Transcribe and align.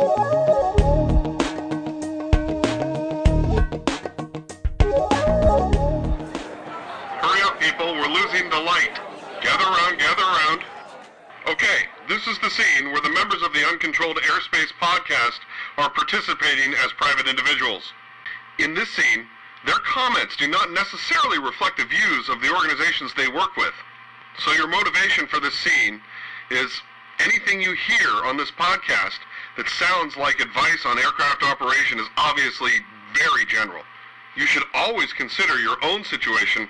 Hurry 0.00 0.08
up, 7.42 7.60
people. 7.60 7.92
We're 7.92 8.08
losing 8.08 8.48
the 8.48 8.60
light. 8.60 8.98
Gather 9.42 9.64
around, 9.64 9.98
gather 9.98 10.22
around. 10.22 10.64
Okay, 11.48 11.84
this 12.08 12.26
is 12.26 12.38
the 12.38 12.48
scene 12.48 12.92
where 12.92 13.02
the 13.02 13.10
members 13.10 13.42
of 13.42 13.52
the 13.52 13.66
Uncontrolled 13.68 14.16
Airspace 14.16 14.72
podcast 14.80 15.40
are 15.76 15.90
participating 15.90 16.72
as 16.82 16.92
private 16.96 17.28
individuals. 17.28 17.92
In 18.58 18.74
this 18.74 18.88
scene, 18.88 19.26
their 19.66 19.80
comments 19.84 20.34
do 20.36 20.48
not 20.48 20.72
necessarily 20.72 21.38
reflect 21.38 21.76
the 21.76 21.84
views 21.84 22.30
of 22.30 22.40
the 22.40 22.50
organizations 22.54 23.12
they 23.12 23.28
work 23.28 23.54
with. 23.58 23.74
So 24.38 24.52
your 24.52 24.68
motivation 24.68 25.26
for 25.26 25.40
this 25.40 25.54
scene 25.54 26.00
is 26.50 26.80
anything 27.20 27.60
you 27.60 27.74
hear 27.74 28.24
on 28.24 28.36
this 28.38 28.50
podcast 28.50 29.18
that 29.60 29.68
sounds 29.68 30.16
like 30.16 30.40
advice 30.40 30.86
on 30.86 30.98
aircraft 30.98 31.42
operation 31.42 31.98
is 31.98 32.06
obviously 32.16 32.70
very 33.12 33.44
general. 33.44 33.82
You 34.34 34.46
should 34.46 34.62
always 34.72 35.12
consider 35.12 35.60
your 35.60 35.76
own 35.84 36.02
situation, 36.02 36.66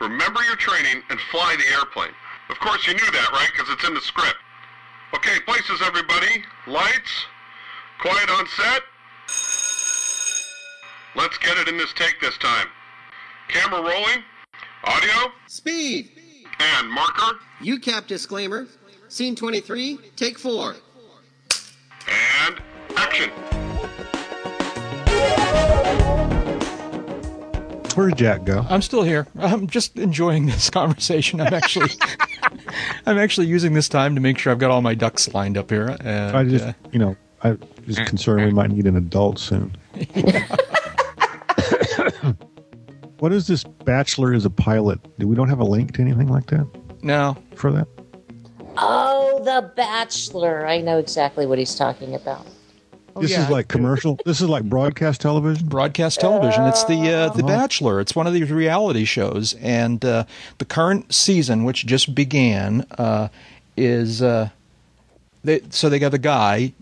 remember 0.00 0.42
your 0.42 0.56
training, 0.56 1.04
and 1.08 1.20
fly 1.30 1.54
the 1.56 1.72
airplane. 1.72 2.10
Of 2.50 2.58
course, 2.58 2.84
you 2.84 2.94
knew 2.94 3.10
that, 3.12 3.30
right? 3.30 3.48
Because 3.52 3.72
it's 3.72 3.86
in 3.86 3.94
the 3.94 4.00
script. 4.00 4.38
Okay, 5.14 5.38
places, 5.46 5.82
everybody. 5.86 6.42
Lights. 6.66 7.26
Quiet 8.00 8.28
on 8.30 8.48
set. 8.48 8.82
Let's 11.14 11.38
get 11.38 11.58
it 11.58 11.68
in 11.68 11.76
this 11.76 11.92
take 11.92 12.20
this 12.20 12.36
time. 12.38 12.66
Camera 13.46 13.82
rolling. 13.82 14.24
Audio. 14.82 15.30
Speed. 15.46 16.10
And 16.58 16.90
marker. 16.90 17.38
UCAP 17.60 18.08
disclaimer. 18.08 18.66
Scene 19.06 19.36
23, 19.36 19.98
take 20.16 20.40
4. 20.40 20.74
And 22.08 22.60
action. 22.96 23.30
Where'd 27.96 28.16
Jack 28.16 28.44
go? 28.44 28.64
I'm 28.70 28.80
still 28.80 29.02
here. 29.02 29.26
I'm 29.38 29.66
just 29.66 29.98
enjoying 29.98 30.46
this 30.46 30.70
conversation. 30.70 31.40
I'm 31.40 31.52
actually, 31.52 31.90
I'm 33.06 33.18
actually 33.18 33.48
using 33.48 33.74
this 33.74 33.88
time 33.88 34.14
to 34.14 34.20
make 34.20 34.38
sure 34.38 34.52
I've 34.52 34.58
got 34.58 34.70
all 34.70 34.80
my 34.80 34.94
ducks 34.94 35.32
lined 35.34 35.58
up 35.58 35.70
here. 35.70 35.96
And, 36.00 36.36
I 36.36 36.44
just, 36.44 36.64
uh, 36.64 36.72
you 36.90 36.98
know, 36.98 37.16
I 37.44 37.58
was 37.86 37.98
concerned 37.98 38.46
we 38.46 38.52
might 38.52 38.70
need 38.70 38.86
an 38.86 38.96
adult 38.96 39.38
soon. 39.38 39.76
what 43.18 43.32
is 43.32 43.46
this 43.46 43.64
Bachelor 43.84 44.32
as 44.32 44.44
a 44.46 44.50
pilot? 44.50 44.98
Do 45.18 45.28
we 45.28 45.36
don't 45.36 45.48
have 45.48 45.60
a 45.60 45.64
link 45.64 45.94
to 45.94 46.02
anything 46.02 46.28
like 46.28 46.46
that 46.46 46.66
no, 47.02 47.36
for 47.54 47.72
that? 47.72 47.88
Oh, 48.76 49.42
The 49.44 49.70
Bachelor. 49.74 50.66
I 50.66 50.80
know 50.80 50.98
exactly 50.98 51.46
what 51.46 51.58
he's 51.58 51.74
talking 51.74 52.14
about. 52.14 52.46
this 53.20 53.32
yeah, 53.32 53.44
is 53.44 53.50
like 53.50 53.68
commercial. 53.68 54.18
This 54.24 54.40
is 54.40 54.48
like 54.48 54.64
broadcast 54.64 55.20
television. 55.20 55.66
broadcast 55.68 56.20
television. 56.20 56.64
It's 56.64 56.84
the 56.84 57.12
uh, 57.12 57.28
the 57.30 57.42
Bachelor. 57.42 58.00
It's 58.00 58.14
one 58.14 58.26
of 58.26 58.32
these 58.32 58.50
reality 58.50 59.04
shows, 59.04 59.54
and 59.54 60.04
uh, 60.04 60.24
the 60.58 60.64
current 60.64 61.12
season, 61.12 61.64
which 61.64 61.86
just 61.86 62.14
began, 62.14 62.86
uh, 62.98 63.28
is 63.76 64.22
uh, 64.22 64.48
they, 65.44 65.60
so 65.70 65.88
they 65.88 65.98
got 65.98 66.14
a 66.14 66.18
guy, 66.18 66.72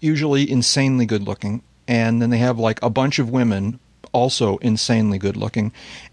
usually 0.00 0.50
insanely 0.50 1.06
good 1.06 1.22
looking, 1.22 1.62
and 1.86 2.22
then 2.22 2.30
they 2.30 2.38
have 2.38 2.58
like 2.58 2.82
a 2.82 2.90
bunch 2.90 3.18
of 3.18 3.30
women, 3.30 3.78
also 4.12 4.56
insanely 4.58 5.18
good 5.18 5.36
looking, 5.36 5.72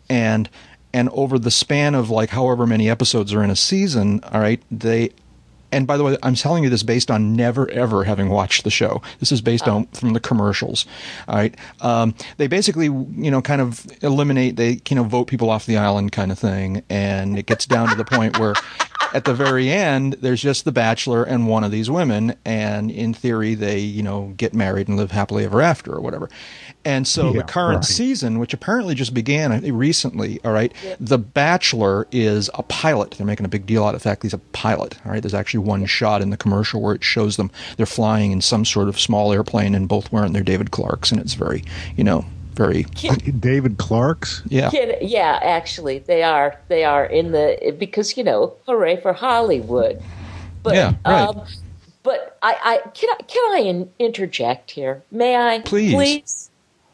and 0.10 0.50
and 0.94 1.10
over 1.10 1.40
the 1.40 1.52
span 1.52 1.96
of 1.96 2.10
like 2.10 2.32
however 2.32 2.68
many 2.68 2.90
episodes 2.90 3.34
are 3.34 3.44
in 3.44 3.50
a 3.50 3.56
season, 3.56 4.20
all 4.26 4.42
right, 4.42 4.62
they 4.70 5.12
and 5.72 5.88
by 5.88 5.98
the 5.98 6.04
way, 6.04 6.18
I'm 6.24 6.36
telling 6.36 6.64
you 6.64 6.70
this 6.70 6.84
based 6.84 7.10
on 7.10 7.36
never 7.36 7.70
ever 7.72 8.04
having 8.04 8.30
watched 8.30 8.64
the 8.64 8.70
show. 8.70 9.02
This 9.20 9.32
is 9.32 9.42
based 9.42 9.68
on 9.68 9.88
from 9.88 10.14
the 10.14 10.20
commercials. 10.20 10.86
All 11.28 11.36
right, 11.36 11.56
um, 11.82 12.14
they 12.38 12.48
basically 12.48 12.86
you 12.86 13.32
know 13.32 13.42
kind 13.42 13.62
of 13.62 13.86
eliminate 14.04 14.56
they 14.56 14.82
you 14.90 14.96
know 14.96 15.04
vote 15.04 15.26
people 15.26 15.50
off 15.50 15.66
the 15.66 15.78
island 15.78 16.12
kind 16.12 16.32
of 16.32 16.40
thing, 16.40 16.84
and 16.90 17.38
it 17.38 17.46
gets 17.46 17.66
down 17.66 17.90
to 17.90 17.96
the 17.96 18.06
point 18.06 18.40
where 18.40 18.54
at 19.14 19.26
the 19.26 19.34
very 19.34 19.70
end 19.70 20.14
there's 20.22 20.42
just 20.42 20.66
the 20.66 20.72
bachelor 20.72 21.24
and 21.24 21.48
one 21.48 21.64
of 21.64 21.72
these 21.72 21.90
women, 21.90 22.36
and 22.46 22.92
in 22.92 23.14
theory 23.14 23.56
they 23.56 23.80
you 23.80 24.04
know 24.04 24.34
get 24.38 24.54
married 24.54 24.88
and 24.88 24.98
live 24.98 25.12
happily 25.12 25.46
ever 25.46 25.62
after 25.62 25.94
or 25.94 26.02
whatever. 26.02 26.30
And 26.84 27.08
so 27.08 27.32
Yeah, 27.32 27.42
the 27.42 27.44
current 27.44 27.76
right. 27.76 27.86
season, 27.86 28.40
which 28.40 28.54
apparently 28.56 28.96
just 28.96 29.14
began 29.14 29.52
recently, 29.72 30.40
all 30.44 30.52
right, 30.52 30.74
The 31.00 31.20
Bachelor 31.20 32.08
is 32.12 32.50
a 32.56 32.64
pilot. 32.64 33.12
They're 33.12 33.28
making 33.28 33.46
a 33.46 33.50
big 33.50 33.68
deal 33.68 33.84
out 33.86 33.94
of 33.94 34.02
the 34.02 34.10
fact 34.10 34.24
he's 34.24 34.34
a 34.34 34.40
pilot. 34.40 34.98
All 35.06 35.12
right, 35.12 35.22
there's 35.22 35.36
actually 35.36 35.60
one 35.60 35.86
shot 35.86 36.24
in 36.24 36.32
the 36.32 36.38
commercial 36.38 36.82
where 36.82 36.96
it 36.96 37.04
shows 37.04 37.38
them 37.38 37.52
they're 37.78 37.86
flying 37.86 38.32
in 38.32 38.42
some 38.42 38.66
sort 38.66 38.90
of 38.90 39.00
small 39.00 39.32
airplane 39.32 39.76
and 39.76 39.88
both 39.88 40.12
wearing 40.12 40.34
their 40.34 40.42
David 40.42 40.72
Clarks, 40.72 41.12
and 41.12 41.22
it's 41.22 41.36
very, 41.36 41.64
you 41.96 42.04
know, 42.04 42.26
very 42.54 42.84
David 42.84 43.78
Clark's. 43.78 44.44
yeah. 44.48 44.70
Kid, 44.70 44.98
yeah, 45.02 45.40
actually, 45.42 46.00
they 46.00 46.24
are. 46.24 46.60
They 46.68 46.84
are 46.84 47.06
in 47.06 47.32
the 47.32 47.76
because 47.78 48.18
you 48.18 48.24
know, 48.24 48.54
hooray 48.68 49.02
for 49.02 49.14
Hollywood. 49.14 50.02
But 50.64 50.76
Yeah, 50.76 50.94
right. 51.06 51.28
um, 51.28 51.44
but 52.04 52.38
I, 52.42 52.56
I 52.64 52.90
can 52.90 53.10
I 53.10 53.24
can 53.24 53.52
I 53.54 53.60
in, 53.60 53.90
interject 54.00 54.72
here? 54.72 55.04
May 55.12 55.36
I? 55.36 55.60
Please. 55.62 55.94
please, 55.94 56.50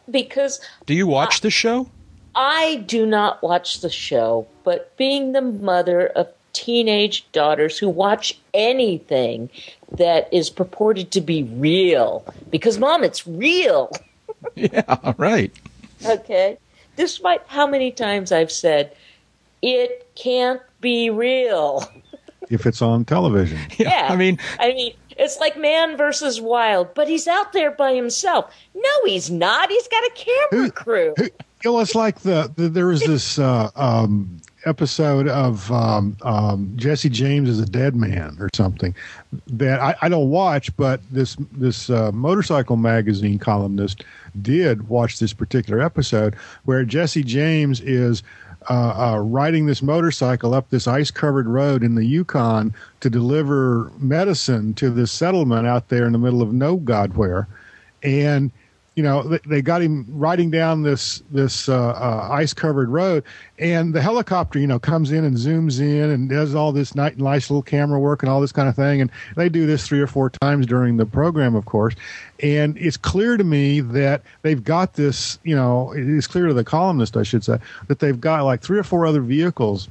because 0.10 0.60
Do 0.86 0.94
you 0.94 1.08
watch 1.08 1.42
the 1.42 1.52
show? 1.52 1.90
I 2.36 2.84
do 2.86 3.06
not 3.06 3.42
watch 3.42 3.82
the 3.82 3.90
show, 3.90 4.48
but 4.64 4.96
being 4.96 5.32
the 5.32 5.42
mother 5.42 6.08
of 6.08 6.28
teenage 6.54 7.30
daughters 7.32 7.78
who 7.80 7.90
watch 7.90 8.40
anything 8.54 9.50
that 9.92 10.32
is 10.32 10.50
purported 10.50 11.12
to 11.12 11.22
be 11.22 11.44
real, 11.44 12.24
because 12.52 12.78
mom, 12.78 13.04
it's 13.04 13.26
real. 13.28 13.92
Yeah, 14.56 15.14
right. 15.18 15.52
Okay. 16.06 16.58
Despite 16.96 17.42
how 17.48 17.68
many 17.68 17.92
times 17.92 18.32
I've 18.32 18.52
said, 18.52 18.96
it 19.62 20.10
can't 20.16 20.62
be 20.82 21.10
real. 21.10 21.84
If 22.50 22.66
it's 22.66 22.82
on 22.82 23.04
television, 23.04 23.60
Yeah, 23.78 23.90
Yeah. 23.90 24.08
I 24.10 24.16
mean, 24.16 24.40
I 24.58 24.70
mean, 24.70 24.94
it's 25.18 25.38
like 25.38 25.58
man 25.58 25.98
versus 25.98 26.40
wild, 26.40 26.94
but 26.94 27.10
he's 27.10 27.28
out 27.28 27.52
there 27.52 27.72
by 27.72 27.94
himself. 27.94 28.56
No, 28.74 28.90
he's 29.04 29.30
not. 29.30 29.70
He's 29.70 29.86
got 29.90 30.04
a 30.06 30.12
camera 30.16 30.72
crew. 30.72 31.14
you 31.18 31.30
know, 31.66 31.80
it's 31.82 31.94
like 31.94 32.22
the, 32.22 32.50
the 32.56 32.70
there 32.70 32.88
was 32.88 33.02
this 33.02 33.38
uh, 33.38 33.70
um, 33.76 34.40
episode 34.68 35.28
of 35.28 35.72
um, 35.72 36.18
um, 36.22 36.72
Jesse 36.76 37.10
James 37.10 37.50
is 37.50 37.60
a 37.60 37.66
dead 37.66 37.96
man 37.96 38.38
or 38.40 38.50
something 38.54 38.94
that 39.48 39.80
I, 39.80 39.96
I 40.02 40.10
don't 40.10 40.30
watch, 40.30 40.76
but 40.78 41.02
this 41.12 41.38
this 41.52 41.90
uh, 41.90 42.12
motorcycle 42.12 42.76
magazine 42.76 43.40
columnist 43.40 44.04
did 44.42 44.90
watch 44.90 45.20
this 45.20 45.34
particular 45.34 45.82
episode 45.82 46.36
where 46.66 46.84
Jesse 46.86 47.24
James 47.24 47.82
is. 47.82 48.24
Uh, 48.70 49.14
uh, 49.14 49.20
riding 49.20 49.66
this 49.66 49.82
motorcycle 49.82 50.54
up 50.54 50.70
this 50.72 50.88
ice 50.88 51.10
covered 51.10 51.48
road 51.48 51.84
in 51.84 51.96
the 51.96 52.04
Yukon 52.04 52.74
to 53.00 53.10
deliver 53.10 53.90
medicine 54.00 54.74
to 54.74 54.90
this 54.90 55.10
settlement 55.10 55.66
out 55.66 55.88
there 55.88 56.06
in 56.06 56.12
the 56.12 56.18
middle 56.18 56.42
of 56.42 56.52
no 56.52 56.76
God 56.76 57.16
where. 57.16 57.48
And 58.04 58.52
you 58.98 59.04
know 59.04 59.22
they, 59.46 59.62
got 59.62 59.84
him 59.84 60.06
riding 60.10 60.50
down 60.50 60.82
this 60.82 61.22
this 61.30 61.70
uh, 61.70 61.90
uh, 61.90 62.30
ice 62.32 62.52
covered 62.52 62.90
road 62.90 63.24
and 63.60 63.94
the 63.94 64.02
helicopter 64.02 64.58
you 64.58 64.66
know 64.66 64.80
comes 64.80 65.12
in 65.12 65.24
and 65.24 65.38
zooms 65.38 65.80
in 65.80 66.10
and 66.10 66.30
does 66.30 66.56
all 66.56 66.72
this 66.72 66.96
nice, 66.96 67.16
nice 67.16 67.52
little 67.52 67.62
camera 67.62 68.00
work 68.00 68.24
and 68.24 68.30
all 68.30 68.42
this 68.42 68.52
kind 68.52 68.68
of 68.68 68.76
thing. 68.76 69.00
And 69.00 69.12
they 69.36 69.50
do 69.50 69.68
this 69.68 69.88
three 69.88 70.02
or 70.02 70.08
four 70.08 70.32
times 70.32 70.66
during 70.66 70.98
the 70.98 71.06
program 71.06 71.54
of 71.54 71.66
course. 71.66 71.94
And 72.42 72.76
it's 72.76 72.98
clear 72.98 73.38
to 73.38 73.44
me 73.44 73.82
that 73.82 74.24
they've 74.42 74.64
got 74.64 74.94
this 74.94 75.38
you 75.44 75.56
know 75.56 75.94
it's 75.96 76.26
clear 76.26 76.48
to 76.48 76.54
the 76.56 76.64
columnist 76.64 77.16
i 77.18 77.24
should 77.24 77.44
say 77.44 77.60
that 77.88 78.00
they've 78.00 78.20
got 78.20 78.46
like 78.46 78.64
three 78.64 78.80
or 78.80 78.84
four 78.84 79.06
other 79.06 79.22
vehicles 79.22 79.90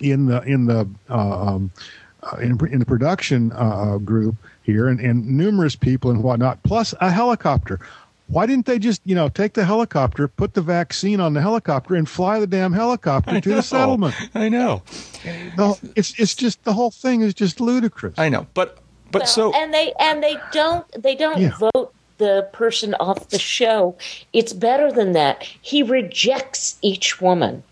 in 0.00 0.26
the 0.26 0.42
in 0.42 0.66
the 0.66 0.88
uh, 1.08 1.46
um, 1.46 1.70
uh, 2.24 2.36
in, 2.36 2.58
in 2.68 2.78
the 2.78 2.86
production 2.86 3.52
uh, 3.52 3.98
group 3.98 4.36
here 4.62 4.88
and, 4.88 5.00
and 5.00 5.26
numerous 5.26 5.74
people 5.74 6.10
and 6.10 6.22
whatnot 6.22 6.60
plus 6.62 6.94
a 7.00 7.10
helicopter 7.10 7.80
why 8.32 8.46
didn't 8.46 8.66
they 8.66 8.78
just 8.78 9.00
you 9.04 9.14
know 9.14 9.28
take 9.28 9.52
the 9.54 9.64
helicopter 9.64 10.26
put 10.28 10.54
the 10.54 10.62
vaccine 10.62 11.20
on 11.20 11.34
the 11.34 11.40
helicopter 11.40 11.94
and 11.94 12.08
fly 12.08 12.40
the 12.40 12.46
damn 12.46 12.72
helicopter 12.72 13.30
I 13.30 13.40
to 13.40 13.48
know. 13.50 13.56
the 13.56 13.62
settlement 13.62 14.14
I 14.34 14.48
know, 14.48 14.82
no, 15.56 15.78
it's 15.96 16.18
it's 16.18 16.34
just 16.34 16.64
the 16.64 16.72
whole 16.72 16.90
thing 16.90 17.20
is 17.20 17.34
just 17.34 17.60
ludicrous 17.60 18.14
I 18.18 18.28
know, 18.28 18.46
but 18.54 18.78
but 19.10 19.20
Well, 19.22 19.26
so 19.28 19.52
and 19.54 19.72
they 19.74 19.92
and 20.00 20.22
they 20.22 20.36
don't 20.52 20.86
they 21.02 21.14
don't 21.14 21.38
Yeah. 21.40 21.56
vote 21.74 21.92
the 22.18 22.48
person 22.52 22.94
off 23.00 23.28
the 23.30 23.38
show. 23.38 23.96
It's 24.32 24.52
better 24.52 24.92
than 24.92 25.12
that. 25.12 25.42
He 25.60 25.82
rejects 25.82 26.78
each 26.82 27.20
woman 27.20 27.62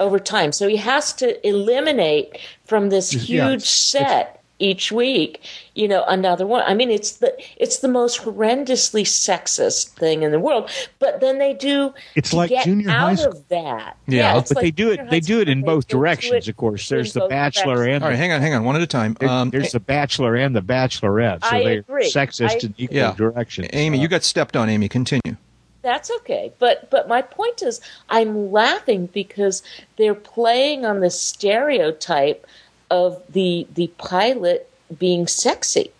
over 0.00 0.18
time, 0.18 0.52
so 0.52 0.66
he 0.68 0.76
has 0.78 1.12
to 1.14 1.46
eliminate 1.46 2.38
from 2.64 2.88
this 2.88 3.12
Yeah, 3.12 3.20
huge 3.50 3.62
it's- 3.62 3.68
set 3.68 4.40
each 4.60 4.92
week, 4.92 5.40
you 5.74 5.88
know, 5.88 6.04
another 6.06 6.46
one. 6.46 6.62
I 6.64 6.74
mean, 6.74 6.90
it's 6.90 7.12
the 7.14 7.34
it's 7.56 7.78
the 7.78 7.88
most 7.88 8.20
horrendously 8.20 9.02
sexist 9.02 9.88
thing 9.88 10.22
in 10.22 10.30
the 10.30 10.38
world. 10.38 10.70
But 11.00 11.20
then 11.20 11.38
they 11.38 11.54
do 11.54 11.92
It's 12.14 12.30
to 12.30 12.36
like 12.36 12.50
get 12.50 12.64
junior 12.64 12.88
out 12.90 13.00
high 13.00 13.14
school. 13.16 13.32
of 13.32 13.48
that. 13.48 13.96
Yeah, 14.06 14.38
it's 14.38 14.52
but 14.52 14.62
they 14.62 14.70
do 14.70 14.90
it. 14.92 15.10
They 15.10 15.20
do 15.20 15.40
it 15.40 15.48
in 15.48 15.62
both 15.62 15.88
directions, 15.88 16.46
of 16.48 16.56
course. 16.56 16.88
There's 16.88 17.12
the 17.12 17.26
Bachelor 17.28 17.76
directions. 17.76 17.94
and 17.96 18.04
All 18.04 18.10
right, 18.10 18.16
hang 18.16 18.32
on, 18.32 18.40
hang 18.40 18.54
on, 18.54 18.64
one 18.64 18.76
at 18.76 18.82
a 18.82 18.86
time. 18.86 19.16
there- 19.18 19.28
Um, 19.28 19.50
there's 19.50 19.72
the 19.72 19.80
Bachelor 19.80 20.36
and 20.36 20.54
the 20.54 20.62
Bachelorette. 20.62 21.42
So 21.44 21.56
I 21.56 21.64
they're 21.64 21.78
agree. 21.80 22.10
sexist 22.10 22.50
I- 22.62 22.66
in 22.66 22.74
equal 22.78 22.96
Yeah. 22.96 23.14
directions. 23.16 23.68
Amy, 23.72 23.98
Uh, 23.98 24.02
you 24.02 24.08
got 24.08 24.22
stepped 24.22 24.56
on. 24.56 24.68
Amy, 24.68 24.88
continue. 24.88 25.36
That's 25.82 26.10
okay. 26.18 26.50
But 26.58 26.88
but 26.90 27.08
my 27.08 27.20
point 27.20 27.60
is 27.62 27.80
I'm 28.08 28.50
laughing 28.50 29.08
because 29.12 29.62
they're 29.98 30.14
playing 30.14 30.86
on 30.86 31.00
the 31.00 31.10
stereotype 31.10 32.46
of 32.94 33.20
the 33.28 33.66
the 33.74 33.88
pilot 33.98 34.70
being 34.98 35.26
sexy. 35.26 35.90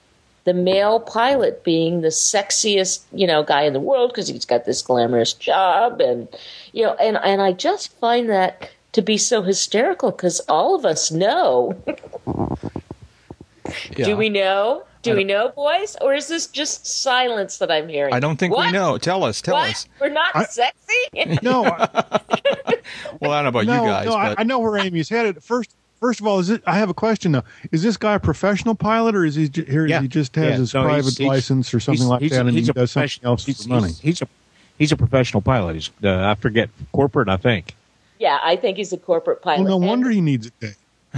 The 0.45 0.55
male 0.55 1.01
pilot 1.01 1.65
being 1.65 2.03
the 2.03 2.09
sexiest, 2.09 3.03
you 3.13 3.27
know, 3.27 3.43
guy 3.43 3.63
in 3.63 3.73
the 3.73 3.81
world 3.81 4.11
because 4.11 4.29
he's 4.29 4.45
got 4.45 4.67
this 4.67 4.83
glamorous 4.83 5.33
job 5.33 6.01
and 6.01 6.29
you 6.73 6.85
know 6.85 6.95
and 6.95 7.17
and 7.25 7.43
I 7.43 7.53
just 7.53 7.93
find 7.99 8.29
that 8.29 8.71
to 8.93 9.03
be 9.03 9.17
so 9.19 9.43
hysterical 9.43 10.11
because 10.11 10.41
all 10.41 10.75
of 10.75 10.85
us 10.85 11.11
know. 11.11 11.75
Yeah. 13.97 14.05
Do 14.05 14.17
we 14.19 14.29
know? 14.29 14.85
Do 15.01 15.17
we 15.17 15.25
know, 15.25 15.49
boys? 15.49 15.97
Or 16.03 16.15
is 16.15 16.29
this 16.29 16.47
just 16.47 16.87
silence 16.87 17.59
that 17.59 17.71
I'm 17.71 17.89
hearing? 17.89 18.13
I 18.13 18.21
don't 18.21 18.37
think 18.39 18.55
we 18.57 18.71
know. 18.71 18.99
Tell 18.99 19.25
us. 19.25 19.41
Tell 19.41 19.55
what? 19.55 19.71
us. 19.71 19.89
We're 20.01 20.11
not 20.11 20.35
I- 20.35 20.45
sexy? 20.45 21.39
No, 21.43 21.65
I, 21.65 22.21
Well, 23.21 23.31
I 23.33 23.43
don't 23.43 23.45
know 23.45 23.49
about 23.61 23.67
no, 23.67 23.83
you 23.83 23.89
guys, 23.89 24.07
no. 24.07 24.15
I, 24.15 24.29
but 24.31 24.41
I 24.41 24.43
know 24.45 24.59
where 24.59 24.79
Amy's 24.79 25.09
headed. 25.09 25.43
First, 25.43 25.75
first 26.01 26.21
of 26.21 26.27
all, 26.27 26.39
is 26.39 26.51
it? 26.51 26.63
I 26.67 26.77
have 26.79 26.91
a 26.91 26.95
question 26.95 27.33
though. 27.33 27.45
Is 27.73 27.83
this 27.83 27.97
guy 27.97 28.15
a 28.15 28.21
professional 28.21 28.75
pilot, 28.75 29.15
or 29.15 29.25
is 29.25 29.35
he 29.35 29.49
j- 29.49 29.65
here? 29.65 29.87
Yeah. 29.87 30.01
He 30.03 30.09
just 30.09 30.35
has 30.37 30.45
Yeah. 30.51 30.57
his 30.57 30.75
No, 30.75 30.83
private 30.85 31.17
he's- 31.17 31.29
license 31.29 31.73
or 31.75 31.81
something 31.81 32.07
like 32.07 32.21
he's- 32.21 32.33
that, 32.33 32.47
and 32.47 32.57
he 32.57 32.63
does 32.63 32.91
something 32.93 33.25
else 33.25 33.45
he's, 33.47 33.63
for 33.63 33.69
money. 33.71 33.89
He's, 33.89 33.99
he's 34.01 34.23
a 34.23 34.29
he's 34.79 34.93
a 34.93 34.97
professional 34.97 35.41
pilot. 35.43 35.75
He's 35.75 35.91
uh, 36.03 36.25
I 36.31 36.35
forget 36.35 36.71
corporate. 36.93 37.29
I 37.29 37.37
think. 37.37 37.75
Yeah, 38.19 38.39
I 38.43 38.57
think 38.57 38.77
he's 38.77 38.93
a 38.93 38.97
corporate 38.99 39.43
pilot. 39.43 39.61
well, 39.65 39.71
no 39.71 39.77
And- 39.77 39.87
wonder 39.87 40.11
he 40.11 40.21
needs 40.21 40.47
a 40.47 40.51
day. 40.61 40.75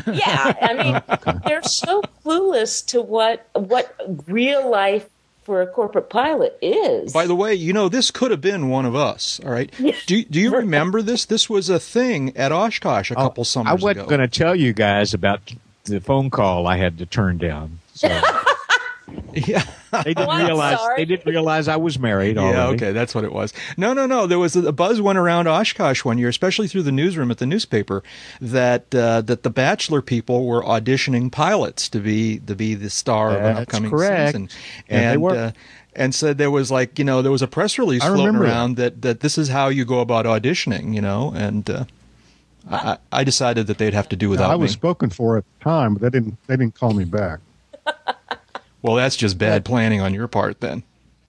Yeah, 0.06 0.52
I 0.60 0.74
mean, 0.74 1.40
they're 1.46 1.62
so 1.62 2.02
clueless 2.24 2.84
to 2.88 3.00
what 3.00 3.48
what 3.54 3.94
real 4.26 4.70
life 4.70 5.08
for 5.46 5.62
a 5.62 5.66
corporate 5.66 6.10
pilot 6.10 6.58
is. 6.60 7.12
By 7.12 7.28
the 7.28 7.36
way, 7.36 7.54
you 7.54 7.72
know 7.72 7.88
this 7.88 8.10
could 8.10 8.32
have 8.32 8.40
been 8.40 8.68
one 8.68 8.84
of 8.84 8.96
us. 8.96 9.40
All 9.44 9.52
right. 9.52 9.72
Do 10.06 10.24
Do 10.24 10.40
you 10.40 10.50
remember 10.50 11.02
this? 11.02 11.24
This 11.24 11.48
was 11.48 11.70
a 11.70 11.78
thing 11.78 12.36
at 12.36 12.50
Oshkosh 12.50 13.12
a 13.12 13.14
oh, 13.14 13.22
couple 13.22 13.44
summers 13.44 13.70
Oh, 13.70 13.70
I 13.70 13.80
wasn't 13.80 14.08
going 14.08 14.20
to 14.20 14.28
tell 14.28 14.56
you 14.56 14.72
guys 14.72 15.14
about 15.14 15.40
the 15.84 16.00
phone 16.00 16.30
call 16.30 16.66
I 16.66 16.76
had 16.76 16.98
to 16.98 17.06
turn 17.06 17.38
down. 17.38 17.78
So 17.94 18.08
Yeah. 19.32 19.64
They 20.04 20.14
didn't 20.14 20.36
realize 20.44 20.78
sorry. 20.78 20.96
they 20.96 21.04
didn't 21.04 21.26
realize 21.26 21.68
I 21.68 21.76
was 21.76 21.98
married. 21.98 22.36
Yeah, 22.36 22.68
okay, 22.68 22.92
that's 22.92 23.14
what 23.14 23.24
it 23.24 23.32
was. 23.32 23.52
No, 23.76 23.92
no, 23.92 24.06
no. 24.06 24.26
There 24.26 24.38
was 24.38 24.56
a, 24.56 24.66
a 24.66 24.72
buzz 24.72 25.00
went 25.00 25.18
around 25.18 25.46
Oshkosh 25.48 26.04
one 26.04 26.18
year, 26.18 26.28
especially 26.28 26.68
through 26.68 26.82
the 26.82 26.92
newsroom 26.92 27.30
at 27.30 27.38
the 27.38 27.46
newspaper, 27.46 28.02
that 28.40 28.94
uh, 28.94 29.20
that 29.22 29.42
the 29.42 29.50
Bachelor 29.50 30.02
people 30.02 30.46
were 30.46 30.62
auditioning 30.62 31.30
pilots 31.30 31.88
to 31.90 32.00
be 32.00 32.38
to 32.40 32.54
be 32.54 32.74
the 32.74 32.90
star 32.90 33.30
of 33.30 33.36
an 33.36 33.42
That's 33.42 33.60
upcoming 33.62 33.90
correct. 33.90 34.28
season, 34.28 34.48
And 34.88 35.12
they 35.12 35.16
were. 35.16 35.36
uh, 35.36 35.52
and 35.98 36.14
said 36.14 36.36
there 36.36 36.50
was 36.50 36.70
like 36.70 36.98
you 36.98 37.04
know 37.06 37.22
there 37.22 37.32
was 37.32 37.40
a 37.42 37.48
press 37.48 37.78
release 37.78 38.02
I 38.02 38.08
floating 38.08 38.26
remember 38.26 38.46
that. 38.46 38.52
around 38.52 38.76
that. 38.76 39.02
that 39.02 39.20
this 39.20 39.38
is 39.38 39.48
how 39.48 39.68
you 39.68 39.84
go 39.86 40.00
about 40.00 40.26
auditioning, 40.26 40.94
you 40.94 41.00
know, 41.00 41.32
and. 41.34 41.68
Uh, 41.70 41.84
I, 42.68 42.98
I 43.12 43.22
decided 43.22 43.68
that 43.68 43.78
they'd 43.78 43.94
have 43.94 44.08
to 44.08 44.16
do 44.16 44.28
without 44.28 44.48
me. 44.48 44.52
I 44.54 44.56
was 44.56 44.70
me. 44.72 44.72
spoken 44.72 45.08
for 45.10 45.36
at 45.38 45.44
the 45.60 45.62
time, 45.64 45.94
but 45.94 46.02
they 46.02 46.10
didn't. 46.10 46.36
They 46.48 46.56
didn't 46.56 46.74
call 46.74 46.94
me 46.94 47.04
back. 47.04 47.38
Well, 48.82 48.96
that's 48.96 49.16
just 49.16 49.38
bad 49.38 49.64
planning 49.64 50.00
on 50.00 50.14
your 50.14 50.28
part, 50.28 50.60
then. 50.60 50.82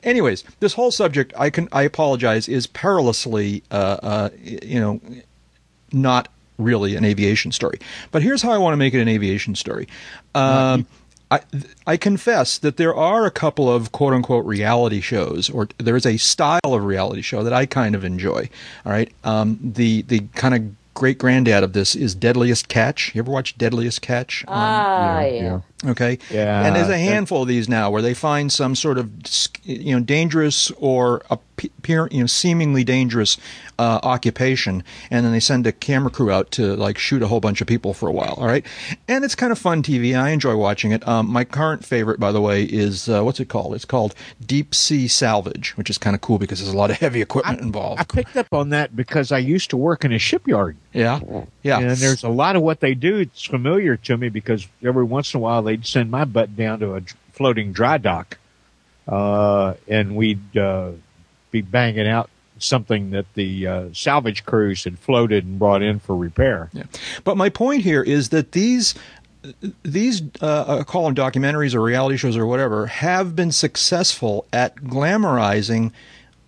Anyways, 0.03 0.43
this 0.59 0.73
whole 0.73 0.91
subject, 0.91 1.33
I 1.37 1.49
can, 1.49 1.67
I 1.71 1.81
apologize, 1.83 2.47
is 2.47 2.67
perilously, 2.67 3.63
uh, 3.71 3.97
uh, 4.03 4.29
you 4.43 4.79
know, 4.79 5.01
not 5.91 6.29
really 6.57 6.95
an 6.95 7.03
aviation 7.03 7.51
story. 7.51 7.79
But 8.11 8.21
here's 8.21 8.41
how 8.41 8.51
I 8.51 8.57
want 8.57 8.73
to 8.73 8.77
make 8.77 8.93
it 8.93 9.01
an 9.01 9.07
aviation 9.07 9.55
story. 9.55 9.87
Um, 10.35 10.85
I, 11.29 11.41
I 11.85 11.97
confess 11.97 12.57
that 12.59 12.77
there 12.77 12.95
are 12.95 13.25
a 13.25 13.31
couple 13.31 13.69
of 13.73 13.91
quote 13.91 14.13
unquote 14.13 14.45
reality 14.45 15.01
shows, 15.01 15.49
or 15.49 15.67
there 15.77 15.95
is 15.95 16.05
a 16.05 16.17
style 16.17 16.59
of 16.63 16.83
reality 16.83 17.21
show 17.21 17.43
that 17.43 17.53
I 17.53 17.65
kind 17.65 17.95
of 17.95 18.05
enjoy. 18.05 18.49
All 18.85 18.91
right, 18.91 19.11
um, 19.23 19.59
the 19.61 20.03
the 20.03 20.21
kind 20.35 20.55
of 20.55 20.93
great 20.93 21.17
granddad 21.17 21.63
of 21.63 21.73
this 21.73 21.95
is 21.95 22.15
Deadliest 22.15 22.69
Catch. 22.69 23.13
You 23.13 23.19
ever 23.19 23.31
watch 23.31 23.57
Deadliest 23.57 24.01
Catch? 24.01 24.45
on- 24.47 24.53
ah, 24.57 25.19
yeah, 25.19 25.27
yeah. 25.27 25.41
yeah. 25.41 25.59
Okay. 25.85 26.17
Yeah, 26.31 26.65
And 26.65 26.75
there's 26.75 26.89
a 26.89 26.97
handful 26.97 27.43
of 27.43 27.47
these 27.47 27.69
now 27.69 27.91
where 27.91 28.01
they 28.01 28.15
find 28.15 28.51
some 28.51 28.73
sort 28.75 28.97
of 28.97 29.11
you 29.63 29.95
know 29.95 30.03
dangerous 30.03 30.71
or 30.77 31.21
appear, 31.29 32.07
you 32.11 32.21
know 32.21 32.25
seemingly 32.25 32.83
dangerous 32.83 33.37
uh, 33.79 33.99
occupation, 34.01 34.83
and 35.11 35.23
then 35.23 35.31
they 35.31 35.39
send 35.39 35.67
a 35.67 35.71
camera 35.71 36.09
crew 36.09 36.31
out 36.31 36.49
to 36.51 36.75
like 36.75 36.97
shoot 36.97 37.21
a 37.21 37.27
whole 37.27 37.39
bunch 37.39 37.61
of 37.61 37.67
people 37.67 37.93
for 37.93 38.09
a 38.09 38.11
while. 38.11 38.33
All 38.37 38.47
right. 38.47 38.65
And 39.07 39.23
it's 39.23 39.35
kind 39.35 39.51
of 39.51 39.59
fun 39.59 39.83
TV. 39.83 40.19
I 40.19 40.29
enjoy 40.29 40.55
watching 40.55 40.91
it. 40.91 41.07
Um, 41.07 41.29
my 41.29 41.43
current 41.43 41.85
favorite, 41.85 42.19
by 42.19 42.31
the 42.31 42.41
way, 42.41 42.63
is 42.63 43.07
uh, 43.07 43.21
what's 43.21 43.39
it 43.39 43.49
called? 43.49 43.75
It's 43.75 43.85
called 43.85 44.15
Deep 44.43 44.73
Sea 44.73 45.07
Salvage, 45.07 45.77
which 45.77 45.91
is 45.91 45.99
kind 45.99 46.15
of 46.15 46.21
cool 46.21 46.39
because 46.39 46.59
there's 46.59 46.73
a 46.73 46.77
lot 46.77 46.89
of 46.89 46.97
heavy 46.97 47.21
equipment 47.21 47.61
I 47.61 47.63
involved. 47.63 48.01
I 48.01 48.03
picked 48.03 48.35
up 48.35 48.51
on 48.51 48.69
that 48.69 48.95
because 48.95 49.31
I 49.31 49.37
used 49.37 49.69
to 49.69 49.77
work 49.77 50.03
in 50.03 50.11
a 50.11 50.19
shipyard. 50.19 50.75
yeah. 50.93 51.19
Yeah. 51.61 51.79
And 51.79 51.97
there's 51.97 52.23
a 52.23 52.29
lot 52.29 52.55
of 52.55 52.63
what 52.63 52.79
they 52.79 52.95
do. 52.95 53.17
It's 53.17 53.43
familiar 53.43 53.97
to 53.97 54.17
me 54.17 54.29
because 54.29 54.67
every 54.83 55.03
once 55.03 55.33
in 55.33 55.37
a 55.37 55.41
while 55.41 55.61
they'd 55.67 55.85
send 55.85 56.09
my 56.09 56.25
butt 56.25 56.55
down 56.55 56.79
to 56.79 56.95
a 56.95 57.01
floating 57.33 57.71
dry 57.71 57.97
dock, 57.97 58.37
uh, 59.07 59.75
and 59.87 60.15
we'd 60.15 60.57
uh, 60.57 60.91
be 61.51 61.61
banging 61.61 62.07
out 62.07 62.29
something 62.59 63.11
that 63.11 63.31
the 63.35 63.67
uh, 63.67 63.89
salvage 63.93 64.45
crews 64.45 64.83
had 64.83 64.97
floated 64.97 65.45
and 65.45 65.59
brought 65.59 65.83
in 65.83 65.99
for 65.99 66.15
repair. 66.15 66.69
Yeah. 66.73 66.83
But 67.23 67.37
my 67.37 67.49
point 67.49 67.83
here 67.83 68.01
is 68.01 68.29
that 68.29 68.53
these 68.53 68.95
these 69.83 70.21
uh, 70.41 70.45
uh, 70.45 70.83
call 70.83 71.05
them 71.05 71.15
documentaries 71.15 71.73
or 71.73 71.81
reality 71.81 72.17
shows 72.17 72.35
or 72.35 72.45
whatever 72.45 72.87
have 72.87 73.35
been 73.35 73.51
successful 73.51 74.45
at 74.51 74.75
glamorizing 74.77 75.91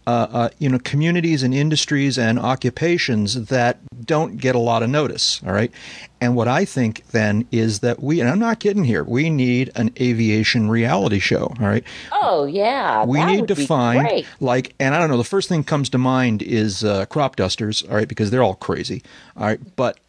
uh, 0.09 0.27
uh, 0.31 0.49
you 0.57 0.67
know 0.69 0.79
communities 0.79 1.43
and 1.43 1.53
industries 1.53 2.17
and 2.17 2.39
occupations 2.39 3.45
that 3.47 3.77
don't 4.05 4.37
get 4.37 4.55
a 4.55 4.59
lot 4.59 4.81
of 4.81 4.89
notice 4.89 5.41
all 5.45 5.51
right 5.53 5.71
and 6.21 6.35
what 6.35 6.47
i 6.47 6.65
think 6.65 7.05
then 7.11 7.45
is 7.51 7.79
that 7.79 8.01
we 8.01 8.19
and 8.19 8.27
i'm 8.29 8.39
not 8.39 8.59
kidding 8.59 8.83
here 8.85 9.03
we 9.03 9.29
need 9.29 9.69
an 9.75 9.91
aviation 9.99 10.69
reality 10.69 11.19
show 11.19 11.53
all 11.59 11.67
right 11.67 11.83
Oh, 12.11 12.45
yeah. 12.45 13.05
we 13.05 13.19
that 13.19 13.27
need 13.27 13.39
would 13.41 13.47
to 13.49 13.67
find 13.67 14.01
great. 14.07 14.27
like 14.39 14.73
and 14.79 14.95
i 14.95 14.99
don't 14.99 15.09
know 15.09 15.17
the 15.17 15.23
first 15.23 15.47
thing 15.49 15.63
comes 15.63 15.89
to 15.89 15.97
mind 15.97 16.41
is 16.41 16.83
uh, 16.83 17.05
crop 17.05 17.35
dusters 17.35 17.83
all 17.83 17.95
right 17.95 18.07
because 18.07 18.31
they're 18.31 18.43
all 18.43 18.55
crazy 18.55 19.03
all 19.37 19.45
right 19.45 19.59
but 19.75 19.99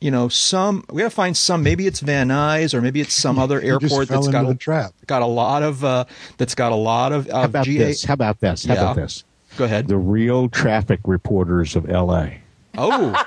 you 0.00 0.10
know 0.10 0.28
some 0.28 0.84
we 0.90 1.02
got 1.02 1.08
to 1.08 1.14
find 1.14 1.36
some 1.36 1.62
maybe 1.62 1.86
it's 1.86 2.00
van 2.00 2.28
nuys 2.28 2.72
or 2.74 2.80
maybe 2.80 3.00
it's 3.00 3.14
some 3.14 3.38
other 3.44 3.60
airport 3.60 4.08
that's 4.08 4.28
got 4.28 4.48
a, 4.48 4.54
trap. 4.54 4.92
got 5.06 5.22
a 5.22 5.26
lot 5.26 5.62
of 5.62 5.84
uh, 5.84 6.04
that's 6.36 6.54
got 6.54 6.70
a 6.70 6.76
lot 6.76 7.12
of, 7.12 7.28
How 7.30 7.44
about 7.44 7.64
GA 7.64 7.78
this? 7.78 8.04
How 8.04 8.14
about 8.14 8.38
this? 8.40 8.64
How 8.64 8.74
Yeah. 8.74 8.80
about 8.82 8.96
this? 8.96 9.24
Go 9.58 9.64
ahead 9.64 9.88
The 9.88 9.96
real 9.98 10.48
traffic 10.48 11.00
reporters 11.04 11.76
of 11.76 11.90
L.A. 11.90 12.40
oh 12.78 13.22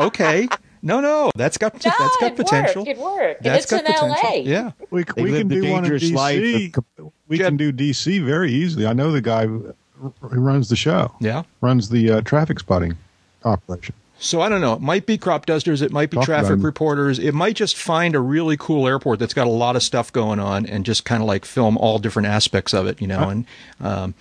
okay 0.00 0.48
no 0.82 1.00
no 1.00 1.30
that's 1.34 1.58
got 1.58 1.74
No, 1.74 1.78
that's 1.98 2.16
got 2.18 2.22
it'd 2.32 2.36
potential 2.36 2.82
Work. 2.82 2.88
It'd 2.90 3.02
work. 3.02 3.36
And 3.38 3.46
That's 3.46 3.64
it's 3.64 3.70
got 3.72 3.80
in 3.80 3.92
potential. 3.92 4.08
LA. 4.08 4.34
yeah 4.40 4.70
We, 4.90 5.04
we 5.16 5.32
can 5.32 5.48
do 5.48 5.70
one 5.70 5.84
in 5.84 5.90
dangerous 5.90 6.10
life 6.12 6.38
of 6.38 6.42
DC. 6.44 6.72
com- 6.72 7.12
We 7.28 7.38
can 7.38 7.56
do 7.56 7.72
DC 7.72 8.24
very 8.24 8.52
easily. 8.52 8.86
I 8.86 8.92
know 8.92 9.10
the 9.12 9.20
guy 9.20 9.46
who 9.46 9.74
who 10.20 10.40
runs 10.40 10.68
the 10.68 10.76
show. 10.76 11.14
yeah 11.20 11.42
Runs 11.60 11.88
the 11.88 12.10
uh, 12.10 12.20
traffic 12.22 12.58
spotting 12.60 12.96
operation. 13.44 13.94
So 14.18 14.40
I 14.40 14.48
don't 14.48 14.60
know. 14.60 14.74
It 14.74 14.80
might 14.80 15.06
be 15.06 15.18
crop 15.18 15.44
dusters. 15.46 15.82
It 15.82 15.90
might 15.90 16.10
be 16.10 16.16
Talk 16.16 16.28
about 16.28 16.40
traffic 16.40 16.52
'em. 16.58 16.64
reporters. 16.64 17.18
It 17.18 17.32
might 17.34 17.56
just 17.56 17.76
find 17.76 18.14
a 18.14 18.20
really 18.20 18.56
cool 18.56 18.86
airport 18.86 19.18
that's 19.18 19.34
got 19.34 19.46
a 19.46 19.50
lot 19.50 19.76
of 19.76 19.82
stuff 19.82 20.12
going 20.12 20.38
on 20.38 20.66
and 20.66 20.84
just 20.84 21.04
kind 21.04 21.20
of 21.22 21.26
like 21.26 21.44
film 21.44 21.76
all 21.78 21.98
different 21.98 22.28
aspects 22.28 22.72
of 22.74 22.86
it, 22.86 23.00
you 23.00 23.06
know. 23.08 23.28
And 23.28 23.44
um, 23.80 24.14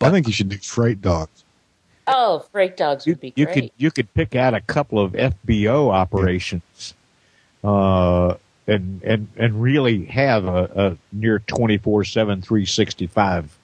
I 0.00 0.10
think 0.10 0.26
you 0.26 0.32
should 0.32 0.48
do 0.48 0.58
freight 0.58 1.00
dogs. 1.00 1.44
Oh, 2.06 2.40
freight 2.52 2.76
dogs 2.76 3.06
you, 3.06 3.12
would 3.12 3.20
be 3.20 3.32
you 3.36 3.44
great. 3.46 3.54
could 3.54 3.70
you 3.76 3.90
could 3.90 4.12
pick 4.14 4.34
out 4.34 4.54
a 4.54 4.60
couple 4.60 4.98
of 4.98 5.12
FBO 5.12 5.92
operations, 5.92 6.94
uh, 7.62 8.34
and 8.66 9.02
and 9.02 9.28
and 9.36 9.62
really 9.62 10.06
have 10.06 10.44
a, 10.44 10.70
a 10.74 10.96
near 11.12 11.38
24/7 11.40 12.42
365 12.42 13.56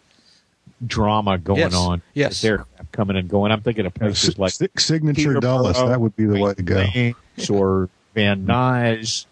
drama 0.86 1.38
going 1.38 1.60
Yes. 1.60 1.74
on. 1.74 2.02
Yes. 2.14 2.42
they're 2.42 2.66
coming 2.92 3.16
and 3.16 3.28
going. 3.28 3.50
I'm 3.52 3.62
thinking 3.62 3.86
of 3.86 3.94
places 3.94 4.38
like 4.38 4.52
Si- 4.52 4.68
signature 4.78 5.34
Dulles. 5.40 5.76
Teterboro, 5.76 5.88
That 5.88 6.00
would 6.00 6.16
be 6.16 6.26
the 6.26 6.38
way 6.40 6.54
to 6.54 6.62
go. 6.62 6.86
Or 7.50 7.88
Van 8.14 8.46
Nuys. 8.46 9.26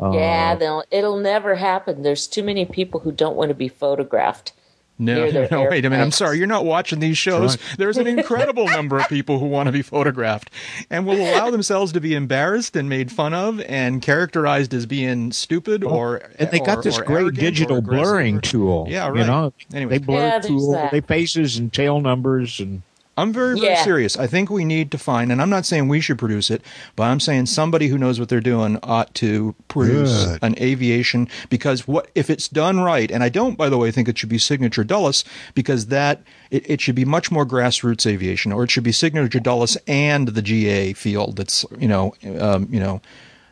Uh, 0.00 0.12
yeah, 0.12 0.54
they'll, 0.54 0.84
it'll 0.90 1.16
never 1.16 1.54
happen. 1.54 2.02
There's 2.02 2.26
too 2.26 2.42
many 2.44 2.64
people 2.66 3.00
who 3.00 3.10
don't 3.10 3.34
want 3.36 3.48
to 3.48 3.54
be 3.54 3.68
photographed. 3.68 4.52
No, 4.98 5.14
near 5.14 5.32
their 5.32 5.48
no, 5.50 5.68
wait 5.68 5.84
a 5.84 5.90
minute. 5.90 6.02
I'm 6.02 6.10
sorry. 6.10 6.38
You're 6.38 6.46
not 6.46 6.64
watching 6.64 7.00
these 7.00 7.18
shows. 7.18 7.58
There's 7.76 7.98
an 7.98 8.06
incredible 8.18 8.66
number 8.66 8.98
of 8.98 9.08
people 9.08 9.38
who 9.38 9.46
want 9.46 9.66
to 9.66 9.72
be 9.72 9.82
photographed 9.82 10.50
and 10.90 11.06
will 11.06 11.20
allow 11.20 11.50
themselves 11.56 11.92
to 11.92 12.00
be 12.00 12.14
embarrassed 12.14 12.76
and 12.76 12.88
made 12.88 13.12
fun 13.12 13.34
of 13.34 13.60
and 13.62 14.00
characterized 14.00 14.72
as 14.72 14.86
being 14.86 15.32
stupid 15.32 15.84
or 15.84 16.22
and 16.38 16.50
they 16.50 16.60
got 16.60 16.78
or- 16.78 16.82
this 16.82 16.98
or 16.98 17.04
great 17.04 17.34
digital 17.34 17.82
blurring 17.82 18.40
tool. 18.40 18.86
Yeah, 18.88 19.08
You 19.12 19.24
know, 19.24 19.52
Anyway. 19.74 19.98
they 19.98 20.04
blur 20.04 20.18
Yeah, 20.18 20.38
tool, 20.40 20.72
that. 20.72 20.92
they 20.92 21.00
faces 21.02 21.58
and 21.58 21.72
tail 21.72 22.00
numbers 22.00 22.58
and 22.60 22.82
I'm 23.16 23.32
very, 23.32 23.54
very 23.58 23.72
Yeah. 23.72 23.82
serious. 23.82 24.16
I 24.18 24.26
think 24.26 24.50
we 24.50 24.64
need 24.64 24.90
to 24.90 24.98
find, 24.98 25.32
and 25.32 25.40
I'm 25.40 25.48
not 25.48 25.64
saying 25.64 25.88
we 25.88 26.00
should 26.00 26.18
produce 26.18 26.50
it, 26.50 26.60
but 26.96 27.04
I'm 27.04 27.18
saying 27.20 27.46
somebody 27.46 27.88
who 27.88 27.96
knows 27.96 28.20
what 28.20 28.28
they're 28.28 28.40
doing 28.40 28.78
ought 28.82 29.14
to 29.14 29.54
produce 29.68 30.24
Good. 30.26 30.38
an 30.42 30.54
aviation 30.60 31.26
because 31.48 31.88
what 31.88 32.10
if 32.14 32.28
it's 32.28 32.46
done 32.48 32.80
right? 32.80 33.10
And 33.10 33.22
I 33.22 33.28
don't, 33.30 33.56
by 33.56 33.68
the 33.70 33.78
way, 33.78 33.90
think 33.90 34.08
it 34.08 34.18
should 34.18 34.28
be 34.28 34.38
Signature 34.38 34.84
Dulles 34.84 35.24
because 35.54 35.86
that 35.86 36.22
it, 36.50 36.68
it 36.68 36.80
should 36.80 36.94
be 36.94 37.04
much 37.06 37.30
more 37.30 37.46
grassroots 37.46 38.06
aviation, 38.06 38.52
or 38.52 38.64
it 38.64 38.70
should 38.70 38.84
be 38.84 38.92
Signature 38.92 39.40
Dulles 39.40 39.78
and 39.88 40.28
the 40.28 40.42
GA 40.42 40.92
field. 40.92 41.36
That's 41.36 41.64
you 41.78 41.88
know, 41.88 42.14
um, 42.38 42.68
you 42.70 42.80
know. 42.80 43.00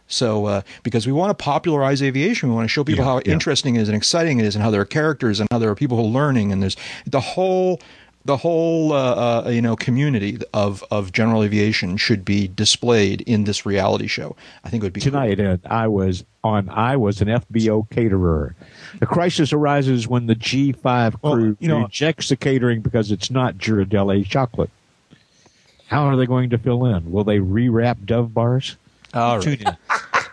So, 0.06 0.44
uh, 0.44 0.60
because 0.82 1.06
we 1.06 1.14
want 1.14 1.30
to 1.36 1.42
popularize 1.42 2.02
aviation, 2.02 2.50
we 2.50 2.54
want 2.54 2.66
to 2.66 2.68
show 2.72 2.84
people 2.84 3.04
Yeah, 3.06 3.10
how 3.10 3.22
yeah. 3.24 3.32
interesting 3.32 3.76
it 3.76 3.80
is 3.80 3.88
and 3.88 3.96
exciting 3.96 4.38
it 4.38 4.44
is, 4.44 4.54
and 4.54 4.62
how 4.62 4.70
there 4.70 4.82
are 4.82 4.84
characters 4.84 5.40
and 5.40 5.48
how 5.50 5.58
there 5.58 5.70
are 5.70 5.74
people 5.74 5.96
who 5.96 6.04
are 6.04 6.06
learning, 6.10 6.52
and 6.52 6.62
there's 6.62 6.76
the 7.06 7.20
whole 7.20 7.80
the 8.24 8.36
whole 8.38 8.92
uh, 8.92 9.44
uh, 9.46 9.48
you 9.50 9.60
know 9.60 9.76
community 9.76 10.38
of 10.54 10.82
of 10.90 11.12
general 11.12 11.42
aviation 11.42 11.96
should 11.96 12.24
be 12.24 12.48
displayed 12.48 13.20
in 13.22 13.44
this 13.44 13.66
reality 13.66 14.06
show. 14.06 14.34
I 14.64 14.70
think 14.70 14.82
it 14.82 14.86
would 14.86 14.92
be 14.92 15.00
tonight 15.00 15.38
uh, 15.40 15.58
I 15.66 15.88
was 15.88 16.24
on 16.42 16.68
I 16.70 16.96
was 16.96 17.20
an 17.20 17.28
FBO 17.28 17.88
caterer. 17.90 18.54
The 19.00 19.06
crisis 19.06 19.52
arises 19.52 20.08
when 20.08 20.26
the 20.26 20.34
G5 20.36 21.16
Well, 21.22 21.34
crew 21.34 21.56
you 21.60 21.68
know- 21.68 21.82
rejects 21.82 22.28
the 22.28 22.36
catering 22.36 22.80
because 22.80 23.10
it's 23.10 23.30
not 23.30 23.56
Ghirardelli 23.58 24.26
chocolate. 24.26 24.70
How 25.86 26.04
are 26.04 26.16
they 26.16 26.26
going 26.26 26.50
to 26.50 26.58
fill 26.58 26.86
in? 26.86 27.12
Will 27.12 27.24
they 27.24 27.38
rewrap 27.38 28.06
Dove 28.06 28.32
bars? 28.32 28.76
All 29.12 29.38
right. 29.38 29.66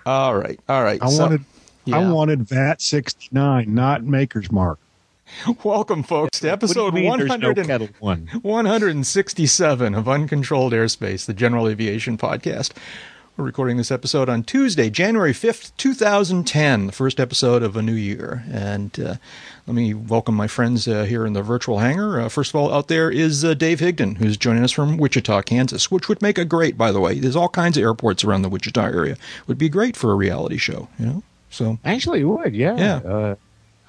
all 0.06 0.36
right. 0.36 0.60
All 0.70 0.84
right. 0.84 1.00
I 1.04 1.10
So- 1.10 1.24
wanted 1.24 1.46
I 1.92 2.10
wanted 2.12 2.44
VAT 2.44 2.82
sixty 2.82 3.28
nine, 3.32 3.74
not 3.76 4.04
Maker's 4.04 4.52
Mark. 4.52 4.80
welcome, 5.64 6.04
folks, 6.04 6.40
to 6.40 6.52
episode 6.52 6.94
mean, 6.94 7.06
100 7.06 7.58
no 7.58 7.76
and, 7.76 7.94
one. 8.00 8.30
167 8.42 9.96
of 9.96 10.10
Uncontrolled 10.10 10.74
Airspace, 10.74 11.26
the 11.26 11.34
General 11.34 11.68
Aviation 11.68 12.18
Podcast. 12.18 12.72
We're 13.38 13.46
recording 13.46 13.78
this 13.78 13.92
episode 13.92 14.28
on 14.30 14.44
Tuesday, 14.44 14.90
January 14.90 15.32
5th, 15.32 15.72
2010, 15.78 16.88
the 16.88 16.92
first 16.92 17.20
episode 17.20 17.64
of 17.64 17.78
a 17.78 17.82
new 17.82 17.94
year. 17.94 18.44
And 18.52 19.00
uh, 19.00 19.16
let 19.66 19.74
me 19.74 19.94
welcome 19.94 20.36
my 20.36 20.48
friends 20.48 20.88
uh, 20.88 21.04
here 21.04 21.26
in 21.26 21.34
the 21.34 21.42
virtual 21.42 21.80
hangar. 21.80 22.20
Uh, 22.20 22.30
first 22.30 22.52
of 22.52 22.56
all, 22.56 22.74
out 22.74 22.88
there 22.88 23.10
is 23.10 23.46
uh, 23.46 23.54
Dave 23.54 23.80
Higdon, 23.80 24.18
who's 24.18 24.38
joining 24.38 24.64
us 24.64 24.72
from 24.72 24.98
Wichita, 24.98 25.44
Kansas, 25.44 25.90
which 25.90 26.10
would 26.10 26.22
make 26.22 26.38
a 26.38 26.46
great, 26.46 26.78
by 26.78 26.92
the 26.92 27.00
way. 27.00 27.20
There's 27.20 27.38
all 27.38 27.50
kinds 27.50 27.78
of 27.78 27.84
airports 27.84 28.24
around 28.24 28.42
the 28.42 28.50
Wichita 28.50 28.84
area. 28.84 29.16
Would 29.48 29.58
be 29.58 29.70
great 29.70 29.96
for 29.96 30.12
a 30.12 30.16
reality 30.16 30.58
show, 30.58 30.90
you 31.00 31.06
know? 31.06 31.24
So, 31.50 31.80
Actually, 31.84 32.22
it 32.22 32.26
would 32.26 32.56
yeah. 32.56 32.76
Yeah. 32.78 33.36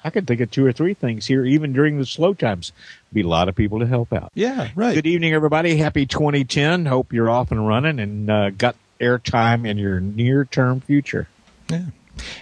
I 0.03 0.09
could 0.09 0.27
think 0.27 0.41
of 0.41 0.51
two 0.51 0.65
or 0.65 0.73
three 0.73 0.93
things 0.93 1.27
here, 1.27 1.45
even 1.45 1.71
during 1.71 1.97
the 1.97 2.05
slow 2.05 2.33
times. 2.33 2.71
Be 3.13 3.21
a 3.21 3.27
lot 3.27 3.47
of 3.47 3.55
people 3.55 3.79
to 3.79 3.87
help 3.87 4.11
out. 4.11 4.31
yeah, 4.35 4.69
right. 4.75 4.95
Good 4.95 5.07
evening, 5.07 5.33
everybody. 5.33 5.77
Happy 5.77 6.05
2010. 6.05 6.85
Hope 6.85 7.13
you're 7.13 7.29
off 7.29 7.51
and 7.51 7.67
running 7.67 7.99
and 7.99 8.29
uh, 8.29 8.49
got 8.49 8.75
airtime 8.99 9.67
in 9.67 9.77
your 9.77 9.99
near-term 9.99 10.81
future. 10.81 11.27
Yeah. 11.69 11.85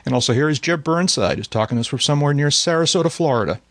And 0.05 0.13
also 0.13 0.33
here 0.33 0.49
is 0.49 0.59
Jeb 0.59 0.83
Burnside, 0.83 1.37
who's 1.37 1.47
talking 1.47 1.77
to 1.77 1.79
us 1.81 1.87
from 1.87 1.99
somewhere 1.99 2.33
near 2.33 2.49
Sarasota, 2.49 3.11
Florida, 3.11 3.61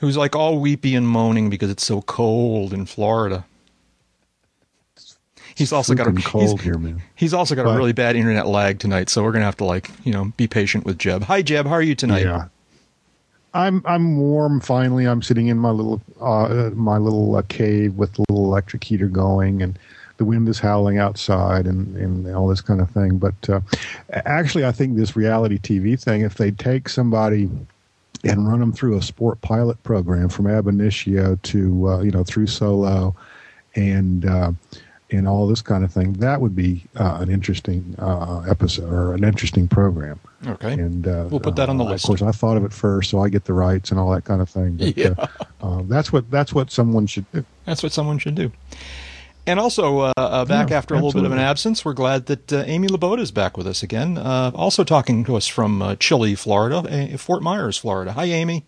who's 0.00 0.16
like 0.16 0.34
all 0.34 0.58
weepy 0.58 0.94
and 0.94 1.06
moaning 1.06 1.50
because 1.50 1.70
it's 1.70 1.84
so 1.84 2.02
cold 2.02 2.72
in 2.72 2.86
Florida. 2.86 3.44
He's 5.54 5.72
also 5.72 5.94
got 5.94 6.08
a 6.08 6.12
cold 6.22 6.60
he's, 6.60 6.62
here, 6.62 6.78
man. 6.78 7.02
He's 7.14 7.34
also 7.34 7.54
got 7.54 7.66
a 7.66 7.76
really 7.76 7.92
bad 7.92 8.16
internet 8.16 8.46
lag 8.46 8.78
tonight, 8.78 9.10
so 9.10 9.22
we're 9.22 9.32
gonna 9.32 9.44
have 9.44 9.58
to 9.58 9.64
like 9.64 9.90
you 10.02 10.12
know 10.12 10.32
be 10.36 10.46
patient 10.46 10.86
with 10.86 10.98
Jeb. 10.98 11.24
Hi 11.24 11.42
Jeb, 11.42 11.66
how 11.66 11.74
are 11.74 11.82
you 11.82 11.94
tonight? 11.94 12.24
Yeah. 12.24 12.46
I'm 13.54 13.82
I'm 13.84 14.18
warm 14.18 14.60
finally. 14.60 15.06
I'm 15.06 15.22
sitting 15.22 15.48
in 15.48 15.58
my 15.58 15.70
little 15.70 16.00
uh, 16.20 16.70
my 16.74 16.96
little 16.96 17.36
uh, 17.36 17.42
cave 17.48 17.94
with 17.94 18.14
the 18.14 18.24
little 18.28 18.44
electric 18.46 18.82
heater 18.82 19.08
going, 19.08 19.62
and 19.62 19.78
the 20.16 20.24
wind 20.24 20.48
is 20.48 20.58
howling 20.58 20.98
outside, 20.98 21.66
and, 21.66 21.96
and 21.96 22.34
all 22.34 22.48
this 22.48 22.60
kind 22.60 22.80
of 22.80 22.90
thing. 22.90 23.18
But 23.18 23.34
uh, 23.50 23.60
actually, 24.10 24.64
I 24.64 24.72
think 24.72 24.96
this 24.96 25.16
reality 25.16 25.58
TV 25.58 26.00
thing, 26.00 26.22
if 26.22 26.36
they 26.36 26.50
take 26.50 26.88
somebody 26.88 27.50
and 28.24 28.48
run 28.48 28.60
them 28.60 28.72
through 28.72 28.96
a 28.96 29.02
sport 29.02 29.40
pilot 29.42 29.82
program 29.82 30.28
from 30.28 30.46
ab 30.46 30.66
initio 30.66 31.36
to 31.42 31.88
uh, 31.88 32.00
you 32.00 32.10
know 32.10 32.24
through 32.24 32.46
solo, 32.46 33.14
and 33.74 34.24
uh, 34.24 34.52
and 35.10 35.28
all 35.28 35.46
this 35.46 35.60
kind 35.60 35.84
of 35.84 35.92
thing, 35.92 36.14
that 36.14 36.40
would 36.40 36.56
be 36.56 36.84
uh, 36.96 37.18
an 37.20 37.30
interesting 37.30 37.94
episode 38.48 38.90
or 38.90 39.12
an 39.14 39.24
interesting 39.24 39.68
program. 39.68 40.18
Okay. 40.46 40.72
And 40.72 41.06
uh, 41.06 41.26
We'll 41.30 41.40
put 41.40 41.56
that 41.56 41.68
on 41.68 41.76
the 41.76 41.84
uh, 41.84 41.90
list. 41.90 42.04
Of 42.04 42.08
course, 42.08 42.22
I 42.22 42.32
thought 42.32 42.56
of 42.56 42.64
it 42.64 42.72
first, 42.72 43.10
so 43.10 43.20
I 43.20 43.28
get 43.28 43.44
the 43.44 43.52
rights 43.52 43.90
and 43.90 44.00
all 44.00 44.10
that 44.10 44.24
kind 44.24 44.40
of 44.42 44.48
thing. 44.50 44.76
But, 44.76 44.96
Yeah. 44.96 45.14
uh, 45.18 45.26
uh, 45.62 45.82
that's 45.84 46.12
what 46.12 46.30
that's 46.30 46.52
what 46.52 46.70
someone 46.70 47.06
should 47.06 47.30
do. 47.32 47.44
That's 47.64 47.82
what 47.82 47.92
someone 47.92 48.18
should 48.18 48.34
do. 48.34 48.50
And 49.46 49.58
also, 49.58 49.98
uh, 50.00 50.12
uh, 50.16 50.44
back 50.44 50.70
Yeah, 50.70 50.78
after 50.78 50.94
a 50.94 50.98
little 50.98 51.12
bit 51.12 51.24
of 51.24 51.32
an 51.32 51.38
absence, 51.38 51.84
we're 51.84 51.94
glad 51.94 52.26
that 52.26 52.52
uh, 52.52 52.62
Amy 52.66 52.86
Laboda 52.88 53.20
is 53.22 53.32
back 53.32 53.56
with 53.56 53.66
us 53.66 53.82
again. 53.82 54.16
Uh, 54.16 54.52
also 54.54 54.84
talking 54.84 55.24
to 55.24 55.34
us 55.36 55.48
from 55.48 55.82
uh, 55.82 55.96
Chile, 55.96 56.36
Florida, 56.36 56.76
uh, 56.78 57.16
Fort 57.16 57.42
Myers, 57.42 57.76
Florida. 57.76 58.12
Hi, 58.12 58.24
Amy. 58.26 58.64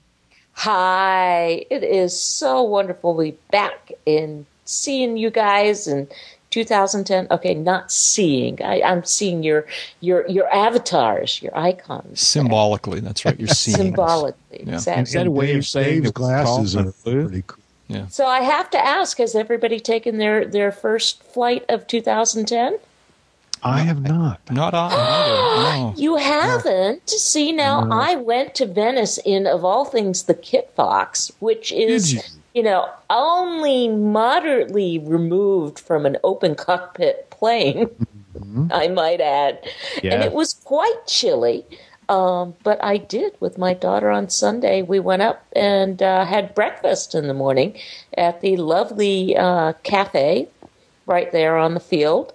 Hi, 0.54 1.64
it 1.70 1.82
is 1.82 2.18
so 2.20 2.62
wonderful 2.62 3.16
to 3.16 3.22
be 3.22 3.36
back 3.50 3.92
in 4.06 4.46
seeing 4.64 5.16
you 5.16 5.30
guys 5.30 5.86
in 5.86 6.08
2010. 6.54 7.26
Okay, 7.32 7.52
not 7.54 7.90
seeing. 7.90 8.62
I, 8.62 8.80
I'm 8.82 9.04
seeing 9.04 9.42
your 9.42 9.66
your 10.00 10.26
your 10.28 10.48
avatars, 10.54 11.42
your 11.42 11.56
icons. 11.58 12.20
Symbolically, 12.20 13.00
that's 13.00 13.24
right. 13.24 13.38
You're 13.38 13.48
seeing. 13.64 13.76
Symbolically, 13.76 14.62
Yeah. 14.64 14.74
exactly. 14.74 15.02
Is 15.02 15.12
that 15.14 15.26
a 15.26 15.30
way 15.32 15.54
of 15.56 15.66
saying 15.66 16.02
Dave's 16.02 16.12
glasses 16.12 16.76
are 16.76 16.92
pretty 17.02 17.42
cool. 17.46 17.58
Yeah. 17.88 18.06
So 18.06 18.24
I 18.26 18.40
have 18.40 18.70
to 18.70 18.78
ask: 18.78 19.18
Has 19.18 19.34
everybody 19.34 19.80
taken 19.80 20.18
their 20.18 20.44
their 20.44 20.70
first 20.70 21.22
flight 21.24 21.64
of 21.68 21.86
2010? 21.88 22.78
I 23.66 23.80
have 23.80 24.02
not. 24.02 24.40
Not 24.50 24.74
I. 24.74 24.90
No. 25.74 25.94
You 25.96 26.16
haven't. 26.16 27.08
See 27.08 27.50
now, 27.50 27.88
I 27.90 28.14
went 28.16 28.54
to 28.56 28.66
Venice 28.66 29.18
in 29.24 29.46
of 29.46 29.64
all 29.64 29.84
things 29.86 30.24
the 30.24 30.34
Kit 30.34 30.70
Fox, 30.76 31.32
which 31.40 31.72
is 31.72 32.38
you? 32.54 32.62
know 32.62 32.88
only 33.10 33.88
moderately 33.88 34.98
removed 34.98 35.78
from 35.78 36.06
an 36.06 36.16
open 36.24 36.54
cockpit 36.54 37.30
plane. 37.30 37.90
I 38.70 38.88
might 38.88 39.20
add, 39.20 39.58
and 40.02 40.22
it 40.22 40.32
was 40.32 40.54
quite 40.54 41.06
chilly. 41.06 41.64
Um, 42.08 42.54
but 42.62 42.82
I 42.84 42.98
did 42.98 43.34
with 43.40 43.56
my 43.56 43.72
daughter 43.74 44.10
on 44.10 44.28
Sunday. 44.28 44.82
We 44.82 45.00
went 45.00 45.22
up 45.22 45.46
and 45.56 46.02
uh, 46.02 46.24
had 46.24 46.54
breakfast 46.54 47.14
in 47.14 47.28
the 47.28 47.34
morning 47.34 47.78
at 48.16 48.40
the 48.40 48.56
lovely 48.56 49.36
uh, 49.36 49.72
cafe 49.82 50.48
right 51.06 51.30
there 51.32 51.56
on 51.56 51.74
the 51.74 51.80
field. 51.80 52.32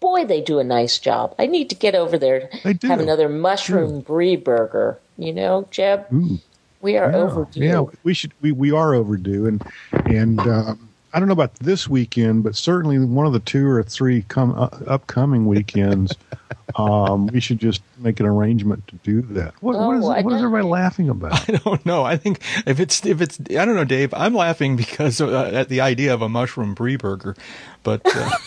Boy, 0.00 0.24
they 0.24 0.40
do 0.40 0.58
a 0.58 0.64
nice 0.64 0.98
job. 0.98 1.34
I 1.38 1.46
need 1.46 1.68
to 1.68 1.76
get 1.76 1.94
over 1.94 2.16
there 2.16 2.48
have 2.82 3.00
another 3.00 3.28
mushroom 3.28 4.00
brie 4.00 4.36
burger. 4.36 4.98
You 5.18 5.32
know, 5.34 5.68
Jeb, 5.70 6.06
Ooh, 6.12 6.38
we 6.80 6.96
are 6.96 7.10
yeah, 7.10 7.16
overdue. 7.16 7.60
Yeah, 7.60 7.84
we 8.04 8.14
should. 8.14 8.32
We, 8.40 8.52
we 8.52 8.72
are 8.72 8.94
overdue, 8.94 9.46
and 9.46 9.62
and 10.06 10.40
um, 10.40 10.88
I 11.12 11.18
don't 11.18 11.28
know 11.28 11.32
about 11.32 11.54
this 11.56 11.88
weekend, 11.88 12.44
but 12.44 12.54
certainly 12.56 12.98
one 12.98 13.26
of 13.26 13.32
the 13.32 13.40
two 13.40 13.66
or 13.68 13.82
three 13.82 14.22
come 14.28 14.52
uh, 14.58 14.68
upcoming 14.86 15.46
weekends. 15.46 16.14
um, 16.76 17.28
we 17.28 17.40
should 17.40 17.58
just 17.58 17.80
make 17.98 18.18
an 18.20 18.26
arrangement 18.26 18.86
to 18.88 18.96
do 18.96 19.22
that. 19.34 19.54
What, 19.62 19.78
what 19.78 19.96
is 19.96 20.04
Oh, 20.04 20.10
I 20.10 20.20
what 20.22 20.32
is 20.34 20.40
don't- 20.40 20.46
everybody 20.46 20.64
laughing 20.66 21.08
about? 21.08 21.32
I 21.48 21.52
don't 21.56 21.84
know. 21.86 22.04
I 22.04 22.16
think 22.16 22.40
if 22.66 22.80
it's 22.80 23.04
if 23.06 23.20
it's 23.20 23.38
I 23.50 23.64
don't 23.64 23.74
know, 23.76 23.84
Dave. 23.84 24.12
I'm 24.14 24.34
laughing 24.34 24.76
because 24.76 25.20
uh, 25.20 25.50
at 25.54 25.68
the 25.68 25.80
idea 25.80 26.12
of 26.12 26.22
a 26.22 26.28
mushroom 26.28 26.74
brie 26.74 26.96
burger, 26.96 27.34
but 27.82 28.02
uh, 28.04 28.30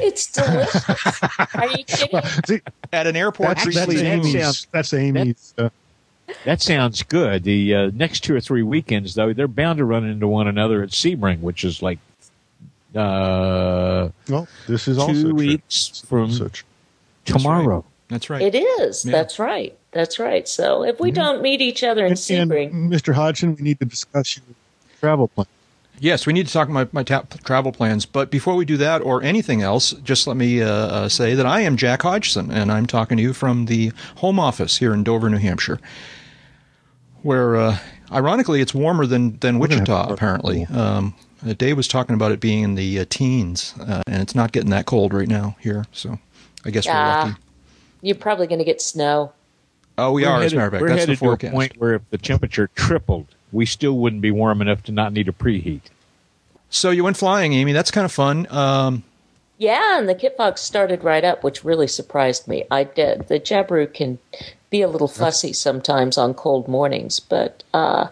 It's 0.00 0.32
delicious. 0.32 0.88
are 1.54 1.66
you 1.68 1.84
kidding? 1.84 2.20
See, 2.46 2.60
at 2.92 3.06
an 3.06 3.14
airport, 3.14 3.58
that's, 3.58 3.66
Actually, 3.68 3.96
that's 4.02 4.32
that 4.32 4.38
Amy's. 4.38 4.66
that's 4.72 4.92
Amy's. 4.94 5.54
Uh, 5.56 5.68
That 6.44 6.60
sounds 6.62 7.02
good. 7.02 7.44
The 7.44 7.74
uh, 7.74 7.90
next 7.94 8.20
two 8.20 8.34
or 8.34 8.40
three 8.40 8.62
weekends, 8.62 9.14
though, 9.14 9.32
they're 9.32 9.48
bound 9.48 9.78
to 9.78 9.84
run 9.84 10.04
into 10.04 10.28
one 10.28 10.46
another 10.48 10.82
at 10.82 10.90
Sebring, 10.90 11.40
which 11.40 11.64
is 11.64 11.82
like 11.82 11.98
uh, 12.94 14.08
well, 14.28 14.48
this 14.66 14.88
is 14.88 14.98
also 14.98 15.12
two 15.12 15.22
true. 15.24 15.34
weeks 15.34 16.02
from 16.06 16.30
So 16.32 16.48
true. 16.48 16.66
tomorrow. 17.24 17.84
that's 18.08 18.30
right. 18.30 18.42
It 18.42 18.54
is. 18.54 19.04
Yeah. 19.04 19.12
That's 19.12 19.38
right. 19.38 19.76
That's 19.92 20.18
right. 20.18 20.48
So 20.48 20.84
if 20.84 20.98
we 21.00 21.10
don't 21.10 21.42
meet 21.42 21.60
each 21.60 21.82
other 21.84 22.04
in 22.06 22.12
And, 22.12 22.30
and 22.30 22.50
Sebring, 22.50 22.72
Mr. 22.88 23.14
Hodgson, 23.14 23.56
we 23.56 23.62
need 23.62 23.78
to 23.80 23.84
discuss 23.86 24.36
your 24.36 24.44
travel 25.00 25.28
plan. 25.28 25.46
Yes, 26.00 26.26
we 26.26 26.32
need 26.32 26.46
to 26.46 26.52
talk 26.52 26.68
about 26.68 26.92
my 26.94 27.02
ta- 27.02 27.24
travel 27.44 27.72
plans. 27.72 28.06
But 28.06 28.30
before 28.30 28.54
we 28.54 28.64
do 28.64 28.76
that 28.76 29.02
or 29.02 29.20
anything 29.22 29.62
else, 29.62 29.92
just 30.04 30.26
let 30.28 30.36
me 30.36 30.62
uh, 30.62 30.68
uh, 30.68 31.08
say 31.08 31.34
that 31.34 31.44
I 31.44 31.60
am 31.62 31.76
Jack 31.76 32.02
Hodgson, 32.02 32.50
and 32.52 32.70
I'm 32.70 32.86
talking 32.86 33.16
to 33.16 33.22
you 33.22 33.32
from 33.32 33.66
the 33.66 33.92
home 34.16 34.38
office 34.38 34.78
here 34.78 34.94
in 34.94 35.02
Dover, 35.02 35.28
New 35.28 35.38
Hampshire, 35.38 35.80
where 37.28 37.56
uh, 37.56 37.78
Ironically, 38.10 38.60
it's 38.60 38.74
warmer 38.74 39.06
than 39.06 39.38
than 39.38 39.58
We're 39.58 39.68
gonna 39.68 39.80
have 39.80 39.88
Wichita. 39.88 40.12
Apparently, 40.12 40.64
um, 40.66 41.14
uh, 41.46 41.52
Dave 41.52 41.76
was 41.76 41.88
talking 41.88 42.14
about 42.14 42.32
it 42.32 42.40
being 42.40 42.62
in 42.62 42.74
the 42.74 43.00
uh, 43.00 43.04
teens, 43.08 43.74
uh, 43.80 44.02
and 44.06 44.22
it's 44.22 44.34
not 44.34 44.52
getting 44.52 44.70
that 44.70 44.86
cold 44.86 45.12
right 45.12 45.28
now 45.28 45.56
here. 45.60 45.84
So, 45.92 46.18
I 46.64 46.70
guess 46.70 46.86
we're 46.86 46.94
lucky. 46.94 47.36
You're 48.00 48.16
probably 48.16 48.46
going 48.46 48.60
to 48.60 48.64
get 48.64 48.80
snow. 48.80 49.32
Oh, 49.98 50.12
we 50.12 50.22
We're 50.22 50.28
are. 50.30 50.42
As 50.42 50.52
a 50.52 50.56
matter 50.56 50.66
of 50.68 50.72
fact, 50.72 50.82
we're 50.82 50.88
that's 50.88 50.96
the 50.96 51.00
headed 51.00 51.18
to 51.18 51.24
a 51.24 51.28
forecast. 51.28 51.52
point 51.52 51.72
where 51.76 51.94
if 51.94 52.10
the 52.10 52.18
temperature 52.18 52.70
tripled, 52.74 53.26
we 53.52 53.66
still 53.66 53.98
wouldn't 53.98 54.22
be 54.22 54.30
warm 54.30 54.62
enough 54.62 54.82
to 54.84 54.92
not 54.92 55.12
need 55.12 55.28
a 55.28 55.32
preheat. 55.32 55.82
So 56.70 56.90
you 56.90 57.04
went 57.04 57.16
flying, 57.16 57.52
Amy. 57.52 57.72
That's 57.72 57.90
kind 57.90 58.04
of 58.04 58.12
fun. 58.12 58.46
Um, 58.50 59.02
Yeah, 59.58 59.98
and 59.98 60.08
the 60.08 60.14
Kit 60.14 60.36
Fox 60.36 60.60
started 60.60 61.02
right 61.02 61.24
up, 61.24 61.42
which 61.42 61.64
really 61.64 61.88
surprised 61.88 62.46
me. 62.46 62.64
I 62.70 62.84
did. 62.84 63.26
The 63.26 63.40
Jabiru 63.40 63.92
can 63.92 64.20
be 64.70 64.82
a 64.82 64.88
little 64.88 65.08
fussy 65.08 65.52
sometimes 65.52 66.16
on 66.16 66.34
cold 66.34 66.68
mornings, 66.68 67.18
but 67.18 67.64
uh, 67.74 68.06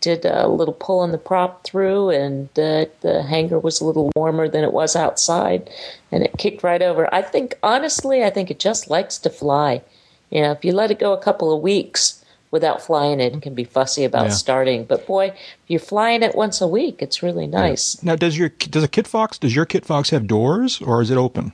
did 0.00 0.24
a 0.24 0.48
little 0.48 0.72
pulling 0.72 1.12
the 1.12 1.18
prop 1.18 1.64
through, 1.64 2.10
and 2.10 2.48
uh, 2.58 2.86
the 3.02 3.24
hangar 3.28 3.58
was 3.58 3.78
a 3.78 3.84
little 3.84 4.10
warmer 4.16 4.48
than 4.48 4.64
it 4.64 4.72
was 4.72 4.96
outside, 4.96 5.68
and 6.10 6.22
it 6.22 6.38
kicked 6.38 6.62
right 6.62 6.80
over. 6.80 7.12
I 7.14 7.20
think, 7.20 7.58
honestly, 7.62 8.24
I 8.24 8.30
think 8.30 8.50
it 8.50 8.58
just 8.58 8.88
likes 8.88 9.18
to 9.18 9.28
fly. 9.28 9.82
You 10.30 10.40
know, 10.40 10.52
if 10.52 10.64
you 10.64 10.72
let 10.72 10.90
it 10.90 10.98
go 10.98 11.12
a 11.12 11.22
couple 11.22 11.54
of 11.54 11.60
weeks 11.60 12.24
without 12.56 12.78
flying 12.82 13.20
it, 13.20 13.34
it 13.34 13.42
can 13.42 13.54
be 13.54 13.64
fussy 13.64 14.04
about 14.04 14.26
Yeah. 14.26 14.32
starting. 14.44 14.84
But 14.84 15.06
boy, 15.06 15.26
if 15.26 15.36
you're 15.68 15.80
flying 15.94 16.22
it 16.22 16.34
once 16.34 16.60
a 16.60 16.66
week, 16.78 16.96
it's 17.04 17.22
really 17.22 17.46
nice. 17.46 18.02
now, 18.02 18.16
does 18.16 18.36
your 18.38 18.48
does 18.48 18.82
a 18.82 18.88
Kit 18.88 19.06
Fox 19.06 19.38
does 19.38 19.54
your 19.54 19.66
Kit 19.66 19.84
Fox 19.84 20.10
have 20.10 20.26
doors 20.26 20.80
or 20.80 21.02
is 21.02 21.10
it 21.10 21.16
open? 21.18 21.52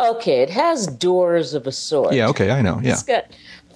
Okay, 0.00 0.42
it 0.42 0.50
has 0.50 0.86
doors 0.86 1.54
of 1.54 1.66
a 1.66 1.72
sort. 1.72 2.14
Yeah. 2.14 2.28
Okay, 2.28 2.50
I 2.50 2.62
know. 2.62 2.80
Yeah. 2.82 2.92
It's 2.92 3.02
got 3.02 3.24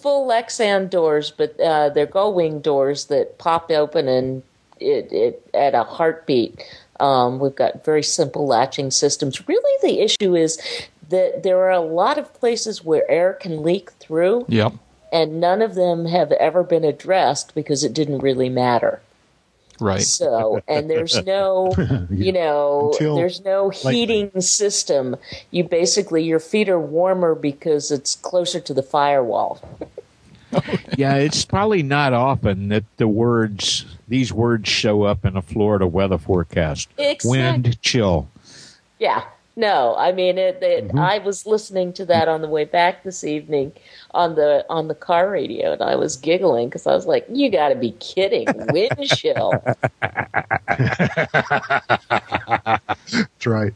full 0.00 0.26
Lexan 0.28 0.88
doors, 0.88 1.32
but 1.36 1.58
uh, 1.60 1.88
they're 1.90 2.06
gull 2.06 2.32
wing 2.32 2.60
doors 2.60 3.06
that 3.06 3.38
pop 3.38 3.70
open 3.70 4.08
and 4.08 4.42
it, 4.80 5.12
it 5.12 5.48
at 5.54 5.74
a 5.74 5.84
heartbeat. 5.84 6.62
Um, 7.00 7.40
we've 7.40 7.54
got 7.56 7.84
very 7.84 8.02
simple 8.04 8.46
latching 8.46 8.90
systems. 8.92 9.48
Really, 9.48 9.74
the 9.82 10.00
issue 10.00 10.36
is 10.36 10.60
that 11.08 11.42
there 11.42 11.58
are 11.58 11.70
a 11.70 11.80
lot 11.80 12.16
of 12.18 12.32
places 12.34 12.84
where 12.84 13.08
air 13.10 13.32
can 13.34 13.62
leak 13.62 13.90
through, 13.98 14.44
Yep. 14.48 14.72
And 15.12 15.40
none 15.40 15.62
of 15.62 15.74
them 15.74 16.06
have 16.06 16.32
ever 16.32 16.64
been 16.64 16.84
addressed 16.84 17.54
because 17.54 17.84
it 17.84 17.92
didn't 17.92 18.18
really 18.18 18.48
matter. 18.48 19.00
Right. 19.78 20.00
So, 20.00 20.62
and 20.68 20.88
there's 20.88 21.24
no, 21.24 21.74
you 22.10 22.32
know, 22.32 22.90
Until- 22.92 23.16
there's 23.16 23.44
no 23.44 23.68
heating 23.70 24.40
system. 24.40 25.16
You 25.50 25.64
basically, 25.64 26.24
your 26.24 26.40
feet 26.40 26.68
are 26.68 26.80
warmer 26.80 27.34
because 27.34 27.90
it's 27.90 28.16
closer 28.16 28.60
to 28.60 28.74
the 28.74 28.82
firewall. 28.82 29.60
yeah, 30.96 31.16
it's 31.16 31.44
probably 31.44 31.82
not 31.82 32.12
often 32.12 32.68
that 32.68 32.84
the 32.96 33.08
words 33.08 33.86
these 34.08 34.32
words 34.32 34.68
show 34.68 35.02
up 35.02 35.24
in 35.24 35.36
a 35.36 35.42
Florida 35.42 35.86
weather 35.86 36.18
forecast. 36.18 36.88
Exact- 36.98 37.24
Wind 37.24 37.82
chill. 37.82 38.28
Yeah. 38.98 39.24
No, 39.54 39.94
I 39.96 40.12
mean 40.12 40.38
it, 40.38 40.62
it 40.62 40.90
I 40.96 41.18
was 41.18 41.44
listening 41.46 41.92
to 41.94 42.06
that 42.06 42.26
on 42.26 42.40
the 42.40 42.48
way 42.48 42.64
back 42.64 43.02
this 43.02 43.22
evening 43.22 43.72
on 44.12 44.34
the 44.34 44.64
on 44.70 44.88
the 44.88 44.94
car 44.94 45.30
radio, 45.30 45.72
and 45.72 45.82
I 45.82 45.94
was 45.96 46.16
giggling 46.16 46.68
because 46.68 46.86
I 46.86 46.94
was 46.94 47.06
like, 47.06 47.26
"You 47.30 47.50
got 47.50 47.68
to 47.68 47.74
be 47.74 47.92
kidding! 47.92 48.46
Wind 48.68 48.96
chill." 49.08 49.52
That's 53.10 53.46
right. 53.46 53.74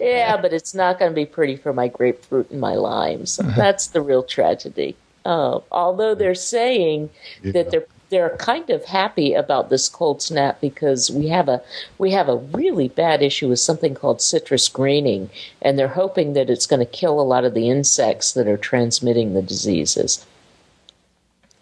Yeah, 0.00 0.36
but 0.40 0.52
it's 0.52 0.74
not 0.74 0.98
going 0.98 1.10
to 1.10 1.14
be 1.14 1.26
pretty 1.26 1.56
for 1.56 1.72
my 1.72 1.88
grapefruit 1.88 2.50
and 2.50 2.60
my 2.60 2.74
limes. 2.74 3.36
That's 3.56 3.88
the 3.88 4.00
real 4.00 4.22
tragedy. 4.22 4.96
Uh, 5.24 5.60
although 5.70 6.14
they're 6.14 6.34
saying 6.34 7.10
that 7.42 7.70
they're 7.70 7.86
they're 8.14 8.36
kind 8.36 8.70
of 8.70 8.84
happy 8.84 9.34
about 9.34 9.70
this 9.70 9.88
cold 9.88 10.22
snap 10.22 10.60
because 10.60 11.10
we 11.10 11.26
have 11.26 11.48
a 11.48 11.60
we 11.98 12.12
have 12.12 12.28
a 12.28 12.36
really 12.36 12.86
bad 12.86 13.22
issue 13.22 13.48
with 13.48 13.58
something 13.58 13.92
called 13.92 14.22
citrus 14.22 14.68
greening, 14.68 15.28
and 15.60 15.76
they're 15.76 15.88
hoping 15.88 16.32
that 16.34 16.48
it's 16.48 16.64
going 16.64 16.78
to 16.78 16.86
kill 16.86 17.20
a 17.20 17.22
lot 17.22 17.44
of 17.44 17.54
the 17.54 17.68
insects 17.68 18.34
that 18.34 18.46
are 18.46 18.56
transmitting 18.56 19.34
the 19.34 19.42
diseases. 19.42 20.24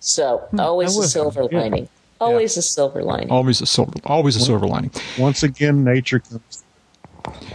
So 0.01 0.47
always 0.59 0.95
a 0.95 1.09
silver 1.09 1.49
yeah. 1.51 1.61
lining. 1.61 1.89
Always 2.21 2.59
a 2.59 2.63
silver 2.63 3.03
lining. 3.03 3.31
Always 3.31 3.63
a 3.63 3.67
silver. 3.67 3.95
Always 4.05 4.37
a 4.37 4.41
silver 4.41 4.67
lining. 4.67 4.91
Once 5.19 5.43
again, 5.43 5.85
nature 5.85 6.19
comes. 6.19 6.65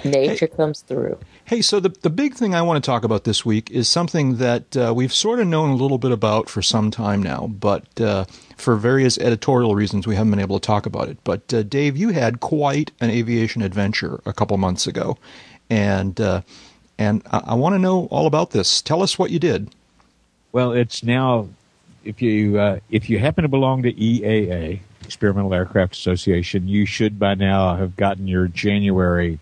Nature 0.06 0.48
comes 0.48 0.82
through. 0.82 1.20
Hey, 1.48 1.62
so 1.62 1.80
the 1.80 1.96
the 2.02 2.10
big 2.10 2.34
thing 2.34 2.54
I 2.54 2.62
want 2.62 2.84
to 2.84 2.86
talk 2.86 3.06
about 3.06 3.24
this 3.24 3.46
week 3.46 3.72
is 3.72 3.88
something 3.88 4.36
that 4.36 4.76
uh, 4.76 4.94
we've 4.94 5.14
sort 5.14 5.40
of 5.40 5.48
known 5.48 5.70
a 5.70 5.76
little 5.78 5.98
bit 5.98 6.12
about 6.12 6.50
for 6.50 6.62
some 6.62 6.92
time 6.92 7.24
now, 7.24 7.48
but 7.48 8.02
uh, 8.02 8.26
for 8.58 8.76
various 8.76 9.18
editorial 9.18 9.74
reasons, 9.74 10.06
we 10.06 10.16
haven't 10.16 10.32
been 10.32 10.42
able 10.42 10.60
to 10.60 10.68
talk 10.68 10.86
about 10.86 11.08
it. 11.08 11.18
But 11.24 11.54
uh, 11.54 11.64
Dave, 11.64 11.96
you 11.96 12.10
had 12.10 12.42
quite 12.42 12.92
an 13.00 13.12
aviation 13.12 13.62
adventure 13.62 14.20
a 14.26 14.34
couple 14.34 14.58
months 14.58 14.88
ago, 14.88 15.18
and 15.70 16.20
uh, 16.20 16.42
and 16.98 17.22
I, 17.32 17.44
I 17.46 17.54
want 17.54 17.76
to 17.76 17.80
know 17.80 18.08
all 18.12 18.28
about 18.28 18.52
this. 18.52 18.82
Tell 18.82 19.02
us 19.02 19.18
what 19.18 19.32
you 19.32 19.40
did. 19.40 19.74
Well, 20.52 20.74
it's 20.74 21.02
now 21.02 21.48
if 22.04 22.22
you 22.22 22.60
uh, 22.60 22.80
if 22.90 23.10
you 23.10 23.20
happen 23.20 23.44
to 23.44 23.48
belong 23.48 23.84
to 23.84 23.94
EAA, 23.94 24.82
Experimental 25.06 25.54
Aircraft 25.54 25.96
Association, 25.96 26.68
you 26.68 26.86
should 26.86 27.18
by 27.18 27.36
now 27.36 27.78
have 27.78 27.96
gotten 27.96 28.28
your 28.28 28.50
January 28.50 29.40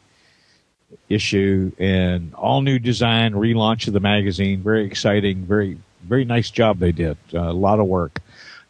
issue 1.10 1.71
and 1.79 2.34
all 2.36 2.62
new 2.62 2.79
design 2.79 3.34
relaunch 3.34 3.88
of 3.88 3.93
the 3.93 3.99
magazine. 3.99 4.62
Very 4.62 4.86
exciting, 4.86 5.45
very 5.45 5.77
very 6.03 6.25
nice 6.25 6.51
job 6.51 6.79
they 6.79 6.91
did. 6.91 7.17
Uh, 7.34 7.39
a 7.39 7.53
lot 7.53 7.79
of 7.79 7.88
work. 7.88 8.19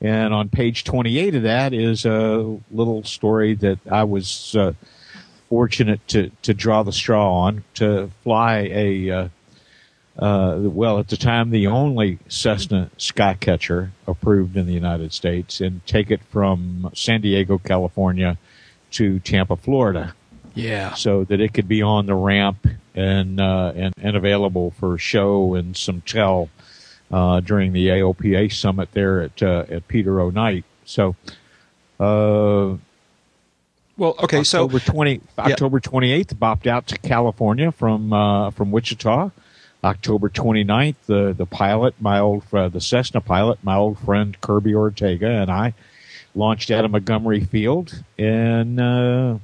And 0.02 0.34
on 0.34 0.50
page 0.50 0.84
28 0.84 1.36
of 1.36 1.44
that 1.44 1.74
is 1.74 2.06
a 2.06 2.60
little 2.72 3.04
story 3.04 3.56
that 3.56 3.80
I 3.90 4.04
was 4.04 4.56
uh, 4.56 4.74
fortunate 5.50 6.06
to 6.10 6.32
to 6.44 6.54
draw 6.54 6.84
the 6.84 6.92
straw 6.92 7.46
on 7.46 7.64
to 7.76 8.12
fly 8.24 8.70
a 8.72 9.10
uh, 9.10 9.30
uh, 10.18 10.58
well, 10.62 11.00
at 11.00 11.10
the 11.10 11.18
time, 11.18 11.50
the 11.50 11.68
only 11.68 12.20
Cessna 12.30 12.90
Skycatcher 12.98 13.90
approved 14.08 14.56
in 14.56 14.66
the 14.66 14.74
United 14.74 15.12
States, 15.12 15.60
and 15.60 15.86
take 15.86 16.10
it 16.10 16.22
from 16.24 16.90
San 16.94 17.20
Diego, 17.20 17.58
California, 17.58 18.38
to 18.92 19.20
Tampa, 19.20 19.58
Florida, 19.58 20.16
Yeah. 20.56 20.94
so 20.94 21.24
that 21.26 21.40
it 21.40 21.54
could 21.54 21.68
be 21.68 21.82
on 21.82 22.06
the 22.06 22.16
ramp 22.16 22.66
and 22.96 23.40
uh, 23.40 23.74
and, 23.76 23.94
and 24.02 24.16
available 24.16 24.72
for 24.72 24.98
show 24.98 25.54
and 25.56 25.76
some 25.76 26.02
tell 26.02 26.50
uh, 27.12 27.42
during 27.42 27.74
the 27.74 27.88
AOPA 27.88 28.52
summit 28.54 28.90
there 28.94 29.22
at 29.22 29.44
uh, 29.44 29.66
at 29.70 29.88
Peter 29.88 30.20
O. 30.20 30.30
Knight. 30.30 30.64
So. 30.86 31.16
Uh, 32.00 32.78
Well, 33.98 34.16
okay, 34.20 34.44
so 34.44 34.64
October 34.64 34.80
twenty 34.80 35.22
October 35.38 35.80
twenty 35.80 36.12
eighth 36.12 36.36
bopped 36.36 36.68
out 36.68 36.88
to 36.88 36.98
California 36.98 37.72
from 37.72 38.12
uh, 38.12 38.52
from 38.52 38.72
Wichita. 38.72 39.32
October 39.84 40.30
29th, 40.30 40.96
the 41.06 41.34
the 41.38 41.46
pilot, 41.46 41.94
my 42.02 42.20
old 42.20 42.44
uh, 42.52 42.68
the 42.70 42.82
Cessna 42.82 43.22
pilot, 43.22 43.60
my 43.62 43.76
old 43.76 44.00
friend 44.00 44.40
Kirby 44.42 44.74
Ortega, 44.74 45.28
and 45.30 45.52
I 45.52 45.76
launched 46.34 46.72
out 46.72 46.86
of 46.86 46.92
Montgomery 46.92 47.42
Field 47.42 48.04
and 48.18 48.80
uh, 48.80 49.38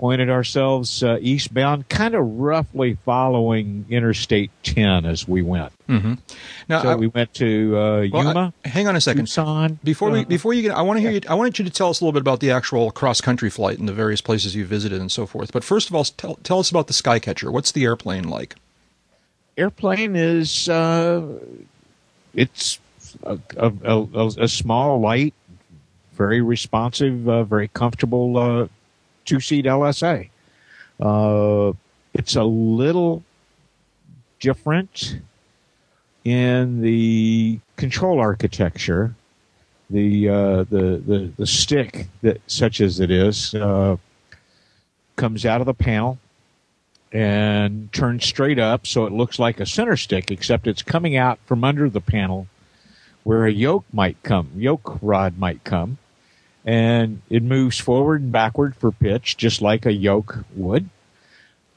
pointed 0.00 0.30
ourselves 0.30 1.02
uh, 1.02 1.18
eastbound, 1.20 1.86
kind 1.90 2.14
of 2.14 2.26
roughly 2.38 2.94
following 3.04 3.84
Interstate 3.90 4.50
10 4.62 5.04
as 5.04 5.28
we 5.28 5.42
went. 5.42 5.72
now 5.88 6.16
So 6.82 6.88
I- 6.88 6.94
we 6.96 7.08
went 7.08 7.34
to 7.34 7.76
uh, 7.76 7.80
well, 8.10 8.24
Yuma, 8.28 8.54
I- 8.64 8.68
hang 8.68 8.88
on 8.88 8.96
a 8.96 9.00
second. 9.00 9.26
Tucson. 9.26 9.78
Before 9.84 10.10
we 10.10 10.20
uh, 10.20 10.24
before 10.24 10.54
you 10.54 10.62
get, 10.62 10.72
I 10.72 10.80
want 10.80 10.96
to 10.96 11.00
hear 11.02 11.10
you. 11.10 11.20
I 11.28 11.34
wanted 11.34 11.58
you 11.58 11.66
to 11.66 11.70
tell 11.70 11.90
us 11.90 12.00
a 12.00 12.04
little 12.04 12.12
bit 12.14 12.22
about 12.22 12.40
the 12.40 12.50
actual 12.50 12.90
cross 12.90 13.20
country 13.20 13.50
flight 13.50 13.78
and 13.78 13.86
the 13.86 13.92
various 13.92 14.22
places 14.22 14.56
you 14.56 14.64
visited 14.64 15.00
and 15.02 15.12
so 15.12 15.26
forth. 15.26 15.52
But 15.52 15.64
first 15.64 15.90
of 15.90 15.94
all, 15.94 16.04
tell, 16.04 16.36
tell 16.36 16.58
us 16.60 16.70
about 16.70 16.86
the 16.86 16.94
Skycatcher. 16.94 17.52
What's 17.52 17.70
the 17.72 17.84
airplane 17.84 18.24
like? 18.24 18.56
airplane 19.58 20.16
is 20.16 20.68
uh, 20.70 21.22
it's 22.34 22.78
a, 23.24 23.38
a, 23.58 23.72
a, 23.84 24.26
a 24.38 24.48
small, 24.48 24.98
light, 25.00 25.34
very 26.14 26.40
responsive, 26.40 27.28
uh, 27.28 27.44
very 27.44 27.68
comfortable 27.68 28.38
uh, 28.38 28.68
two 29.30 29.38
seat 29.38 29.64
LSA. 29.64 30.28
Uh, 30.98 31.72
it's 32.12 32.34
a 32.34 32.42
little 32.42 33.22
different 34.40 35.20
in 36.24 36.80
the 36.80 37.60
control 37.76 38.18
architecture. 38.18 39.14
The 39.88 40.28
uh, 40.28 40.64
the 40.64 41.00
the 41.06 41.32
the 41.36 41.46
stick 41.46 42.08
that 42.22 42.40
such 42.48 42.80
as 42.80 42.98
it 42.98 43.12
is 43.12 43.54
uh, 43.54 43.96
comes 45.14 45.46
out 45.46 45.60
of 45.60 45.66
the 45.66 45.74
panel 45.74 46.18
and 47.12 47.92
turns 47.92 48.24
straight 48.24 48.58
up 48.58 48.86
so 48.86 49.04
it 49.04 49.12
looks 49.12 49.38
like 49.38 49.60
a 49.60 49.66
center 49.66 49.96
stick, 49.96 50.32
except 50.32 50.66
it's 50.66 50.82
coming 50.82 51.16
out 51.16 51.38
from 51.46 51.62
under 51.62 51.88
the 51.88 52.00
panel 52.00 52.48
where 53.22 53.46
a 53.46 53.52
yoke 53.52 53.84
might 53.92 54.20
come, 54.24 54.50
yoke 54.56 54.98
rod 55.00 55.38
might 55.38 55.62
come, 55.62 55.98
and 56.64 57.22
it 57.30 57.42
moves 57.42 57.78
forward 57.78 58.22
and 58.22 58.32
backward 58.32 58.76
for 58.76 58.92
pitch 58.92 59.36
just 59.36 59.62
like 59.62 59.86
a 59.86 59.92
yoke 59.92 60.44
would. 60.54 60.88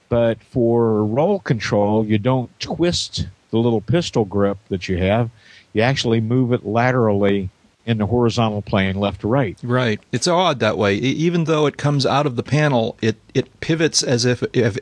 But 0.09 0.43
for 0.43 1.03
roll 1.03 1.39
control, 1.39 2.05
you 2.05 2.17
don't 2.19 2.57
twist 2.59 3.27
the 3.49 3.57
little 3.57 3.81
pistol 3.81 4.25
grip 4.25 4.57
that 4.69 4.87
you 4.87 4.97
have. 4.97 5.29
You 5.73 5.81
actually 5.81 6.21
move 6.21 6.53
it 6.53 6.65
laterally 6.65 7.49
in 7.85 7.97
the 7.97 8.05
horizontal 8.05 8.61
plane, 8.61 8.95
left 8.95 9.21
to 9.21 9.27
right. 9.27 9.57
Right. 9.61 9.99
It's 10.11 10.27
odd 10.27 10.59
that 10.59 10.77
way. 10.77 10.95
Even 10.95 11.45
though 11.45 11.65
it 11.65 11.77
comes 11.77 12.05
out 12.05 12.25
of 12.25 12.35
the 12.35 12.43
panel, 12.43 12.97
it, 13.01 13.17
it 13.33 13.59
pivots 13.59 14.03
as 14.03 14.23
if, 14.23 14.43
if 14.53 14.77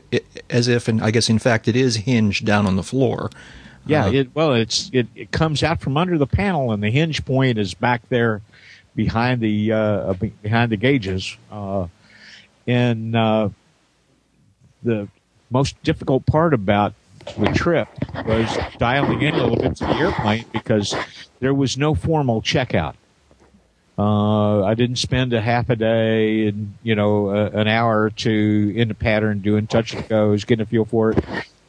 as 0.50 0.68
if, 0.68 0.86
and 0.86 1.02
I 1.02 1.10
guess 1.10 1.28
in 1.28 1.38
fact 1.38 1.66
it 1.66 1.76
is 1.76 1.96
hinged 1.96 2.44
down 2.44 2.66
on 2.66 2.76
the 2.76 2.82
floor. 2.82 3.30
Yeah, 3.86 4.06
Uh, 4.06 4.12
it, 4.12 4.34
well, 4.34 4.54
it's 4.54 4.90
it, 4.92 5.08
it 5.16 5.32
comes 5.32 5.62
out 5.62 5.80
from 5.80 5.96
under 5.96 6.16
the 6.16 6.26
panel, 6.26 6.70
and 6.72 6.82
the 6.82 6.90
hinge 6.90 7.24
point 7.24 7.58
is 7.58 7.74
back 7.74 8.08
there 8.08 8.40
behind 8.94 9.40
the 9.40 9.72
uh, 9.72 10.12
behind 10.42 10.72
the 10.72 10.76
gauges. 10.76 11.36
Uh, 11.50 11.86
and 12.66 13.16
uh, 13.16 13.48
the 14.82 15.08
most 15.50 15.80
difficult 15.82 16.26
part 16.26 16.54
about 16.54 16.94
the 17.38 17.46
trip 17.54 17.88
was 18.26 18.58
dialing 18.78 19.22
in 19.22 19.34
a 19.34 19.38
little 19.46 19.56
bit 19.56 19.76
to 19.76 19.84
the 19.84 19.94
airplane 19.94 20.44
because 20.52 20.94
there 21.40 21.54
was 21.54 21.78
no 21.78 21.94
formal 21.94 22.42
checkout. 22.42 22.94
Uh, 23.98 24.64
I 24.64 24.74
didn't 24.74 24.96
spend 24.96 25.32
a 25.32 25.40
half 25.40 25.68
a 25.68 25.76
day 25.76 26.48
and 26.48 26.74
you 26.82 26.94
know 26.94 27.28
uh, 27.28 27.50
an 27.52 27.68
hour 27.68 28.02
or 28.02 28.10
two 28.10 28.72
in 28.74 28.88
the 28.88 28.94
pattern 28.94 29.40
doing 29.40 29.66
touch 29.66 29.94
and 29.94 30.08
goes, 30.08 30.44
getting 30.44 30.62
a 30.62 30.66
feel 30.66 30.84
for 30.84 31.12
it. 31.12 31.24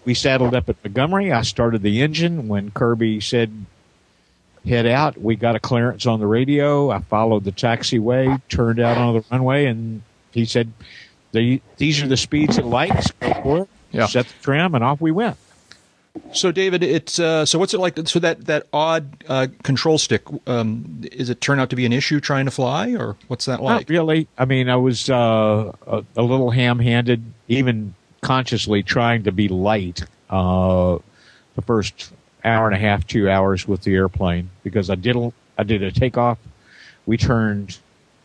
We 0.05 0.13
saddled 0.13 0.53
up 0.53 0.69
at 0.69 0.83
Montgomery. 0.83 1.31
I 1.31 1.43
started 1.43 1.81
the 1.81 2.01
engine 2.01 2.47
when 2.47 2.71
Kirby 2.71 3.21
said 3.21 3.65
head 4.65 4.85
out. 4.85 5.19
We 5.19 5.35
got 5.35 5.55
a 5.55 5.59
clearance 5.59 6.05
on 6.05 6.19
the 6.19 6.27
radio. 6.27 6.89
I 6.91 6.99
followed 6.99 7.43
the 7.43 7.51
taxiway, 7.51 8.41
turned 8.49 8.79
out 8.79 8.97
on 8.97 9.15
the 9.15 9.23
runway, 9.31 9.65
and 9.65 10.01
he 10.31 10.45
said, 10.45 10.71
"The- 11.31 11.61
"These 11.77 12.01
are 12.01 12.07
the 12.07 12.17
speeds 12.17 12.57
it 12.57 12.65
lights. 12.65 13.11
Go 13.19 13.33
for 13.41 13.57
it." 13.59 13.69
Yeah. 13.91 14.07
Set 14.07 14.27
the 14.27 14.33
trim, 14.41 14.73
and 14.75 14.83
off 14.83 15.01
we 15.01 15.11
went. 15.11 15.37
So, 16.31 16.51
David, 16.51 16.83
it's 16.83 17.17
uh, 17.19 17.43
so 17.45 17.57
what's 17.57 17.73
it 17.73 17.79
like? 17.79 17.97
So 18.07 18.19
that 18.19 18.45
that 18.45 18.67
odd 18.71 19.23
uh, 19.27 19.47
control 19.63 19.97
stick 19.97 20.21
um, 20.45 21.01
is 21.11 21.29
it 21.31 21.41
turn 21.41 21.59
out 21.59 21.71
to 21.71 21.75
be 21.75 21.85
an 21.87 21.93
issue 21.93 22.19
trying 22.19 22.45
to 22.45 22.51
fly, 22.51 22.93
or 22.93 23.15
what's 23.27 23.45
that 23.45 23.61
like? 23.63 23.89
Not 23.89 23.89
really. 23.89 24.27
I 24.37 24.45
mean, 24.45 24.69
I 24.69 24.75
was 24.75 25.09
uh, 25.09 25.71
a, 25.87 26.03
a 26.15 26.21
little 26.21 26.51
ham-handed, 26.51 27.23
even 27.47 27.95
consciously 28.21 28.83
trying 28.83 29.23
to 29.23 29.31
be 29.31 29.47
light 29.47 30.03
uh, 30.29 30.99
the 31.55 31.61
first 31.63 32.11
hour 32.43 32.67
and 32.67 32.75
a 32.75 32.79
half, 32.79 33.05
two 33.07 33.29
hours 33.29 33.67
with 33.67 33.81
the 33.81 33.95
airplane 33.95 34.49
because 34.63 34.89
I 34.89 34.95
did 34.95 35.15
a, 35.15 35.31
I 35.57 35.63
did 35.63 35.83
a 35.83 35.91
takeoff. 35.91 36.37
We 37.05 37.17
turned 37.17 37.77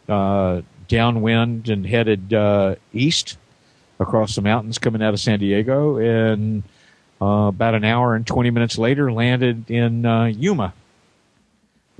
uh, 0.09 0.63
downwind 0.89 1.69
and 1.69 1.87
headed 1.87 2.33
uh, 2.33 2.77
east 2.93 3.37
across 4.01 4.35
the 4.35 4.43
mountains 4.43 4.79
coming 4.79 5.03
out 5.03 5.13
of 5.15 5.21
San 5.21 5.39
Diego, 5.41 5.97
and 5.99 6.63
uh, 7.21 7.49
about 7.49 7.75
an 7.75 7.85
hour 7.85 8.15
and 8.15 8.27
20 8.27 8.51
minutes 8.51 8.79
later 8.79 9.11
landed 9.13 9.71
in 9.71 10.07
uh, 10.07 10.27
Yuma 10.27 10.73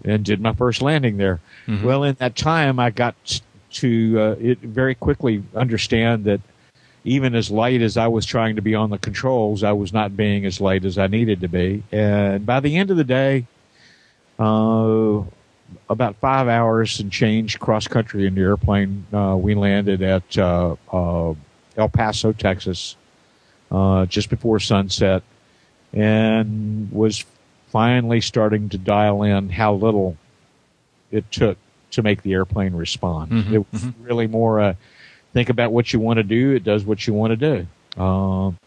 and 0.05 0.25
did 0.25 0.41
my 0.41 0.53
first 0.53 0.81
landing 0.81 1.17
there. 1.17 1.41
Well, 1.85 2.05
in 2.05 2.15
that 2.21 2.37
time, 2.37 2.79
I 2.79 2.91
got 2.91 3.41
to 3.73 4.21
uh, 4.21 4.37
it 4.41 4.59
very 4.61 4.95
quickly 4.95 5.43
understand 5.55 6.25
that 6.25 6.41
even 7.05 7.35
as 7.35 7.51
light 7.51 7.81
as 7.81 7.97
I 7.97 8.09
was 8.09 8.27
trying 8.27 8.57
to 8.57 8.63
be 8.63 8.75
on 8.75 8.91
the 8.91 8.99
controls, 8.99 9.63
I 9.63 9.73
was 9.73 9.93
not 9.93 10.17
being 10.17 10.45
as 10.45 10.61
light 10.61 10.85
as 10.85 10.99
I 10.99 11.07
needed 11.07 11.41
to 11.41 11.49
be. 11.49 11.83
And 11.93 12.45
by 12.45 12.61
the 12.61 12.77
end 12.77 12.91
of 12.91 12.97
the 12.97 13.05
day, 13.05 13.47
uh, 14.39 15.23
about 15.91 16.17
five 16.17 16.49
hours 16.49 17.01
and 17.01 17.11
change 17.11 17.59
cross 17.59 17.87
country 17.89 18.27
in 18.27 18.35
the 18.35 18.41
airplane, 18.43 19.07
uh, 19.13 19.37
we 19.39 19.55
landed 19.55 20.03
at 20.03 20.39
uh, 20.39 20.77
uh, 20.93 21.35
El 21.77 21.89
Paso, 21.89 22.33
Texas, 22.33 22.97
uh, 23.71 24.07
just 24.07 24.31
before 24.31 24.61
sunset, 24.61 25.23
and 25.93 26.91
was 26.93 27.25
finally 27.71 28.21
starting 28.21 28.69
to 28.71 28.79
dial 28.79 29.23
in 29.23 29.51
how 29.51 29.75
little 29.75 30.17
it 31.11 31.31
took 31.31 31.59
to 31.91 32.03
make 32.03 32.23
the 32.23 32.33
airplane 32.33 32.75
respond. 32.75 33.31
Mhm, 33.33 33.53
It 33.53 33.73
was 33.73 33.87
really 34.01 34.27
more 34.27 34.61
uh, 34.61 34.75
think 35.33 35.49
about 35.49 35.73
what 35.73 35.93
you 35.93 36.01
want 36.01 36.19
to 36.19 36.23
do. 36.23 36.53
It 36.53 36.65
does 36.65 36.85
what 36.85 37.07
you 37.07 37.15
want 37.15 37.39
to 37.39 37.67
do. 37.97 38.03
Um, 38.03 38.59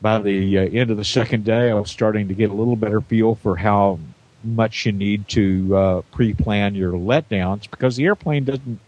by 0.00 0.18
the 0.18 0.58
uh, 0.58 0.62
end 0.62 0.90
of 0.90 0.96
the 0.96 1.04
second 1.04 1.44
day, 1.44 1.70
I 1.70 1.74
was 1.74 1.90
starting 1.90 2.28
to 2.28 2.34
get 2.34 2.50
a 2.50 2.54
little 2.54 2.76
better 2.76 3.00
feel 3.00 3.34
for 3.34 3.56
how 3.56 3.98
much 4.42 4.84
you 4.84 4.92
need 4.92 5.26
to 5.28 5.76
uh, 5.76 6.02
pre-plan 6.12 6.74
your 6.74 6.92
letdowns 6.92 7.70
because 7.70 7.96
the 7.96 8.04
airplane 8.04 8.44
doesn't 8.44 8.78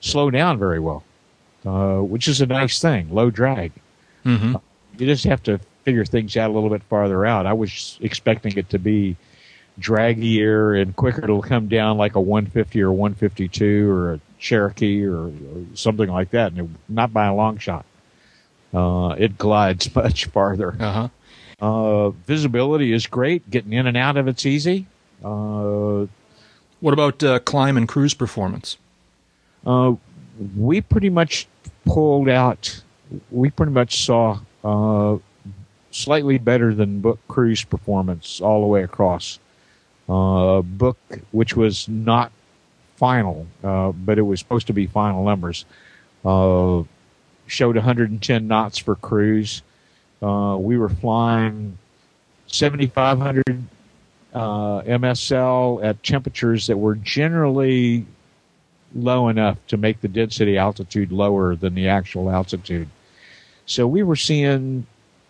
slow 0.00 0.30
down 0.30 0.58
very 0.58 0.80
well, 0.80 1.04
uh, 1.66 1.98
which 1.98 2.28
is 2.28 2.40
a 2.40 2.46
nice 2.46 2.80
thing. 2.80 3.12
Low 3.12 3.30
drag. 3.30 3.72
hmm 4.22 4.54
You 4.98 5.06
just 5.06 5.24
have 5.24 5.42
to 5.44 5.60
figure 5.84 6.04
things 6.04 6.36
out 6.36 6.50
a 6.50 6.52
little 6.52 6.70
bit 6.70 6.82
farther 6.84 7.26
out. 7.26 7.46
I 7.46 7.52
was 7.52 7.98
expecting 8.00 8.56
it 8.56 8.70
to 8.70 8.78
be 8.78 9.16
draggier 9.78 10.80
and 10.80 10.96
quicker 10.96 11.26
to 11.26 11.42
come 11.42 11.68
down 11.68 11.98
like 11.98 12.14
a 12.14 12.20
150 12.20 12.80
or 12.82 12.92
152 12.92 13.90
or 13.90 14.14
a 14.14 14.20
Cherokee 14.38 15.04
or, 15.04 15.26
or 15.26 15.32
something 15.74 16.08
like 16.10 16.30
that, 16.30 16.52
and 16.52 16.60
it, 16.60 16.68
not 16.88 17.12
by 17.12 17.26
a 17.26 17.34
long 17.34 17.58
shot. 17.58 17.84
Uh, 18.74 19.14
it 19.18 19.38
glides 19.38 19.94
much 19.94 20.26
farther. 20.26 20.76
Uh 20.78 20.92
huh. 20.92 21.08
Uh, 21.58 22.10
visibility 22.26 22.92
is 22.92 23.06
great. 23.06 23.48
Getting 23.50 23.72
in 23.72 23.86
and 23.86 23.96
out 23.96 24.16
of 24.18 24.28
it's 24.28 24.44
easy. 24.44 24.86
Uh, 25.24 26.06
What 26.80 26.92
about 26.92 27.22
uh, 27.22 27.38
climb 27.40 27.76
and 27.78 27.88
cruise 27.88 28.12
performance? 28.14 28.76
uh, 29.66 29.94
we 30.56 30.82
pretty 30.82 31.08
much 31.08 31.46
pulled 31.86 32.28
out. 32.28 32.82
We 33.30 33.48
pretty 33.50 33.72
much 33.72 34.04
saw 34.04 34.38
uh, 34.62 35.16
slightly 35.90 36.36
better 36.36 36.74
than 36.74 37.00
book 37.00 37.18
cruise 37.28 37.64
performance 37.64 38.40
all 38.42 38.60
the 38.60 38.66
way 38.66 38.82
across. 38.82 39.38
Uh, 40.08 40.60
book, 40.60 40.98
which 41.32 41.56
was 41.56 41.88
not 41.88 42.30
final, 42.96 43.46
uh, 43.62 43.92
but 43.92 44.18
it 44.18 44.22
was 44.22 44.40
supposed 44.40 44.66
to 44.68 44.72
be 44.72 44.86
final 44.86 45.24
numbers, 45.24 45.64
uh, 46.24 46.82
showed 47.46 47.76
110 47.76 48.48
knots 48.48 48.78
for 48.78 48.94
cruise. 48.96 49.62
Uh, 50.22 50.56
we 50.58 50.78
were 50.78 50.88
flying 50.88 51.78
7,500 52.46 53.44
uh, 54.34 54.82
MSL 54.82 55.84
at 55.84 56.02
temperatures 56.02 56.66
that 56.66 56.76
were 56.76 56.94
generally 56.94 58.04
low 58.94 59.28
enough 59.28 59.58
to 59.68 59.76
make 59.76 60.00
the 60.00 60.08
density 60.08 60.56
altitude 60.56 61.12
lower 61.12 61.54
than 61.56 61.74
the 61.74 61.88
actual 61.88 62.30
altitude. 62.30 62.88
So 63.66 63.86
we 63.86 64.02
were 64.02 64.16
seeing 64.16 64.86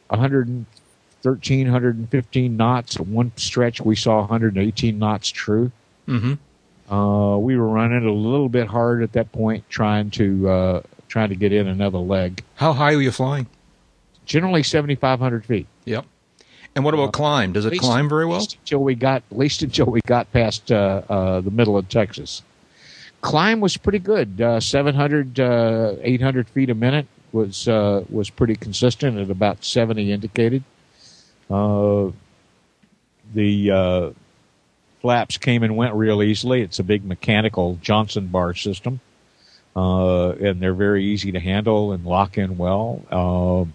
113, 0.08 1.66
115 1.66 2.56
knots. 2.56 2.96
At 2.96 3.06
one 3.06 3.32
stretch, 3.36 3.80
we 3.80 3.96
saw 3.96 4.20
118 4.20 4.98
knots 4.98 5.28
true. 5.28 5.72
Mm-hmm. 6.06 6.34
Uh, 6.90 7.36
we 7.38 7.56
were 7.56 7.66
running 7.66 8.06
a 8.06 8.12
little 8.12 8.48
bit 8.48 8.68
hard 8.68 9.02
at 9.02 9.12
that 9.12 9.32
point, 9.32 9.68
trying 9.68 10.10
to 10.12 10.48
uh, 10.48 10.82
trying 11.08 11.28
to 11.30 11.34
get 11.34 11.52
in 11.52 11.66
another 11.66 11.98
leg. 11.98 12.42
How 12.54 12.72
high 12.72 12.94
are 12.94 13.00
you 13.00 13.10
flying? 13.10 13.46
Generally, 14.24 14.64
7,500 14.64 15.44
feet. 15.44 15.66
Yep. 15.84 16.04
And 16.74 16.84
what 16.84 16.94
about 16.94 17.12
climb? 17.12 17.52
Does 17.52 17.64
it 17.64 17.72
least- 17.72 17.84
climb 17.84 18.08
very 18.08 18.26
well? 18.26 18.46
until 18.60 18.82
we 18.82 18.94
got 18.94 19.22
at 19.30 19.38
least 19.38 19.62
until 19.62 19.86
we 19.86 20.00
got 20.06 20.30
past 20.32 20.70
uh, 20.70 21.02
uh, 21.08 21.40
the 21.40 21.50
middle 21.50 21.76
of 21.76 21.88
Texas. 21.88 22.42
Climb 23.22 23.60
was 23.60 23.76
pretty 23.76 23.98
good. 23.98 24.40
Uh, 24.40 24.60
700, 24.60 25.40
uh, 25.40 25.94
800 26.02 26.48
feet 26.48 26.70
a 26.70 26.74
minute 26.74 27.06
was 27.32 27.66
uh, 27.66 28.04
was 28.10 28.30
pretty 28.30 28.54
consistent 28.54 29.18
at 29.18 29.30
about 29.30 29.64
70 29.64 30.12
indicated. 30.12 30.62
Uh, 31.50 32.10
the 33.34 33.70
uh, 33.70 34.10
flaps 35.06 35.38
came 35.38 35.62
and 35.62 35.76
went 35.76 35.94
real 35.94 36.20
easily. 36.20 36.62
It's 36.62 36.80
a 36.80 36.82
big 36.82 37.04
mechanical 37.04 37.78
Johnson 37.80 38.26
bar 38.26 38.54
system, 38.54 38.98
uh, 39.76 40.30
and 40.30 40.60
they're 40.60 40.74
very 40.74 41.04
easy 41.04 41.30
to 41.30 41.38
handle 41.38 41.92
and 41.92 42.04
lock 42.04 42.36
in 42.36 42.58
well. 42.58 43.04
Uh, 43.08 43.70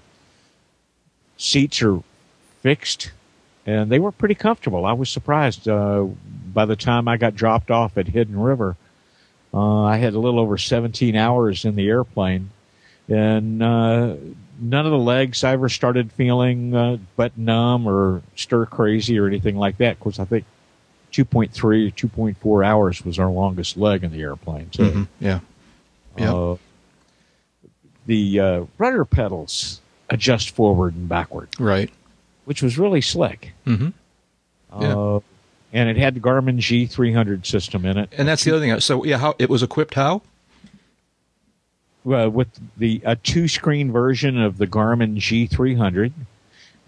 seats 1.37 1.81
are 1.81 2.01
fixed 2.59 3.11
and 3.65 3.89
they 3.89 3.97
were 3.97 4.11
pretty 4.11 4.35
comfortable. 4.35 4.85
I 4.85 4.91
was 4.91 5.09
surprised 5.09 5.69
uh, 5.69 6.05
by 6.53 6.65
the 6.65 6.75
time 6.75 7.07
I 7.07 7.15
got 7.15 7.33
dropped 7.33 7.71
off 7.71 7.97
at 7.97 8.09
Hidden 8.09 8.37
River. 8.37 8.75
Uh, 9.53 9.83
I 9.83 9.95
had 9.95 10.13
a 10.13 10.19
little 10.19 10.39
over 10.41 10.57
17 10.57 11.15
hours 11.15 11.63
in 11.63 11.77
the 11.77 11.87
airplane, 11.87 12.49
and 13.07 13.63
uh, 13.63 14.15
none 14.59 14.85
of 14.85 14.91
the 14.91 14.97
legs 14.97 15.45
I 15.45 15.53
ever 15.53 15.69
started 15.69 16.11
feeling 16.11 16.75
uh, 16.75 16.97
butt 17.15 17.37
numb 17.37 17.87
or 17.87 18.21
stir 18.35 18.65
crazy 18.65 19.17
or 19.17 19.27
anything 19.27 19.55
like 19.55 19.77
that. 19.77 19.93
Of 19.93 19.99
course, 20.01 20.19
I 20.19 20.25
think 20.25 20.43
2.3 21.11 21.63
or 21.63 21.91
2.4 21.91 22.65
hours 22.65 23.03
was 23.05 23.19
our 23.19 23.29
longest 23.29 23.77
leg 23.77 24.03
in 24.03 24.11
the 24.11 24.21
airplane. 24.21 24.69
So, 24.71 24.83
Mhm. 24.83 25.07
Yeah. 25.19 25.39
Yeah. 26.17 26.33
uh, 26.33 26.57
the 28.05 28.39
uh, 28.39 28.65
rudder 28.77 29.05
pedals 29.05 29.81
adjust 30.09 30.49
forward 30.51 30.95
and 30.95 31.07
backward, 31.07 31.49
Right. 31.59 31.89
which 32.45 32.61
was 32.61 32.77
really 32.77 33.01
slick. 33.01 33.53
hmm 33.65 33.89
Yeah. 34.79 34.95
Uh, 34.95 35.19
and 35.73 35.89
it 35.89 35.95
had 35.97 36.15
the 36.15 36.19
Garmin 36.19 36.57
G300 36.57 37.45
system 37.45 37.85
in 37.85 37.97
it. 37.97 38.09
And 38.17 38.27
that's 38.27 38.43
the 38.43 38.51
other 38.51 38.59
thing. 38.59 38.77
So 38.81 39.03
yeah, 39.05 39.17
how 39.17 39.35
it 39.39 39.49
was 39.49 39.63
equipped? 39.63 39.93
How? 39.93 40.21
uh, 42.03 42.29
with 42.31 42.47
the 42.77 42.99
a 43.05 43.15
two 43.15 43.47
screen 43.47 43.91
version 43.91 44.41
of 44.41 44.57
the 44.57 44.65
Garmin 44.67 45.17
G300 45.17 46.11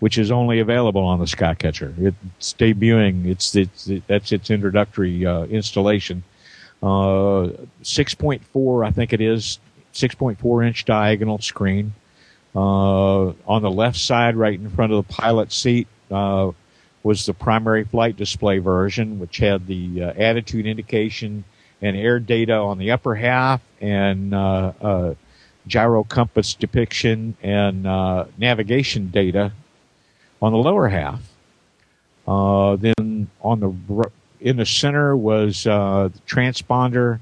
which 0.04 0.18
is 0.18 0.32
only 0.32 0.60
available 0.60 1.02
on 1.02 1.18
the 1.18 1.26
Skycatcher. 1.26 2.14
It's 2.38 2.54
debuting. 2.56 3.26
It's, 3.26 3.56
it's 3.56 3.88
it, 3.88 4.06
that's 4.06 4.34
its 4.34 4.52
introductory 4.52 5.26
uh, 5.26 5.44
installation. 5.44 6.26
Uh, 6.82 7.56
6.4, 7.84 8.86
I 8.86 8.92
think 8.92 9.14
it 9.14 9.22
is, 9.22 9.60
6.4 9.94 10.68
inch 10.68 10.84
diagonal 10.84 11.40
screen. 11.40 11.94
Uh, 12.54 13.28
on 13.48 13.62
the 13.62 13.72
left 13.72 13.96
side, 13.96 14.36
right 14.36 14.60
in 14.60 14.70
front 14.72 14.92
of 14.92 15.08
the 15.08 15.14
pilot 15.14 15.54
seat, 15.54 15.88
uh, 16.12 16.52
was 17.02 17.26
the 17.26 17.34
primary 17.34 17.86
flight 17.86 18.18
display 18.18 18.58
version, 18.58 19.20
which 19.20 19.38
had 19.38 19.68
the 19.68 20.04
uh, 20.04 20.14
attitude 20.18 20.66
indication 20.66 21.46
and 21.82 21.96
air 21.96 22.20
data 22.20 22.56
on 22.56 22.78
the 22.78 22.92
upper 22.92 23.16
half 23.16 23.62
and 23.80 24.36
uh, 24.36 24.74
uh, 24.82 25.14
gyro 25.66 26.04
compass 26.04 26.56
depiction 26.56 27.38
and 27.42 27.88
uh, 27.88 28.26
navigation 28.38 29.08
data 29.08 29.54
on 30.44 30.52
the 30.52 30.58
lower 30.58 30.90
half. 30.90 31.22
Uh, 32.28 32.76
then 32.76 33.30
on 33.42 33.60
the 33.60 34.12
in 34.42 34.58
the 34.58 34.66
center 34.66 35.16
was 35.16 35.66
uh, 35.66 36.10
the 36.12 36.20
transponder 36.28 37.20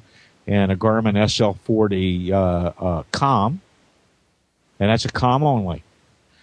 and 0.48 0.72
a 0.72 0.76
Garmin 0.76 1.14
SL40 1.14 2.32
uh, 2.32 3.04
com, 3.12 3.62
and 4.80 4.90
that's 4.90 5.06
a 5.06 5.10
com 5.10 5.44
only. 5.44 5.84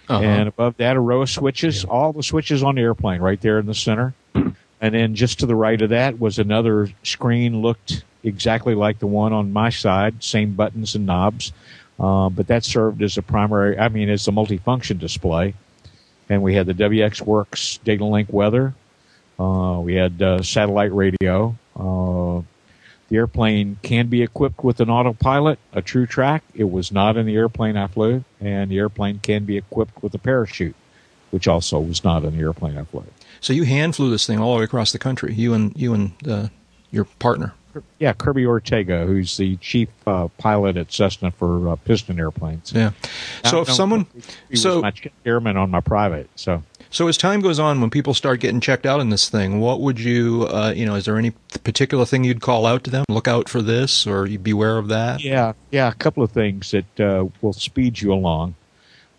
Uh-huh. 0.09 0.23
And 0.23 0.49
above 0.49 0.77
that, 0.79 0.97
a 0.97 1.01
row 1.01 1.23
of 1.23 1.31
switches, 1.31 1.83
yeah. 1.83 1.91
all 1.91 2.13
the 2.13 2.23
switches 2.23 2.63
on 2.63 2.77
the 2.77 2.81
airplane 2.81 3.21
right 3.21 3.41
there 3.41 3.59
in 3.59 3.67
the 3.67 3.75
center. 3.75 4.15
and 4.35 4.55
then 4.81 5.15
just 5.15 5.41
to 5.41 5.47
the 5.47 5.57
right 5.57 5.83
of 5.83 5.91
that 5.91 6.19
was 6.19 6.39
another 6.39 6.89
screen, 7.03 7.61
looked 7.61 8.05
exactly 8.23 8.75
like 8.75 9.01
the 9.01 9.07
one 9.07 9.33
on 9.33 9.53
my 9.53 9.69
side, 9.69 10.23
same 10.23 10.55
buttons 10.55 10.95
and 10.95 11.05
knobs. 11.05 11.53
Uh, 12.01 12.31
but 12.31 12.47
that 12.47 12.65
served 12.65 13.03
as 13.03 13.19
a 13.19 13.23
primary, 13.23 13.79
I 13.79 13.89
mean, 13.89 14.09
as 14.09 14.27
a 14.29 14.31
multifunction 14.31 14.99
display. 14.99 15.55
And 16.29 16.43
we 16.43 16.55
had 16.55 16.67
the 16.67 16.75
WX 16.75 17.23
Works 17.23 17.79
Data 17.79 18.05
Link 18.05 18.29
weather. 18.33 18.75
Uh, 19.39 19.81
we 19.83 19.95
had 19.95 20.21
uh, 20.21 20.43
satellite 20.43 20.93
radio. 20.93 21.57
Uh, 21.77 22.43
the 23.09 23.17
airplane 23.17 23.79
can 23.83 24.09
be 24.09 24.23
equipped 24.23 24.63
with 24.63 24.81
an 24.81 24.91
autopilot, 24.91 25.59
a 25.73 25.81
TruTrak. 25.81 26.43
It 26.55 26.71
was 26.71 26.93
not 26.93 27.17
in 27.17 27.25
the 27.25 27.37
airplane 27.37 27.77
I 27.77 27.87
flew, 27.87 28.25
and 28.41 28.71
the 28.71 28.79
airplane 28.79 29.21
can 29.21 29.45
be 29.45 29.57
equipped 29.57 30.03
with 30.03 30.15
a 30.15 30.19
parachute, 30.19 30.77
which 31.31 31.49
also 31.49 31.79
was 31.79 32.05
not 32.05 32.25
in 32.25 32.37
the 32.37 32.43
airplane 32.43 32.77
I 32.77 32.85
flew. 32.85 33.05
So 33.41 33.53
you 33.53 33.63
hand 33.63 33.97
flew 33.97 34.11
this 34.11 34.27
thing 34.27 34.39
all 34.39 34.55
the 34.55 34.59
way 34.59 34.65
across 34.65 34.93
the 34.93 34.99
country. 34.99 35.33
You 35.33 35.55
and 35.55 35.75
you 35.77 35.95
and 35.95 36.13
uh, 36.29 36.49
your 36.91 37.05
partner. 37.05 37.55
Yeah, 37.99 38.13
Kirby 38.13 38.47
Ortega, 38.47 39.07
who's 39.07 39.37
the 39.37 39.57
chief 39.57 39.89
uh, 40.07 40.29
pilot 40.39 40.77
at 40.77 40.93
Cessna 40.93 41.31
for 41.31 41.69
uh, 41.69 41.77
piston 41.77 42.19
airplanes. 42.19 42.73
Yeah. 42.73 42.93
So 43.45 43.61
if 43.61 43.71
someone, 43.71 44.07
so 44.55 44.77
was 44.77 44.83
my 44.83 44.91
chairman 45.25 45.57
on 45.57 45.71
my 45.71 45.81
private. 45.81 46.29
So 46.35 46.63
so 46.91 47.09
as 47.09 47.19
time 47.19 47.41
goes 47.41 47.59
on, 47.59 47.81
when 47.81 47.91
people 47.91 48.15
start 48.15 48.41
getting 48.41 48.61
checked 48.61 48.87
out 48.87 49.01
in 49.01 49.11
this 49.11 49.29
thing, 49.29 49.61
what 49.61 49.81
would 49.81 50.01
you, 50.01 50.47
uh, 50.49 50.73
you 50.75 50.87
know, 50.87 50.95
is 50.95 51.05
there 51.05 51.19
any 51.19 51.33
particular 51.63 52.07
thing 52.07 52.25
you'd 52.25 52.41
call 52.41 52.65
out 52.65 52.85
to 52.85 52.91
them? 52.91 53.05
Look 53.11 53.29
out 53.29 53.49
for 53.49 53.61
this, 53.61 54.07
or 54.07 54.27
you 54.27 54.39
beware 54.39 54.79
of 54.79 54.89
that. 54.89 55.23
Yeah, 55.23 55.53
yeah, 55.71 55.89
a 55.89 55.95
couple 55.95 56.23
of 56.23 56.31
things 56.33 56.71
that 56.71 57.01
uh, 57.01 57.27
will 57.43 57.53
speed 57.53 58.01
you 58.01 58.13
along. 58.13 58.55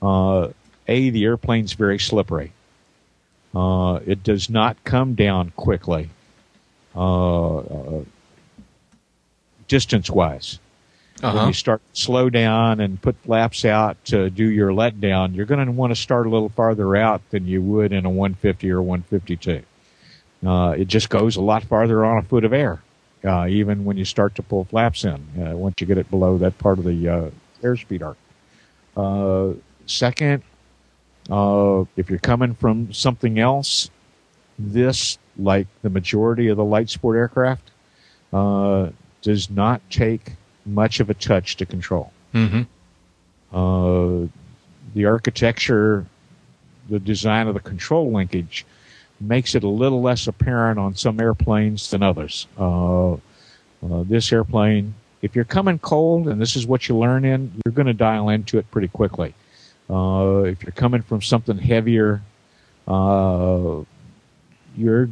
Uh, 0.01 0.49
a, 0.87 1.09
the 1.11 1.23
airplane's 1.23 1.73
very 1.73 1.99
slippery. 1.99 2.53
Uh, 3.53 3.99
it 4.05 4.23
does 4.23 4.49
not 4.49 4.83
come 4.83 5.13
down 5.13 5.51
quickly, 5.55 6.09
uh, 6.95 7.61
uh, 9.69 9.71
distance-wise. 9.71 10.59
Uh-huh. 11.21 11.37
When 11.37 11.47
you 11.47 11.53
start 11.53 11.81
to 11.93 12.01
slow 12.01 12.29
down 12.29 12.79
and 12.79 13.01
put 13.01 13.17
flaps 13.23 13.65
out 13.65 14.03
to 14.05 14.29
do 14.29 14.45
your 14.45 14.69
letdown, 14.69 15.35
you're 15.35 15.45
going 15.45 15.65
to 15.65 15.71
want 15.71 15.91
to 15.91 15.95
start 15.95 16.27
a 16.27 16.29
little 16.29 16.49
farther 16.49 16.95
out 16.95 17.21
than 17.29 17.45
you 17.45 17.61
would 17.61 17.91
in 17.91 18.05
a 18.05 18.09
150 18.09 18.71
or 18.71 18.81
152. 18.81 19.63
Uh, 20.47 20.71
it 20.77 20.87
just 20.87 21.09
goes 21.09 21.35
a 21.35 21.41
lot 21.41 21.63
farther 21.63 22.05
on 22.05 22.19
a 22.19 22.21
foot 22.21 22.45
of 22.45 22.53
air, 22.53 22.81
uh, 23.25 23.45
even 23.47 23.83
when 23.83 23.97
you 23.97 24.05
start 24.05 24.35
to 24.35 24.41
pull 24.41 24.63
flaps 24.63 25.03
in, 25.03 25.21
uh, 25.41 25.57
once 25.57 25.75
you 25.81 25.87
get 25.87 25.97
it 25.97 26.09
below 26.09 26.37
that 26.37 26.57
part 26.57 26.79
of 26.79 26.85
the 26.85 27.09
uh, 27.09 27.29
airspeed 27.61 28.01
arc. 28.01 28.17
Uh, 28.95 29.59
second, 29.85 30.41
uh, 31.29 31.83
if 31.97 32.09
you're 32.09 32.19
coming 32.19 32.55
from 32.55 32.93
something 32.93 33.39
else, 33.39 33.89
this, 34.57 35.17
like 35.37 35.67
the 35.81 35.89
majority 35.89 36.47
of 36.47 36.55
the 36.55 36.63
light 36.63 36.89
sport 36.89 37.17
aircraft, 37.17 37.71
does 39.21 39.49
not 39.49 39.81
take 39.89 40.33
much 40.65 40.99
of 40.99 41.09
a 41.09 41.13
touch 41.13 41.57
to 41.57 41.65
control. 41.65 42.11
Mm-hmm. 42.33 42.63
Uh, 43.55 44.27
the 44.93 45.05
architecture, 45.05 46.05
the 46.89 46.99
design 46.99 47.47
of 47.47 47.53
the 47.53 47.59
control 47.59 48.11
linkage 48.11 48.65
makes 49.19 49.55
it 49.55 49.63
a 49.63 49.67
little 49.67 50.01
less 50.01 50.27
apparent 50.27 50.79
on 50.79 50.95
some 50.95 51.19
airplanes 51.19 51.89
than 51.89 52.03
others. 52.03 52.47
Uh, 52.57 53.13
uh, 53.13 53.17
this 53.81 54.31
airplane, 54.31 54.93
if 55.21 55.35
you're 55.35 55.45
coming 55.45 55.79
cold 55.79 56.27
and 56.27 56.39
this 56.39 56.55
is 56.55 56.65
what 56.65 56.87
you 56.87 56.97
learn 56.97 57.25
in, 57.25 57.51
you're 57.65 57.73
going 57.73 57.87
to 57.87 57.93
dial 57.93 58.29
into 58.29 58.57
it 58.57 58.69
pretty 58.71 58.87
quickly. 58.87 59.33
Uh, 59.89 60.43
if 60.45 60.63
you're 60.63 60.71
coming 60.71 61.01
from 61.01 61.21
something 61.21 61.57
heavier, 61.57 62.21
uh, 62.87 63.81
you're 64.77 65.09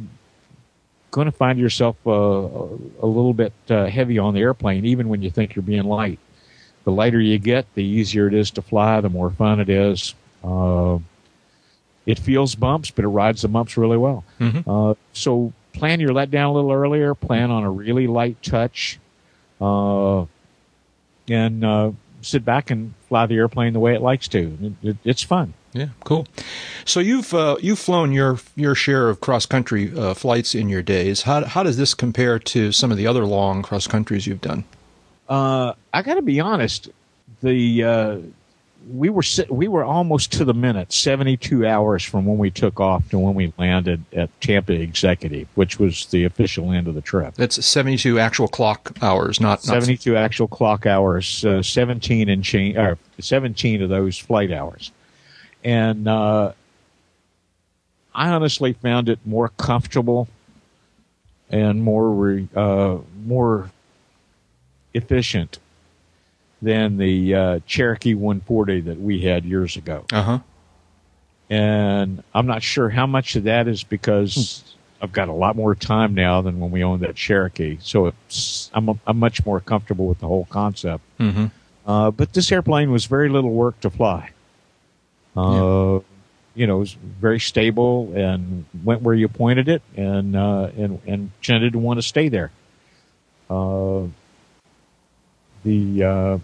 going 1.10 1.26
to 1.26 1.32
find 1.32 1.58
yourself 1.58 1.96
uh, 2.06 2.10
a 2.10 3.06
little 3.06 3.34
bit 3.34 3.52
uh, 3.70 3.86
heavy 3.86 4.18
on 4.18 4.34
the 4.34 4.40
airplane, 4.40 4.84
even 4.84 5.08
when 5.08 5.22
you 5.22 5.30
think 5.30 5.54
you're 5.54 5.62
being 5.62 5.84
light. 5.84 6.18
The 6.84 6.92
lighter 6.92 7.20
you 7.20 7.38
get, 7.38 7.66
the 7.74 7.84
easier 7.84 8.28
it 8.28 8.34
is 8.34 8.50
to 8.52 8.62
fly, 8.62 9.00
the 9.00 9.08
more 9.08 9.30
fun 9.30 9.60
it 9.60 9.68
is. 9.68 10.14
Uh, 10.42 10.98
it 12.06 12.18
feels 12.18 12.54
bumps, 12.54 12.90
but 12.90 13.04
it 13.04 13.08
rides 13.08 13.42
the 13.42 13.48
bumps 13.48 13.76
really 13.76 13.98
well. 13.98 14.24
Mm-hmm. 14.40 14.68
Uh, 14.68 14.94
so 15.12 15.52
plan 15.74 16.00
your 16.00 16.10
letdown 16.10 16.48
a 16.48 16.52
little 16.52 16.72
earlier. 16.72 17.14
Plan 17.14 17.50
on 17.50 17.64
a 17.64 17.70
really 17.70 18.06
light 18.06 18.42
touch, 18.42 18.98
uh, 19.60 20.24
and 21.28 21.64
uh, 21.64 21.92
sit 22.22 22.44
back 22.44 22.70
and 22.70 22.94
fly 23.08 23.26
the 23.26 23.36
airplane 23.36 23.74
the 23.74 23.80
way 23.80 23.94
it 23.94 24.00
likes 24.00 24.28
to. 24.28 24.58
It, 24.62 24.88
it, 24.88 24.96
it's 25.04 25.22
fun. 25.22 25.52
Yeah, 25.72 25.88
cool. 26.04 26.26
So 26.84 27.00
you've 27.00 27.34
uh, 27.34 27.56
you've 27.60 27.78
flown 27.78 28.12
your 28.12 28.38
your 28.56 28.74
share 28.74 29.08
of 29.08 29.20
cross 29.20 29.46
country 29.46 29.92
uh, 29.96 30.14
flights 30.14 30.54
in 30.54 30.68
your 30.68 30.82
days. 30.82 31.22
How 31.22 31.44
how 31.44 31.62
does 31.62 31.76
this 31.76 31.94
compare 31.94 32.38
to 32.38 32.72
some 32.72 32.90
of 32.90 32.96
the 32.96 33.06
other 33.06 33.24
long 33.24 33.62
cross 33.62 33.86
countries 33.86 34.26
you've 34.26 34.40
done? 34.40 34.64
Uh, 35.28 35.74
I 35.92 36.02
got 36.02 36.14
to 36.14 36.22
be 36.22 36.40
honest. 36.40 36.88
The 37.42 37.84
uh, 37.84 38.18
we 38.90 39.10
were 39.10 39.22
we 39.50 39.68
were 39.68 39.84
almost 39.84 40.32
to 40.32 40.44
the 40.46 40.54
minute, 40.54 40.90
seventy 40.90 41.36
two 41.36 41.66
hours 41.66 42.02
from 42.02 42.24
when 42.24 42.38
we 42.38 42.50
took 42.50 42.80
off 42.80 43.08
to 43.10 43.18
when 43.18 43.34
we 43.34 43.52
landed 43.58 44.02
at 44.14 44.30
Tampa 44.40 44.72
Executive, 44.72 45.48
which 45.54 45.78
was 45.78 46.06
the 46.06 46.24
official 46.24 46.72
end 46.72 46.88
of 46.88 46.94
the 46.94 47.02
trip. 47.02 47.34
That's 47.34 47.64
seventy 47.64 47.98
two 47.98 48.18
actual 48.18 48.48
clock 48.48 48.96
hours, 49.02 49.38
not 49.38 49.62
seventy 49.62 49.98
two 49.98 50.16
actual 50.16 50.48
clock 50.48 50.86
hours. 50.86 51.44
Uh, 51.44 51.62
seventeen 51.62 52.30
and 52.30 52.42
change, 52.42 52.78
or 52.78 52.96
seventeen 53.20 53.82
of 53.82 53.90
those 53.90 54.16
flight 54.16 54.50
hours 54.50 54.92
and 55.68 56.08
uh, 56.08 56.52
I 58.14 58.30
honestly 58.30 58.72
found 58.72 59.10
it 59.10 59.18
more 59.26 59.50
comfortable 59.50 60.26
and 61.50 61.82
more 61.82 62.42
uh, 62.56 62.96
more 63.26 63.70
efficient 64.94 65.58
than 66.62 66.96
the 66.96 67.34
uh, 67.34 67.60
Cherokee 67.66 68.14
140 68.14 68.80
that 68.80 68.98
we 68.98 69.20
had 69.20 69.44
years 69.44 69.76
ago. 69.76 70.06
Uh 70.10 70.22
huh. 70.22 70.38
And 71.50 72.22
I'm 72.34 72.46
not 72.46 72.62
sure 72.62 72.88
how 72.88 73.06
much 73.06 73.36
of 73.36 73.44
that 73.44 73.68
is 73.68 73.84
because 73.84 74.64
hmm. 74.64 75.04
I've 75.04 75.12
got 75.12 75.28
a 75.28 75.32
lot 75.32 75.54
more 75.54 75.74
time 75.74 76.14
now 76.14 76.40
than 76.40 76.60
when 76.60 76.70
we 76.70 76.82
owned 76.82 77.02
that 77.02 77.14
Cherokee, 77.14 77.76
so 77.82 78.10
I'm 78.72 78.88
a, 78.88 78.94
I'm 79.06 79.18
much 79.18 79.44
more 79.44 79.60
comfortable 79.60 80.06
with 80.06 80.20
the 80.20 80.28
whole 80.28 80.46
concept. 80.46 81.04
Mm-hmm. 81.20 81.46
Uh, 81.86 82.10
but 82.10 82.32
this 82.32 82.50
airplane 82.50 82.90
was 82.90 83.04
very 83.04 83.28
little 83.28 83.52
work 83.52 83.78
to 83.80 83.90
fly. 83.90 84.30
Uh, 85.36 86.00
You 86.54 86.66
know, 86.66 86.78
it 86.78 86.80
was 86.80 86.96
very 87.20 87.38
stable 87.38 88.12
and 88.16 88.64
went 88.82 89.02
where 89.02 89.14
you 89.14 89.28
pointed 89.28 89.68
it, 89.68 89.80
and 89.96 90.34
uh, 90.34 90.70
and 90.76 91.00
and 91.06 91.30
tended 91.40 91.74
to 91.74 91.78
want 91.78 91.98
to 91.98 92.02
stay 92.02 92.28
there. 92.28 92.50
Uh, 93.48 94.08
the 95.62 96.02
uh, 96.02 96.38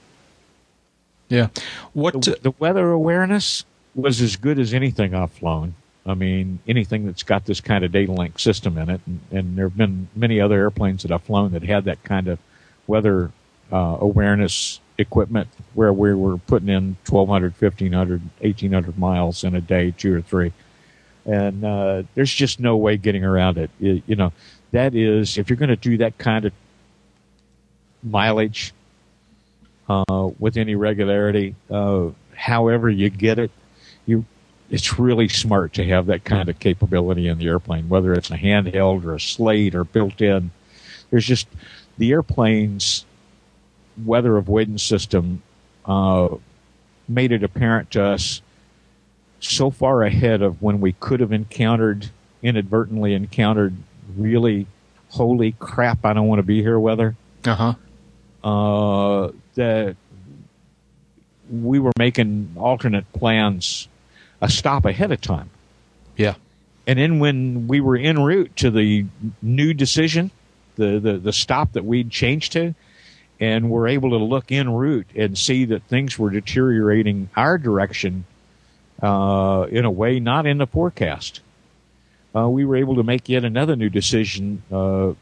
yeah, 1.29 1.49
what 1.95 2.15
the, 2.23 2.39
the 2.43 2.53
weather 2.61 2.91
awareness 2.93 3.65
was 3.97 4.21
as 4.21 4.37
good 4.37 4.61
as 4.61 4.73
anything 4.73 5.15
I've 5.17 5.33
flown. 5.33 5.75
I 6.07 6.15
mean, 6.15 6.61
anything 6.69 7.07
that's 7.07 7.25
got 7.25 7.47
this 7.47 7.61
kind 7.61 7.83
of 7.83 7.91
data 7.91 8.13
link 8.13 8.39
system 8.39 8.79
in 8.79 8.91
it, 8.91 9.01
and, 9.07 9.21
and 9.33 9.59
there 9.59 9.67
have 9.67 9.77
been 9.77 10.07
many 10.15 10.41
other 10.41 10.61
airplanes 10.61 11.03
that 11.03 11.11
I've 11.11 11.25
flown 11.25 11.53
that 11.53 11.65
had 11.65 11.87
that 11.87 12.05
kind 12.05 12.29
of 12.29 12.39
weather 12.87 13.33
uh, 13.73 13.97
awareness 14.01 14.79
equipment 14.99 15.49
where 15.75 15.93
we 15.93 16.15
were 16.15 16.39
putting 16.39 16.69
in 16.69 16.97
1200 17.09 17.55
1500 17.59 18.23
1800 18.41 18.99
miles 18.99 19.43
in 19.43 19.55
a 19.55 19.61
day 19.61 19.91
two 19.91 20.15
or 20.15 20.21
three 20.21 20.53
and 21.27 21.65
uh, 21.65 22.03
there's 22.15 22.33
just 22.33 22.61
no 22.61 22.77
way 22.77 22.97
getting 22.97 23.25
around 23.25 23.59
it. 23.59 23.71
it 23.81 24.03
you 24.07 24.15
know 24.15 24.33
that 24.71 24.95
is 24.95 25.37
if 25.37 25.51
you're 25.51 25.57
going 25.57 25.69
to 25.69 25.77
do 25.77 25.97
that 25.97 26.17
kind 26.19 26.45
of 26.45 26.53
mileage 28.03 28.73
uh, 29.89 30.31
with 30.39 30.57
any 30.57 30.75
regularity 30.75 31.55
uh, 31.71 32.07
however 32.37 32.89
you 32.89 33.11
get 33.11 33.39
it 33.39 33.51
you 34.07 34.25
it's 34.71 34.99
really 34.99 35.29
smart 35.29 35.73
to 35.75 35.85
have 35.85 36.07
that 36.07 36.25
kind 36.25 36.49
of 36.49 36.59
capability 36.59 37.29
in 37.29 37.39
the 37.39 37.47
airplane, 37.47 37.89
whether 37.89 38.13
it's 38.13 38.31
a 38.31 38.37
handheld 38.37 39.05
or 39.05 39.15
a 39.15 39.21
slate 39.21 39.75
or 39.75 39.85
built 39.85 40.21
in. 40.21 40.51
There's 41.11 41.27
just 41.27 41.47
the 41.99 42.11
airplane's 42.13 43.05
weather 44.03 44.37
avoidance 44.37 44.83
system 44.83 45.43
uh, 45.85 46.29
made 47.09 47.33
it 47.33 47.43
apparent 47.43 47.91
to 47.93 48.03
us 48.03 48.43
so 49.41 49.71
far 49.71 50.03
ahead 50.03 50.43
of 50.43 50.63
when 50.63 50.81
we 50.81 50.93
could 50.93 51.21
have 51.21 51.33
encountered, 51.33 52.11
inadvertently 52.43 53.15
encountered, 53.15 53.75
really 54.17 54.67
holy 55.11 55.53
crap, 55.53 56.05
I 56.05 56.13
don't 56.13 56.27
want 56.27 56.39
to 56.39 56.45
be 56.45 56.63
here 56.63 56.79
weather. 56.79 57.15
Uh-huh. 57.45 57.75
Uh, 58.43 59.33
that 59.55 59.97
we 61.51 61.79
were 61.79 61.93
making 61.99 62.55
alternate 62.57 63.11
plans 63.13 63.89
a 64.41 64.49
stop 64.49 64.85
ahead 64.85 65.13
of 65.13 65.21
time. 65.21 65.51
Yeah. 66.17 66.35
And 66.87 66.99
then 66.99 67.19
when 67.19 67.69
we 67.69 67.81
were 67.81 67.97
en 67.97 68.23
route 68.23 68.55
to 68.57 68.71
the 68.71 69.07
new 69.41 69.73
decision, 69.73 70.31
the, 70.77 70.99
the, 70.99 71.19
the 71.19 71.33
stop 71.33 71.73
that 71.73 71.85
we'd 71.85 72.11
changed 72.11 72.53
to, 72.53 72.75
and 73.41 73.67
we 73.67 73.71
were 73.71 73.89
able 73.89 74.11
to 74.11 74.17
look 74.17 74.53
en 74.53 74.73
route 74.73 75.09
and 75.15 75.37
see 75.37 75.65
that 75.67 75.83
things 75.85 76.19
were 76.19 76.31
deteriorating 76.31 77.29
our 77.37 77.59
direction 77.59 78.25
uh, 79.03 79.67
in 79.71 79.85
a 79.85 79.91
way 79.91 80.21
not 80.21 80.47
in 80.47 80.59
the 80.59 80.67
forecast. 80.67 81.41
Uh, 82.35 82.49
we 82.49 82.65
were 82.65 82.77
able 82.77 82.97
to 82.97 83.03
make 83.03 83.29
yet 83.29 83.45
another 83.45 83.77
new 83.77 83.89
decision, 83.89 84.63
uh, 84.73 85.13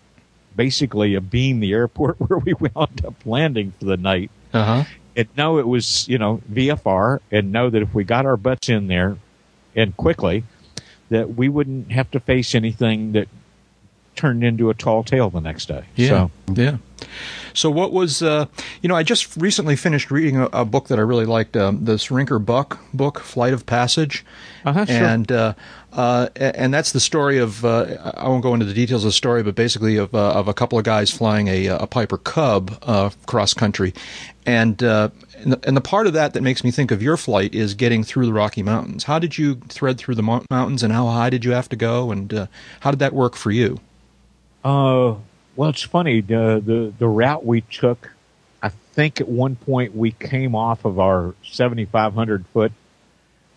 basically 0.57 1.15
a 1.15 1.21
beam 1.21 1.61
the 1.61 1.73
airport 1.73 2.17
where 2.21 2.39
we 2.39 2.55
wound 2.55 3.05
up 3.05 3.15
landing 3.25 3.73
for 3.79 3.87
the 3.87 3.97
night. 3.97 4.31
Uh-huh. 4.53 4.85
And 5.15 5.29
know 5.37 5.59
it 5.59 5.69
was, 5.69 6.09
you 6.09 6.17
know, 6.17 6.41
VFR, 6.51 7.19
and 7.31 7.53
know 7.53 7.69
that 7.69 7.83
if 7.83 7.95
we 7.95 8.05
got 8.05 8.25
our 8.25 8.39
butts 8.39 8.71
in 8.71 8.87
there 8.87 9.19
and 9.77 9.95
quickly, 9.95 10.45
that 11.11 11.35
we 11.35 11.51
wouldn't 11.51 11.93
have 11.93 12.11
to 12.13 12.21
face 12.21 12.55
anything 12.55 13.13
that 13.13 13.29
turned 14.17 14.45
into 14.45 14.71
a 14.71 14.75
tall 14.75 15.03
tale 15.03 15.31
the 15.31 15.41
next 15.41 15.67
day. 15.67 15.85
Yeah. 15.97 16.09
So, 16.09 16.31
Yeah. 16.55 16.77
So 17.55 17.69
what 17.71 17.93
was 17.93 18.23
uh, 18.23 18.47
you 18.81 18.89
know 18.89 18.95
I 18.95 19.03
just 19.03 19.37
recently 19.37 19.77
finished 19.77 20.11
reading 20.11 20.37
a, 20.39 20.47
a 20.53 20.65
book 20.65 20.89
that 20.89 20.99
I 20.99 21.03
really 21.03 21.27
liked 21.27 21.57
um, 21.57 21.85
the 21.85 21.95
Rinker 21.95 22.43
Buck 22.43 22.79
book 22.95 23.19
Flight 23.19 23.53
of 23.53 23.67
Passage, 23.67 24.25
Uh-huh, 24.65 24.85
sure. 24.87 24.97
and 25.05 25.31
uh, 25.33 25.55
uh, 25.93 26.29
and 26.37 26.73
that's 26.73 26.93
the 26.93 27.01
story 27.01 27.39
of 27.39 27.65
uh, 27.65 28.13
I 28.17 28.29
won't 28.29 28.43
go 28.43 28.55
into 28.55 28.65
the 28.67 28.73
details 28.73 29.05
of 29.05 29.09
the 29.09 29.13
story, 29.13 29.43
but 29.43 29.55
basically 29.57 29.97
of 29.99 30.15
uh, 30.15 30.31
of 30.31 30.49
a 30.49 30.55
couple 30.55 30.79
of 30.79 30.85
guys 30.85 31.11
flying 31.11 31.49
a 31.49 31.67
a 31.67 31.87
Piper 31.87 32.17
Cub 32.19 32.79
uh, 32.83 33.11
cross 33.27 33.53
country, 33.55 33.93
and. 34.47 34.83
Uh, 34.83 35.09
and 35.43 35.55
the, 35.55 35.61
and 35.67 35.77
the 35.77 35.81
part 35.81 36.07
of 36.07 36.13
that 36.13 36.35
that 36.35 36.43
makes 36.43 36.63
me 36.63 36.71
think 36.71 36.93
of 36.93 37.03
your 37.03 37.17
flight 37.17 37.53
is 37.53 37.75
getting 37.75 38.05
through 38.05 38.27
the 38.27 38.33
Rocky 38.33 38.63
Mountains. 38.63 39.03
How 39.03 39.19
did 39.19 39.37
you 39.39 39.57
thread 39.69 39.99
through 39.99 40.15
the 40.15 40.23
mo- 40.23 40.45
mountains, 40.53 40.85
and 40.85 40.93
how 40.93 41.09
high 41.09 41.31
did 41.31 41.45
you 41.45 41.51
have 41.51 41.69
to 41.71 41.75
go, 41.77 42.13
and 42.13 42.33
uh, 42.33 42.47
how 42.79 42.93
did 42.93 43.01
that 43.01 43.13
work 43.13 43.35
for 43.35 43.51
you? 43.51 43.81
Uh, 44.65 45.17
well, 45.57 45.71
it's 45.71 45.83
funny. 45.83 46.21
The, 46.21 46.63
the 46.65 46.93
the 46.99 47.09
route 47.09 47.45
we 47.45 47.63
took, 47.63 48.11
I 48.63 48.69
think 48.69 49.21
at 49.21 49.29
one 49.29 49.57
point 49.57 49.95
we 49.95 50.13
came 50.13 50.55
off 50.55 50.85
of 50.85 50.99
our 50.99 51.35
7,500 51.43 52.47
foot 52.47 52.73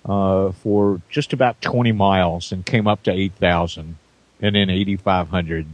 uh, 0.06 0.52
for 0.52 1.02
just 1.10 1.34
about 1.34 1.62
20 1.62 1.92
miles 1.92 2.52
and 2.52 2.66
came 2.66 2.88
up 2.88 3.04
to 3.04 3.12
8,000 3.12 3.98
and 4.42 4.56
then 4.56 4.70
8,500. 4.70 5.66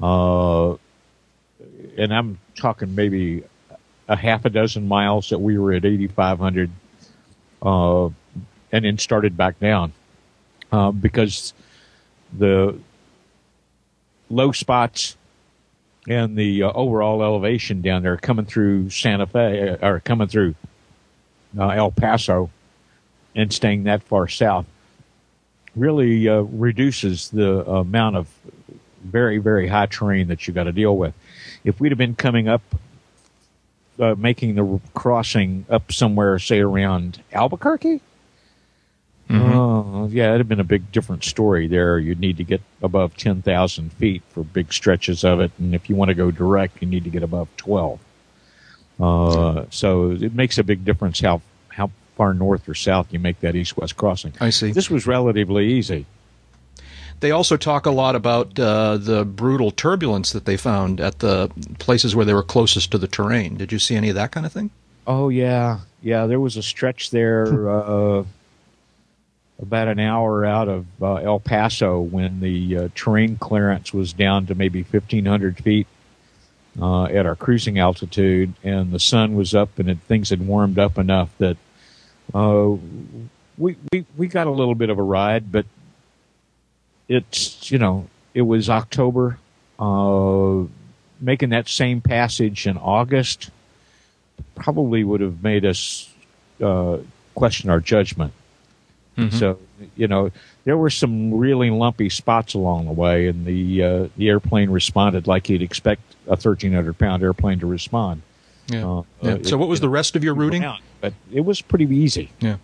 Uh, 0.00 0.76
and 1.96 2.14
I'm 2.14 2.38
talking 2.54 2.94
maybe 2.94 3.44
a 4.08 4.16
half 4.16 4.44
a 4.44 4.50
dozen 4.50 4.88
miles 4.88 5.30
that 5.30 5.38
we 5.38 5.58
were 5.58 5.72
at 5.72 5.84
8,500 5.84 6.70
uh, 7.62 8.06
and 8.72 8.84
then 8.84 8.98
started 8.98 9.36
back 9.36 9.58
down 9.60 9.92
uh, 10.72 10.90
because 10.90 11.52
the 12.36 12.78
low 14.30 14.52
spots 14.52 15.16
and 16.08 16.36
the 16.36 16.62
uh, 16.62 16.72
overall 16.72 17.22
elevation 17.22 17.82
down 17.82 18.02
there 18.02 18.16
coming 18.16 18.44
through 18.44 18.90
Santa 18.90 19.26
Fe 19.26 19.70
uh, 19.70 19.88
or 19.88 20.00
coming 20.00 20.28
through 20.28 20.54
uh, 21.58 21.68
El 21.68 21.90
Paso 21.90 22.50
and 23.34 23.52
staying 23.52 23.84
that 23.84 24.02
far 24.02 24.28
south 24.28 24.66
really 25.76 26.28
uh, 26.28 26.40
reduces 26.40 27.30
the 27.30 27.64
amount 27.70 28.16
of 28.16 28.28
very 29.02 29.38
very 29.38 29.68
high 29.68 29.86
terrain 29.86 30.28
that 30.28 30.46
you 30.46 30.54
got 30.54 30.64
to 30.64 30.72
deal 30.72 30.96
with. 30.96 31.14
If 31.64 31.80
we'd 31.80 31.92
have 31.92 31.98
been 31.98 32.16
coming 32.16 32.48
up, 32.48 32.62
uh, 33.98 34.14
making 34.16 34.54
the 34.54 34.80
crossing 34.94 35.66
up 35.68 35.92
somewhere, 35.92 36.38
say 36.38 36.60
around 36.60 37.22
Albuquerque, 37.32 38.00
Oh, 39.30 40.08
yeah, 40.10 40.28
it'd 40.28 40.40
have 40.40 40.48
been 40.48 40.60
a 40.60 40.64
big 40.64 40.90
different 40.90 41.24
story 41.24 41.66
there. 41.66 41.98
You'd 41.98 42.20
need 42.20 42.38
to 42.38 42.44
get 42.44 42.62
above 42.82 43.16
10,000 43.16 43.92
feet 43.92 44.22
for 44.30 44.42
big 44.42 44.72
stretches 44.72 45.24
of 45.24 45.40
it. 45.40 45.52
And 45.58 45.74
if 45.74 45.90
you 45.90 45.96
want 45.96 46.08
to 46.08 46.14
go 46.14 46.30
direct, 46.30 46.80
you 46.80 46.88
need 46.88 47.04
to 47.04 47.10
get 47.10 47.22
above 47.22 47.48
12. 47.58 48.00
Uh, 49.00 49.64
so 49.70 50.12
it 50.12 50.34
makes 50.34 50.58
a 50.58 50.64
big 50.64 50.84
difference 50.84 51.20
how, 51.20 51.42
how 51.68 51.90
far 52.16 52.34
north 52.34 52.68
or 52.68 52.74
south 52.74 53.12
you 53.12 53.18
make 53.18 53.40
that 53.40 53.54
east 53.54 53.76
west 53.76 53.96
crossing. 53.96 54.32
I 54.40 54.50
see. 54.50 54.72
This 54.72 54.90
was 54.90 55.06
relatively 55.06 55.72
easy. 55.72 56.06
They 57.20 57.30
also 57.30 57.56
talk 57.56 57.84
a 57.84 57.90
lot 57.90 58.14
about 58.14 58.58
uh, 58.58 58.96
the 58.96 59.24
brutal 59.24 59.72
turbulence 59.72 60.32
that 60.32 60.44
they 60.44 60.56
found 60.56 61.00
at 61.00 61.18
the 61.18 61.50
places 61.78 62.14
where 62.14 62.24
they 62.24 62.34
were 62.34 62.44
closest 62.44 62.92
to 62.92 62.98
the 62.98 63.08
terrain. 63.08 63.56
Did 63.56 63.72
you 63.72 63.78
see 63.78 63.96
any 63.96 64.08
of 64.08 64.14
that 64.14 64.30
kind 64.30 64.46
of 64.46 64.52
thing? 64.52 64.70
Oh, 65.06 65.28
yeah. 65.28 65.80
Yeah, 66.00 66.26
there 66.26 66.38
was 66.38 66.56
a 66.56 66.62
stretch 66.62 67.10
there 67.10 67.68
uh, 67.68 68.24
about 69.60 69.88
an 69.88 69.98
hour 69.98 70.44
out 70.44 70.68
of 70.68 70.86
uh, 71.02 71.14
El 71.14 71.40
Paso 71.40 72.00
when 72.00 72.40
the 72.40 72.76
uh, 72.76 72.88
terrain 72.94 73.36
clearance 73.36 73.92
was 73.92 74.12
down 74.12 74.46
to 74.46 74.54
maybe 74.54 74.82
1,500 74.82 75.58
feet 75.58 75.86
uh, 76.80 77.04
at 77.04 77.26
our 77.26 77.34
cruising 77.34 77.78
altitude, 77.78 78.54
and 78.62 78.92
the 78.92 79.00
sun 79.00 79.34
was 79.34 79.54
up 79.54 79.78
and 79.78 79.90
it, 79.90 79.98
things 80.06 80.30
had 80.30 80.46
warmed 80.46 80.78
up 80.78 80.96
enough 80.96 81.30
that 81.38 81.56
uh, 82.32 82.70
we, 83.56 83.76
we, 83.92 84.06
we 84.16 84.28
got 84.28 84.46
a 84.46 84.50
little 84.50 84.76
bit 84.76 84.90
of 84.90 84.98
a 84.98 85.02
ride, 85.02 85.50
but 85.50 85.66
it's, 87.08 87.70
you 87.70 87.78
know, 87.78 88.08
it 88.34 88.42
was 88.42 88.70
October. 88.70 89.38
Uh, 89.78 90.64
making 91.20 91.50
that 91.50 91.68
same 91.68 92.00
passage 92.00 92.66
in 92.66 92.76
August 92.76 93.50
probably 94.54 95.02
would 95.02 95.20
have 95.20 95.42
made 95.42 95.64
us 95.64 96.12
uh, 96.62 96.98
question 97.34 97.70
our 97.70 97.80
judgment. 97.80 98.32
So, 99.30 99.58
you 99.96 100.06
know, 100.06 100.30
there 100.64 100.76
were 100.76 100.90
some 100.90 101.34
really 101.34 101.70
lumpy 101.70 102.08
spots 102.08 102.54
along 102.54 102.86
the 102.86 102.92
way, 102.92 103.26
and 103.26 103.44
the 103.44 103.82
uh, 103.82 104.08
the 104.16 104.28
airplane 104.28 104.70
responded 104.70 105.26
like 105.26 105.48
you'd 105.48 105.60
expect 105.62 106.02
a 106.26 106.30
1,300 106.38 106.96
pound 106.96 107.22
airplane 107.24 107.58
to 107.58 107.66
respond. 107.66 108.22
Uh, 108.72 108.74
Yeah. 108.76 109.02
uh, 109.32 109.42
so, 109.42 109.56
what 109.56 109.68
was 109.68 109.80
the 109.80 109.88
rest 109.88 110.14
of 110.14 110.22
your 110.22 110.34
routing? 110.34 110.62
around, 110.62 110.82
But 111.00 111.14
it 111.32 111.40
was 111.40 111.60
pretty 111.60 111.86
easy. 111.86 112.30
Yeah. 112.40 112.56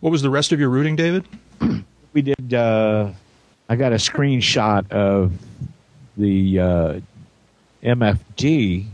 What 0.00 0.10
was 0.10 0.22
the 0.22 0.30
rest 0.30 0.52
of 0.52 0.60
your 0.60 0.70
routing, 0.70 0.96
David? 0.96 1.24
we 2.12 2.22
did. 2.22 2.54
Uh, 2.54 3.10
I 3.68 3.76
got 3.76 3.92
a 3.92 3.96
screenshot 3.96 4.90
of 4.92 5.32
the 6.16 6.60
uh, 6.60 7.00
MFD 7.82 8.86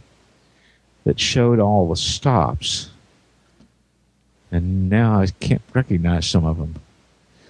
that 1.05 1.19
showed 1.21 1.59
all 1.59 1.89
the 1.89 1.97
stops, 1.97 2.89
and 4.53 4.91
now 4.91 5.21
I 5.21 5.27
can't 5.41 5.63
recognize 5.73 6.29
some 6.29 6.45
of 6.45 6.59
them. 6.59 6.75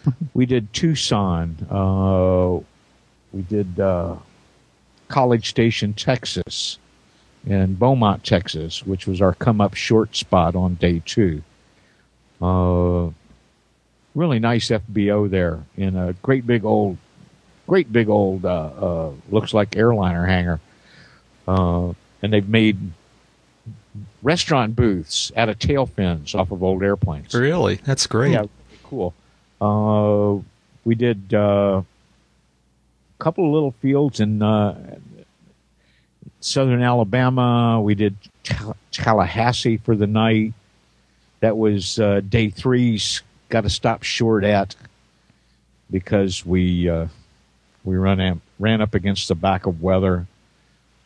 we 0.34 0.46
did 0.46 0.72
Tucson. 0.72 1.56
Uh, 1.68 2.60
we 3.32 3.42
did 3.42 3.78
uh, 3.78 4.16
College 5.08 5.50
Station, 5.50 5.92
Texas, 5.92 6.78
and 7.48 7.78
Beaumont, 7.78 8.24
Texas, 8.24 8.86
which 8.86 9.06
was 9.06 9.20
our 9.20 9.34
come 9.34 9.60
up 9.60 9.74
short 9.74 10.14
spot 10.16 10.54
on 10.54 10.76
day 10.76 11.02
two. 11.04 11.42
Uh, 12.40 13.10
really 14.14 14.38
nice 14.38 14.68
FBO 14.68 15.28
there 15.28 15.64
in 15.76 15.96
a 15.96 16.12
great 16.14 16.46
big 16.46 16.64
old, 16.64 16.98
great 17.66 17.92
big 17.92 18.08
old, 18.08 18.44
uh, 18.44 18.48
uh, 18.48 19.10
looks 19.30 19.52
like 19.52 19.76
airliner 19.76 20.26
hangar. 20.26 20.60
Uh, 21.48 21.92
and 22.22 22.32
they've 22.32 22.48
made 22.48 22.78
restaurant 24.22 24.76
booths 24.76 25.32
out 25.36 25.48
of 25.48 25.58
tail 25.58 25.86
fins 25.86 26.34
off 26.34 26.50
of 26.50 26.62
old 26.62 26.82
airplanes. 26.82 27.34
Really? 27.34 27.76
That's 27.84 28.06
great. 28.06 28.32
Yeah, 28.32 28.44
cool. 28.84 29.14
Uh, 29.60 30.40
we 30.84 30.94
did 30.94 31.34
uh, 31.34 31.82
a 33.20 33.22
couple 33.22 33.46
of 33.46 33.52
little 33.52 33.72
fields 33.80 34.20
in 34.20 34.42
uh, 34.42 34.96
southern 36.40 36.82
Alabama. 36.82 37.80
We 37.80 37.94
did 37.94 38.16
Tal- 38.42 38.76
Tallahassee 38.90 39.76
for 39.78 39.94
the 39.96 40.06
night. 40.06 40.52
That 41.40 41.56
was 41.56 41.98
uh, 41.98 42.20
day 42.28 42.50
three's. 42.50 43.22
Got 43.48 43.62
to 43.62 43.70
stop 43.70 44.02
short 44.02 44.44
at 44.44 44.74
because 45.90 46.46
we 46.46 46.88
uh, 46.88 47.08
we 47.84 47.96
run 47.96 48.18
am- 48.20 48.40
ran 48.58 48.80
up 48.80 48.94
against 48.94 49.28
the 49.28 49.34
back 49.34 49.66
of 49.66 49.82
weather. 49.82 50.26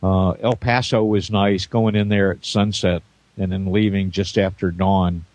Uh, 0.03 0.31
El 0.31 0.55
Paso 0.55 1.03
was 1.03 1.31
nice, 1.31 1.65
going 1.65 1.95
in 1.95 2.09
there 2.09 2.31
at 2.31 2.45
sunset 2.45 3.01
and 3.37 3.51
then 3.51 3.71
leaving 3.71 4.11
just 4.11 4.37
after 4.37 4.71
dawn. 4.71 5.25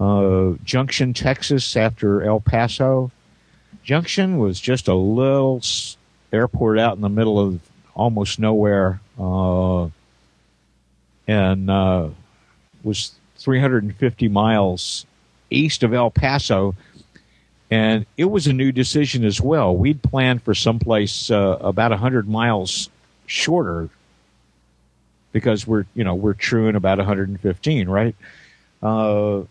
uh, 0.00 0.52
Junction, 0.64 1.14
Texas, 1.14 1.76
after 1.76 2.22
El 2.22 2.40
Paso. 2.40 3.10
Junction 3.84 4.38
was 4.38 4.60
just 4.60 4.88
a 4.88 4.94
little 4.94 5.60
airport 6.32 6.78
out 6.78 6.96
in 6.96 7.02
the 7.02 7.08
middle 7.08 7.38
of 7.38 7.60
almost 7.94 8.38
nowhere, 8.38 9.00
uh, 9.18 9.88
and 11.28 11.70
uh, 11.70 12.08
was 12.82 13.12
350 13.36 14.28
miles 14.28 15.06
east 15.50 15.82
of 15.82 15.92
El 15.92 16.10
Paso. 16.10 16.74
And 17.70 18.04
it 18.16 18.26
was 18.26 18.46
a 18.46 18.52
new 18.52 18.70
decision 18.72 19.24
as 19.24 19.40
well. 19.40 19.74
We'd 19.74 20.02
planned 20.02 20.42
for 20.42 20.54
someplace 20.54 21.30
uh, 21.30 21.58
about 21.60 21.90
100 21.90 22.28
miles 22.28 22.90
shorter 23.32 23.88
because 25.32 25.66
we're, 25.66 25.86
you 25.94 26.04
know, 26.04 26.14
we're 26.14 26.34
truing 26.34 26.76
about 26.76 26.98
115, 26.98 27.88
right? 27.88 28.14
Uh, 28.82 29.42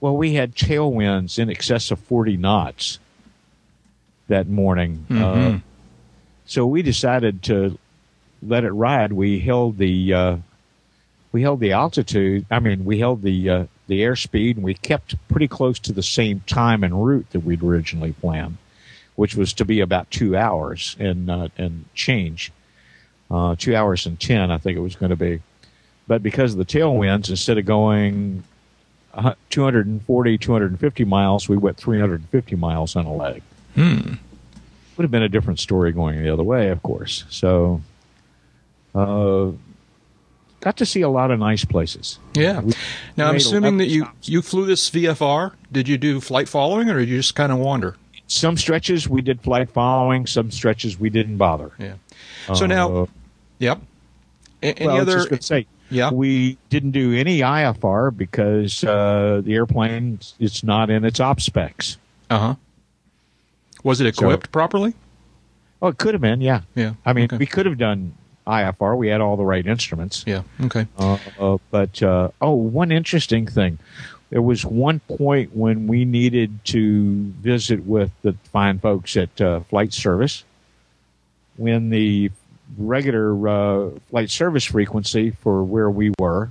well, 0.00 0.16
we 0.16 0.34
had 0.34 0.56
tailwinds 0.56 1.38
in 1.38 1.48
excess 1.48 1.92
of 1.92 2.00
40 2.00 2.36
knots 2.36 2.98
that 4.26 4.48
morning. 4.48 5.06
Uh, 5.10 5.58
so 6.46 6.66
we 6.66 6.82
decided 6.82 7.42
to 7.44 7.78
let 8.42 8.64
it 8.64 8.72
ride. 8.72 9.12
We 9.12 9.38
held 9.38 9.78
the 9.78 10.12
uh, 10.12 10.36
we 11.30 11.42
held 11.42 11.60
the 11.60 11.72
altitude. 11.72 12.44
I 12.50 12.58
mean, 12.58 12.84
we 12.84 12.98
held 12.98 13.22
the 13.22 13.48
uh, 13.48 13.64
the 13.86 14.00
airspeed, 14.00 14.56
and 14.56 14.64
we 14.64 14.74
kept 14.74 15.14
pretty 15.28 15.48
close 15.48 15.78
to 15.80 15.92
the 15.92 16.02
same 16.02 16.40
time 16.46 16.82
and 16.82 17.04
route 17.04 17.30
that 17.30 17.40
we'd 17.40 17.62
originally 17.62 18.12
planned, 18.12 18.56
which 19.14 19.36
was 19.36 19.52
to 19.54 19.64
be 19.64 19.80
about 19.80 20.10
two 20.10 20.36
hours 20.36 20.96
and 20.98 21.30
uh, 21.30 21.48
and 21.56 21.84
change, 21.94 22.50
uh, 23.32 23.56
two 23.58 23.74
hours 23.74 24.06
and 24.06 24.20
ten, 24.20 24.50
I 24.50 24.58
think 24.58 24.76
it 24.76 24.80
was 24.80 24.94
going 24.96 25.10
to 25.10 25.16
be. 25.16 25.40
But 26.06 26.22
because 26.22 26.52
of 26.52 26.58
the 26.58 26.64
tailwinds, 26.64 27.30
instead 27.30 27.58
of 27.58 27.64
going 27.64 28.44
uh, 29.14 29.34
240, 29.50 30.38
250 30.38 31.04
miles, 31.04 31.48
we 31.48 31.56
went 31.56 31.76
350 31.76 32.56
miles 32.56 32.96
on 32.96 33.06
a 33.06 33.12
leg. 33.14 33.42
Hmm. 33.74 34.14
Would 34.96 35.04
have 35.04 35.10
been 35.10 35.22
a 35.22 35.28
different 35.28 35.58
story 35.60 35.92
going 35.92 36.22
the 36.22 36.30
other 36.32 36.42
way, 36.42 36.68
of 36.68 36.82
course. 36.82 37.24
So, 37.30 37.80
uh, 38.94 39.52
got 40.60 40.76
to 40.76 40.86
see 40.86 41.00
a 41.00 41.08
lot 41.08 41.30
of 41.30 41.38
nice 41.38 41.64
places. 41.64 42.18
Yeah. 42.34 42.60
We 42.60 42.72
Now 43.16 43.28
I'm 43.30 43.36
assuming 43.36 43.78
that 43.78 43.86
you 43.86 44.02
stops. 44.02 44.28
you 44.28 44.42
flew 44.42 44.66
this 44.66 44.90
VFR. 44.90 45.52
Did 45.70 45.88
you 45.88 45.96
do 45.96 46.20
flight 46.20 46.48
following, 46.48 46.90
or 46.90 46.98
did 46.98 47.08
you 47.08 47.16
just 47.18 47.34
kind 47.34 47.52
of 47.52 47.58
wander? 47.58 47.96
Some 48.26 48.56
stretches 48.56 49.08
we 49.08 49.22
did 49.22 49.40
flight 49.40 49.70
following, 49.70 50.26
some 50.26 50.50
stretches 50.50 50.98
we 50.98 51.10
didn't 51.10 51.36
bother. 51.38 51.70
Yeah. 51.78 51.94
So 52.54 52.66
now, 52.66 52.94
Uh, 53.02 53.06
yep. 53.62 53.80
A- 54.62 54.66
any 54.78 54.86
well, 54.86 54.96
I 54.96 54.98
was 55.00 55.08
other? 55.08 55.16
just 55.18 55.28
going 55.30 55.38
to 55.40 55.46
say, 55.46 55.66
Yeah. 55.90 56.10
we 56.12 56.58
didn't 56.68 56.90
do 56.90 57.14
any 57.14 57.40
IFR 57.40 58.14
because 58.16 58.82
uh, 58.84 59.40
the 59.44 59.54
airplane 59.54 60.18
it's 60.38 60.62
not 60.62 60.90
in 60.90 61.04
its 61.04 61.20
op 61.20 61.40
specs. 61.40 61.96
Uh 62.30 62.38
huh. 62.38 62.54
Was 63.82 64.00
it 64.00 64.14
So- 64.14 64.26
equipped 64.26 64.52
properly? 64.52 64.94
Oh, 65.80 65.88
it 65.88 65.98
could 65.98 66.14
have 66.14 66.20
been, 66.20 66.40
yeah. 66.40 66.60
Yeah. 66.76 66.94
I 67.04 67.12
mean, 67.12 67.24
okay. 67.24 67.36
we 67.38 67.46
could 67.46 67.66
have 67.66 67.76
done 67.78 68.14
IFR. 68.46 68.96
We 68.96 69.08
had 69.08 69.20
all 69.20 69.36
the 69.36 69.44
right 69.44 69.66
instruments. 69.66 70.22
Yeah. 70.26 70.42
Okay. 70.64 70.86
Uh, 70.96 71.18
uh, 71.40 71.58
but 71.72 72.00
uh, 72.02 72.28
oh, 72.40 72.52
one 72.54 72.92
interesting 72.92 73.46
thing. 73.48 73.78
There 74.30 74.42
was 74.42 74.64
one 74.64 75.00
point 75.00 75.56
when 75.56 75.88
we 75.88 76.04
needed 76.04 76.64
to 76.66 77.24
visit 77.42 77.84
with 77.84 78.12
the 78.22 78.34
fine 78.52 78.78
folks 78.78 79.16
at 79.16 79.40
uh, 79.40 79.60
Flight 79.60 79.92
Service 79.92 80.44
when 81.56 81.90
the 81.90 82.30
regular 82.78 83.48
uh, 83.48 83.90
flight 84.10 84.30
service 84.30 84.64
frequency 84.64 85.30
for 85.30 85.62
where 85.64 85.90
we 85.90 86.12
were 86.18 86.50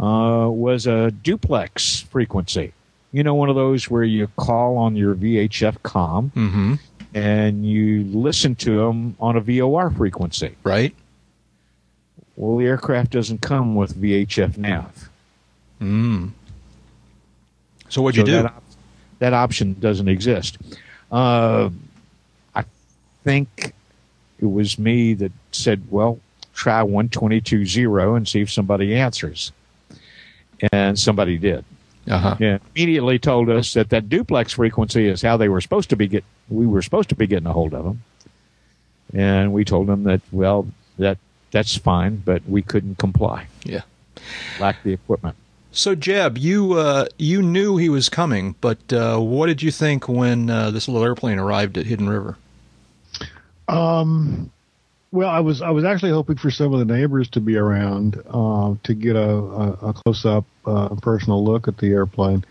uh, 0.00 0.48
was 0.50 0.86
a 0.86 1.10
duplex 1.10 2.00
frequency. 2.00 2.72
You 3.12 3.22
know, 3.22 3.34
one 3.34 3.48
of 3.48 3.56
those 3.56 3.88
where 3.90 4.04
you 4.04 4.28
call 4.36 4.76
on 4.76 4.94
your 4.96 5.14
VHF 5.14 5.82
com 5.82 6.30
Mm-hmm. 6.36 6.74
and 7.14 7.66
you 7.66 8.04
listen 8.04 8.54
to 8.56 8.76
them 8.76 9.16
on 9.18 9.36
a 9.36 9.40
VOR 9.40 9.90
frequency. 9.90 10.54
Right. 10.62 10.94
Well, 12.36 12.58
the 12.58 12.66
aircraft 12.66 13.10
doesn't 13.10 13.40
come 13.40 13.74
with 13.74 14.00
VHF 14.00 14.58
nav. 14.58 15.08
Mm. 15.80 16.30
So 17.88 18.02
what'd 18.02 18.16
you 18.16 18.22
So 18.22 18.26
do? 18.26 18.32
That, 18.32 18.46
op- 18.46 18.62
that 19.20 19.32
option 19.32 19.74
doesn't 19.80 20.08
exist. 20.08 20.58
Uh, 21.10 21.70
I 22.54 22.64
think 23.24 23.72
it 24.38 24.50
was 24.50 24.78
me 24.78 25.14
that 25.14 25.32
said, 25.52 25.82
well, 25.90 26.20
try 26.54 26.82
1220 26.82 28.16
and 28.16 28.28
see 28.28 28.40
if 28.40 28.50
somebody 28.50 28.94
answers. 28.94 29.52
And 30.72 30.98
somebody 30.98 31.38
did. 31.38 31.64
Uh 32.08 32.18
huh. 32.18 32.36
Yeah, 32.40 32.58
immediately 32.74 33.18
told 33.18 33.50
us 33.50 33.74
that 33.74 33.90
that 33.90 34.08
duplex 34.08 34.54
frequency 34.54 35.06
is 35.06 35.20
how 35.20 35.36
they 35.36 35.48
were 35.48 35.60
supposed 35.60 35.90
to 35.90 35.96
be 35.96 36.08
get. 36.08 36.24
We 36.48 36.66
were 36.66 36.80
supposed 36.80 37.10
to 37.10 37.14
be 37.14 37.26
getting 37.26 37.46
a 37.46 37.52
hold 37.52 37.74
of 37.74 37.84
them, 37.84 38.02
and 39.12 39.52
we 39.52 39.64
told 39.64 39.88
them 39.88 40.04
that 40.04 40.22
well, 40.32 40.66
that 40.98 41.18
that's 41.50 41.76
fine, 41.76 42.16
but 42.24 42.42
we 42.48 42.62
couldn't 42.62 42.96
comply. 42.98 43.46
Yeah. 43.62 43.82
Lack 44.58 44.82
the 44.82 44.92
equipment. 44.92 45.36
So 45.70 45.94
Jeb, 45.94 46.38
you 46.38 46.72
uh, 46.74 47.06
you 47.18 47.42
knew 47.42 47.76
he 47.76 47.90
was 47.90 48.08
coming, 48.08 48.54
but 48.60 48.92
uh, 48.92 49.18
what 49.18 49.46
did 49.46 49.62
you 49.62 49.70
think 49.70 50.08
when 50.08 50.48
uh, 50.48 50.70
this 50.70 50.88
little 50.88 51.04
airplane 51.04 51.38
arrived 51.38 51.76
at 51.76 51.86
Hidden 51.86 52.08
River? 52.08 52.38
Um, 53.68 54.50
well, 55.10 55.28
I 55.28 55.40
was 55.40 55.62
I 55.62 55.70
was 55.70 55.84
actually 55.84 56.10
hoping 56.12 56.36
for 56.36 56.50
some 56.50 56.72
of 56.74 56.86
the 56.86 56.94
neighbors 56.94 57.28
to 57.30 57.40
be 57.40 57.56
around 57.56 58.20
uh, 58.28 58.74
to 58.84 58.94
get 58.94 59.16
a, 59.16 59.28
a, 59.28 59.72
a 59.88 59.92
close 59.94 60.24
up 60.26 60.44
uh, 60.66 60.94
personal 60.96 61.44
look 61.44 61.68
at 61.68 61.78
the 61.78 61.88
airplane. 61.88 62.44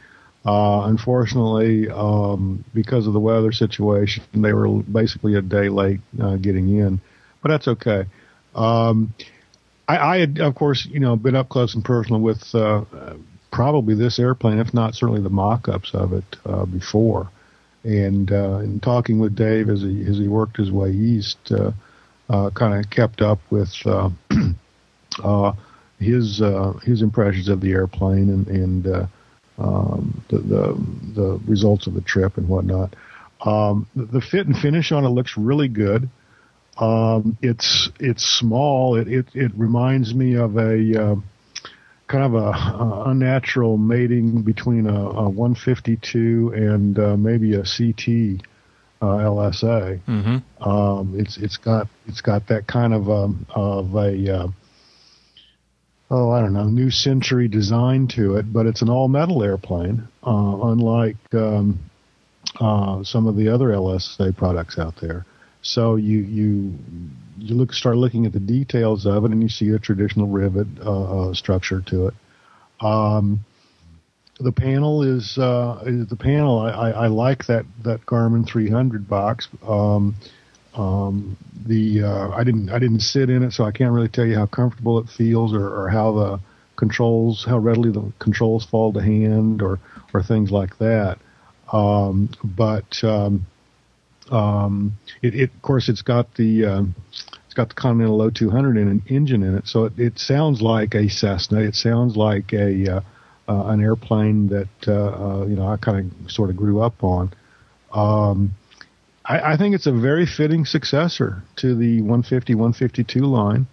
Uh, 0.45 0.85
unfortunately, 0.85 1.89
um, 1.89 2.63
because 2.73 3.05
of 3.05 3.13
the 3.13 3.19
weather 3.19 3.51
situation, 3.51 4.23
they 4.33 4.53
were 4.53 4.81
basically 4.83 5.35
a 5.35 5.41
day 5.41 5.67
late 5.67 5.99
uh, 6.21 6.37
getting 6.37 6.77
in, 6.77 7.01
but 7.43 7.49
that's 7.49 7.67
okay. 7.67 8.05
Um, 8.55 9.13
I, 9.89 9.97
I 9.97 10.17
had, 10.19 10.39
of 10.39 10.55
course, 10.55 10.87
you 10.89 11.01
know, 11.01 11.15
been 11.17 11.35
up 11.35 11.49
close 11.49 11.75
and 11.75 11.83
personal 11.83 12.21
with 12.21 12.55
uh, 12.55 12.85
probably 13.51 13.93
this 13.93 14.19
airplane, 14.19 14.59
if 14.59 14.73
not 14.73 14.95
certainly 14.95 15.21
the 15.21 15.29
mock-ups 15.29 15.91
of 15.93 16.13
it 16.13 16.35
uh, 16.45 16.65
before 16.65 17.29
and 17.87 18.31
uh, 18.33 18.57
in 18.57 18.81
talking 18.81 19.17
with 19.17 19.33
Dave 19.35 19.69
as 19.69 19.81
he 19.81 20.05
as 20.07 20.17
he 20.17 20.27
worked 20.27 20.57
his 20.57 20.71
way 20.71 20.91
east, 20.91 21.37
uh, 21.51 21.71
uh, 22.29 22.49
kind 22.49 22.73
of 22.73 22.89
kept 22.91 23.21
up 23.21 23.39
with 23.49 23.73
uh, 23.85 24.09
uh, 25.23 25.53
his 25.97 26.41
uh, 26.41 26.73
his 26.83 27.01
impressions 27.01 27.47
of 27.47 27.61
the 27.61 27.71
airplane 27.71 28.29
and 28.29 28.47
and 28.47 29.07
um, 29.57 30.21
the, 30.29 30.39
the 30.39 30.85
the 31.15 31.41
results 31.47 31.87
of 31.87 31.93
the 31.93 32.01
trip 32.01 32.37
and 32.37 32.49
whatnot. 32.49 32.93
Um, 33.39 33.87
the, 33.95 34.19
fit 34.19 34.47
and 34.47 34.57
finish 34.57 34.91
on 34.91 35.05
it 35.05 35.09
looks 35.09 35.37
really 35.37 35.69
good. 35.69 36.09
Um, 36.77 37.37
it's 37.41 37.89
it's 38.01 38.23
small. 38.23 38.97
It 38.97 39.07
it, 39.07 39.27
it 39.33 39.51
reminds 39.55 40.13
me 40.13 40.35
of 40.35 40.57
a 40.57 41.11
uh, 41.11 41.15
kind 42.07 42.23
of 42.23 42.33
a, 42.35 42.47
uh 42.47 43.03
unnatural 43.07 43.77
mating 43.77 44.41
between 44.41 44.87
a, 44.87 44.99
a 44.99 45.29
152 45.29 46.53
and 46.55 46.99
uh, 46.99 47.17
maybe 47.17 47.53
a 47.53 47.63
CT 47.63 48.43
uh, 49.01 49.05
LSA. 49.05 49.99
Mm-hmm. 50.05 50.63
Um, 50.69 51.19
it's 51.19 51.37
it's 51.37 51.57
got 51.57 51.87
it's 52.07 52.21
got 52.21 52.47
that 52.47 52.67
kind 52.67 52.93
of 52.93 53.09
um, 53.09 53.45
of 53.53 53.93
a 53.95 54.35
uh, 54.35 54.47
oh 56.09 56.31
I 56.31 56.41
don't 56.41 56.53
know 56.53 56.65
new 56.65 56.89
century 56.89 57.47
design 57.47 58.07
to 58.15 58.37
it, 58.37 58.51
but 58.51 58.65
it's 58.65 58.81
an 58.81 58.89
all 58.89 59.07
metal 59.07 59.43
airplane, 59.43 60.07
uh, 60.25 60.57
unlike 60.63 61.17
um, 61.33 61.79
uh, 62.59 63.03
some 63.03 63.27
of 63.27 63.35
the 63.35 63.49
other 63.49 63.67
LSA 63.67 64.35
products 64.35 64.79
out 64.79 64.95
there. 65.01 65.25
So 65.61 65.95
you 65.95 66.19
you 66.19 66.73
you 67.37 67.55
look 67.55 67.73
start 67.73 67.97
looking 67.97 68.25
at 68.25 68.33
the 68.33 68.39
details 68.39 69.05
of 69.05 69.25
it, 69.25 69.31
and 69.31 69.41
you 69.41 69.49
see 69.49 69.69
a 69.69 69.79
traditional 69.79 70.27
rivet 70.27 70.67
uh, 70.83 71.29
uh, 71.29 71.33
structure 71.33 71.81
to 71.87 72.07
it. 72.07 72.13
Um, 72.81 73.45
the 74.39 74.51
panel 74.51 75.01
is, 75.01 75.37
uh, 75.37 75.83
is 75.85 76.07
the 76.07 76.15
panel. 76.15 76.59
I, 76.59 76.69
I, 76.69 76.89
I 76.89 77.07
like 77.07 77.47
that 77.47 77.65
that 77.83 78.05
Garmin 78.05 78.47
300 78.47 79.07
box. 79.07 79.47
Um, 79.67 80.15
um, 80.75 81.37
the 81.65 82.03
uh, 82.03 82.29
I 82.29 82.43
didn't 82.43 82.69
I 82.69 82.77
didn't 82.77 82.99
sit 82.99 83.29
in 83.29 83.43
it, 83.43 83.51
so 83.51 83.63
I 83.63 83.71
can't 83.71 83.91
really 83.91 84.09
tell 84.09 84.25
you 84.25 84.35
how 84.35 84.45
comfortable 84.45 84.99
it 84.99 85.07
feels 85.09 85.53
or, 85.53 85.67
or 85.67 85.89
how 85.89 86.11
the 86.13 86.39
controls 86.75 87.43
how 87.47 87.57
readily 87.57 87.91
the 87.91 88.13
controls 88.19 88.63
fall 88.63 88.93
to 88.93 89.01
hand 89.01 89.63
or 89.63 89.79
or 90.13 90.21
things 90.21 90.51
like 90.51 90.77
that. 90.77 91.17
Um, 91.73 92.29
but 92.43 93.03
um, 93.03 93.47
um, 94.31 94.97
it, 95.21 95.35
it 95.35 95.51
of 95.53 95.61
course 95.61 95.89
it's 95.89 96.01
got 96.01 96.35
the 96.35 96.65
um, 96.65 96.95
it's 97.45 97.53
got 97.53 97.69
the 97.69 97.75
Continental 97.75 98.19
O200 98.19 98.81
in 98.81 98.87
an 98.87 99.03
engine 99.07 99.43
in 99.43 99.55
it, 99.55 99.67
so 99.67 99.85
it, 99.85 99.93
it 99.97 100.19
sounds 100.19 100.61
like 100.61 100.95
a 100.95 101.09
Cessna. 101.09 101.59
It 101.61 101.75
sounds 101.75 102.15
like 102.15 102.53
a 102.53 102.97
uh, 102.97 103.01
uh, 103.47 103.67
an 103.67 103.81
airplane 103.81 104.47
that 104.47 104.69
uh, 104.87 104.93
uh, 104.93 105.45
you 105.45 105.55
know 105.55 105.67
I 105.67 105.77
kind 105.77 106.11
of 106.25 106.31
sort 106.31 106.49
of 106.49 106.57
grew 106.57 106.81
up 106.81 107.03
on. 107.03 107.33
Um, 107.93 108.53
I, 109.25 109.53
I 109.53 109.57
think 109.57 109.75
it's 109.75 109.87
a 109.87 109.91
very 109.91 110.25
fitting 110.25 110.65
successor 110.65 111.43
to 111.57 111.75
the 111.75 112.01
150 112.01 112.55
152 112.55 113.19
line. 113.21 113.67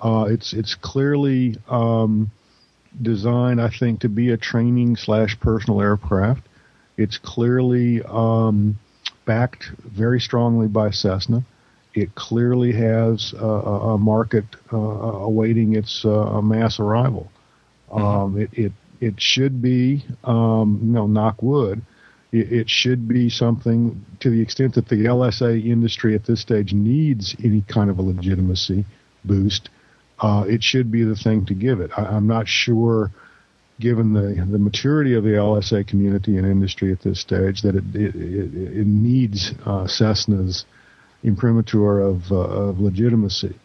Uh, 0.00 0.26
it's 0.28 0.52
it's 0.52 0.74
clearly 0.74 1.56
um, 1.68 2.30
designed, 3.00 3.60
I 3.60 3.70
think, 3.70 4.00
to 4.00 4.08
be 4.08 4.30
a 4.30 4.36
training 4.36 4.96
slash 4.96 5.38
personal 5.40 5.80
aircraft. 5.80 6.42
It's 6.96 7.18
clearly 7.18 8.02
um, 8.02 8.78
backed 9.24 9.70
very 9.84 10.20
strongly 10.20 10.68
by 10.68 10.90
Cessna. 10.90 11.44
It 11.94 12.14
clearly 12.14 12.72
has 12.72 13.32
a, 13.34 13.46
a 13.46 13.98
market 13.98 14.44
uh, 14.72 14.76
awaiting 14.76 15.76
its 15.76 16.04
uh, 16.04 16.40
mass 16.42 16.80
arrival. 16.80 17.30
Um, 17.92 18.38
it, 18.38 18.50
it 18.52 18.72
it 19.00 19.20
should 19.20 19.60
be, 19.60 20.04
um, 20.24 20.80
know, 20.82 21.06
knock 21.06 21.42
wood, 21.42 21.82
it, 22.32 22.52
it, 22.52 22.70
should 22.70 23.06
be 23.06 23.28
something 23.28 24.04
to 24.20 24.30
the 24.30 24.40
extent 24.40 24.74
that 24.74 24.88
the 24.88 25.04
LSA 25.04 25.64
industry 25.64 26.14
at 26.14 26.24
this 26.24 26.40
stage 26.40 26.72
needs 26.72 27.36
any 27.44 27.62
kind 27.62 27.90
of 27.90 27.98
a 27.98 28.02
legitimacy 28.02 28.84
boost. 29.24 29.68
Uh, 30.20 30.44
it 30.48 30.62
should 30.62 30.90
be 30.90 31.04
the 31.04 31.16
thing 31.16 31.44
to 31.46 31.54
give 31.54 31.80
it. 31.80 31.90
I, 31.96 32.16
am 32.16 32.26
not 32.26 32.48
sure, 32.48 33.10
given 33.80 34.12
the 34.12 34.46
the 34.50 34.58
maturity 34.58 35.14
of 35.14 35.24
the 35.24 35.30
LSA 35.30 35.86
community 35.86 36.36
and 36.36 36.46
industry 36.46 36.92
at 36.92 37.00
this 37.02 37.20
stage, 37.20 37.62
that 37.62 37.74
it 37.74 37.84
it, 37.94 38.14
it, 38.14 38.54
it 38.78 38.86
needs 38.86 39.52
uh, 39.64 39.86
Cessna's 39.86 40.64
imprimatur 41.22 42.00
of 42.00 42.30
uh, 42.30 42.36
of 42.36 42.78
legitimacy. 42.78 43.58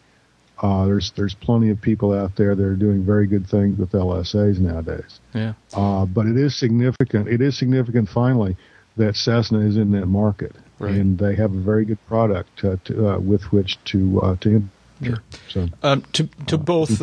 Uh, 0.62 0.84
there's 0.84 1.12
there's 1.16 1.34
plenty 1.34 1.70
of 1.70 1.80
people 1.80 2.12
out 2.12 2.36
there 2.36 2.54
that 2.54 2.62
are 2.62 2.76
doing 2.76 3.04
very 3.04 3.26
good 3.26 3.46
things 3.46 3.78
with 3.78 3.92
LSAs 3.92 4.58
nowadays. 4.58 5.20
Yeah. 5.34 5.54
Uh, 5.72 6.04
but 6.04 6.26
it 6.26 6.36
is 6.36 6.58
significant. 6.58 7.28
It 7.28 7.40
is 7.40 7.56
significant. 7.56 8.08
Finally, 8.08 8.56
that 8.96 9.16
Cessna 9.16 9.60
is 9.60 9.76
in 9.76 9.92
that 9.92 10.06
market, 10.06 10.54
right. 10.78 10.94
and 10.94 11.18
they 11.18 11.34
have 11.36 11.54
a 11.54 11.60
very 11.60 11.84
good 11.84 12.04
product 12.06 12.64
uh, 12.64 12.76
to, 12.84 13.08
uh, 13.08 13.18
with 13.18 13.44
which 13.52 13.78
to 13.86 14.20
uh, 14.20 14.36
to 14.36 14.68
enter. 15.02 15.22
So 15.48 15.68
um, 15.82 16.02
to 16.12 16.28
to 16.46 16.58
both. 16.58 17.00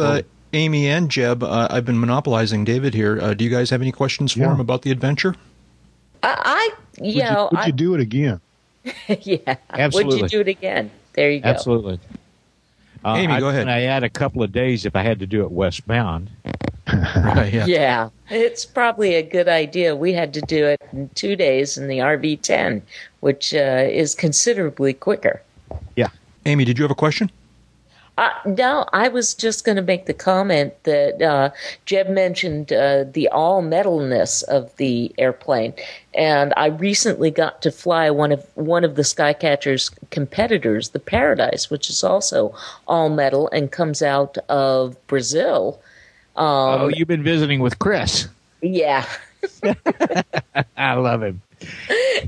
Uh, 0.53 0.57
Amy 0.57 0.87
and 0.87 1.09
Jeb, 1.09 1.43
I've 1.43 1.85
been 1.85 1.99
monopolizing 1.99 2.63
David 2.63 2.93
here. 2.93 3.33
do 3.35 3.43
you 3.43 3.49
guys 3.49 3.69
have 3.69 3.81
any 3.81 3.91
questions 3.91 4.31
for 4.31 4.39
yeah. 4.39 4.53
him 4.53 4.59
about 4.59 4.81
the 4.81 4.91
adventure? 4.91 5.35
I, 6.23 6.35
I 6.99 7.03
you 7.03 7.15
would 7.15 7.23
know, 7.23 7.29
you, 7.29 7.47
would 7.51 7.59
I, 7.59 7.65
you 7.67 7.71
do 7.71 7.93
it 7.93 8.01
again? 8.01 8.41
yeah, 9.21 9.55
absolutely. 9.71 10.21
Would 10.21 10.31
you 10.31 10.37
do 10.37 10.41
it 10.41 10.47
again? 10.47 10.91
There 11.13 11.31
you 11.31 11.39
go. 11.39 11.49
Absolutely. 11.49 11.99
Uh, 13.03 13.15
Amy, 13.15 13.33
I, 13.33 13.39
go 13.39 13.49
ahead. 13.49 13.67
I 13.67 13.81
add 13.83 14.03
a 14.03 14.09
couple 14.09 14.43
of 14.43 14.51
days 14.51 14.85
if 14.85 14.95
I 14.95 15.01
had 15.01 15.19
to 15.19 15.27
do 15.27 15.43
it 15.43 15.51
westbound. 15.51 16.29
right, 16.87 17.53
yeah. 17.53 17.65
yeah, 17.67 18.09
it's 18.29 18.65
probably 18.65 19.15
a 19.15 19.23
good 19.23 19.47
idea. 19.47 19.95
We 19.95 20.13
had 20.13 20.33
to 20.33 20.41
do 20.41 20.65
it 20.65 20.81
in 20.91 21.09
two 21.15 21.35
days 21.35 21.77
in 21.77 21.87
the 21.87 21.99
RV10, 21.99 22.81
which 23.19 23.53
uh, 23.53 23.87
is 23.89 24.15
considerably 24.15 24.93
quicker. 24.93 25.41
Yeah. 25.95 26.09
Amy, 26.45 26.65
did 26.65 26.77
you 26.77 26.83
have 26.83 26.91
a 26.91 26.95
question? 26.95 27.29
Uh, 28.17 28.31
no, 28.45 28.83
I 28.93 29.09
was 29.09 29.35
just 29.35 29.63
going 29.63 29.75
to 29.75 29.83
make 29.83 30.07
the 30.07 30.13
comment 30.13 30.73
that 30.83 31.21
uh, 31.21 31.51
Jeb 31.85 32.09
mentioned 32.09 32.73
uh, 32.73 33.03
the 33.03 33.27
all 33.29 33.61
metalness 33.61 34.41
of 34.43 34.75
the 34.77 35.13
airplane, 35.19 35.73
and 36.15 36.51
I 36.57 36.67
recently 36.67 37.29
got 37.29 37.61
to 37.61 37.71
fly 37.71 38.09
one 38.09 38.31
of 38.31 38.43
one 38.55 38.83
of 38.83 38.95
the 38.95 39.03
Skycatcher's 39.03 39.91
competitors, 40.09 40.89
the 40.89 40.99
Paradise, 40.99 41.69
which 41.69 41.91
is 41.91 42.03
also 42.03 42.55
all 42.87 43.09
metal 43.09 43.49
and 43.51 43.71
comes 43.71 44.01
out 44.01 44.39
of 44.49 44.95
Brazil. 45.05 45.79
Um, 46.35 46.81
oh, 46.81 46.87
you've 46.87 47.07
been 47.07 47.23
visiting 47.23 47.59
with 47.59 47.77
Chris. 47.77 48.27
Yeah. 48.63 49.05
I 50.75 50.93
love 50.93 51.21
him. 51.21 51.41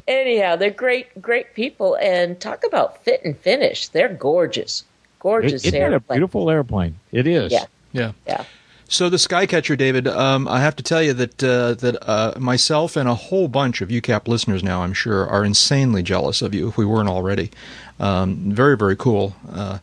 Anyhow, 0.07 0.55
they're 0.55 0.69
great, 0.69 1.19
great 1.19 1.55
people, 1.55 1.95
and 1.95 2.39
talk 2.39 2.63
about 2.63 3.03
fit 3.03 3.21
and 3.25 3.35
finish. 3.37 3.87
They're 3.87 4.13
gorgeous 4.13 4.83
gorgeous 5.19 5.65
it, 5.65 5.73
airplane. 5.73 5.95
a 5.95 6.13
beautiful 6.13 6.49
airplane. 6.49 6.95
It 7.11 7.27
is. 7.27 7.51
Yeah. 7.51 7.65
Yeah. 7.91 8.11
Yeah. 8.25 8.45
So 8.91 9.07
the 9.07 9.17
Skycatcher, 9.17 9.77
David, 9.77 10.07
um, 10.07 10.47
I 10.47 10.61
have 10.61 10.75
to 10.77 10.83
tell 10.83 11.03
you 11.03 11.13
that 11.13 11.43
uh, 11.43 11.75
that 11.75 12.09
uh, 12.09 12.39
myself 12.39 12.95
and 12.95 13.07
a 13.07 13.13
whole 13.13 13.47
bunch 13.47 13.81
of 13.81 13.89
UCAP 13.89 14.27
listeners 14.27 14.63
now, 14.63 14.81
I'm 14.81 14.93
sure, 14.93 15.27
are 15.27 15.45
insanely 15.45 16.01
jealous 16.01 16.41
of 16.41 16.55
you 16.55 16.67
if 16.67 16.75
we 16.75 16.85
weren't 16.85 17.07
already. 17.07 17.51
Um, 17.99 18.51
very, 18.51 18.75
very 18.75 18.95
cool. 18.95 19.35
Uh, 19.47 19.77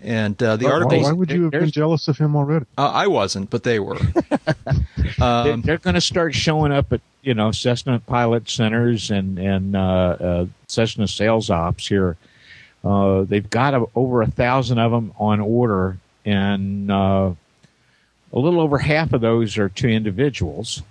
and 0.00 0.42
uh, 0.42 0.56
the 0.56 0.64
why, 0.64 0.70
article. 0.70 1.02
Why 1.02 1.12
would 1.12 1.30
you 1.30 1.42
have 1.42 1.50
been 1.50 1.70
jealous 1.70 2.08
of 2.08 2.16
him 2.16 2.36
already? 2.36 2.64
Uh, 2.78 2.88
I 2.88 3.06
wasn't, 3.06 3.50
but 3.50 3.64
they 3.64 3.80
were. 3.80 3.98
um, 5.20 5.60
they're 5.60 5.76
going 5.76 5.94
to 5.94 6.00
start 6.00 6.34
showing 6.34 6.72
up 6.72 6.90
at 6.90 7.02
you 7.20 7.34
know 7.34 7.52
Cessna 7.52 7.98
pilot 8.00 8.48
centers 8.48 9.10
and 9.10 9.38
and 9.38 9.76
uh, 9.76 10.46
Cessna 10.68 11.06
sales 11.06 11.50
ops 11.50 11.86
here 11.86 12.16
uh, 12.84 13.22
they've 13.22 13.48
got 13.48 13.74
a, 13.74 13.86
over 13.94 14.22
a 14.22 14.26
thousand 14.26 14.78
of 14.78 14.92
them 14.92 15.12
on 15.18 15.40
order, 15.40 15.98
and 16.24 16.90
uh, 16.90 17.32
a 18.32 18.38
little 18.38 18.60
over 18.60 18.78
half 18.78 19.12
of 19.12 19.20
those 19.20 19.58
are 19.58 19.68
to 19.68 19.88
individuals, 19.88 20.82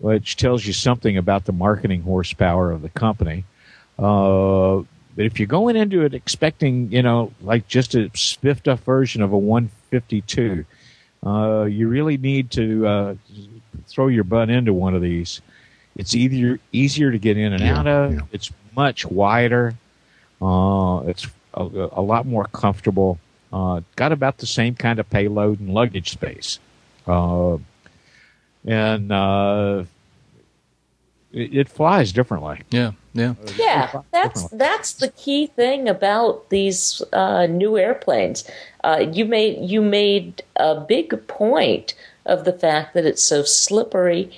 which 0.00 0.36
tells 0.36 0.66
you 0.66 0.72
something 0.72 1.16
about 1.16 1.44
the 1.44 1.52
marketing 1.52 2.02
horsepower 2.02 2.70
of 2.70 2.82
the 2.82 2.88
company. 2.88 3.44
Uh, 3.98 4.82
but 5.16 5.26
if 5.26 5.38
you're 5.38 5.46
going 5.46 5.76
into 5.76 6.04
it 6.04 6.14
expecting, 6.14 6.90
you 6.90 7.02
know, 7.02 7.32
like 7.40 7.68
just 7.68 7.94
a 7.94 8.10
spiffed 8.14 8.66
up 8.66 8.80
version 8.80 9.22
of 9.22 9.32
a 9.32 9.38
152, 9.38 10.64
uh, 11.24 11.64
you 11.64 11.88
really 11.88 12.16
need 12.16 12.50
to 12.50 12.86
uh, 12.86 13.14
throw 13.86 14.08
your 14.08 14.24
butt 14.24 14.50
into 14.50 14.72
one 14.72 14.94
of 14.94 15.02
these. 15.02 15.40
It's 15.96 16.14
easier 16.14 16.58
easier 16.72 17.12
to 17.12 17.18
get 17.18 17.36
in 17.38 17.52
and 17.52 17.62
yeah, 17.62 17.78
out 17.78 17.86
of. 17.86 18.14
Yeah. 18.14 18.20
It's 18.32 18.50
much 18.74 19.06
wider. 19.06 19.74
Uh, 20.40 21.02
it's 21.06 21.26
a, 21.54 21.62
a, 21.92 22.02
lot 22.02 22.26
more 22.26 22.44
comfortable. 22.46 23.18
Uh, 23.52 23.80
got 23.96 24.12
about 24.12 24.38
the 24.38 24.46
same 24.46 24.74
kind 24.74 24.98
of 24.98 25.08
payload 25.10 25.60
and 25.60 25.72
luggage 25.72 26.10
space. 26.10 26.58
Uh, 27.06 27.58
and 28.66 29.12
uh, 29.12 29.84
it, 31.32 31.54
it, 31.54 31.68
flies 31.68 32.12
differently. 32.12 32.60
Yeah, 32.70 32.92
yeah, 33.12 33.34
yeah. 33.56 34.02
That's 34.10 34.48
that's 34.48 34.92
the 34.94 35.08
key 35.08 35.46
thing 35.48 35.88
about 35.88 36.48
these 36.50 37.02
uh, 37.12 37.46
new 37.46 37.78
airplanes. 37.78 38.48
Uh, 38.82 39.06
you 39.12 39.24
made 39.24 39.68
you 39.68 39.82
made 39.82 40.42
a 40.56 40.80
big 40.80 41.26
point 41.28 41.94
of 42.26 42.44
the 42.44 42.52
fact 42.52 42.94
that 42.94 43.04
it's 43.04 43.22
so 43.22 43.42
slippery 43.42 44.30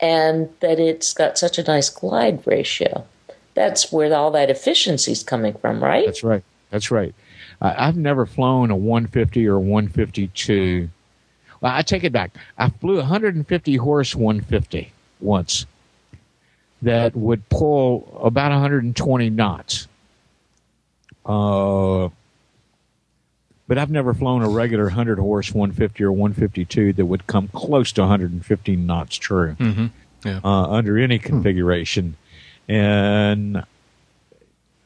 and 0.00 0.48
that 0.60 0.78
it's 0.78 1.12
got 1.12 1.38
such 1.38 1.58
a 1.58 1.62
nice 1.62 1.88
glide 1.88 2.46
ratio 2.46 3.06
that's 3.54 3.92
where 3.92 4.14
all 4.14 4.30
that 4.32 4.50
efficiency 4.50 5.12
is 5.12 5.22
coming 5.22 5.54
from, 5.54 5.82
right? 5.82 6.06
That's 6.06 6.22
right. 6.22 6.42
That's 6.70 6.90
right. 6.90 7.14
I've 7.60 7.96
never 7.96 8.24
flown 8.26 8.70
a 8.70 8.76
150 8.76 9.46
or 9.46 9.58
152. 9.58 10.88
Well, 11.60 11.72
I 11.72 11.82
take 11.82 12.04
it 12.04 12.12
back. 12.12 12.32
I 12.56 12.70
flew 12.70 12.94
a 12.94 13.00
150 13.00 13.76
horse 13.76 14.16
150 14.16 14.92
once 15.20 15.66
that 16.82 17.14
would 17.14 17.46
pull 17.50 18.20
about 18.22 18.50
120 18.50 19.30
knots. 19.30 19.88
Uh, 21.26 22.08
but 23.68 23.78
I've 23.78 23.90
never 23.90 24.14
flown 24.14 24.42
a 24.42 24.48
regular 24.48 24.84
100 24.84 25.18
horse 25.18 25.52
150 25.52 26.02
or 26.02 26.12
152 26.12 26.94
that 26.94 27.06
would 27.06 27.26
come 27.26 27.48
close 27.48 27.92
to 27.92 28.00
115 28.00 28.86
knots 28.86 29.16
true 29.16 29.54
mm-hmm. 29.60 29.86
yeah. 30.24 30.40
uh, 30.42 30.66
under 30.68 30.98
any 30.98 31.18
configuration 31.18 32.16
and 32.70 33.64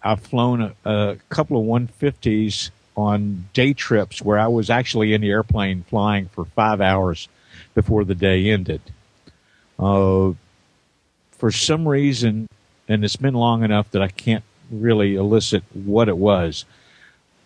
I've 0.03 0.20
flown 0.20 0.62
a, 0.62 0.74
a, 0.91 1.16
couple 1.28 1.61
of 1.61 1.66
150s 1.66 2.70
on 2.97 3.47
day 3.53 3.74
trips 3.74 4.22
where 4.22 4.39
I 4.39 4.47
was 4.47 4.70
actually 4.70 5.12
in 5.12 5.20
the 5.20 5.30
airplane 5.30 5.85
flying 5.91 6.28
for 6.28 6.47
five 6.47 6.80
hours 6.80 7.28
before 7.74 8.05
the 8.05 8.14
day 8.14 8.49
ended. 8.49 8.80
Uh, 9.78 10.32
for 11.32 11.51
some 11.51 11.87
reason, 11.87 12.49
and 12.89 13.05
it's 13.05 13.16
been 13.16 13.35
long 13.35 13.62
enough 13.62 13.91
that 13.91 14.01
I 14.01 14.09
can't 14.09 14.45
really 14.70 15.16
elicit 15.16 15.62
what 15.74 16.09
it 16.09 16.16
was. 16.16 16.64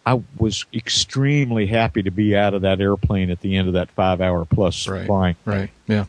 I 0.06 0.22
was 0.38 0.66
extremely 0.72 1.66
happy 1.66 2.04
to 2.04 2.12
be 2.12 2.36
out 2.36 2.54
of 2.54 2.62
that 2.62 2.80
airplane 2.80 3.30
at 3.30 3.40
the 3.40 3.56
end 3.56 3.66
of 3.66 3.74
that 3.74 3.90
five 3.90 4.20
hour 4.20 4.44
plus 4.44 4.86
right, 4.86 5.04
flying. 5.04 5.36
Right. 5.44 5.70
Yeah. 5.88 6.04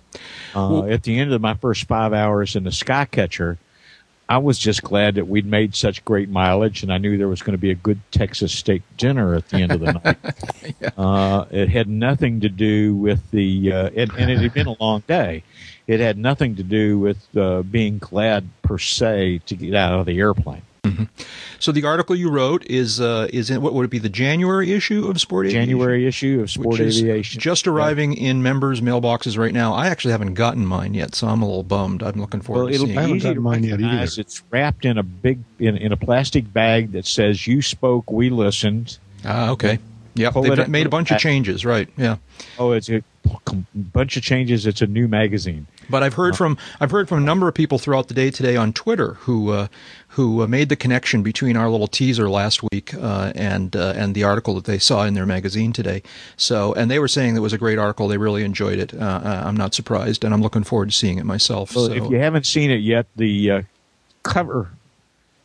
Uh, 0.53 0.69
well, 0.71 0.91
at 0.91 1.01
the 1.01 1.17
end 1.17 1.33
of 1.33 1.41
my 1.41 1.55
first 1.55 1.87
five 1.87 2.13
hours 2.13 2.55
in 2.55 2.63
the 2.63 2.69
Skycatcher, 2.69 3.57
I 4.29 4.37
was 4.37 4.59
just 4.59 4.83
glad 4.83 5.15
that 5.15 5.27
we'd 5.27 5.47
made 5.47 5.75
such 5.75 6.05
great 6.05 6.29
mileage, 6.29 6.83
and 6.83 6.93
I 6.93 6.99
knew 6.99 7.17
there 7.17 7.27
was 7.27 7.41
going 7.41 7.57
to 7.57 7.61
be 7.61 7.71
a 7.71 7.75
good 7.75 7.99
Texas 8.11 8.53
steak 8.53 8.83
dinner 8.95 9.33
at 9.33 9.49
the 9.49 9.57
end 9.57 9.71
of 9.71 9.79
the 9.79 9.93
night. 9.93 10.17
yeah. 10.79 10.89
uh, 10.99 11.45
it 11.49 11.67
had 11.69 11.89
nothing 11.89 12.39
to 12.41 12.49
do 12.49 12.95
with 12.95 13.31
the, 13.31 13.73
uh, 13.73 13.89
and, 13.95 14.11
and, 14.11 14.29
it 14.29 14.39
had 14.39 14.53
been 14.53 14.67
a 14.67 14.75
long 14.79 15.01
day. 15.07 15.43
It 15.87 15.99
had 15.99 16.19
nothing 16.19 16.55
to 16.57 16.63
do 16.63 16.99
with 16.99 17.35
uh, 17.35 17.63
being 17.63 17.97
glad 17.97 18.47
per 18.61 18.77
se 18.77 19.41
to 19.47 19.55
get 19.55 19.73
out 19.73 19.99
of 19.99 20.05
the 20.05 20.19
airplane. 20.19 20.61
Mm-hmm. 20.99 21.23
So 21.59 21.71
the 21.71 21.85
article 21.85 22.15
you 22.15 22.29
wrote 22.29 22.65
is 22.65 23.01
uh, 23.01 23.27
is 23.31 23.49
in 23.49 23.61
what 23.61 23.73
would 23.73 23.85
it 23.85 23.89
be 23.89 23.99
the 23.99 24.09
January 24.09 24.71
issue 24.71 25.07
of 25.07 25.19
Sport 25.19 25.47
Aviation? 25.47 25.65
January 25.65 26.07
issue 26.07 26.41
of 26.41 26.51
Sport 26.51 26.79
Aviation, 26.79 27.39
just 27.39 27.67
arriving 27.67 28.13
yeah. 28.13 28.29
in 28.29 28.43
members' 28.43 28.81
mailboxes 28.81 29.37
right 29.37 29.53
now. 29.53 29.73
I 29.73 29.87
actually 29.87 30.11
haven't 30.11 30.33
gotten 30.35 30.65
mine 30.65 30.93
yet, 30.93 31.15
so 31.15 31.27
I'm 31.27 31.41
a 31.41 31.45
little 31.45 31.63
bummed. 31.63 32.03
I'm 32.03 32.19
looking 32.19 32.41
forward 32.41 32.61
well, 32.61 32.69
to 32.69 32.75
it'll 32.75 32.85
seeing. 32.87 32.95
be 32.95 32.97
I 32.97 33.01
haven't 33.01 33.15
easy 33.17 33.23
gotten 33.23 33.35
to 33.35 33.41
mine 33.41 33.63
yet 33.63 33.71
recognize. 33.71 34.13
either. 34.13 34.21
It's 34.21 34.43
wrapped 34.49 34.85
in 34.85 34.97
a 34.97 35.03
big 35.03 35.39
in, 35.59 35.77
in 35.77 35.91
a 35.91 35.97
plastic 35.97 36.51
bag 36.51 36.91
that 36.93 37.05
says 37.05 37.45
"You 37.47 37.61
spoke, 37.61 38.11
we 38.11 38.29
listened." 38.29 38.97
Ah, 39.25 39.49
okay. 39.51 39.79
Yep, 40.15 40.33
Pull 40.33 40.43
they've 40.43 40.59
it 40.59 40.69
made 40.69 40.85
a 40.85 40.89
bunch 40.89 41.11
of 41.11 41.19
changes, 41.19 41.65
right? 41.65 41.87
Yeah. 41.95 42.17
Oh, 42.57 42.71
it's 42.71 42.89
a 42.89 43.03
bunch 43.73 44.17
of 44.17 44.23
changes. 44.23 44.65
It's 44.65 44.81
a 44.81 44.87
new 44.87 45.07
magazine. 45.07 45.67
But 45.89 46.03
I've 46.03 46.13
heard 46.13 46.35
from 46.35 46.57
I've 46.79 46.91
heard 46.91 47.09
from 47.09 47.19
a 47.19 47.25
number 47.25 47.47
of 47.47 47.53
people 47.53 47.79
throughout 47.79 48.07
the 48.07 48.13
day 48.13 48.31
today 48.31 48.55
on 48.55 48.73
Twitter 48.73 49.15
who 49.21 49.49
uh, 49.49 49.67
who 50.09 50.43
uh, 50.43 50.47
made 50.47 50.69
the 50.69 50.75
connection 50.75 51.23
between 51.23 51.57
our 51.57 51.69
little 51.69 51.87
teaser 51.87 52.29
last 52.29 52.61
week 52.71 52.93
uh, 52.93 53.31
and 53.35 53.75
uh, 53.75 53.93
and 53.95 54.15
the 54.15 54.23
article 54.23 54.53
that 54.55 54.65
they 54.65 54.79
saw 54.79 55.03
in 55.05 55.13
their 55.13 55.25
magazine 55.25 55.73
today. 55.73 56.03
So 56.37 56.73
and 56.73 56.89
they 56.89 56.99
were 56.99 57.07
saying 57.07 57.35
it 57.35 57.39
was 57.39 57.53
a 57.53 57.57
great 57.57 57.79
article. 57.79 58.07
They 58.07 58.17
really 58.17 58.43
enjoyed 58.43 58.79
it. 58.79 58.93
Uh, 58.93 59.21
uh, 59.23 59.43
I'm 59.45 59.57
not 59.57 59.73
surprised, 59.73 60.23
and 60.23 60.33
I'm 60.33 60.41
looking 60.41 60.63
forward 60.63 60.89
to 60.89 60.95
seeing 60.95 61.17
it 61.17 61.25
myself. 61.25 61.75
Well, 61.75 61.87
so. 61.87 61.93
if 61.93 62.09
you 62.09 62.17
haven't 62.17 62.45
seen 62.45 62.71
it 62.71 62.81
yet, 62.81 63.07
the 63.15 63.51
uh, 63.51 63.61
cover 64.23 64.69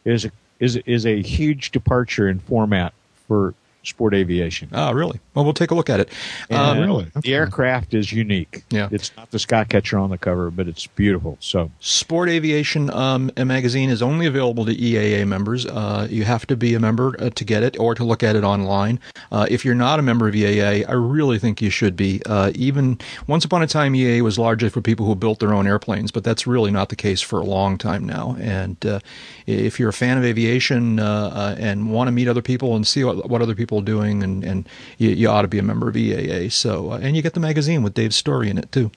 is 0.05 0.25
a, 0.25 0.31
is 0.61 0.77
is 0.87 1.07
a 1.07 1.23
huge 1.23 1.71
departure 1.71 2.29
in 2.29 2.39
format 2.39 2.93
for 3.27 3.55
sport 3.83 4.15
aviation. 4.15 4.69
Ah, 4.73 4.91
really? 4.91 5.21
Well, 5.35 5.45
we'll 5.45 5.55
take 5.55 5.71
a 5.71 5.75
look 5.75 5.91
at 5.91 6.01
it. 6.01 6.09
And 6.51 6.59
Um, 6.59 6.79
really? 6.79 7.05
Okay. 7.17 7.21
The 7.23 7.35
aircraft 7.35 7.95
is 7.95 8.13
unique. 8.13 8.65
Yeah. 8.71 8.89
It's 8.91 9.11
not 9.17 9.31
the 9.31 9.39
Skycatcher 9.39 10.01
on 10.01 10.11
the 10.11 10.19
cover, 10.19 10.51
but 10.51 10.69
it's 10.69 10.87
beautiful. 10.87 11.37
So 11.41 11.71
Sport 11.81 12.29
Aviation 12.29 12.91
um, 12.91 13.31
a 13.37 13.45
magazine 13.45 13.91
is 13.91 14.03
only 14.03 14.27
available 14.27 14.65
to 14.65 14.75
EAA 14.75 15.27
members. 15.27 15.67
Uh, 15.67 16.07
you 16.11 16.25
have 16.25 16.47
to 16.47 16.57
be 16.57 16.75
a 16.75 16.81
member 16.81 17.17
uh, 17.19 17.31
to 17.31 17.45
get 17.45 17.63
it 17.63 17.79
or 17.79 17.95
to 17.95 18.05
look 18.05 18.23
at 18.23 18.37
it 18.37 18.45
online. 18.45 19.01
Uh, 19.33 19.47
if 19.51 19.65
you're 19.65 19.75
not 19.75 19.99
a 19.99 20.03
member 20.03 20.29
of 20.29 20.35
EAA, 20.35 20.89
I 20.89 20.93
really 20.93 21.39
think 21.39 21.61
you 21.61 21.71
should 21.71 21.97
be. 21.97 22.21
Uh, 22.27 22.53
even 22.55 22.99
once 23.27 23.45
upon 23.45 23.63
a 23.63 23.67
time, 23.67 23.95
EAA 23.95 24.21
was 24.23 24.39
largely 24.39 24.69
for 24.69 24.81
people 24.81 25.07
who 25.07 25.15
built 25.15 25.41
their 25.41 25.53
own 25.53 25.67
airplanes, 25.67 26.11
but 26.13 26.23
that's 26.25 26.47
really 26.47 26.71
not 26.71 26.89
the 26.89 26.97
case 26.97 27.21
for 27.21 27.41
a 27.41 27.45
long 27.45 27.77
time 27.79 28.05
now. 28.05 28.37
And 28.41 28.85
uh, 28.87 29.01
if 29.47 29.81
you're 29.81 29.89
a 29.89 29.93
fan 29.93 30.19
of 30.19 30.25
aviation 30.25 31.01
uh, 31.01 31.05
uh, 31.35 31.57
and 31.59 31.91
want 31.91 32.09
to 32.09 32.13
meet 32.13 32.29
other 32.29 32.43
people 32.43 32.77
and 32.77 32.87
see 32.87 33.03
what, 33.05 33.29
what 33.29 33.43
other 33.43 33.55
people 33.55 33.79
are 33.79 33.85
doing, 33.85 34.23
and, 34.23 34.45
and 34.45 34.69
you, 34.99 35.11
you 35.11 35.24
ought 35.27 35.43
to 35.43 35.49
be 35.49 35.59
a 35.59 35.63
member 35.63 35.89
of 35.89 35.95
EAA. 35.95 36.53
So, 36.53 36.93
uh, 36.93 36.99
and 36.99 37.17
you 37.17 37.23
get 37.23 37.35
the 37.35 37.41
magazine 37.41 37.83
with 37.83 37.95
Dave's 37.95 38.17
story 38.17 38.51
in 38.51 38.59
it 38.59 38.71
too. 38.73 38.91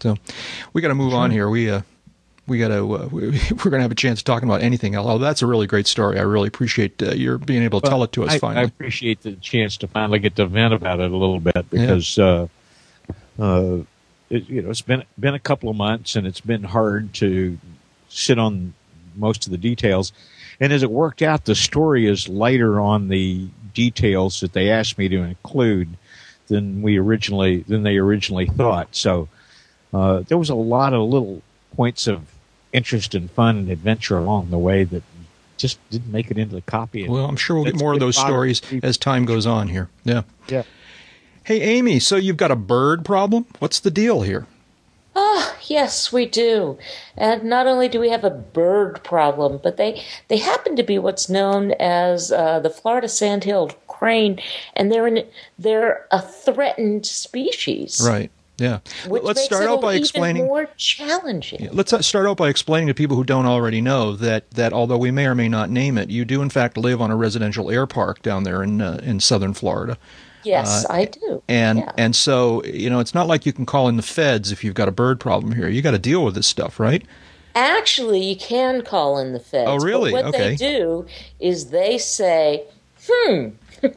So, 0.00 0.16
we 0.72 0.82
got 0.82 0.88
to 0.88 0.94
move 0.94 1.14
on 1.14 1.30
here. 1.30 1.48
We 1.48 1.70
uh, 1.70 1.82
we 2.46 2.58
got 2.58 2.68
to 2.68 2.94
uh, 2.94 3.08
we, 3.10 3.28
we're 3.50 3.70
going 3.70 3.78
to 3.78 3.82
have 3.82 3.92
a 3.92 3.96
chance 3.96 4.20
of 4.20 4.24
talking 4.24 4.48
about 4.48 4.62
anything 4.62 4.94
else. 4.94 5.06
Oh, 5.08 5.18
that's 5.18 5.42
a 5.42 5.46
really 5.46 5.66
great 5.66 5.86
story. 5.86 6.18
I 6.18 6.22
really 6.22 6.48
appreciate 6.48 7.02
uh, 7.02 7.12
your 7.12 7.38
being 7.38 7.62
able 7.62 7.80
to 7.80 7.88
tell 7.88 8.02
it 8.02 8.12
to 8.12 8.24
us 8.24 8.42
I, 8.42 8.54
I 8.54 8.62
appreciate 8.62 9.22
the 9.22 9.32
chance 9.36 9.76
to 9.78 9.88
finally 9.88 10.18
get 10.18 10.36
to 10.36 10.46
vent 10.46 10.74
about 10.74 11.00
it 11.00 11.10
a 11.10 11.16
little 11.16 11.40
bit 11.40 11.68
because 11.70 12.18
uh, 12.18 12.46
uh, 13.38 13.78
it, 14.30 14.48
you 14.48 14.62
know 14.62 14.70
it's 14.70 14.82
been 14.82 15.04
been 15.18 15.34
a 15.34 15.40
couple 15.40 15.68
of 15.68 15.76
months 15.76 16.16
and 16.16 16.26
it's 16.26 16.40
been 16.40 16.64
hard 16.64 17.12
to 17.14 17.58
sit 18.08 18.38
on 18.38 18.74
most 19.16 19.46
of 19.46 19.50
the 19.50 19.58
details. 19.58 20.12
And 20.60 20.72
as 20.72 20.82
it 20.82 20.90
worked 20.90 21.22
out, 21.22 21.44
the 21.44 21.54
story 21.54 22.06
is 22.06 22.28
lighter 22.28 22.80
on 22.80 23.08
the 23.08 23.48
details 23.76 24.40
that 24.40 24.52
they 24.54 24.70
asked 24.70 24.98
me 24.98 25.08
to 25.08 25.18
include 25.22 25.90
than 26.48 26.82
we 26.82 26.98
originally 26.98 27.58
than 27.68 27.84
they 27.84 27.98
originally 27.98 28.46
thought. 28.46 28.96
So 28.96 29.28
uh, 29.94 30.22
there 30.26 30.38
was 30.38 30.50
a 30.50 30.54
lot 30.56 30.92
of 30.94 31.02
little 31.08 31.42
points 31.76 32.08
of 32.08 32.22
interest 32.72 33.14
and 33.14 33.30
fun 33.30 33.56
and 33.58 33.70
adventure 33.70 34.18
along 34.18 34.50
the 34.50 34.58
way 34.58 34.82
that 34.84 35.02
just 35.56 35.78
didn't 35.90 36.10
make 36.10 36.30
it 36.30 36.38
into 36.38 36.54
the 36.54 36.62
copy. 36.62 37.08
well, 37.08 37.26
I'm 37.26 37.36
sure 37.36 37.56
we'll 37.56 37.64
get 37.66 37.76
more 37.76 37.94
of 37.94 38.00
those 38.00 38.16
stories 38.16 38.60
as 38.82 38.98
time 38.98 39.24
goes 39.24 39.46
on 39.46 39.68
here. 39.68 39.88
Yeah. 40.04 40.22
Yeah. 40.48 40.64
Hey, 41.44 41.60
Amy. 41.62 42.00
So 42.00 42.16
you've 42.16 42.36
got 42.36 42.50
a 42.50 42.56
bird 42.56 43.04
problem? 43.04 43.46
What's 43.60 43.80
the 43.80 43.90
deal 43.90 44.22
here? 44.22 44.46
Ah, 45.18 45.56
yes, 45.66 46.12
we 46.12 46.26
do. 46.26 46.76
And 47.16 47.44
not 47.44 47.66
only 47.66 47.88
do 47.88 47.98
we 47.98 48.10
have 48.10 48.22
a 48.22 48.30
bird 48.30 49.02
problem, 49.02 49.58
but 49.62 49.78
they 49.78 50.02
they 50.28 50.36
happen 50.36 50.76
to 50.76 50.82
be 50.82 50.98
what's 50.98 51.30
known 51.30 51.72
as 51.80 52.30
uh, 52.30 52.60
the 52.60 52.68
Florida 52.68 53.08
sandhill 53.08 53.70
crane, 53.88 54.38
and 54.74 54.92
they're 54.92 55.06
in, 55.06 55.26
they're 55.58 56.06
a 56.10 56.20
threatened 56.20 57.06
species. 57.06 57.98
Right. 58.06 58.30
Yeah. 58.58 58.78
Which 59.06 59.22
Let's 59.22 59.38
makes 59.40 59.46
start 59.46 59.64
it 59.64 59.68
out 59.68 59.80
by 59.82 59.92
even 59.92 60.02
explaining. 60.02 60.46
more 60.46 60.66
challenging. 60.78 61.68
Let's 61.72 61.92
uh, 61.92 62.00
start 62.00 62.26
out 62.26 62.38
by 62.38 62.48
explaining 62.48 62.86
to 62.88 62.94
people 62.94 63.16
who 63.16 63.24
don't 63.24 63.44
already 63.46 63.80
know 63.82 64.16
that, 64.16 64.50
that 64.52 64.72
although 64.72 64.96
we 64.96 65.10
may 65.10 65.26
or 65.26 65.34
may 65.34 65.48
not 65.48 65.68
name 65.68 65.98
it, 65.98 66.08
you 66.10 66.24
do 66.24 66.40
in 66.40 66.48
fact 66.48 66.76
live 66.78 67.00
on 67.02 67.10
a 67.10 67.16
residential 67.16 67.70
air 67.70 67.86
park 67.86 68.22
down 68.22 68.44
there 68.44 68.62
in 68.62 68.80
uh, 68.80 68.98
in 69.02 69.20
southern 69.20 69.52
Florida, 69.52 69.98
Yes, 70.42 70.86
I 70.88 71.04
do. 71.04 71.42
and 71.48 71.80
Yeah. 71.80 71.92
and 71.98 72.16
so 72.16 72.64
you 72.64 72.88
know 72.88 72.98
it's 73.00 73.14
not 73.14 73.26
like 73.26 73.44
you 73.44 73.52
can 73.52 73.66
call 73.66 73.88
in 73.88 73.96
the 73.98 74.02
feds 74.02 74.50
if 74.52 74.64
you've 74.64 74.74
got 74.74 74.88
a 74.88 74.92
bird 74.92 75.20
problem 75.20 75.52
here. 75.52 75.68
You 75.68 75.82
got 75.82 75.90
to 75.90 75.98
deal 75.98 76.24
with 76.24 76.34
this 76.34 76.46
stuff, 76.46 76.80
right? 76.80 77.02
Actually, 77.54 78.22
you 78.22 78.36
can 78.36 78.82
call 78.82 79.18
in 79.18 79.32
the 79.32 79.40
feds. 79.40 79.68
Oh, 79.68 79.76
really? 79.76 80.12
But 80.12 80.24
what 80.26 80.34
Okay. 80.34 80.50
they 80.50 80.56
do 80.56 81.06
is 81.40 81.66
they 81.70 81.98
say, 81.98 82.64
"Hmm, 83.10 83.48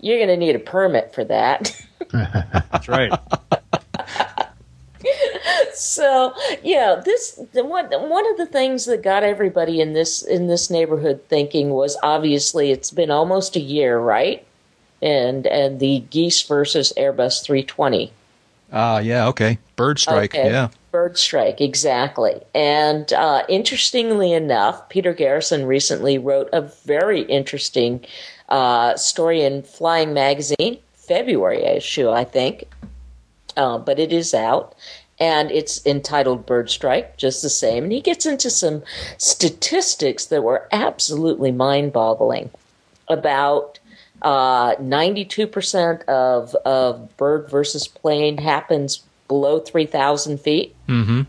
you're 0.00 0.18
going 0.18 0.28
to 0.28 0.36
need 0.36 0.56
a 0.56 0.58
permit 0.58 1.14
for 1.14 1.24
that." 1.24 1.74
That's 2.12 2.88
right. 2.88 3.12
so 5.72 6.32
yeah, 6.62 7.00
this 7.04 7.40
the 7.52 7.64
one 7.64 7.86
one 7.86 8.30
of 8.30 8.36
the 8.36 8.46
things 8.46 8.86
that 8.86 9.02
got 9.02 9.22
everybody 9.22 9.80
in 9.80 9.92
this 9.92 10.22
in 10.22 10.46
this 10.46 10.70
neighborhood 10.70 11.22
thinking 11.28 11.70
was 11.70 11.96
obviously 12.02 12.70
it's 12.70 12.90
been 12.90 13.10
almost 13.10 13.56
a 13.56 13.60
year, 13.60 13.98
right? 13.98 14.46
And 15.02 15.46
and 15.46 15.80
the 15.80 16.00
geese 16.10 16.42
versus 16.42 16.92
Airbus 16.96 17.42
320 17.44 18.12
Ah, 18.72 18.98
yeah, 18.98 19.28
okay. 19.28 19.58
Bird 19.76 20.00
strike, 20.00 20.34
Okay. 20.34 20.50
yeah. 20.50 20.68
Bird 20.90 21.16
strike, 21.16 21.60
exactly. 21.60 22.40
And 22.54 23.12
uh, 23.12 23.44
interestingly 23.48 24.32
enough, 24.32 24.88
Peter 24.88 25.12
Garrison 25.12 25.66
recently 25.66 26.18
wrote 26.18 26.48
a 26.52 26.62
very 26.62 27.22
interesting 27.22 28.04
uh, 28.48 28.96
story 28.96 29.42
in 29.42 29.62
Flying 29.62 30.12
Magazine, 30.12 30.78
February 30.94 31.62
issue, 31.62 32.10
I 32.10 32.24
think. 32.24 32.64
Uh, 33.56 33.78
but 33.78 33.98
it 33.98 34.12
is 34.12 34.34
out. 34.34 34.74
And 35.20 35.52
it's 35.52 35.84
entitled 35.86 36.44
Bird 36.44 36.68
Strike, 36.70 37.16
just 37.16 37.40
the 37.40 37.48
same. 37.48 37.84
And 37.84 37.92
he 37.92 38.00
gets 38.00 38.26
into 38.26 38.50
some 38.50 38.82
statistics 39.16 40.26
that 40.26 40.42
were 40.42 40.68
absolutely 40.72 41.52
mind 41.52 41.92
boggling 41.92 42.50
about 43.06 43.78
uh, 44.22 44.74
92% 44.76 46.02
of, 46.04 46.54
of 46.64 47.16
bird 47.16 47.48
versus 47.48 47.86
plane 47.86 48.38
happens 48.38 49.04
below 49.28 49.60
3,000 49.60 50.40
feet. 50.40 50.74
Mm-hmm. 50.88 51.22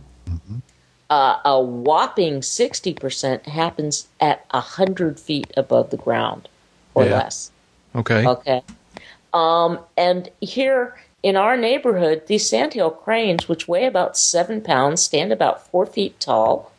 Uh, 1.10 1.40
a 1.46 1.62
whopping 1.62 2.40
60% 2.40 3.46
happens 3.46 4.08
at 4.20 4.46
100 4.50 5.20
feet 5.20 5.52
above 5.56 5.92
the 5.92 5.98
ground 5.98 6.50
or 6.96 7.06
Yeah. 7.06 7.18
less. 7.18 7.52
Okay. 7.96 8.26
Okay. 8.26 8.64
Um, 9.34 9.80
and 9.96 10.30
here 10.42 10.96
in 11.26 11.36
our 11.36 11.58
neighborhood, 11.58 12.22
these 12.28 12.48
sandhill 12.48 12.92
cranes, 12.92 13.50
which 13.50 13.68
weigh 13.68 13.88
about 13.88 14.16
seven 14.16 14.62
pounds, 14.62 15.02
stand 15.02 15.32
about 15.34 15.66
four 15.72 15.88
feet 15.88 16.20
tall, 16.20 16.72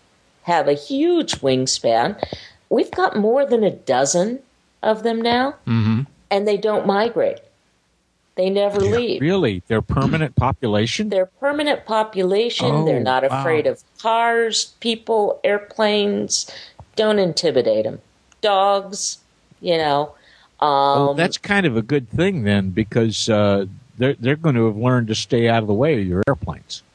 have 0.45 0.69
a 0.69 0.73
huge 0.73 1.41
wingspan. 1.41 2.17
We've 2.71 2.93
got 2.93 3.17
more 3.17 3.45
than 3.45 3.65
a 3.65 3.73
dozen 3.73 4.39
of 4.85 5.03
them 5.03 5.21
now, 5.21 5.57
Mm-hmm. 5.67 6.03
and 6.31 6.47
they 6.47 6.57
don't 6.57 6.87
migrate. 6.87 7.41
They 8.37 8.49
never 8.49 8.79
leave. 8.79 9.21
Really? 9.21 9.65
They're 9.67 9.83
permanent 9.83 10.37
population? 10.37 11.09
They're 11.09 11.27
permanent 11.27 11.85
population. 11.85 12.67
Oh, 12.71 12.85
They're 12.85 13.01
not 13.01 13.29
wow. 13.29 13.41
afraid 13.41 13.67
of 13.67 13.83
cars, 13.99 14.67
people, 14.79 15.41
airplanes. 15.43 16.49
Don't 16.95 17.19
intimidate 17.19 17.83
them. 17.85 18.01
Dogs, 18.43 19.19
you 19.61 19.77
know. 19.77 20.15
Um, 20.61 20.69
well, 20.69 21.15
that's 21.15 21.37
kind 21.37 21.67
of 21.67 21.77
a 21.77 21.83
good 21.83 22.09
thing 22.11 22.45
then, 22.45 22.71
because 22.71 23.29
uh, 23.29 23.67
they're 23.99 24.15
they're 24.15 24.37
going 24.37 24.55
to 24.55 24.67
have 24.67 24.77
learned 24.77 25.09
to 25.09 25.15
stay 25.15 25.49
out 25.49 25.63
of 25.63 25.67
the 25.67 25.75
way 25.75 26.01
of 26.01 26.07
your 26.07 26.23
airplanes. 26.29 26.83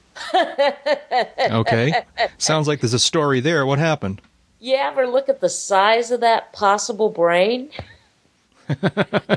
Okay. 1.40 2.04
Sounds 2.38 2.68
like 2.68 2.82
there's 2.82 2.94
a 2.94 3.00
story 3.00 3.40
there. 3.40 3.66
What 3.66 3.80
happened? 3.80 4.22
you 4.60 4.76
ever 4.76 5.08
look 5.08 5.28
at 5.28 5.42
the 5.42 5.50
size 5.50 6.12
of 6.12 6.20
that 6.22 6.54
possible 6.54 7.10
brain? 7.10 7.70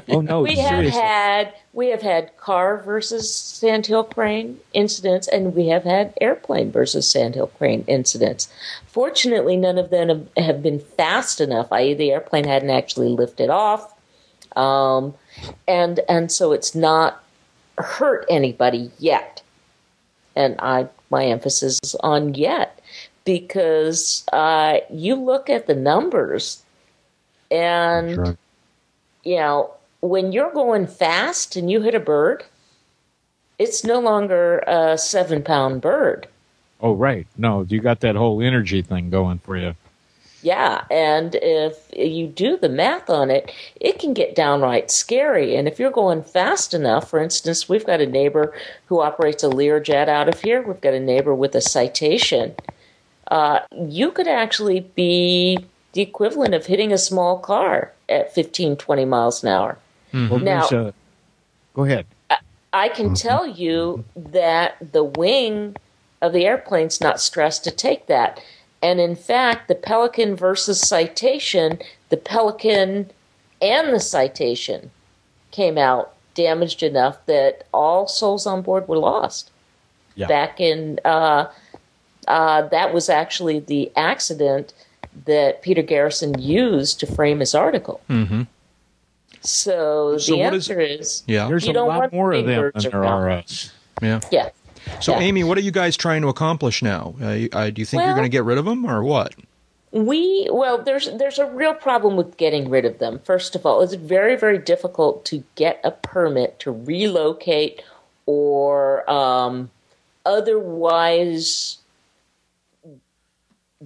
Oh 0.08 0.20
no! 0.20 0.42
we 0.42 0.56
have 0.58 0.84
had 0.84 1.54
we 1.72 1.88
have 1.88 2.02
had 2.02 2.36
car 2.36 2.80
versus 2.84 3.34
sandhill 3.34 4.04
crane 4.04 4.60
incidents, 4.72 5.26
and 5.26 5.56
we 5.56 5.66
have 5.68 5.82
had 5.82 6.14
airplane 6.20 6.70
versus 6.70 7.10
sandhill 7.10 7.48
crane 7.48 7.84
incidents. 7.88 8.46
Fortunately, 8.86 9.56
none 9.56 9.76
of 9.76 9.90
them 9.90 10.08
have- 10.08 10.28
have 10.36 10.62
been 10.62 10.78
fast 10.78 11.40
enough. 11.40 11.72
I.e., 11.72 11.94
the 11.94 12.12
airplane 12.12 12.44
hadn't 12.44 12.70
actually 12.70 13.08
lifted 13.08 13.50
off, 13.50 13.92
um, 14.54 15.14
and 15.66 15.98
and 16.08 16.30
so 16.30 16.52
it's 16.52 16.76
not 16.76 17.24
hurt 17.79 18.27
anybody 18.29 18.91
yet. 18.99 19.43
And 20.37 20.57
I 20.61 20.89
my 21.11 21.27
emphasis 21.27 21.79
is 21.83 21.95
on 21.97 22.35
yet 22.35 22.81
because 23.25 24.25
uh, 24.33 24.79
you 24.91 25.14
look 25.14 25.49
at 25.49 25.66
the 25.66 25.75
numbers 25.75 26.62
and 27.51 28.11
That's 28.11 28.18
right. 28.18 28.37
you 29.22 29.37
know, 29.37 29.70
when 30.01 30.33
you're 30.33 30.53
going 30.53 30.87
fast 30.87 31.57
and 31.57 31.70
you 31.70 31.81
hit 31.81 31.95
a 31.95 32.01
bird, 32.01 32.45
it's 33.59 33.85
no 33.85 34.01
longer 34.01 34.59
a 34.66 34.99
seven 34.99 35.43
pound 35.43 35.81
bird. 35.81 36.27
Oh 36.81 36.95
right, 36.95 37.27
no, 37.37 37.62
you 37.62 37.81
got 37.81 38.01
that 38.01 38.16
whole 38.16 38.43
energy 38.43 38.83
thing 38.83 39.09
going 39.09 39.39
for 39.39 39.57
you. 39.57 39.75
Yeah, 40.45 40.84
and 40.90 41.34
if 41.36 41.88
you 41.97 42.26
do 42.26 42.59
the 42.59 42.68
math 42.68 43.09
on 43.09 43.30
it, 43.30 43.51
it 43.80 43.99
can 43.99 44.12
get 44.12 44.34
downright 44.34 44.90
scary. 44.90 45.57
And 45.57 45.66
if 45.66 45.78
you're 45.78 45.90
going 45.90 46.22
fast 46.22 46.74
enough, 46.74 47.09
for 47.09 47.18
instance, 47.18 47.66
we've 47.66 47.86
got 47.86 48.03
a 48.03 48.07
neighbor 48.07 48.53
who 48.86 49.01
operates 49.01 49.42
a 49.42 49.49
Learjet 49.49 50.07
out 50.09 50.28
of 50.28 50.42
here. 50.42 50.61
We've 50.61 50.82
got 50.82 50.92
a 50.92 51.01
neighbor 51.01 51.34
with 51.34 51.55
a 51.55 51.62
citation. 51.62 52.55
Uh, 53.28 53.61
you 53.74 54.11
could 54.11 54.28
actually 54.28 54.80
be 54.80 55.64
the 55.95 56.03
equivalent 56.03 56.53
of 56.53 56.66
hitting 56.66 56.92
a 56.92 56.99
small 56.99 57.38
car 57.38 57.92
at 58.11 58.34
15, 58.34 58.76
20 58.76 59.05
miles 59.07 59.42
an 59.42 59.49
hour. 59.49 59.78
Well, 60.12 60.38
Now- 60.40 60.66
there's 60.66 60.72
a- 60.88 60.95
go 61.72 61.84
ahead. 61.84 62.05
I 62.70 62.88
can 62.90 63.14
tell 63.14 63.47
you 63.47 64.05
that 64.14 64.76
the 64.92 65.05
wing 65.05 65.76
of 66.20 66.34
the 66.34 66.45
airplane's 66.45 67.01
not 67.01 67.18
stressed 67.18 67.64
to 67.64 67.70
take 67.70 68.09
that. 68.09 68.40
And 68.85 69.01
in 69.01 69.16
fact, 69.16 69.68
the 69.68 69.74
Pelican 69.74 70.37
versus 70.37 70.78
Citation, 70.78 71.78
the 72.11 72.18
Pelican 72.18 73.11
and 73.62 73.95
the 73.95 73.99
Citation 73.99 74.91
came 75.53 75.78
out 75.78 76.12
damaged 76.35 76.82
enough 76.82 77.24
that 77.24 77.66
all 77.72 78.07
souls 78.07 78.47
on 78.47 78.61
board 78.61 78.87
were 78.87 78.99
lost. 78.99 79.51
Yeah. 80.16 80.26
Back 80.26 80.61
in, 80.61 81.01
uh, 81.03 81.51
uh, 82.28 82.68
that 82.68 82.93
was 82.93 83.09
actually 83.09 83.61
the 83.61 83.91
accident 83.97 84.74
that 85.24 85.62
Peter 85.62 85.82
Garrison 85.82 86.39
used 86.39 87.01
to 87.01 87.07
frame 87.07 87.41
his 87.41 87.55
article. 87.55 88.03
Mm-hmm. 88.11 88.43
So, 89.41 90.18
So 90.18 90.35
the 90.35 90.43
answer 90.43 90.78
is, 90.78 91.22
Yeah. 91.26 91.49
There's 91.49 91.64
You 91.64 91.70
a 91.70 91.72
don't 91.72 91.89
lot 91.89 91.99
want 92.01 92.12
more 92.12 92.32
of 92.32 92.45
big 92.45 92.55
them 92.55 92.70
than 92.74 92.91
there 92.91 93.05
are 93.05 93.30
us. 93.30 93.72
Yeah. 94.03 94.20
yeah. 94.30 94.51
So, 95.01 95.12
Yeah. 95.12 95.20
Amy, 95.20 95.45
what 95.45 95.59
are 95.59 95.62
you 95.62 95.70
guys 95.70 95.97
trying 95.97 96.22
to 96.22 96.28
accomplish 96.28 96.82
now? 96.82 97.14
Uh, 97.20 97.47
uh, 97.53 97.70
do 97.70 97.80
you 97.80 97.86
think 97.86 98.03
you're 98.03 98.14
going 98.14 98.24
to 98.24 98.28
get 98.28 98.45
rid 98.45 98.59
of 98.59 98.64
them, 98.64 98.84
or 98.84 99.03
what? 99.03 99.34
We 99.92 100.49
well, 100.51 100.82
there's 100.82 101.09
there's 101.18 101.38
a 101.38 101.47
real 101.47 101.74
problem 101.74 102.16
with 102.16 102.36
getting 102.36 102.68
rid 102.68 102.84
of 102.84 102.99
them. 102.99 103.20
First 103.20 103.55
of 103.55 103.64
all, 103.64 103.80
it's 103.80 103.95
very 103.95 104.34
very 104.34 104.59
difficult 104.59 105.24
to 105.26 105.45
get 105.55 105.80
a 105.84 105.92
permit 105.92 106.59
to 106.61 106.72
relocate 106.72 107.80
or 108.26 109.09
um, 109.09 109.70
otherwise 110.26 111.78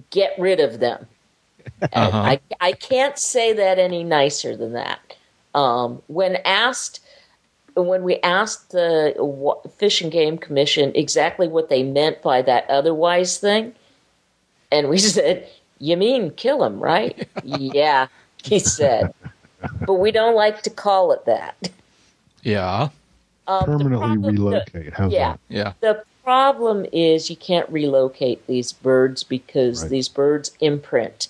get 0.09 0.33
rid 0.39 0.59
of 0.59 0.79
them. 0.79 1.05
Uh-huh. 1.81 2.17
I 2.17 2.39
I 2.59 2.71
can't 2.71 3.17
say 3.17 3.53
that 3.53 3.77
any 3.77 4.03
nicer 4.03 4.55
than 4.55 4.73
that. 4.73 5.15
Um, 5.53 6.01
when 6.07 6.37
asked 6.37 7.01
when 7.75 8.03
we 8.03 8.17
asked 8.17 8.71
the 8.71 9.13
Fish 9.77 10.01
and 10.01 10.11
Game 10.11 10.37
Commission 10.37 10.91
exactly 10.95 11.47
what 11.47 11.69
they 11.69 11.83
meant 11.83 12.21
by 12.21 12.41
that 12.43 12.69
otherwise 12.69 13.37
thing, 13.37 13.73
and 14.71 14.89
we 14.89 14.97
said, 15.15 15.47
You 15.79 15.97
mean 15.97 16.31
kill 16.31 16.63
him, 16.63 16.79
right? 16.79 17.27
yeah, 17.43 18.07
he 18.43 18.59
said. 18.59 19.13
But 19.85 19.95
we 19.95 20.11
don't 20.11 20.35
like 20.35 20.61
to 20.63 20.69
call 20.69 21.11
it 21.11 21.25
that. 21.25 21.69
Yeah. 22.43 22.89
Um, 23.47 23.65
Permanently 23.65 23.97
problem- 23.97 24.35
relocate. 24.35 24.93
How's 24.93 25.11
yeah. 25.11 25.31
that? 25.31 25.39
Yeah. 25.49 25.73
The 25.81 26.03
problem 26.23 26.85
is 26.93 27.29
you 27.29 27.35
can't 27.35 27.67
relocate 27.69 28.45
these 28.47 28.71
birds 28.71 29.23
because 29.23 29.81
Right. 29.81 29.89
these 29.91 30.07
birds 30.07 30.51
imprint 30.59 31.27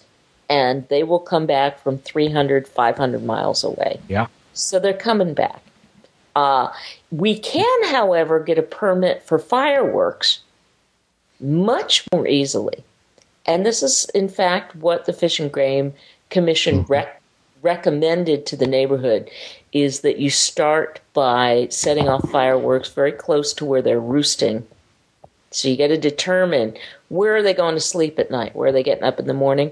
and 0.49 0.87
they 0.89 1.03
will 1.03 1.19
come 1.19 1.45
back 1.45 1.79
from 1.79 1.97
300, 1.99 2.67
500 2.67 3.23
miles 3.23 3.63
away. 3.63 3.99
Yeah. 4.09 4.27
So 4.53 4.77
they're 4.79 4.93
coming 4.93 5.33
back. 5.33 5.61
Uh, 6.35 6.69
we 7.11 7.37
can, 7.37 7.83
however, 7.85 8.39
get 8.39 8.57
a 8.57 8.63
permit 8.63 9.23
for 9.23 9.39
fireworks 9.39 10.39
much 11.39 12.05
more 12.11 12.27
easily. 12.27 12.83
And 13.45 13.65
this 13.65 13.81
is, 13.81 14.05
in 14.13 14.29
fact, 14.29 14.75
what 14.75 15.05
the 15.05 15.13
Fish 15.13 15.39
and 15.39 15.51
Game 15.51 15.93
Commission 16.29 16.83
rec- 16.83 17.21
recommended 17.61 18.45
to 18.45 18.55
the 18.55 18.67
neighborhood 18.67 19.29
is 19.73 20.01
that 20.01 20.17
you 20.17 20.29
start 20.29 20.99
by 21.13 21.67
setting 21.69 22.07
off 22.07 22.29
fireworks 22.29 22.89
very 22.89 23.11
close 23.11 23.53
to 23.53 23.65
where 23.65 23.81
they're 23.81 23.99
roosting. 23.99 24.65
So 25.51 25.67
you 25.67 25.77
got 25.77 25.87
to 25.87 25.97
determine 25.97 26.77
where 27.09 27.35
are 27.35 27.43
they 27.43 27.53
going 27.53 27.75
to 27.75 27.81
sleep 27.81 28.19
at 28.19 28.31
night, 28.31 28.55
where 28.55 28.69
are 28.69 28.71
they 28.71 28.83
getting 28.83 29.03
up 29.03 29.19
in 29.19 29.27
the 29.27 29.33
morning, 29.33 29.71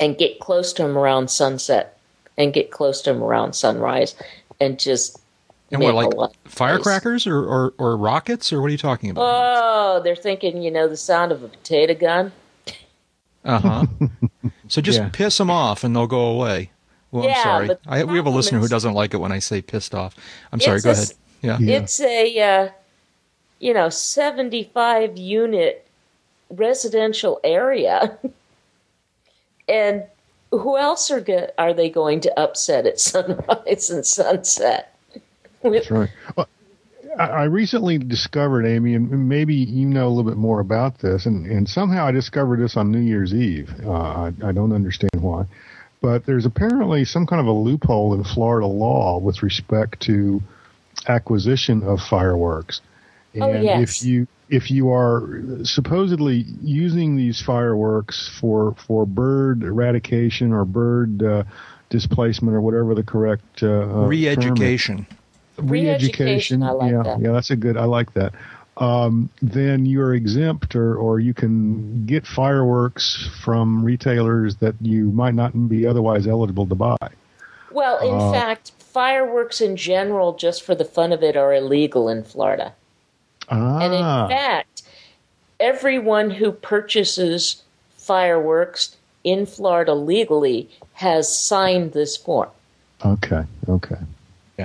and 0.00 0.18
get 0.18 0.40
close 0.40 0.72
to 0.74 0.82
them 0.82 0.98
around 0.98 1.30
sunset, 1.30 1.98
and 2.36 2.52
get 2.52 2.72
close 2.72 3.00
to 3.02 3.12
them 3.12 3.22
around 3.22 3.54
sunrise, 3.54 4.16
and 4.60 4.78
just 4.78 5.20
And 5.70 5.80
make 5.80 5.86
what, 5.86 5.94
like 5.94 6.14
a 6.14 6.16
lot 6.16 6.30
of 6.30 6.36
noise. 6.44 6.54
firecrackers 6.54 7.26
or, 7.26 7.38
or, 7.44 7.74
or 7.78 7.96
rockets, 7.96 8.52
or 8.52 8.60
what 8.60 8.68
are 8.68 8.72
you 8.72 8.78
talking 8.78 9.10
about? 9.10 9.22
Oh, 9.26 10.00
they're 10.04 10.14
thinking, 10.14 10.62
you 10.62 10.70
know, 10.70 10.86
the 10.88 10.96
sound 10.96 11.32
of 11.32 11.42
a 11.42 11.48
potato 11.48 11.94
gun. 11.94 12.32
Uh 13.44 13.58
huh. 13.58 13.86
so 14.68 14.80
just 14.80 14.98
Yeah. 15.00 15.08
piss 15.12 15.36
them 15.38 15.50
off, 15.50 15.82
and 15.84 15.94
they'll 15.96 16.06
go 16.06 16.26
away. 16.26 16.70
Well, 17.10 17.24
Yeah, 17.24 17.34
I'm 17.36 17.42
sorry. 17.66 17.70
I, 17.86 17.96
we 17.96 17.98
have 17.98 18.08
a 18.08 18.12
problem 18.14 18.34
listener 18.36 18.58
who 18.60 18.68
doesn't 18.68 18.94
like 18.94 19.14
it 19.14 19.18
when 19.18 19.32
I 19.32 19.38
say 19.38 19.62
pissed 19.62 19.94
off. 19.94 20.14
I'm 20.52 20.60
sorry. 20.60 20.80
Go 20.80 20.90
a 20.90 20.92
ahead. 20.92 21.12
Yeah. 21.42 21.58
Yeah. 21.58 21.76
It's 21.78 22.00
a, 22.00 22.40
uh, 22.40 22.68
you 23.60 23.72
know, 23.74 23.88
75 23.88 25.16
unit 25.16 25.86
residential 26.50 27.40
area. 27.44 28.18
and 29.68 30.04
who 30.50 30.76
else 30.78 31.10
are, 31.10 31.20
go- 31.20 31.50
are 31.58 31.72
they 31.74 31.88
going 31.90 32.20
to 32.20 32.40
upset 32.40 32.86
at 32.86 32.98
sunrise 33.00 33.90
and 33.90 34.06
sunset? 34.06 34.93
With, 35.64 35.72
That's 35.72 35.90
right. 35.90 36.10
Well, 36.36 36.48
I 37.18 37.24
I 37.24 37.44
recently 37.44 37.98
discovered, 37.98 38.66
Amy, 38.66 38.94
and 38.94 39.28
maybe 39.28 39.54
you 39.54 39.86
know 39.86 40.06
a 40.06 40.10
little 40.10 40.30
bit 40.30 40.36
more 40.36 40.60
about 40.60 40.98
this, 40.98 41.26
and, 41.26 41.46
and 41.46 41.68
somehow 41.68 42.06
I 42.06 42.12
discovered 42.12 42.60
this 42.60 42.76
on 42.76 42.92
New 42.92 43.00
Year's 43.00 43.32
Eve. 43.34 43.70
Uh, 43.84 43.90
I, 43.90 44.32
I 44.44 44.52
don't 44.52 44.72
understand 44.72 45.10
why. 45.20 45.46
But 46.02 46.26
there's 46.26 46.44
apparently 46.44 47.06
some 47.06 47.26
kind 47.26 47.40
of 47.40 47.46
a 47.46 47.52
loophole 47.52 48.12
in 48.12 48.24
Florida 48.24 48.66
law 48.66 49.18
with 49.18 49.42
respect 49.42 50.00
to 50.02 50.42
acquisition 51.08 51.82
of 51.82 51.98
fireworks. 52.00 52.82
And 53.32 53.42
Oh, 53.42 53.60
yes. 53.60 54.00
if 54.00 54.06
you 54.06 54.26
if 54.50 54.70
you 54.70 54.90
are 54.92 55.40
supposedly 55.62 56.44
using 56.62 57.16
these 57.16 57.40
fireworks 57.40 58.30
for 58.38 58.74
for 58.86 59.06
bird 59.06 59.62
eradication 59.62 60.52
or 60.52 60.64
bird 60.66 61.22
uh, 61.22 61.44
displacement 61.88 62.54
or 62.54 62.60
whatever 62.60 62.94
the 62.94 63.02
correct 63.02 63.62
uh, 63.62 63.68
uh, 63.68 64.06
term 64.42 64.56
is, 65.06 65.06
Re-education. 65.56 66.60
Re-education, 66.60 66.62
I 66.62 66.70
like 66.72 66.92
yeah, 66.92 67.02
that. 67.02 67.20
yeah, 67.20 67.32
that's 67.32 67.50
a 67.50 67.56
good. 67.56 67.76
I 67.76 67.84
like 67.84 68.12
that. 68.14 68.32
Um, 68.76 69.28
then 69.40 69.86
you're 69.86 70.14
exempt, 70.14 70.74
or 70.74 70.96
or 70.96 71.20
you 71.20 71.32
can 71.32 72.04
get 72.06 72.26
fireworks 72.26 73.28
from 73.44 73.84
retailers 73.84 74.56
that 74.56 74.74
you 74.80 75.10
might 75.12 75.34
not 75.34 75.68
be 75.68 75.86
otherwise 75.86 76.26
eligible 76.26 76.66
to 76.66 76.74
buy. 76.74 76.96
well, 77.70 77.98
in 77.98 78.14
Uh, 78.14 78.32
fact, 78.32 78.72
fireworks 78.80 79.60
in 79.60 79.76
general, 79.76 80.34
just 80.34 80.62
for 80.62 80.74
the 80.74 80.84
fun 80.84 81.12
of 81.12 81.22
it, 81.22 81.36
are 81.36 81.54
illegal 81.54 82.08
in 82.08 82.24
Florida. 82.24 82.72
Ah, 83.48 83.78
And 83.80 83.94
in 83.94 84.00
fact, 84.36 84.82
everyone 85.60 86.30
who 86.30 86.50
purchases 86.50 87.62
fireworks 87.96 88.96
in 89.22 89.46
Florida 89.46 89.94
legally 89.94 90.68
has 90.94 91.32
signed 91.34 91.92
this 91.92 92.16
form. 92.16 92.48
okay, 93.04 93.44
okay. 93.68 93.96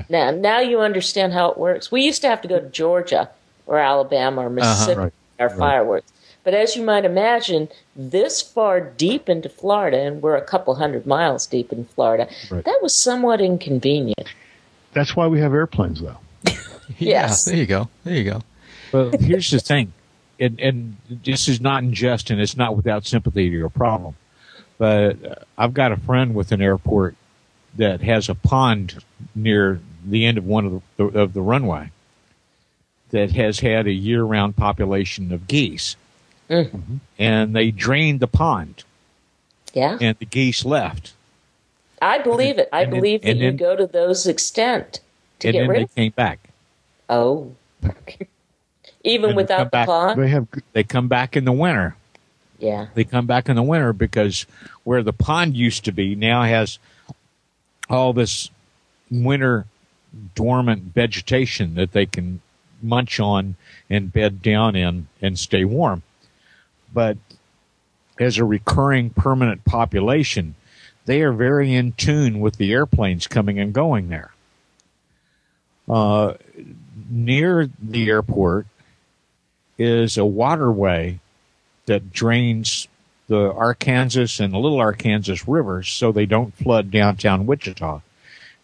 Now, 0.09 0.31
now 0.31 0.59
you 0.59 0.79
understand 0.81 1.33
how 1.33 1.49
it 1.51 1.57
works. 1.57 1.91
We 1.91 2.01
used 2.03 2.21
to 2.21 2.27
have 2.29 2.41
to 2.43 2.47
go 2.47 2.59
to 2.59 2.69
Georgia 2.69 3.29
or 3.65 3.77
Alabama 3.79 4.45
or 4.45 4.49
Mississippi 4.49 4.99
Right, 4.99 5.13
for 5.37 5.43
our 5.43 5.49
right. 5.49 5.57
fireworks. 5.57 6.11
But 6.43 6.53
as 6.53 6.75
you 6.75 6.83
might 6.83 7.05
imagine, 7.05 7.69
this 7.95 8.41
far 8.41 8.79
deep 8.79 9.27
into 9.29 9.49
Florida, 9.49 9.97
and 9.99 10.21
we're 10.21 10.35
a 10.35 10.41
couple 10.41 10.73
hundred 10.75 11.05
miles 11.05 11.45
deep 11.45 11.71
in 11.73 11.85
Florida, 11.85 12.27
Right. 12.49 12.63
that 12.63 12.79
was 12.81 12.95
somewhat 12.95 13.41
inconvenient. 13.41 14.33
That's 14.93 15.15
why 15.15 15.27
we 15.27 15.39
have 15.41 15.53
airplanes, 15.53 16.01
though. 16.01 16.17
Yes. 16.97 17.45
Yeah, 17.45 17.51
there 17.51 17.59
you 17.61 17.67
go. 17.67 17.89
There 18.03 18.15
you 18.15 18.23
go. 18.23 18.41
Well, 18.91 19.11
here's 19.19 19.51
the 19.51 19.59
thing, 19.59 19.93
and, 20.39 20.59
and 20.59 20.97
this 21.07 21.47
is 21.47 21.61
not 21.61 21.83
unjust, 21.83 22.31
and 22.31 22.41
it's 22.41 22.57
not 22.57 22.75
without 22.75 23.05
sympathy 23.05 23.47
to 23.47 23.55
your 23.55 23.69
problem. 23.69 24.15
But 24.79 25.23
uh, 25.23 25.35
I've 25.57 25.75
got 25.75 25.91
a 25.91 25.97
friend 25.97 26.33
with 26.33 26.51
an 26.51 26.61
airport 26.63 27.15
that 27.75 28.01
has 28.01 28.29
a 28.29 28.35
pond 28.35 29.03
near 29.35 29.79
the 30.05 30.25
end 30.25 30.37
of 30.37 30.45
one 30.45 30.65
of 30.65 30.81
the 30.97 31.19
of 31.19 31.33
the 31.33 31.41
runway 31.41 31.91
that 33.11 33.31
has 33.31 33.59
had 33.59 33.87
a 33.87 33.91
year-round 33.91 34.55
population 34.55 35.31
of 35.33 35.47
geese, 35.47 35.95
Mm. 36.49 36.99
and 37.17 37.55
they 37.55 37.71
drained 37.71 38.19
the 38.19 38.27
pond, 38.27 38.83
Yeah, 39.73 39.97
and 39.99 40.15
the 40.19 40.25
geese 40.25 40.63
left, 40.65 41.13
I 42.01 42.19
believe 42.19 42.57
it. 42.59 42.69
I 42.71 42.83
and 42.83 42.93
then- 42.93 42.99
believe 42.99 43.21
that 43.23 43.35
you 43.35 43.41
then- 43.47 43.57
go 43.57 43.75
to 43.75 43.87
those 43.87 44.25
extent 44.27 44.99
to 45.39 45.47
and 45.47 45.53
get 45.53 45.59
then 45.61 45.69
rid 45.69 45.79
they 45.79 45.83
of. 45.83 45.95
came 45.95 46.11
back. 46.11 46.39
Oh, 47.09 47.51
even 49.03 49.29
And 49.31 49.37
without 49.37 49.65
the 49.65 49.69
back- 49.69 49.87
pond. 49.87 50.21
They 50.21 50.27
have 50.29 50.47
They 50.73 50.83
come 50.83 51.07
back 51.07 51.35
in 51.37 51.45
the 51.45 51.51
winter. 51.51 51.95
Yeah, 52.59 52.87
they 52.93 53.05
come 53.05 53.25
back 53.25 53.47
in 53.47 53.55
the 53.55 53.63
winter 53.63 53.93
because 53.93 54.45
where 54.83 55.01
the 55.01 55.13
pond 55.13 55.55
used 55.55 55.85
to 55.85 55.91
be 55.93 56.13
now 56.13 56.43
has 56.43 56.77
all 57.89 58.13
this 58.13 58.49
winter 59.09 59.65
dormant 60.35 60.83
vegetation 60.83 61.75
that 61.75 61.91
they 61.91 62.05
can 62.05 62.41
munch 62.81 63.19
on 63.19 63.55
and 63.89 64.13
bed 64.13 64.41
down 64.41 64.75
in 64.75 65.07
and 65.21 65.37
stay 65.37 65.65
warm. 65.65 66.03
But 66.93 67.17
as 68.19 68.37
a 68.37 68.45
recurring 68.45 69.11
permanent 69.11 69.65
population, 69.65 70.55
they 71.05 71.21
are 71.21 71.31
very 71.31 71.73
in 71.73 71.93
tune 71.93 72.39
with 72.39 72.57
the 72.57 72.71
airplanes 72.71 73.27
coming 73.27 73.59
and 73.59 73.73
going 73.73 74.09
there. 74.09 74.31
Uh, 75.87 76.35
near 77.09 77.69
the 77.81 78.09
airport 78.09 78.67
is 79.77 80.17
a 80.17 80.25
waterway 80.25 81.19
that 81.85 82.11
drains 82.11 82.87
the 83.29 83.53
Arkansas 83.53 84.43
and 84.43 84.51
the 84.51 84.57
Little 84.57 84.79
Arkansas 84.79 85.43
rivers 85.47 85.87
so 85.87 86.11
they 86.11 86.25
don't 86.25 86.53
flood 86.55 86.91
downtown 86.91 87.45
Wichita. 87.45 88.01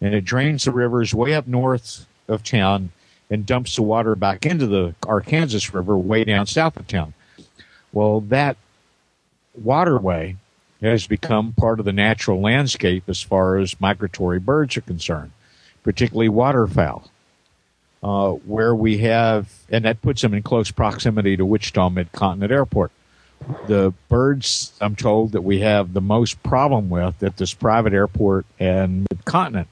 And 0.00 0.12
it 0.12 0.24
drains 0.24 0.64
the 0.64 0.72
rivers 0.72 1.14
way 1.14 1.34
up 1.34 1.46
north 1.46 2.04
of 2.28 2.42
town 2.42 2.90
and 3.30 3.46
dumps 3.46 3.76
the 3.76 3.82
water 3.82 4.14
back 4.14 4.44
into 4.44 4.66
the 4.66 4.94
Arkansas 5.06 5.70
River 5.72 5.96
way 5.96 6.24
down 6.24 6.46
south 6.46 6.76
of 6.76 6.86
town. 6.86 7.14
Well, 7.92 8.20
that 8.22 8.56
waterway 9.54 10.36
has 10.82 11.06
become 11.06 11.52
part 11.52 11.78
of 11.78 11.86
the 11.86 11.92
natural 11.92 12.40
landscape 12.40 13.04
as 13.08 13.22
far 13.22 13.56
as 13.56 13.80
migratory 13.80 14.40
birds 14.40 14.76
are 14.76 14.82
concerned, 14.82 15.30
particularly 15.82 16.28
waterfowl. 16.28 17.08
Uh, 18.02 18.32
where 18.32 18.74
we 18.74 18.98
have, 18.98 19.50
and 19.70 19.84
that 19.84 20.02
puts 20.02 20.22
them 20.22 20.34
in 20.34 20.42
close 20.42 20.70
proximity 20.70 21.36
to 21.36 21.46
Wichita 21.46 21.88
Midcontinent 21.88 22.50
Airport. 22.50 22.92
The 23.66 23.92
birds, 24.08 24.72
I'm 24.80 24.96
told, 24.96 25.32
that 25.32 25.42
we 25.42 25.60
have 25.60 25.92
the 25.92 26.00
most 26.00 26.42
problem 26.42 26.90
with 26.90 27.22
at 27.22 27.36
this 27.36 27.54
private 27.54 27.92
airport 27.92 28.46
and 28.58 29.06
continent 29.24 29.68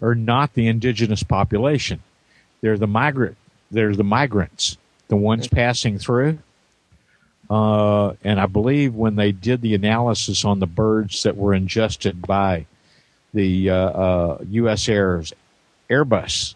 are 0.00 0.14
not 0.14 0.54
the 0.54 0.66
indigenous 0.66 1.22
population. 1.22 2.02
They're 2.60 2.78
the 2.78 2.86
migrant. 2.86 3.36
They're 3.70 3.94
the 3.94 4.04
migrants, 4.04 4.76
the 5.08 5.16
ones 5.16 5.46
passing 5.48 5.98
through. 5.98 6.38
Uh, 7.48 8.14
and 8.24 8.40
I 8.40 8.46
believe 8.46 8.94
when 8.94 9.16
they 9.16 9.30
did 9.30 9.60
the 9.60 9.74
analysis 9.74 10.44
on 10.44 10.58
the 10.58 10.66
birds 10.66 11.22
that 11.22 11.36
were 11.36 11.54
ingested 11.54 12.22
by 12.22 12.66
the 13.34 13.70
uh, 13.70 13.74
uh, 13.74 14.38
U.S. 14.48 14.88
Air's 14.88 15.32
Airbus, 15.90 16.54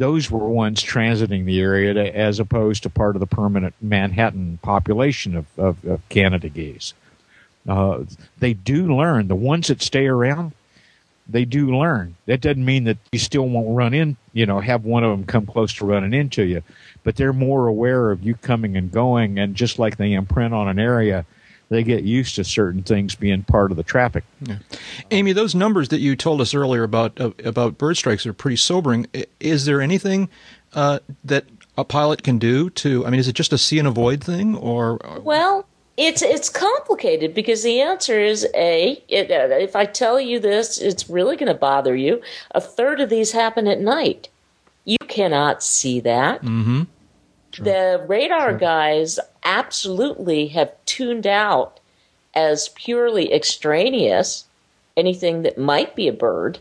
those 0.00 0.30
were 0.30 0.48
ones 0.48 0.82
transiting 0.82 1.44
the 1.44 1.60
area 1.60 1.92
to, 1.92 2.16
as 2.16 2.40
opposed 2.40 2.82
to 2.82 2.88
part 2.88 3.16
of 3.16 3.20
the 3.20 3.26
permanent 3.26 3.74
Manhattan 3.82 4.58
population 4.62 5.36
of, 5.36 5.46
of, 5.58 5.84
of 5.84 6.08
Canada 6.08 6.48
geese. 6.48 6.94
Uh, 7.68 8.04
they 8.38 8.54
do 8.54 8.96
learn. 8.96 9.28
The 9.28 9.34
ones 9.34 9.68
that 9.68 9.82
stay 9.82 10.06
around, 10.06 10.52
they 11.28 11.44
do 11.44 11.76
learn. 11.76 12.16
That 12.24 12.40
doesn't 12.40 12.64
mean 12.64 12.84
that 12.84 12.96
you 13.12 13.18
still 13.18 13.46
won't 13.46 13.76
run 13.76 13.92
in, 13.92 14.16
you 14.32 14.46
know, 14.46 14.60
have 14.60 14.86
one 14.86 15.04
of 15.04 15.10
them 15.10 15.26
come 15.26 15.44
close 15.44 15.74
to 15.74 15.84
running 15.84 16.14
into 16.14 16.44
you, 16.44 16.62
but 17.04 17.16
they're 17.16 17.34
more 17.34 17.66
aware 17.66 18.10
of 18.10 18.22
you 18.22 18.36
coming 18.36 18.78
and 18.78 18.90
going. 18.90 19.38
And 19.38 19.54
just 19.54 19.78
like 19.78 19.98
they 19.98 20.14
imprint 20.14 20.54
on 20.54 20.66
an 20.66 20.78
area, 20.78 21.26
they 21.70 21.84
get 21.84 22.02
used 22.02 22.34
to 22.34 22.44
certain 22.44 22.82
things 22.82 23.14
being 23.14 23.44
part 23.44 23.70
of 23.70 23.76
the 23.76 23.82
traffic. 23.82 24.24
Yeah. 24.42 24.58
Amy, 25.12 25.32
those 25.32 25.54
numbers 25.54 25.88
that 25.88 26.00
you 26.00 26.16
told 26.16 26.40
us 26.40 26.52
earlier 26.52 26.82
about 26.82 27.18
uh, 27.18 27.30
about 27.44 27.78
bird 27.78 27.96
strikes 27.96 28.26
are 28.26 28.32
pretty 28.32 28.56
sobering. 28.56 29.06
Is 29.38 29.64
there 29.64 29.80
anything 29.80 30.28
uh, 30.74 30.98
that 31.24 31.46
a 31.78 31.84
pilot 31.84 32.22
can 32.22 32.38
do 32.38 32.68
to? 32.70 33.06
I 33.06 33.10
mean, 33.10 33.20
is 33.20 33.28
it 33.28 33.34
just 33.34 33.52
a 33.52 33.58
see 33.58 33.78
and 33.78 33.88
avoid 33.88 34.22
thing, 34.22 34.56
or? 34.56 34.98
Well, 35.22 35.64
it's 35.96 36.22
it's 36.22 36.48
complicated 36.48 37.34
because 37.34 37.62
the 37.62 37.80
answer 37.80 38.18
is 38.18 38.46
a. 38.54 39.02
It, 39.08 39.30
uh, 39.30 39.54
if 39.54 39.76
I 39.76 39.86
tell 39.86 40.20
you 40.20 40.40
this, 40.40 40.78
it's 40.78 41.08
really 41.08 41.36
going 41.36 41.52
to 41.52 41.58
bother 41.58 41.94
you. 41.94 42.20
A 42.50 42.60
third 42.60 43.00
of 43.00 43.10
these 43.10 43.30
happen 43.30 43.68
at 43.68 43.80
night. 43.80 44.28
You 44.84 44.98
cannot 45.06 45.62
see 45.62 46.00
that. 46.00 46.42
Mm-hmm. 46.42 46.82
The 47.58 48.04
radar 48.08 48.54
guys 48.54 49.18
absolutely 49.44 50.48
have 50.48 50.72
tuned 50.86 51.26
out 51.26 51.80
as 52.34 52.68
purely 52.70 53.32
extraneous 53.32 54.44
anything 54.96 55.42
that 55.42 55.58
might 55.58 55.96
be 55.96 56.06
a 56.08 56.12
bird. 56.12 56.58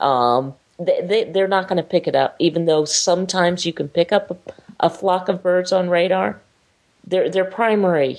Um, 0.00 0.54
they, 0.78 1.00
they, 1.02 1.24
they're 1.24 1.48
not 1.48 1.68
going 1.68 1.76
to 1.76 1.82
pick 1.88 2.06
it 2.06 2.14
up, 2.16 2.36
even 2.38 2.64
though 2.66 2.84
sometimes 2.84 3.64
you 3.64 3.72
can 3.72 3.88
pick 3.88 4.12
up 4.12 4.30
a, 4.30 4.86
a 4.86 4.90
flock 4.90 5.28
of 5.28 5.42
birds 5.42 5.72
on 5.72 5.88
radar. 5.88 6.40
They're, 7.06 7.30
they're 7.30 7.44
primary, 7.44 8.18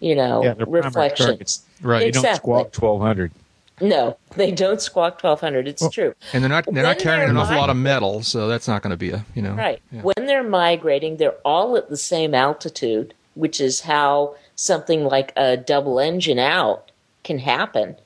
you 0.00 0.14
know, 0.14 0.42
Yeah, 0.44 0.54
they're 0.54 0.66
primary 0.66 0.84
reflections. 0.86 1.26
targets. 1.28 1.62
Right. 1.82 2.06
You 2.06 2.12
don't 2.12 2.24
Exactly. 2.24 2.38
squawk 2.38 2.66
1200. 2.76 3.32
No, 3.80 4.16
they 4.36 4.50
don't 4.50 4.80
squawk 4.80 5.22
1200. 5.22 5.68
It's 5.68 5.88
true. 5.90 6.14
And 6.32 6.42
they're 6.42 6.48
not 6.48 6.66
they're 6.72 6.82
not 6.82 6.98
carrying 6.98 7.20
they're 7.20 7.30
an 7.30 7.36
awful 7.36 7.56
lot 7.56 7.70
of 7.70 7.76
metal, 7.76 8.22
so 8.22 8.48
that's 8.48 8.66
not 8.68 8.82
going 8.82 8.90
to 8.90 8.96
be 8.96 9.10
a 9.10 9.24
you 9.34 9.42
know 9.42 9.54
Right. 9.54 9.80
yeah. 9.92 10.02
When 10.02 10.26
they're 10.26 10.42
migrating, 10.42 11.16
they're 11.16 11.36
all 11.44 11.76
at 11.76 11.88
the 11.88 11.96
same 11.96 12.34
altitude, 12.34 13.14
which 13.34 13.60
is 13.60 13.80
how 13.82 14.34
something 14.56 15.04
like 15.04 15.32
a 15.36 15.56
double 15.56 16.00
engine 16.00 16.38
out 16.38 16.90
can 17.24 17.38
happen 17.38 17.96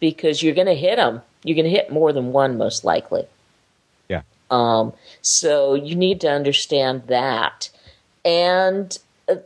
because 0.00 0.42
you're 0.42 0.54
going 0.54 0.66
to 0.66 0.74
hit 0.74 0.96
them. 0.96 1.22
You're 1.44 1.54
going 1.56 1.64
to 1.64 1.70
hit 1.70 1.90
more 1.92 2.12
than 2.12 2.32
one, 2.32 2.58
most 2.58 2.84
likely. 2.84 3.26
Yeah. 4.08 4.22
Um, 4.50 4.92
so 5.22 5.74
you 5.74 5.94
need 5.94 6.20
to 6.22 6.30
understand 6.30 7.04
that. 7.06 7.70
And 8.24 8.98
uh, 9.28 9.36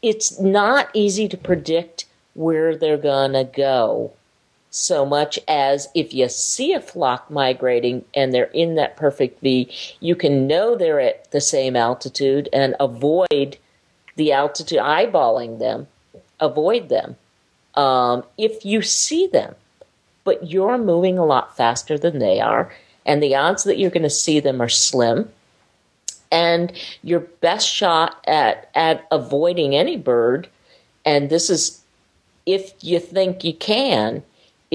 it's 0.00 0.38
not 0.40 0.88
easy 0.94 1.28
to 1.28 1.36
predict 1.36 2.06
where 2.34 2.76
they're 2.76 2.96
going 2.96 3.32
to 3.32 3.44
go 3.44 4.12
so 4.74 5.06
much 5.06 5.38
as 5.46 5.88
if 5.94 6.12
you 6.12 6.28
see 6.28 6.72
a 6.72 6.80
flock 6.80 7.30
migrating 7.30 8.04
and 8.12 8.34
they're 8.34 8.50
in 8.52 8.74
that 8.74 8.96
perfect 8.96 9.40
V, 9.40 9.72
you 10.00 10.16
can 10.16 10.48
know 10.48 10.74
they're 10.74 10.98
at 10.98 11.30
the 11.30 11.40
same 11.40 11.76
altitude 11.76 12.48
and 12.52 12.74
avoid 12.80 13.56
the 14.16 14.32
altitude, 14.32 14.80
eyeballing 14.80 15.60
them, 15.60 15.86
avoid 16.40 16.88
them. 16.88 17.14
Um, 17.76 18.24
if 18.36 18.64
you 18.64 18.82
see 18.82 19.28
them, 19.28 19.54
but 20.24 20.50
you're 20.50 20.78
moving 20.78 21.18
a 21.18 21.24
lot 21.24 21.56
faster 21.56 21.96
than 21.96 22.18
they 22.18 22.40
are, 22.40 22.72
and 23.06 23.22
the 23.22 23.36
odds 23.36 23.62
that 23.64 23.78
you're 23.78 23.90
going 23.90 24.02
to 24.02 24.10
see 24.10 24.40
them 24.40 24.60
are 24.60 24.68
slim. 24.68 25.30
And 26.32 26.72
your 27.04 27.20
best 27.20 27.68
shot 27.68 28.24
at, 28.26 28.70
at 28.74 29.06
avoiding 29.12 29.76
any 29.76 29.96
bird, 29.96 30.48
and 31.04 31.30
this 31.30 31.48
is 31.48 31.80
if 32.44 32.72
you 32.80 32.98
think 32.98 33.44
you 33.44 33.54
can, 33.54 34.24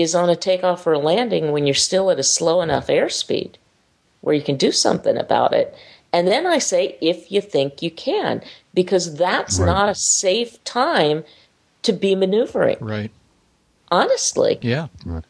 is 0.02 0.16
on 0.16 0.30
a 0.30 0.36
takeoff 0.36 0.86
or 0.86 0.94
a 0.94 1.00
landing 1.00 1.52
when 1.52 1.66
you're 1.66 1.74
still 1.74 2.10
at 2.12 2.20
a 2.20 2.24
slow 2.24 2.62
enough 2.62 2.88
airspeed 2.88 3.56
where 4.22 4.36
you 4.36 4.42
can 4.42 4.58
do 4.58 4.72
something 4.72 5.18
about 5.18 5.54
it. 5.54 5.76
And 6.12 6.28
then 6.28 6.46
I 6.46 6.58
say, 6.58 6.98
if 7.02 7.32
you 7.32 7.40
think 7.42 7.82
you 7.82 7.92
can, 7.92 8.42
because 8.74 9.16
that's 9.16 9.60
Right. 9.60 9.66
not 9.66 9.90
a 9.90 9.96
safe 9.96 10.64
time 10.64 11.24
to 11.84 11.94
be 11.94 12.16
maneuvering, 12.16 12.78
right 12.82 13.12
honestly. 13.92 14.60
yeah 14.62 14.88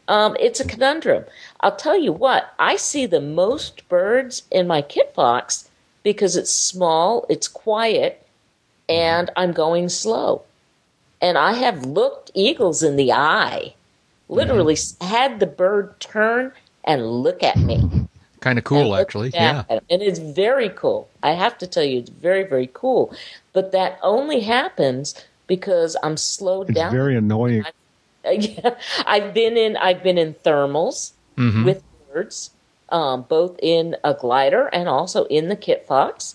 Um, 0.08 0.36
it's 0.38 0.60
a 0.60 0.66
conundrum. 0.66 1.24
I'll 1.60 1.76
tell 1.76 1.98
you 1.98 2.12
what, 2.12 2.52
I 2.58 2.76
see 2.76 3.06
the 3.06 3.20
most 3.20 3.88
birds 3.88 4.42
in 4.50 4.66
my 4.66 4.82
kit 4.82 5.14
fox 5.14 5.68
because 6.02 6.36
it's 6.36 6.50
small, 6.50 7.26
it's 7.28 7.48
quiet, 7.48 8.26
and 8.88 9.30
I'm 9.36 9.52
going 9.52 9.88
slow. 9.88 10.42
And 11.22 11.36
I 11.36 11.52
have 11.54 11.84
looked 11.84 12.30
eagles 12.34 12.82
in 12.82 12.96
the 12.96 13.12
eye, 13.12 13.74
literally 14.30 14.74
s 14.74 14.96
had 15.00 15.40
the 15.40 15.46
bird 15.46 15.98
turn 16.00 16.52
and 16.84 17.06
look 17.26 17.42
at 17.42 17.58
me. 17.58 17.78
kind 18.40 18.58
of 18.58 18.64
cool 18.64 18.94
actually 18.96 19.30
yeah 19.34 19.64
at 19.68 19.76
'em. 19.78 19.84
And 19.90 20.00
it's 20.02 20.18
very 20.18 20.70
cool. 20.70 21.08
I 21.22 21.32
have 21.32 21.58
to 21.58 21.66
tell 21.66 21.84
you, 21.84 21.98
it's 21.98 22.08
very, 22.10 22.44
very 22.44 22.70
cool. 22.72 23.12
But 23.52 23.72
that 23.72 23.98
only 24.02 24.40
happens 24.40 25.14
because 25.46 25.96
I'm 26.02 26.16
slowed 26.16 26.70
It's 26.70 26.76
down. 26.78 26.92
very 26.92 27.16
annoying. 27.16 27.64
Yeah, 28.24 28.74
I've 29.06 29.32
been 29.32 29.56
in 29.56 29.78
I've 29.78 30.02
been 30.02 30.18
in 30.18 30.34
thermals 30.34 31.12
Mhm. 31.38 31.64
with 31.64 31.82
birds, 32.12 32.50
um, 32.90 33.22
both 33.22 33.56
in 33.62 33.96
a 34.04 34.12
glider 34.12 34.68
and 34.74 34.90
also 34.90 35.24
in 35.24 35.48
the 35.48 35.56
kit 35.56 35.86
fox. 35.86 36.34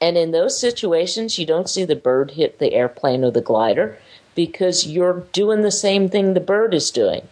And 0.00 0.16
in 0.18 0.32
those 0.32 0.58
situations, 0.58 1.38
you 1.38 1.46
don't 1.46 1.68
see 1.70 1.84
the 1.84 1.94
bird 2.08 2.32
hit 2.32 2.58
the 2.58 2.74
airplane 2.74 3.22
or 3.22 3.30
the 3.30 3.40
glider 3.52 3.96
because 4.34 4.86
you're 4.86 5.24
doing 5.32 5.62
the 5.62 5.70
same 5.70 6.08
thing 6.08 6.34
the 6.34 6.40
bird 6.40 6.74
is 6.74 6.90
doing, 6.90 7.22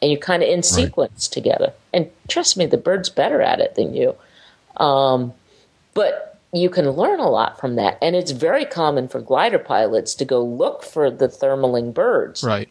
and 0.00 0.10
you're 0.10 0.20
kind 0.20 0.42
of 0.42 0.48
in 0.48 0.62
sequence 0.62 1.28
together. 1.28 1.72
And 1.92 2.10
trust 2.28 2.56
me, 2.56 2.66
the 2.66 2.76
bird's 2.76 3.08
better 3.08 3.40
at 3.40 3.60
it 3.60 3.74
than 3.74 3.94
you. 3.94 4.14
Um, 4.76 5.32
but 5.94 6.38
you 6.52 6.70
can 6.70 6.88
learn 6.90 7.20
a 7.20 7.28
lot 7.28 7.58
from 7.60 7.76
that, 7.76 7.98
and 8.02 8.14
it's 8.16 8.30
very 8.30 8.64
common 8.64 9.08
for 9.08 9.20
glider 9.20 9.58
pilots 9.58 10.14
to 10.16 10.24
go 10.24 10.44
look 10.44 10.82
for 10.82 11.10
the 11.10 11.28
thermaling 11.28 11.92
birds. 11.92 12.42
right 12.42 12.68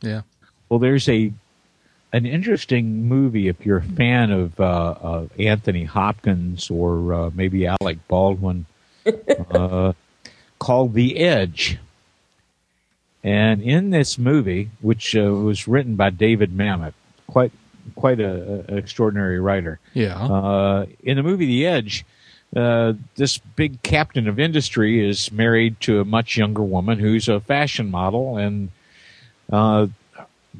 yeah 0.00 0.22
Well, 0.68 0.78
there's 0.78 1.08
a 1.08 1.32
an 2.12 2.24
interesting 2.24 3.04
movie 3.04 3.48
if 3.48 3.66
you're 3.66 3.78
a 3.78 3.82
fan 3.82 4.30
of 4.30 4.58
uh, 4.58 4.64
uh, 4.64 5.26
Anthony 5.38 5.84
Hopkins 5.84 6.70
or 6.70 7.12
uh, 7.12 7.30
maybe 7.34 7.66
Alec 7.66 7.98
Baldwin, 8.08 8.64
uh, 9.50 9.92
called 10.58 10.94
The 10.94 11.18
Edge. 11.18 11.78
And 13.24 13.60
in 13.62 13.90
this 13.90 14.16
movie, 14.18 14.70
which 14.80 15.16
uh, 15.16 15.22
was 15.32 15.66
written 15.66 15.96
by 15.96 16.10
David 16.10 16.52
Mamet, 16.56 16.92
quite 17.26 17.52
quite 17.94 18.20
a, 18.20 18.30
a- 18.30 18.72
an 18.72 18.78
extraordinary 18.78 19.40
writer. 19.40 19.80
yeah 19.94 20.14
Uh, 20.16 20.86
in 21.02 21.16
the 21.16 21.22
movie 21.22 21.46
The 21.46 21.66
Edge, 21.66 22.04
uh, 22.54 22.92
this 23.16 23.38
big 23.56 23.82
captain 23.82 24.28
of 24.28 24.38
industry 24.38 25.06
is 25.06 25.32
married 25.32 25.80
to 25.80 26.00
a 26.00 26.04
much 26.04 26.36
younger 26.36 26.62
woman 26.62 26.98
who's 26.98 27.28
a 27.28 27.40
fashion 27.40 27.90
model, 27.90 28.36
and 28.36 28.70
uh, 29.52 29.86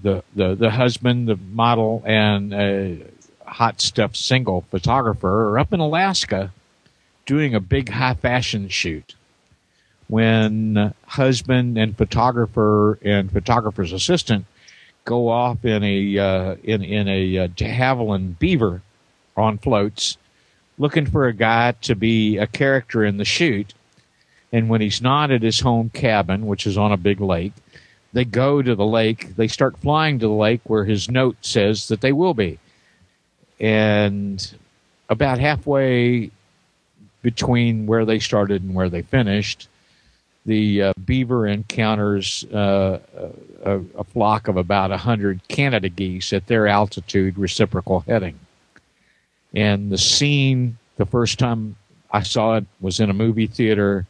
the 0.02 0.22
the 0.34 0.54
the 0.54 0.70
husband, 0.70 1.28
the 1.28 1.36
model, 1.36 2.02
and 2.06 2.52
a 2.52 2.98
hot 3.46 3.80
stuff 3.80 4.14
single 4.16 4.62
photographer 4.70 5.48
are 5.50 5.58
up 5.58 5.72
in 5.72 5.80
Alaska 5.80 6.52
doing 7.24 7.54
a 7.54 7.60
big 7.60 7.88
high 7.90 8.14
fashion 8.14 8.68
shoot. 8.68 9.14
When 10.08 10.94
husband 11.06 11.78
and 11.78 11.96
photographer 11.96 12.98
and 13.02 13.30
photographer's 13.30 13.92
assistant 13.92 14.46
go 15.04 15.28
off 15.28 15.64
in 15.64 15.84
a 15.84 16.18
uh, 16.18 16.56
in 16.62 16.82
in 16.82 17.08
a 17.08 17.38
uh, 17.38 17.46
de 17.48 17.64
Havilland 17.64 18.38
beaver 18.38 18.82
on 19.36 19.58
floats 19.58 20.16
looking 20.78 21.06
for 21.06 21.26
a 21.26 21.32
guy 21.32 21.72
to 21.72 21.94
be 21.94 22.38
a 22.38 22.46
character 22.46 23.04
in 23.04 23.16
the 23.16 23.24
shoot. 23.24 23.74
And 24.52 24.68
when 24.68 24.80
he's 24.80 25.02
not 25.02 25.30
at 25.30 25.42
his 25.42 25.60
home 25.60 25.90
cabin, 25.90 26.46
which 26.46 26.66
is 26.66 26.78
on 26.78 26.92
a 26.92 26.96
big 26.96 27.20
lake, 27.20 27.52
they 28.12 28.24
go 28.24 28.62
to 28.62 28.74
the 28.74 28.86
lake. 28.86 29.36
They 29.36 29.48
start 29.48 29.78
flying 29.78 30.18
to 30.20 30.26
the 30.26 30.32
lake 30.32 30.62
where 30.64 30.84
his 30.84 31.10
note 31.10 31.36
says 31.42 31.88
that 31.88 32.00
they 32.00 32.12
will 32.12 32.34
be. 32.34 32.58
And 33.60 34.54
about 35.10 35.38
halfway 35.38 36.30
between 37.22 37.86
where 37.86 38.04
they 38.04 38.20
started 38.20 38.62
and 38.62 38.74
where 38.74 38.88
they 38.88 39.02
finished, 39.02 39.68
the 40.48 40.82
uh, 40.82 40.92
beaver 41.04 41.46
encounters 41.46 42.42
uh, 42.54 42.98
a, 43.64 43.80
a, 43.98 44.04
flock 44.04 44.48
of 44.48 44.56
about 44.56 44.88
100 44.88 45.46
Canada 45.48 45.90
geese 45.90 46.32
at 46.32 46.46
their 46.46 46.66
altitude 46.66 47.36
reciprocal 47.36 48.00
heading. 48.00 48.38
And 49.54 49.92
the 49.92 49.98
scene, 49.98 50.78
the 50.96 51.04
first 51.04 51.38
time 51.38 51.76
I 52.10 52.22
saw 52.22 52.56
it, 52.56 52.64
was 52.80 52.98
in 52.98 53.10
a 53.10 53.14
movie 53.14 53.46
theater, 53.46 54.06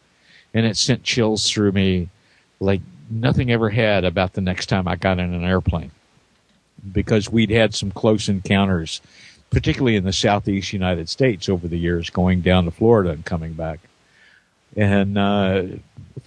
and 0.55 0.65
it 0.65 0.77
sent 0.77 1.03
chills 1.03 1.51
through 1.51 1.73
me 1.73 2.09
like 2.61 2.83
nothing 3.11 3.51
ever 3.51 3.69
had 3.69 4.05
about 4.05 4.35
the 4.35 4.41
next 4.41 4.67
time 4.67 4.87
I 4.87 4.95
got 4.95 5.19
in 5.19 5.35
an 5.35 5.45
airplane. 5.45 5.91
Because 6.93 7.29
we'd 7.29 7.51
had 7.51 7.75
some 7.75 7.91
close 7.91 8.29
encounters, 8.29 9.01
particularly 9.51 9.97
in 9.97 10.05
the 10.05 10.13
southeast 10.13 10.73
United 10.73 11.09
States 11.09 11.49
over 11.49 11.67
the 11.67 11.79
years, 11.79 12.11
going 12.11 12.43
down 12.43 12.65
to 12.67 12.71
Florida 12.71 13.11
and 13.11 13.25
coming 13.25 13.55
back. 13.55 13.81
And 14.77 15.19
uh, 15.19 15.63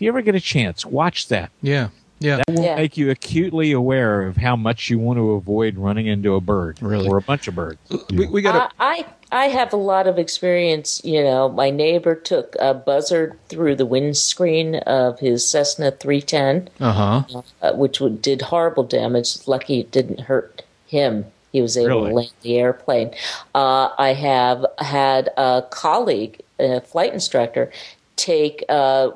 if 0.01 0.05
you 0.05 0.09
ever 0.09 0.21
get 0.23 0.33
a 0.33 0.39
chance, 0.39 0.83
watch 0.83 1.27
that. 1.27 1.51
Yeah. 1.61 1.89
Yeah. 2.17 2.37
That 2.37 2.55
will 2.55 2.63
Yeah. 2.63 2.75
make 2.75 2.97
you 2.97 3.11
acutely 3.11 3.71
aware 3.71 4.23
of 4.23 4.35
how 4.37 4.55
much 4.55 4.89
you 4.89 4.97
want 4.97 5.17
to 5.17 5.31
avoid 5.33 5.77
running 5.77 6.07
into 6.07 6.33
a 6.33 6.41
bird 6.41 6.79
Really? 6.81 7.07
or 7.07 7.17
a 7.17 7.21
bunch 7.21 7.47
of 7.47 7.53
birds. 7.53 7.77
We, 8.09 8.25
we 8.25 8.41
got 8.41 8.73
I, 8.79 9.05
I 9.31 9.43
I 9.43 9.45
have 9.49 9.71
a 9.73 9.77
lot 9.77 10.07
of 10.07 10.17
experience. 10.17 11.01
You 11.05 11.23
know, 11.23 11.49
my 11.49 11.69
neighbor 11.69 12.15
took 12.15 12.55
a 12.59 12.73
buzzard 12.73 13.37
through 13.47 13.75
the 13.75 13.85
windscreen 13.85 14.75
of 14.75 15.19
his 15.19 15.47
Cessna 15.47 15.91
310. 15.91 16.69
Uh 16.79 17.23
huh. 17.23 17.41
uh, 17.61 17.73
which 17.73 17.99
would, 17.99 18.23
did 18.23 18.41
horrible 18.41 18.83
damage. 18.83 19.47
Lucky 19.47 19.81
it 19.81 19.91
didn't 19.91 20.21
hurt 20.21 20.63
him. 20.87 21.25
He 21.51 21.61
was 21.61 21.77
able 21.77 21.89
Really? 21.89 22.09
to 22.09 22.15
land 22.15 22.31
the 22.41 22.57
airplane. 22.57 23.11
Uh, 23.53 23.89
I 23.99 24.13
have 24.13 24.65
had 24.79 25.29
a 25.37 25.63
colleague, 25.69 26.41
a 26.59 26.81
flight 26.81 27.13
instructor, 27.13 27.71
take. 28.15 28.63
Uh, 28.67 29.11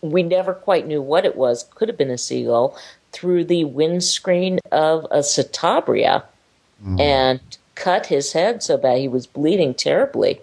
we 0.00 0.22
never 0.22 0.54
quite 0.54 0.86
knew 0.86 1.02
what 1.02 1.24
it 1.24 1.36
was. 1.36 1.64
Could 1.74 1.88
have 1.88 1.98
been 1.98 2.10
a 2.10 2.18
seagull 2.18 2.76
through 3.12 3.44
the 3.44 3.64
windscreen 3.64 4.60
of 4.70 5.04
a 5.10 5.18
Citabria 5.18 6.24
mm. 6.84 7.00
and 7.00 7.40
cut 7.74 8.06
his 8.06 8.32
head 8.32 8.62
so 8.62 8.76
bad 8.76 8.98
he 8.98 9.08
was 9.08 9.26
bleeding 9.26 9.74
terribly, 9.74 10.40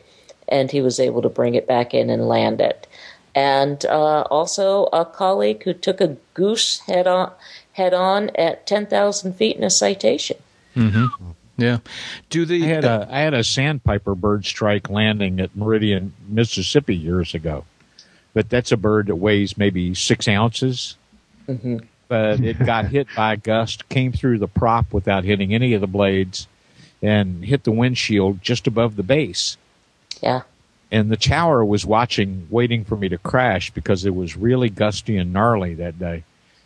and 0.47 0.72
he 0.72 0.82
was 0.82 0.99
able 0.99 1.22
to 1.22 1.30
bring 1.30 1.55
it 1.55 1.68
back 1.68 1.93
in 1.93 2.10
and 2.10 2.28
land 2.28 2.62
it. 2.62 2.88
And 3.36 3.86
uh, 3.86 4.22
also 4.24 4.86
a 4.91 5.05
colleague 5.05 5.64
who 5.64 5.74
took 5.74 6.01
a 6.01 6.18
goose 6.34 6.80
head 6.82 7.08
on 7.08 7.32
head 7.74 7.93
on 7.93 8.32
at 8.36 8.66
ten 8.66 8.88
thousand 8.88 9.34
feet 9.34 9.55
in 9.55 9.64
a 9.64 9.70
citation. 9.70 10.38
Mm-hmm. 10.76 11.05
Hmm. 11.05 11.32
Yeah. 11.58 11.80
Do 12.30 12.45
the 12.45 12.64
I 12.64 12.68
had 12.68 12.86
a 12.86 13.08
I 13.12 13.20
had 13.20 13.34
a 13.34 13.43
sandpiper 13.43 14.16
bird 14.16 14.45
strike 14.45 14.89
landing 14.89 15.39
at 15.39 15.55
Meridian, 15.55 16.14
Mississippi 16.28 16.95
years 16.95 17.34
ago, 17.34 17.66
but 18.38 18.51
that's 18.51 18.71
a 18.71 18.77
bird 18.77 19.07
that 19.07 19.15
weighs 19.15 19.57
maybe 19.57 19.95
six 19.95 20.27
ounces. 20.27 20.95
Mm-hmm. 21.47 21.77
But 22.07 22.39
it 22.39 22.63
got 22.63 22.85
hit 22.91 23.07
by 23.15 23.33
a 23.33 23.38
gust, 23.38 23.89
came 23.89 24.11
through 24.11 24.38
the 24.38 24.47
prop 24.47 24.93
without 24.93 25.23
hitting 25.23 25.55
any 25.55 25.73
of 25.73 25.81
the 25.81 25.88
blades, 25.88 26.47
and 27.01 27.43
hit 27.43 27.63
the 27.63 27.71
windshield 27.71 28.43
just 28.43 28.67
above 28.67 28.95
the 28.95 29.01
base. 29.01 29.57
Yeah, 30.21 30.43
And 30.91 31.09
the 31.09 31.17
tower 31.17 31.65
was 31.65 31.83
watching, 31.83 32.45
waiting 32.51 32.85
for 32.85 32.95
me 32.95 33.09
to 33.09 33.17
crash 33.17 33.71
because 33.71 34.05
it 34.05 34.13
was 34.13 34.38
really 34.38 34.69
gusty 34.69 35.17
and 35.17 35.33
gnarly 35.33 35.73
that 35.73 35.97
day. 35.97 36.23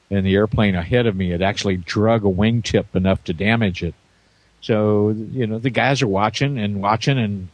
And 0.09 0.25
the 0.25 0.35
airplane 0.35 0.75
ahead 0.75 1.05
of 1.05 1.15
me 1.15 1.29
had 1.29 1.41
actually 1.41 1.77
drug 1.77 2.25
a 2.25 2.29
wingtip 2.29 2.93
enough 2.93 3.23
to 3.23 3.33
damage 3.33 3.81
it. 3.81 3.95
So, 4.59 5.15
you 5.31 5.47
know, 5.47 5.57
the 5.57 5.69
guys 5.69 6.01
are 6.01 6.07
watching 6.09 6.57
and 6.57 6.81
watching 6.81 7.17
and 7.17 7.47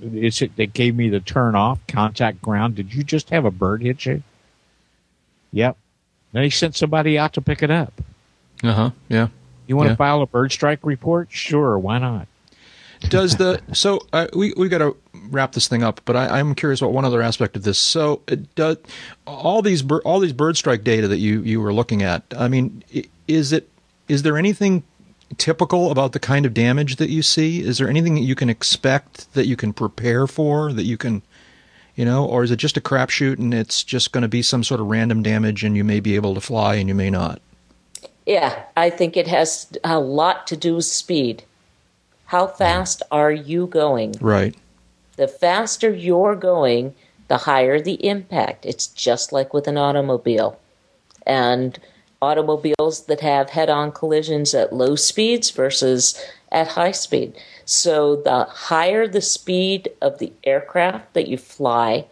it's, 0.00 0.42
they 0.56 0.66
gave 0.66 0.94
me 0.94 1.08
the 1.08 1.20
turn 1.20 1.54
off, 1.54 1.78
contact 1.86 2.40
ground. 2.42 2.74
Did 2.76 2.94
you 2.94 3.02
just 3.02 3.30
have 3.30 3.44
a 3.44 3.50
bird 3.50 3.82
hit 3.82 4.06
you? 4.06 4.22
Yep. 5.52 5.76
Then 6.32 6.42
he 6.42 6.50
sent 6.50 6.76
somebody 6.76 7.18
out 7.18 7.32
to 7.34 7.40
pick 7.40 7.62
it 7.62 7.70
up. 7.70 7.92
uh 8.62 8.72
huh. 8.72 8.90
Yeah. 9.08 9.28
You 9.66 9.76
want 9.76 9.88
Yeah. 9.88 9.92
to 9.94 9.96
file 9.96 10.22
a 10.22 10.26
bird 10.26 10.52
strike 10.52 10.80
report? 10.82 11.28
Sure, 11.30 11.78
why 11.78 11.98
not? 11.98 12.26
Does 13.08 13.36
the 13.36 13.60
so 13.72 14.00
uh, 14.12 14.26
we 14.34 14.52
we 14.56 14.68
got 14.68 14.78
to 14.78 14.96
wrap 15.30 15.52
this 15.52 15.68
thing 15.68 15.82
up, 15.82 16.00
but 16.04 16.16
I, 16.16 16.38
I'm 16.40 16.54
curious 16.54 16.80
about 16.80 16.92
one 16.92 17.04
other 17.04 17.22
aspect 17.22 17.54
of 17.56 17.62
this. 17.62 17.78
So, 17.78 18.22
it 18.26 18.54
does 18.56 18.76
all 19.26 19.62
these 19.62 19.82
bir- 19.82 20.00
all 20.02 20.18
these 20.20 20.32
bird 20.32 20.56
strike 20.56 20.82
data 20.84 21.06
that 21.08 21.18
you 21.18 21.42
you 21.42 21.60
were 21.60 21.72
looking 21.72 22.02
at? 22.02 22.24
I 22.36 22.48
mean, 22.48 22.82
is 23.28 23.52
it 23.52 23.68
is 24.08 24.22
there 24.22 24.36
anything 24.36 24.82
typical 25.36 25.90
about 25.90 26.12
the 26.12 26.18
kind 26.18 26.46
of 26.46 26.54
damage 26.54 26.96
that 26.96 27.10
you 27.10 27.22
see? 27.22 27.60
Is 27.60 27.78
there 27.78 27.88
anything 27.88 28.14
that 28.14 28.22
you 28.22 28.34
can 28.34 28.48
expect 28.48 29.32
that 29.34 29.46
you 29.46 29.56
can 29.56 29.72
prepare 29.72 30.26
for 30.26 30.72
that 30.72 30.84
you 30.84 30.96
can, 30.96 31.22
you 31.94 32.04
know, 32.04 32.24
or 32.24 32.42
is 32.42 32.50
it 32.50 32.56
just 32.56 32.76
a 32.76 32.80
crapshoot 32.80 33.38
and 33.38 33.52
it's 33.52 33.84
just 33.84 34.12
going 34.12 34.22
to 34.22 34.28
be 34.28 34.42
some 34.42 34.64
sort 34.64 34.80
of 34.80 34.86
random 34.86 35.22
damage 35.22 35.64
and 35.64 35.76
you 35.76 35.84
may 35.84 36.00
be 36.00 36.14
able 36.14 36.34
to 36.34 36.40
fly 36.40 36.76
and 36.76 36.88
you 36.88 36.94
may 36.94 37.10
not? 37.10 37.40
yeah. 38.28 38.64
I 38.76 38.90
think 38.90 39.16
it 39.16 39.26
has 39.26 39.72
a 39.82 39.98
lot 39.98 40.46
to 40.48 40.56
do 40.56 40.76
with 40.76 40.84
speed. 40.84 41.42
How 42.26 42.46
fast 42.46 43.02
are 43.10 43.32
you 43.32 43.66
going? 43.66 44.14
Right. 44.20 44.54
The 45.16 45.26
faster 45.26 45.90
you're 45.90 46.36
going, 46.36 46.94
the 47.28 47.38
higher 47.38 47.80
the 47.80 48.06
impact. 48.06 48.66
It's 48.66 48.86
just 48.86 49.32
like 49.32 49.54
with 49.54 49.66
an 49.66 49.78
automobile. 49.78 50.60
And 51.26 51.78
automobiles 52.20 53.06
that 53.06 53.20
have 53.20 53.50
head 53.50 53.70
on 53.70 53.92
collisions 53.92 54.54
at 54.54 54.72
low 54.72 54.96
speeds 54.96 55.50
versus 55.50 56.20
at 56.50 56.68
high 56.68 56.92
speed. 56.92 57.34
So 57.64 58.16
the 58.16 58.44
higher 58.44 59.06
the 59.06 59.20
speed 59.20 59.90
of 60.00 60.18
the 60.18 60.32
aircraft 60.44 61.14
that 61.14 61.28
you 61.28 61.36
fly, 61.36 62.06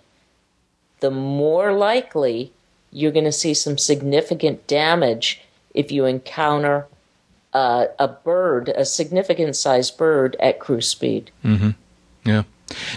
the 1.01 1.11
more 1.11 1.73
likely 1.73 2.53
you're 2.93 3.13
going 3.13 3.25
to 3.25 3.33
see 3.33 3.55
some 3.55 3.79
significant 3.79 4.67
damage 4.67 5.43
if 5.75 5.91
you 5.91 6.05
encounter 6.05 6.87
uh, 7.53 7.87
a 7.99 8.09
bird, 8.09 8.69
a 8.77 8.85
significant 8.85 9.57
sized 9.57 9.97
bird 9.97 10.37
at 10.41 10.61
cruise 10.61 10.89
speed. 10.89 11.31
Mm-hmm. 11.45 11.71
Yeah. 12.25 12.43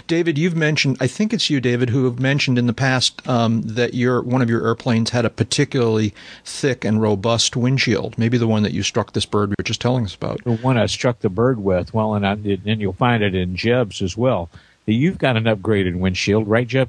David, 0.06 0.36
you've 0.36 0.56
mentioned, 0.56 0.96
I 1.00 1.06
think 1.06 1.32
it's 1.32 1.48
you, 1.48 1.60
David, 1.60 1.90
who 1.90 2.04
have 2.04 2.18
mentioned 2.18 2.58
in 2.58 2.66
the 2.66 2.72
past 2.72 3.26
um, 3.28 3.62
that 3.62 3.94
your 3.94 4.20
one 4.20 4.42
of 4.42 4.50
your 4.50 4.66
airplanes 4.66 5.10
had 5.10 5.24
a 5.24 5.30
particularly 5.30 6.12
thick 6.44 6.84
and 6.84 7.00
robust 7.00 7.54
windshield. 7.56 8.18
Maybe 8.18 8.36
the 8.36 8.48
one 8.48 8.64
that 8.64 8.72
you 8.72 8.82
struck 8.82 9.12
this 9.12 9.26
bird 9.26 9.50
we 9.50 9.54
were 9.58 9.64
just 9.64 9.80
telling 9.80 10.04
us 10.04 10.14
about. 10.14 10.42
the 10.44 10.56
one 10.56 10.76
I 10.76 10.86
struck 10.86 11.20
the 11.20 11.28
bird 11.28 11.62
with. 11.62 11.94
Well, 11.94 12.14
and 12.14 12.26
I, 12.26 12.32
and 12.32 12.80
you'll 12.80 12.92
find 12.94 13.22
it 13.22 13.34
in 13.34 13.54
Jeb's 13.54 14.02
as 14.02 14.16
well. 14.16 14.50
You've 14.86 15.18
got 15.18 15.36
an 15.36 15.44
upgraded 15.44 15.96
windshield, 15.96 16.48
right, 16.48 16.66
Jeb? 16.66 16.88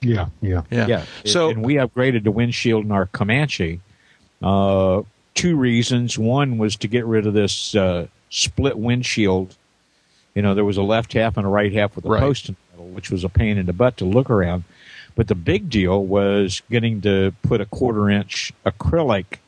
Yeah, 0.00 0.28
yeah. 0.40 0.62
Yeah. 0.70 1.04
So, 1.24 1.50
and 1.50 1.62
we 1.62 1.74
upgraded 1.74 2.24
the 2.24 2.30
windshield 2.30 2.84
in 2.84 2.92
our 2.92 3.06
Comanche. 3.06 3.80
Uh, 4.42 5.02
two 5.34 5.56
reasons. 5.56 6.18
One 6.18 6.56
was 6.56 6.76
to 6.76 6.88
get 6.88 7.04
rid 7.04 7.26
of 7.26 7.34
this 7.34 7.74
uh, 7.74 8.06
split 8.30 8.78
windshield. 8.78 9.56
You 10.38 10.42
know, 10.42 10.54
there 10.54 10.64
was 10.64 10.76
a 10.76 10.84
left 10.84 11.14
half 11.14 11.36
and 11.36 11.44
a 11.44 11.48
right 11.48 11.72
half 11.72 11.96
with 11.96 12.04
a 12.04 12.08
Right. 12.10 12.20
post 12.20 12.48
in 12.48 12.54
the 12.54 12.76
middle, 12.82 12.94
which 12.94 13.10
was 13.10 13.24
a 13.24 13.28
pain 13.28 13.58
in 13.58 13.66
the 13.66 13.72
butt 13.72 13.96
to 13.96 14.04
look 14.04 14.30
around. 14.30 14.62
But 15.16 15.26
the 15.26 15.34
big 15.34 15.68
deal 15.68 16.06
was 16.06 16.62
getting 16.70 17.00
to 17.00 17.34
put 17.42 17.60
a 17.60 17.64
quarter 17.66 18.08
inch 18.08 18.52
acrylic 18.64 19.38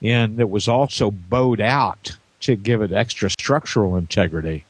in 0.00 0.36
that 0.36 0.46
was 0.48 0.68
also 0.68 1.10
bowed 1.10 1.60
out 1.60 2.16
to 2.40 2.56
give 2.56 2.80
it 2.80 2.92
extra 2.94 3.28
structural 3.28 3.94
integrity. 3.94 4.64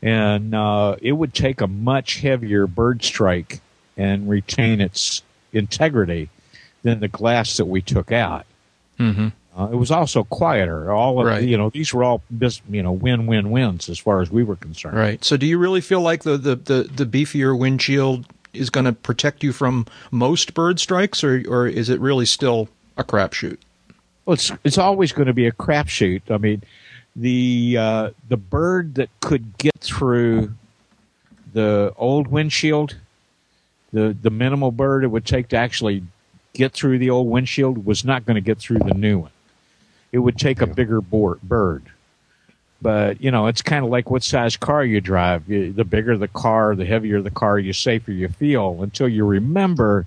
And 0.00 0.54
uh, 0.54 0.96
it 1.02 1.12
would 1.12 1.34
take 1.34 1.60
a 1.60 1.66
much 1.66 2.20
heavier 2.20 2.66
bird 2.66 3.04
strike 3.04 3.60
and 3.98 4.30
retain 4.30 4.80
its 4.80 5.20
integrity 5.52 6.30
than 6.84 7.00
the 7.00 7.08
glass 7.08 7.58
that 7.58 7.66
we 7.66 7.82
took 7.82 8.10
out. 8.12 8.46
Mhm. 8.98 9.32
Uh, 9.56 9.68
it 9.72 9.76
was 9.76 9.90
also 9.90 10.24
quieter. 10.24 10.92
All 10.92 11.20
of 11.20 11.26
Right. 11.26 11.42
you 11.42 11.56
know, 11.56 11.70
these 11.70 11.92
were 11.92 12.04
all 12.04 12.22
you 12.70 12.82
know 12.82 12.92
win 12.92 13.26
win 13.26 13.50
wins 13.50 13.88
as 13.88 13.98
far 13.98 14.20
as 14.20 14.30
we 14.30 14.44
were 14.44 14.56
concerned. 14.56 14.96
Right. 14.96 15.24
So, 15.24 15.36
do 15.36 15.46
you 15.46 15.58
really 15.58 15.80
feel 15.80 16.00
like 16.00 16.22
the 16.22 16.36
the 16.36 16.56
the, 16.56 16.82
the 16.84 17.04
beefier 17.06 17.58
windshield 17.58 18.26
is 18.52 18.70
going 18.70 18.86
to 18.86 18.92
protect 18.92 19.42
you 19.42 19.52
from 19.52 19.86
most 20.10 20.54
bird 20.54 20.78
strikes, 20.78 21.24
or 21.24 21.42
or 21.48 21.66
is 21.66 21.88
it 21.88 22.00
really 22.00 22.26
still 22.26 22.68
a 22.96 23.04
crapshoot? 23.04 23.58
Well, 24.24 24.34
it's 24.34 24.52
it's 24.62 24.78
always 24.78 25.12
going 25.12 25.26
to 25.26 25.34
be 25.34 25.46
a 25.46 25.52
crapshoot. 25.52 26.22
I 26.30 26.36
mean, 26.38 26.62
the 27.16 27.76
uh, 27.78 28.10
the 28.28 28.36
bird 28.36 28.94
that 28.94 29.08
could 29.20 29.58
get 29.58 29.78
through 29.80 30.52
the 31.52 31.92
old 31.96 32.28
windshield, 32.28 32.96
the 33.92 34.16
the 34.22 34.30
minimal 34.30 34.70
bird 34.70 35.02
it 35.02 35.08
would 35.08 35.26
take 35.26 35.48
to 35.48 35.56
actually 35.56 36.04
get 36.52 36.72
through 36.72 36.98
the 36.98 37.10
old 37.10 37.26
windshield 37.28 37.84
was 37.84 38.04
not 38.04 38.24
going 38.26 38.36
to 38.36 38.40
get 38.40 38.58
through 38.58 38.78
the 38.78 38.94
new 38.94 39.18
one. 39.18 39.30
It 40.12 40.18
would 40.18 40.38
take 40.38 40.60
a 40.60 40.66
bigger 40.66 41.00
boar, 41.00 41.38
bird. 41.42 41.84
But 42.82 43.20
you 43.20 43.30
know, 43.30 43.46
it's 43.46 43.62
kind 43.62 43.84
of 43.84 43.90
like 43.90 44.10
what 44.10 44.22
size 44.22 44.56
car 44.56 44.84
you 44.84 45.00
drive. 45.00 45.48
You- 45.48 45.72
The 45.72 45.84
bigger 45.84 46.16
the 46.16 46.28
car, 46.28 46.74
the 46.74 46.86
heavier 46.86 47.20
the 47.20 47.30
car, 47.30 47.58
you 47.58 47.72
safer 47.72 48.10
you 48.12 48.28
feel. 48.28 48.82
Until 48.82 49.08
you 49.08 49.24
remember, 49.26 50.06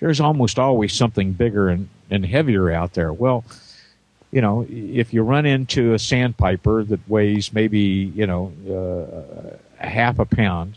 there's 0.00 0.20
almost 0.20 0.58
always 0.58 0.92
something 0.92 1.32
bigger 1.32 1.68
and, 1.68 1.88
and 2.10 2.24
heavier 2.26 2.70
out 2.70 2.94
there. 2.94 3.12
Well, 3.12 3.44
you 4.32 4.40
know, 4.40 4.66
if 4.68 5.14
you 5.14 5.22
run 5.22 5.46
into 5.46 5.94
a 5.94 5.98
sandpiper 5.98 6.82
that 6.84 7.08
weighs 7.08 7.52
maybe, 7.52 7.78
you 8.14 8.26
know, 8.26 8.52
uh, 8.68 9.56
a 9.80 9.86
half 9.86 10.18
a 10.18 10.24
pound 10.24 10.76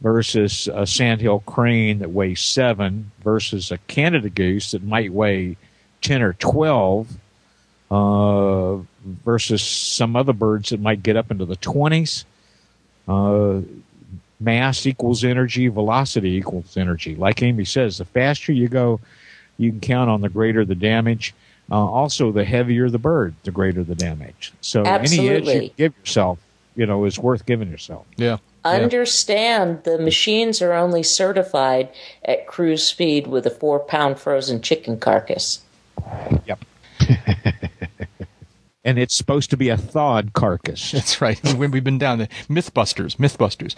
versus 0.00 0.68
a 0.72 0.86
sandhill 0.86 1.40
crane 1.40 2.00
that 2.00 2.10
weighs 2.10 2.40
seven 2.40 3.10
versus 3.22 3.70
a 3.70 3.78
Canada 3.86 4.28
goose 4.28 4.72
that 4.72 4.82
might 4.82 5.12
weigh 5.12 5.56
10 6.02 6.20
or 6.22 6.34
12 6.34 7.08
uh, 7.90 8.76
versus 9.24 9.62
some 9.62 10.16
other 10.16 10.32
birds 10.32 10.70
that 10.70 10.80
might 10.80 11.02
get 11.02 11.16
up 11.16 11.30
into 11.30 11.44
the 11.44 11.56
20s. 11.56 12.24
Uh, 13.06 13.60
mass 14.40 14.86
equals 14.86 15.24
energy, 15.24 15.68
velocity 15.68 16.36
equals 16.36 16.76
energy. 16.76 17.14
Like 17.14 17.42
Amy 17.42 17.64
says, 17.64 17.98
the 17.98 18.04
faster 18.04 18.52
you 18.52 18.68
go, 18.68 19.00
you 19.58 19.70
can 19.70 19.80
count 19.80 20.10
on 20.10 20.20
the 20.20 20.28
greater 20.28 20.64
the 20.64 20.74
damage. 20.74 21.34
Uh, 21.70 21.76
also, 21.76 22.30
the 22.30 22.44
heavier 22.44 22.90
the 22.90 22.98
bird, 22.98 23.34
the 23.44 23.50
greater 23.50 23.82
the 23.82 23.94
damage. 23.94 24.52
So 24.60 24.82
any 24.82 25.28
edge 25.28 25.46
you 25.46 25.70
give 25.76 25.94
yourself, 25.98 26.38
you 26.76 26.84
know, 26.84 27.04
is 27.04 27.18
worth 27.18 27.46
giving 27.46 27.70
yourself. 27.70 28.06
Yeah. 28.16 28.38
Understand 28.64 29.84
the 29.84 29.98
machines 29.98 30.62
are 30.62 30.72
only 30.72 31.02
certified 31.02 31.90
at 32.24 32.46
cruise 32.46 32.82
speed 32.86 33.26
with 33.26 33.46
a 33.46 33.50
four 33.50 33.78
pound 33.78 34.18
frozen 34.18 34.62
chicken 34.62 34.98
carcass. 34.98 35.60
Yep. 36.46 36.64
and 38.84 38.98
it's 38.98 39.14
supposed 39.14 39.50
to 39.50 39.56
be 39.56 39.68
a 39.70 39.76
thawed 39.76 40.32
carcass. 40.32 40.90
That's 40.92 41.20
right. 41.20 41.40
We've 41.54 41.82
been 41.82 41.98
down 41.98 42.18
the 42.18 42.28
MythBusters, 42.48 43.16
MythBusters. 43.16 43.74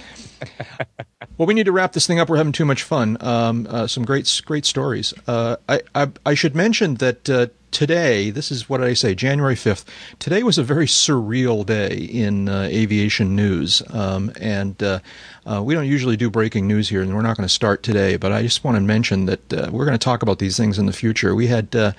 well, 1.38 1.46
we 1.46 1.54
need 1.54 1.66
to 1.66 1.72
wrap 1.72 1.92
this 1.92 2.06
thing 2.06 2.18
up. 2.18 2.28
We're 2.28 2.36
having 2.36 2.52
too 2.52 2.64
much 2.64 2.82
fun. 2.82 3.16
Um, 3.20 3.66
uh, 3.70 3.86
some 3.86 4.04
great, 4.04 4.42
great 4.44 4.66
stories. 4.66 5.14
Uh, 5.26 5.56
I, 5.68 5.80
I, 5.94 6.10
I 6.24 6.34
should 6.34 6.56
mention 6.56 6.94
that 6.96 7.30
uh, 7.30 7.46
today, 7.70 8.30
this 8.30 8.50
is 8.50 8.68
what 8.68 8.82
I 8.82 8.94
say, 8.94 9.14
January 9.14 9.56
fifth. 9.56 9.84
Today 10.18 10.42
was 10.42 10.58
a 10.58 10.62
very 10.62 10.86
surreal 10.86 11.64
day 11.64 11.94
in 11.96 12.48
uh, 12.48 12.68
aviation 12.70 13.36
news, 13.36 13.82
um, 13.90 14.32
and 14.40 14.82
uh, 15.50 15.62
we 15.62 15.74
don't 15.74 15.86
usually 15.86 16.16
do 16.16 16.28
breaking 16.28 16.66
news 16.66 16.88
here, 16.88 17.00
and 17.02 17.14
we're 17.14 17.22
not 17.22 17.36
going 17.36 17.46
to 17.46 17.52
start 17.54 17.82
today. 17.82 18.16
But 18.16 18.32
I 18.32 18.42
just 18.42 18.64
want 18.64 18.76
to 18.76 18.80
mention 18.80 19.26
that 19.26 19.52
uh, 19.52 19.68
we're 19.70 19.84
going 19.84 19.98
to 19.98 20.04
talk 20.04 20.22
about 20.22 20.38
these 20.38 20.56
things 20.56 20.78
in 20.78 20.86
the 20.86 20.92
future. 20.92 21.34
We 21.34 21.46
had, 21.46 21.74
uh, 21.76 21.92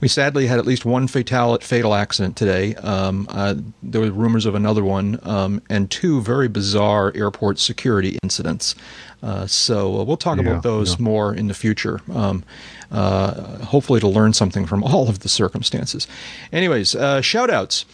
we 0.00 0.08
sadly 0.08 0.46
had 0.46 0.58
at 0.58 0.66
least 0.66 0.84
one 0.84 1.06
fatal 1.06 1.58
fatal 1.58 1.94
accident 1.94 2.36
today. 2.36 2.74
Um, 2.76 3.26
uh, 3.30 3.54
there 3.82 4.00
were 4.00 4.10
rumors 4.10 4.46
of 4.46 4.54
another 4.54 4.84
one, 4.84 5.20
um, 5.22 5.62
and 5.70 5.90
two 5.90 6.20
very 6.22 6.48
bizarre 6.48 7.12
airport 7.14 7.58
security 7.58 8.18
incidents. 8.22 8.74
Uh, 9.22 9.46
so 9.46 10.00
uh, 10.00 10.04
we'll 10.04 10.16
talk 10.16 10.36
Yeah, 10.38 10.44
about 10.50 10.62
those 10.62 10.92
yeah. 10.98 11.02
more 11.04 11.34
in 11.34 11.48
the 11.48 11.54
future. 11.54 12.00
Um, 12.12 12.44
uh, 12.90 13.58
hopefully, 13.64 14.00
to 14.00 14.08
learn 14.08 14.32
something 14.32 14.66
from 14.66 14.82
all 14.88 15.08
of 15.08 15.20
the 15.20 15.28
circumstances. 15.28 16.06
Anyways, 16.52 16.94
uh, 16.94 17.20
shout 17.20 17.50
outs. 17.50 17.84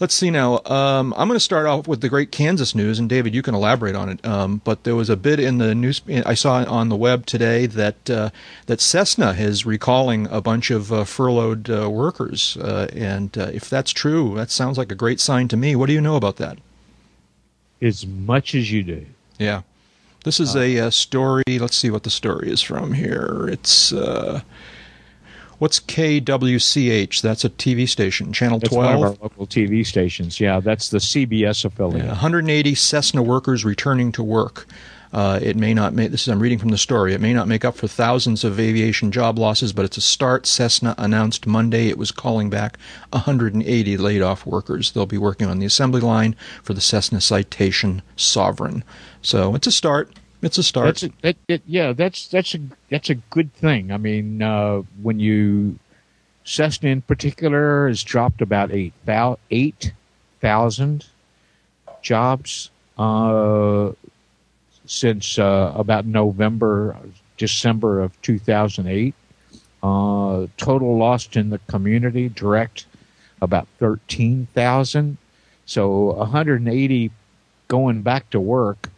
Let's 0.00 0.14
see 0.14 0.30
now. 0.30 0.60
Um, 0.64 1.14
I'm 1.16 1.28
going 1.28 1.36
to 1.36 1.40
start 1.40 1.66
off 1.66 1.86
with 1.86 2.00
the 2.00 2.08
great 2.08 2.32
Kansas 2.32 2.74
news, 2.74 2.98
and 2.98 3.08
David, 3.08 3.32
you 3.32 3.42
can 3.42 3.54
elaborate 3.54 3.94
on 3.94 4.08
it. 4.08 4.26
Um, 4.26 4.60
but 4.64 4.82
there 4.82 4.96
was 4.96 5.08
a 5.08 5.16
bit 5.16 5.38
in 5.38 5.58
the 5.58 5.72
news 5.72 6.02
I 6.26 6.34
saw 6.34 6.64
on 6.64 6.88
the 6.88 6.96
web 6.96 7.26
today 7.26 7.66
that 7.66 8.10
uh, 8.10 8.30
that 8.66 8.80
Cessna 8.80 9.30
is 9.38 9.64
recalling 9.64 10.26
a 10.32 10.40
bunch 10.40 10.72
of 10.72 10.92
uh, 10.92 11.04
furloughed 11.04 11.70
uh, 11.70 11.88
workers, 11.88 12.56
uh, 12.56 12.88
and 12.92 13.38
uh, 13.38 13.50
if 13.52 13.70
that's 13.70 13.92
true, 13.92 14.34
that 14.34 14.50
sounds 14.50 14.78
like 14.78 14.90
a 14.90 14.96
great 14.96 15.20
sign 15.20 15.46
to 15.48 15.56
me. 15.56 15.76
What 15.76 15.86
do 15.86 15.92
you 15.92 16.00
know 16.00 16.16
about 16.16 16.36
that? 16.36 16.58
As 17.80 18.04
much 18.04 18.54
as 18.56 18.72
you 18.72 18.82
do. 18.82 19.06
Yeah. 19.38 19.62
This 20.24 20.40
is 20.40 20.56
a, 20.56 20.78
uh 20.78 20.90
story. 20.90 21.44
Let's 21.46 21.76
see 21.76 21.90
what 21.90 22.02
the 22.02 22.10
story 22.10 22.50
is 22.50 22.62
from 22.62 22.94
here. 22.94 23.46
It's 23.52 23.92
uh, 23.92 24.40
what's 25.64 25.80
KWCH? 25.80 27.22
That's 27.22 27.42
a 27.42 27.48
TV 27.48 27.88
station, 27.88 28.34
Channel 28.34 28.58
That's 28.58 28.70
one 28.70 28.84
of 28.84 28.98
12. 28.98 29.02
our 29.02 29.10
local 29.22 29.46
TV 29.46 29.86
stations. 29.86 30.38
Yeah, 30.38 30.60
that's 30.60 30.90
the 30.90 30.98
CBS 30.98 31.64
affiliate. 31.64 32.04
Yeah, 32.04 32.10
180 32.10 32.74
Cessna 32.74 33.22
workers 33.22 33.64
returning 33.64 34.12
to 34.12 34.22
work. 34.22 34.66
Uh, 35.14 35.38
it 35.40 35.56
may 35.56 35.72
not 35.72 35.94
make 35.94 36.10
this 36.10 36.20
is 36.20 36.28
I'm 36.28 36.38
reading 36.38 36.58
from 36.58 36.68
the 36.68 36.76
story. 36.76 37.14
It 37.14 37.20
may 37.22 37.32
not 37.32 37.48
make 37.48 37.64
up 37.64 37.76
for 37.76 37.88
thousands 37.88 38.44
of 38.44 38.60
aviation 38.60 39.10
job 39.10 39.38
losses, 39.38 39.72
but 39.72 39.86
it's 39.86 39.96
a 39.96 40.02
start. 40.02 40.44
Cessna 40.44 40.94
announced 40.98 41.46
Monday 41.46 41.88
it 41.88 41.96
was 41.96 42.10
calling 42.10 42.50
back 42.50 42.76
180 43.12 43.96
laid 43.96 44.20
off 44.20 44.44
workers. 44.44 44.92
They'll 44.92 45.06
be 45.06 45.16
working 45.16 45.46
on 45.46 45.60
the 45.60 45.66
assembly 45.66 46.02
line 46.02 46.36
for 46.62 46.74
the 46.74 46.82
Cessna 46.82 47.22
Citation 47.22 48.02
Sovereign. 48.16 48.84
So 49.22 49.54
it's 49.54 49.66
a 49.66 49.72
start. 49.72 50.10
It's 50.44 50.58
a 50.58 50.62
start. 50.62 50.86
That's 50.86 51.02
a, 51.04 51.10
that, 51.22 51.36
that, 51.48 51.62
yeah, 51.66 51.92
that's 51.92 52.28
that's 52.28 52.54
a 52.54 52.58
that's 52.90 53.08
a 53.08 53.14
good 53.14 53.52
thing. 53.54 53.90
I 53.90 53.96
mean, 53.96 54.42
uh, 54.42 54.82
when 55.02 55.18
you 55.18 55.78
Cessna 56.44 56.90
in 56.90 57.00
particular 57.00 57.88
has 57.88 58.02
dropped 58.02 58.42
about 58.42 58.70
eight 58.70 59.92
thousand 60.40 61.06
jobs 62.02 62.70
uh, 62.98 63.92
since 64.84 65.38
uh, 65.38 65.72
about 65.74 66.04
November, 66.04 66.96
December 67.38 68.02
of 68.02 68.20
two 68.20 68.38
thousand 68.38 68.88
eight. 68.88 69.14
Uh, 69.82 70.46
total 70.56 70.96
lost 70.96 71.36
in 71.36 71.50
the 71.50 71.58
community 71.68 72.28
direct 72.28 72.86
about 73.40 73.66
thirteen 73.78 74.46
thousand. 74.54 75.16
So 75.66 76.12
180 76.12 77.10
going 77.68 78.02
back 78.02 78.28
to 78.30 78.40
work. 78.40 78.90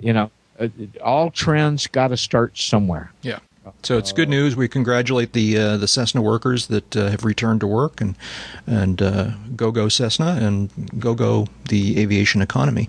You 0.00 0.12
know, 0.12 0.30
uh, 0.58 0.68
all 1.02 1.30
trends 1.30 1.86
got 1.86 2.08
to 2.08 2.16
start 2.16 2.58
somewhere. 2.58 3.12
Yeah. 3.22 3.38
So 3.82 3.98
it's 3.98 4.12
good 4.12 4.28
news. 4.28 4.56
We 4.56 4.66
congratulate 4.66 5.34
the 5.34 5.58
uh, 5.58 5.76
the 5.76 5.88
Cessna 5.88 6.22
workers 6.22 6.68
that 6.68 6.96
uh, 6.96 7.10
have 7.10 7.24
returned 7.24 7.60
to 7.60 7.66
work, 7.66 8.00
and 8.00 8.16
and 8.66 9.02
uh, 9.02 9.30
go 9.56 9.70
go 9.70 9.88
Cessna, 9.88 10.38
and 10.40 10.70
go 10.98 11.14
go 11.14 11.48
the 11.68 12.00
aviation 12.00 12.40
economy. 12.40 12.88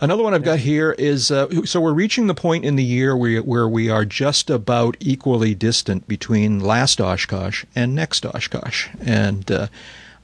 Another 0.00 0.22
one 0.22 0.32
I've 0.32 0.44
got 0.44 0.60
here 0.60 0.92
is 0.92 1.30
uh, 1.30 1.64
so 1.64 1.80
we're 1.80 1.92
reaching 1.92 2.28
the 2.28 2.34
point 2.34 2.64
in 2.64 2.76
the 2.76 2.84
year 2.84 3.16
where, 3.16 3.42
where 3.42 3.68
we 3.68 3.90
are 3.90 4.04
just 4.04 4.48
about 4.48 4.96
equally 5.00 5.54
distant 5.54 6.06
between 6.06 6.60
last 6.60 7.00
Oshkosh 7.00 7.64
and 7.74 7.94
next 7.94 8.24
Oshkosh, 8.24 8.88
and 9.04 9.50
uh, 9.50 9.66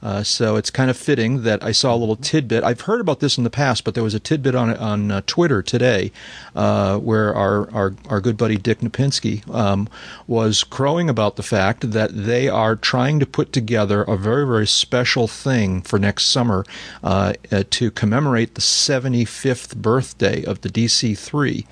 uh, 0.05 0.21
so 0.21 0.55
it's 0.55 0.69
kind 0.69 0.91
of 0.91 0.95
fitting 0.95 1.41
that 1.41 1.63
I 1.63 1.71
saw 1.71 1.95
a 1.95 1.97
little 1.97 2.15
tidbit. 2.15 2.63
I've 2.63 2.81
heard 2.81 3.01
about 3.01 3.21
this 3.21 3.39
in 3.39 3.43
the 3.43 3.49
past, 3.49 3.83
but 3.83 3.95
there 3.95 4.03
was 4.03 4.13
a 4.13 4.19
tidbit 4.19 4.53
on 4.53 4.77
on 4.77 5.09
uh, 5.09 5.21
Twitter 5.25 5.63
today 5.63 6.11
uh, 6.55 6.99
where 6.99 7.33
our, 7.33 7.67
our 7.71 7.95
our 8.07 8.21
good 8.21 8.37
buddy 8.37 8.55
Dick 8.55 8.81
Knapinski 8.81 9.49
um, 9.51 9.89
was 10.27 10.63
crowing 10.63 11.09
about 11.09 11.37
the 11.37 11.43
fact 11.43 11.89
that 11.89 12.11
they 12.13 12.47
are 12.47 12.75
trying 12.75 13.19
to 13.19 13.25
put 13.25 13.51
together 13.51 14.03
a 14.03 14.15
very 14.15 14.45
very 14.45 14.67
special 14.67 15.27
thing 15.27 15.81
for 15.81 15.97
next 15.97 16.27
summer 16.27 16.63
uh, 17.03 17.33
uh, 17.51 17.63
to 17.71 17.89
commemorate 17.89 18.53
the 18.53 18.61
75th 18.61 19.75
birthday 19.75 20.43
of 20.43 20.61
the 20.61 20.69
DC 20.69 21.17
three. 21.17 21.65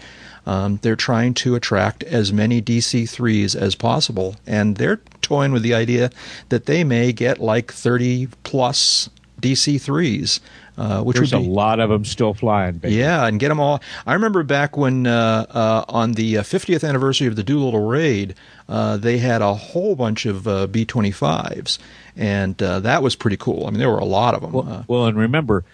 Um, 0.45 0.79
they're 0.81 0.95
trying 0.95 1.33
to 1.35 1.55
attract 1.55 2.03
as 2.03 2.33
many 2.33 2.61
DC 2.61 3.09
threes 3.09 3.55
as 3.55 3.75
possible, 3.75 4.35
and 4.45 4.75
they're 4.77 4.99
toying 5.21 5.51
with 5.53 5.63
the 5.63 5.73
idea 5.73 6.09
that 6.49 6.65
they 6.65 6.83
may 6.83 7.13
get 7.13 7.39
like 7.39 7.71
30 7.71 8.27
plus 8.43 9.09
DC 9.41 9.79
threes, 9.79 10.39
uh, 10.77 11.01
which 11.01 11.17
There's 11.17 11.33
would 11.33 11.45
a 11.45 11.49
lot 11.49 11.79
of 11.79 11.89
them 11.89 12.05
still 12.05 12.33
flying. 12.33 12.77
Baby. 12.77 12.95
yeah, 12.95 13.25
and 13.27 13.39
get 13.39 13.49
them 13.49 13.59
all. 13.59 13.81
I 14.05 14.13
remember 14.13 14.43
back 14.43 14.75
when 14.77 15.05
uh, 15.05 15.45
uh, 15.49 15.85
on 15.89 16.13
the 16.13 16.37
uh, 16.39 16.43
50th 16.43 16.87
anniversary 16.87 17.27
of 17.27 17.35
the 17.35 17.43
Doolittle 17.43 17.85
raid, 17.85 18.35
uh, 18.69 18.97
they 18.97 19.17
had 19.17 19.41
a 19.41 19.53
whole 19.53 19.95
bunch 19.95 20.25
of 20.25 20.47
uh, 20.47 20.67
B-25s, 20.67 21.77
and 22.15 22.61
uh, 22.63 22.79
that 22.81 23.03
was 23.03 23.15
pretty 23.15 23.37
cool. 23.37 23.67
I 23.67 23.71
mean, 23.71 23.79
there 23.79 23.89
were 23.89 23.99
a 23.99 24.05
lot 24.05 24.33
of 24.33 24.41
them. 24.41 24.51
Well, 24.53 24.67
Uh, 24.69 24.83
well, 24.87 25.05
and 25.07 25.17
remember, 25.17 25.65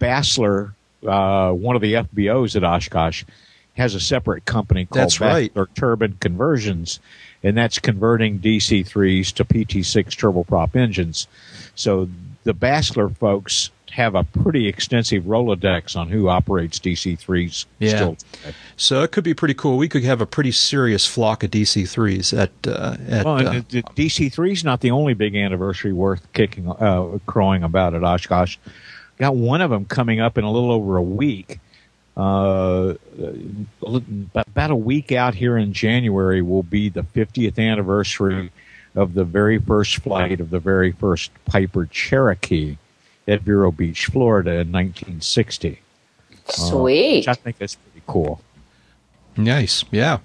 Basler, 0.00 0.74
uh, 1.06 1.50
one 1.52 1.76
of 1.76 1.82
the 1.82 1.94
FBOs 1.94 2.56
at 2.56 2.64
Oshkosh, 2.64 3.24
has 3.78 3.94
a 3.94 4.00
separate 4.00 4.44
company 4.44 4.84
called 4.84 5.04
That's 5.04 5.20
right. 5.20 5.54
Basler 5.54 5.68
Turbine 5.74 6.16
Conversions, 6.20 7.00
and 7.42 7.56
that's 7.56 7.78
converting 7.78 8.40
DC3s 8.40 9.32
to 9.34 9.44
PT6 9.44 10.06
turboprop 10.16 10.76
engines. 10.76 11.28
So 11.76 12.08
the 12.42 12.54
Basler 12.54 13.16
folks 13.16 13.70
have 13.92 14.14
a 14.14 14.24
pretty 14.24 14.68
extensive 14.68 15.24
Rolodex 15.24 15.96
on 15.96 16.08
who 16.08 16.28
operates 16.28 16.78
DC3s 16.78 17.66
Yeah. 17.78 17.90
still. 17.90 18.16
So 18.76 19.02
it 19.02 19.12
could 19.12 19.24
be 19.24 19.32
pretty 19.32 19.54
cool. 19.54 19.76
We 19.76 19.88
could 19.88 20.04
have 20.04 20.20
a 20.20 20.26
pretty 20.26 20.52
serious 20.52 21.06
flock 21.06 21.42
of 21.42 21.50
DC3s 21.50 22.36
at 22.36 22.50
uh, 22.66 22.96
at. 23.08 23.24
Well, 23.24 23.46
uh, 23.46 23.52
the, 23.52 23.64
the 23.68 23.82
DC3 23.82 24.52
is 24.52 24.64
not 24.64 24.80
the 24.80 24.90
only 24.90 25.14
big 25.14 25.34
anniversary 25.34 25.92
worth 25.92 26.30
kicking, 26.32 26.68
uh, 26.68 27.18
crowing 27.26 27.62
about 27.62 27.94
at 27.94 28.04
Oshkosh. 28.04 28.56
Got 29.18 29.36
one 29.36 29.60
of 29.60 29.70
them 29.70 29.84
coming 29.84 30.20
up 30.20 30.36
in 30.36 30.44
a 30.44 30.50
little 30.50 30.70
over 30.70 30.96
a 30.96 31.02
week. 31.02 31.58
Uh, 32.18 32.94
about 34.34 34.72
a 34.72 34.76
week 34.76 35.12
out 35.12 35.36
here 35.36 35.56
in 35.56 35.72
January 35.72 36.42
will 36.42 36.64
be 36.64 36.88
the 36.88 37.02
50th 37.02 37.58
anniversary 37.58 38.50
of 38.96 39.14
the 39.14 39.24
very 39.24 39.58
first 39.58 39.98
flight 39.98 40.40
of 40.40 40.50
the 40.50 40.58
very 40.58 40.90
first 40.90 41.30
Piper 41.44 41.86
Cherokee 41.86 42.76
at 43.28 43.42
Vero 43.42 43.70
Beach, 43.70 44.06
Florida 44.06 44.50
in 44.50 44.72
1960. 44.72 45.80
Sweet. 46.48 47.18
Which 47.18 47.28
I 47.28 47.34
think 47.34 47.58
that's 47.58 47.76
pretty 47.76 48.02
cool. 48.08 48.40
nice, 49.36 49.84
yeah. 49.92 50.18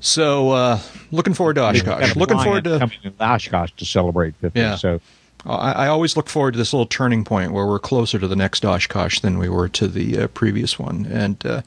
So 0.00 0.50
uh, 0.50 0.80
looking 1.10 1.32
forward 1.32 1.54
to 1.54 1.62
Oshkosh. 1.62 2.16
Looking 2.16 2.38
forward 2.38 2.64
to 2.64 2.78
coming 2.78 2.98
to 3.02 3.12
Oshkosh 3.18 3.72
to 3.78 3.86
celebrate 3.86 4.34
50. 4.36 4.60
Yeah. 4.60 4.76
So 4.76 5.00
I, 5.46 5.72
I 5.72 5.86
always 5.88 6.16
look 6.16 6.28
forward 6.28 6.52
to 6.52 6.58
this 6.58 6.72
little 6.72 6.86
turning 6.86 7.24
point 7.24 7.52
where 7.52 7.66
we're 7.66 7.78
closer 7.78 8.18
to 8.18 8.28
the 8.28 8.36
next 8.36 8.64
Oshkosh 8.64 9.20
than 9.20 9.38
we 9.38 9.48
were 9.48 9.68
to 9.70 9.88
the 9.88 10.22
uh, 10.22 10.26
previous 10.28 10.78
one, 10.78 11.06
and 11.06 11.44
uh, 11.46 11.62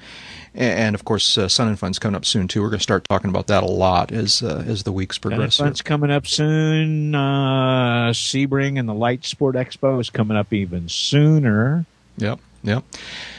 and 0.55 0.93
of 0.95 1.05
course, 1.05 1.37
uh, 1.37 1.47
Sun 1.47 1.69
and 1.69 1.79
Fun's 1.79 1.97
coming 1.97 2.15
up 2.15 2.25
soon 2.25 2.47
too. 2.47 2.61
We're 2.61 2.69
going 2.69 2.79
to 2.79 2.83
start 2.83 3.05
talking 3.09 3.29
about 3.29 3.47
that 3.47 3.63
a 3.63 3.67
lot 3.67 4.11
as 4.11 4.43
uh, 4.43 4.63
as 4.67 4.83
the 4.83 4.91
weeks 4.91 5.17
progress. 5.17 5.55
Sun 5.55 5.67
and 5.67 5.71
Fun's 5.73 5.81
coming 5.81 6.11
up 6.11 6.27
soon. 6.27 7.15
Uh, 7.15 8.11
Sebring 8.11 8.79
and 8.79 8.87
the 8.87 8.93
Light 8.93 9.25
Sport 9.25 9.55
Expo 9.55 9.99
is 9.99 10.09
coming 10.09 10.37
up 10.37 10.53
even 10.53 10.87
sooner. 10.89 11.85
Yep, 12.17 12.39
yep. 12.63 12.83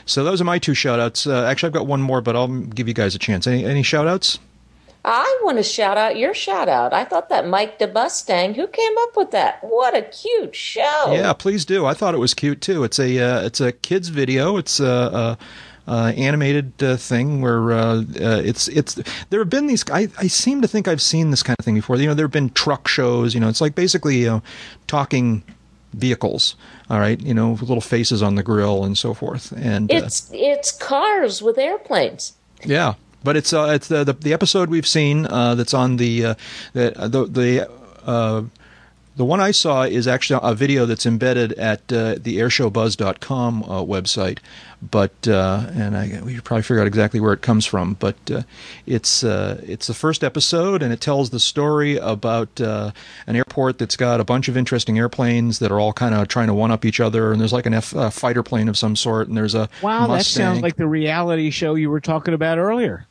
So 0.06 0.24
those 0.24 0.40
are 0.40 0.44
my 0.44 0.58
two 0.58 0.74
shout 0.74 0.98
outs. 0.98 1.26
Uh, 1.26 1.44
actually, 1.44 1.68
I've 1.68 1.74
got 1.74 1.86
one 1.86 2.02
more, 2.02 2.20
but 2.20 2.34
I'll 2.34 2.48
give 2.48 2.88
you 2.88 2.94
guys 2.94 3.14
a 3.14 3.18
chance. 3.18 3.46
Any 3.46 3.64
any 3.64 3.82
shout 3.82 4.08
outs? 4.08 4.38
I 5.04 5.40
want 5.42 5.58
to 5.58 5.62
shout 5.62 5.98
out 5.98 6.16
your 6.16 6.32
shout 6.34 6.68
out. 6.68 6.92
I 6.94 7.04
thought 7.04 7.28
that 7.28 7.46
Mike 7.46 7.78
the 7.78 7.88
Mustang, 7.88 8.54
who 8.54 8.66
came 8.66 8.92
up 9.00 9.16
with 9.16 9.30
that? 9.32 9.58
What 9.62 9.94
a 9.94 10.02
cute 10.02 10.56
show. 10.56 11.12
Yeah, 11.12 11.32
please 11.34 11.64
do. 11.64 11.84
I 11.84 11.92
thought 11.94 12.14
it 12.14 12.18
was 12.18 12.32
cute 12.34 12.60
too. 12.60 12.84
It's 12.84 12.98
a 12.98 13.18
uh, 13.18 13.42
it's 13.44 13.60
a 13.60 13.72
kids 13.72 14.08
video. 14.08 14.56
It's 14.56 14.80
a, 14.80 15.36
a 15.86 15.90
animated 15.92 16.82
uh, 16.82 16.96
thing 16.96 17.42
where 17.42 17.72
uh, 17.72 17.96
uh, 17.98 18.40
it's 18.44 18.68
it's 18.68 18.94
there 19.28 19.40
have 19.40 19.50
been 19.50 19.66
these. 19.66 19.84
I, 19.90 20.08
I 20.18 20.26
seem 20.28 20.62
to 20.62 20.68
think 20.68 20.88
I've 20.88 21.02
seen 21.02 21.30
this 21.30 21.42
kind 21.42 21.56
of 21.58 21.64
thing 21.64 21.74
before. 21.74 21.96
You 21.96 22.06
know, 22.06 22.14
there 22.14 22.24
have 22.24 22.32
been 22.32 22.50
truck 22.50 22.88
shows. 22.88 23.34
You 23.34 23.40
know, 23.40 23.48
it's 23.48 23.60
like 23.60 23.74
basically 23.74 24.18
you 24.20 24.26
know, 24.26 24.42
talking 24.86 25.42
vehicles. 25.92 26.56
All 26.88 26.98
right, 26.98 27.20
you 27.20 27.34
know, 27.34 27.50
with 27.50 27.62
little 27.62 27.80
faces 27.80 28.22
on 28.22 28.34
the 28.36 28.42
grill 28.42 28.84
and 28.84 28.96
so 28.96 29.12
forth. 29.14 29.52
And 29.52 29.92
uh, 29.92 29.96
It's 29.96 30.30
it's 30.32 30.72
cars 30.72 31.42
with 31.42 31.58
airplanes. 31.58 32.32
yeah, 32.64 32.94
but 33.24 33.36
it's 33.36 33.52
uh, 33.52 33.72
it's 33.74 33.88
the, 33.88 34.04
the 34.04 34.12
the 34.12 34.32
episode 34.32 34.68
we've 34.68 34.86
seen 34.86 35.26
uh, 35.26 35.54
that's 35.54 35.74
on 35.74 35.96
the 35.96 36.24
uh, 36.24 36.34
the 36.72 36.98
uh, 36.98 37.08
the 37.08 37.24
the. 37.26 37.70
Uh, 38.04 38.44
the 39.16 39.24
one 39.24 39.40
I 39.40 39.52
saw 39.52 39.82
is 39.82 40.08
actually 40.08 40.40
a 40.42 40.54
video 40.54 40.86
that's 40.86 41.06
embedded 41.06 41.52
at 41.52 41.80
uh, 41.92 42.16
the 42.18 42.38
airshowbuzz.com 42.38 43.62
uh, 43.62 43.82
website, 43.82 44.38
but 44.82 45.12
uh, 45.28 45.70
and 45.72 45.96
I 45.96 46.20
we 46.24 46.34
should 46.34 46.44
probably 46.44 46.62
figure 46.62 46.80
out 46.80 46.88
exactly 46.88 47.20
where 47.20 47.32
it 47.32 47.40
comes 47.40 47.64
from. 47.64 47.94
But 47.94 48.16
uh, 48.30 48.42
it's 48.86 49.22
uh, 49.22 49.62
it's 49.64 49.86
the 49.86 49.94
first 49.94 50.24
episode, 50.24 50.82
and 50.82 50.92
it 50.92 51.00
tells 51.00 51.30
the 51.30 51.38
story 51.38 51.96
about 51.96 52.60
uh, 52.60 52.90
an 53.28 53.36
airport 53.36 53.78
that's 53.78 53.96
got 53.96 54.20
a 54.20 54.24
bunch 54.24 54.48
of 54.48 54.56
interesting 54.56 54.98
airplanes 54.98 55.60
that 55.60 55.70
are 55.70 55.78
all 55.78 55.92
kind 55.92 56.14
of 56.14 56.26
trying 56.26 56.48
to 56.48 56.54
one 56.54 56.72
up 56.72 56.84
each 56.84 56.98
other. 56.98 57.30
And 57.30 57.40
there's 57.40 57.52
like 57.52 57.66
an 57.66 57.74
F 57.74 57.94
uh, 57.94 58.10
fighter 58.10 58.42
plane 58.42 58.68
of 58.68 58.76
some 58.76 58.96
sort, 58.96 59.28
and 59.28 59.36
there's 59.36 59.54
a 59.54 59.68
Wow, 59.80 60.08
that 60.08 60.24
sounds 60.24 60.60
like 60.60 60.74
the 60.74 60.88
reality 60.88 61.50
show 61.50 61.76
you 61.76 61.88
were 61.88 62.00
talking 62.00 62.34
about 62.34 62.58
earlier. 62.58 63.06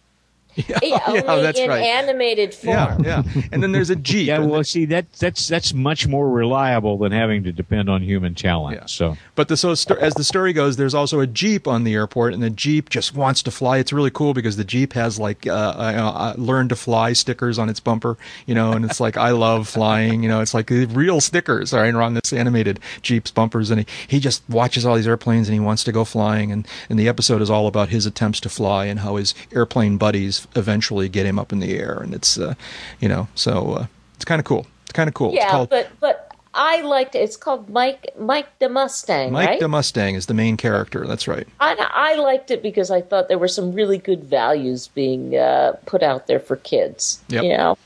Yeah, 0.67 0.79
yeah, 0.83 1.21
only 1.27 1.43
that's 1.43 1.59
in 1.59 1.69
right. 1.69 1.81
animated 1.83 2.53
form. 2.53 3.03
Yeah, 3.03 3.23
yeah. 3.25 3.41
And 3.51 3.61
then 3.63 3.71
there's 3.71 3.89
a 3.89 3.95
Jeep. 4.03 4.27
Yeah, 4.27 4.39
well, 4.39 4.63
see 4.63 4.85
that 4.85 5.11
that's 5.13 5.47
that's 5.47 5.73
much 5.73 6.07
more 6.07 6.29
reliable 6.29 6.97
than 6.97 7.11
having 7.11 7.43
to 7.43 7.51
depend 7.51 7.89
on 7.89 8.01
human 8.01 8.35
talent. 8.35 8.77
Yeah. 8.77 8.85
So 8.85 9.17
But 9.35 9.47
the, 9.47 9.57
so 9.57 9.73
sto- 9.75 9.95
as 9.95 10.13
the 10.13 10.23
story 10.23 10.53
goes, 10.53 10.77
there's 10.77 10.93
also 10.93 11.19
a 11.19 11.27
Jeep 11.27 11.67
on 11.67 11.83
the 11.83 11.93
airport, 11.95 12.33
and 12.33 12.43
the 12.43 12.49
Jeep 12.49 12.89
just 12.89 13.15
wants 13.15 13.41
to 13.43 13.51
fly. 13.51 13.77
It's 13.79 13.91
really 13.91 14.11
cool 14.11 14.33
because 14.33 14.57
the 14.57 14.63
Jeep 14.63 14.93
has 14.93 15.19
like 15.19 15.47
uh, 15.47 15.51
uh, 15.51 16.11
uh, 16.15 16.33
"Learn 16.37 16.69
to 16.69 16.75
Fly" 16.75 17.13
stickers 17.13 17.57
on 17.57 17.67
its 17.69 17.79
bumper, 17.79 18.17
you 18.45 18.53
know, 18.55 18.73
and 18.73 18.85
it's 18.85 18.99
like 18.99 19.17
"I 19.17 19.31
love 19.31 19.67
flying," 19.67 20.21
you 20.23 20.29
know. 20.29 20.41
It's 20.41 20.53
like 20.53 20.69
real 20.69 21.19
stickers, 21.19 21.73
all 21.73 21.81
right, 21.81 21.93
are 21.93 22.01
on 22.01 22.13
this 22.13 22.31
animated 22.31 22.79
Jeep's 23.01 23.31
bumpers, 23.31 23.71
and 23.71 23.81
he, 23.81 23.85
he 24.07 24.19
just 24.19 24.43
watches 24.49 24.85
all 24.85 24.95
these 24.95 25.07
airplanes 25.07 25.47
and 25.47 25.53
he 25.53 25.59
wants 25.59 25.83
to 25.85 25.91
go 25.91 26.05
flying, 26.05 26.51
and 26.51 26.67
and 26.89 26.99
the 26.99 27.07
episode 27.07 27.41
is 27.41 27.49
all 27.49 27.67
about 27.67 27.89
his 27.89 28.05
attempts 28.05 28.39
to 28.41 28.49
fly 28.49 28.85
and 28.85 28.99
how 28.99 29.15
his 29.15 29.33
airplane 29.53 29.97
buddies 29.97 30.42
eventually 30.55 31.09
get 31.09 31.25
him 31.25 31.39
up 31.39 31.51
in 31.51 31.59
the 31.59 31.77
air, 31.77 31.99
and 32.01 32.13
it's 32.13 32.37
uh, 32.37 32.53
you 32.99 33.09
know, 33.09 33.27
so 33.35 33.73
uh, 33.73 33.85
it's 34.15 34.25
kind 34.25 34.39
of 34.39 34.45
cool. 34.45 34.67
It's 34.83 34.93
kind 34.93 35.07
of 35.07 35.13
cool. 35.13 35.29
it's 35.29 35.37
Yeah, 35.37 35.51
called 35.51 35.69
but 35.69 35.89
but 35.99 36.31
I 36.53 36.81
liked 36.81 37.15
it. 37.15 37.19
It's 37.19 37.37
called 37.37 37.69
Mike 37.69 38.13
Mike 38.19 38.59
the 38.59 38.69
Mustang, 38.69 39.31
Mike 39.31 39.49
right? 39.49 39.59
the 39.59 39.67
Mustang 39.67 40.15
is 40.15 40.27
the 40.27 40.33
main 40.33 40.55
character. 40.57 41.05
That's 41.07 41.27
right. 41.27 41.47
I, 41.59 41.75
I 41.93 42.15
liked 42.15 42.51
it 42.51 42.61
because 42.61 42.91
I 42.91 43.01
thought 43.01 43.27
there 43.27 43.39
were 43.39 43.47
some 43.47 43.71
really 43.73 43.97
good 43.97 44.23
values 44.23 44.87
being 44.89 45.35
uh, 45.35 45.73
put 45.85 46.03
out 46.03 46.27
there 46.27 46.39
for 46.39 46.55
kids. 46.57 47.21
Yep. 47.29 47.43
You 47.43 47.57
know, 47.57 47.77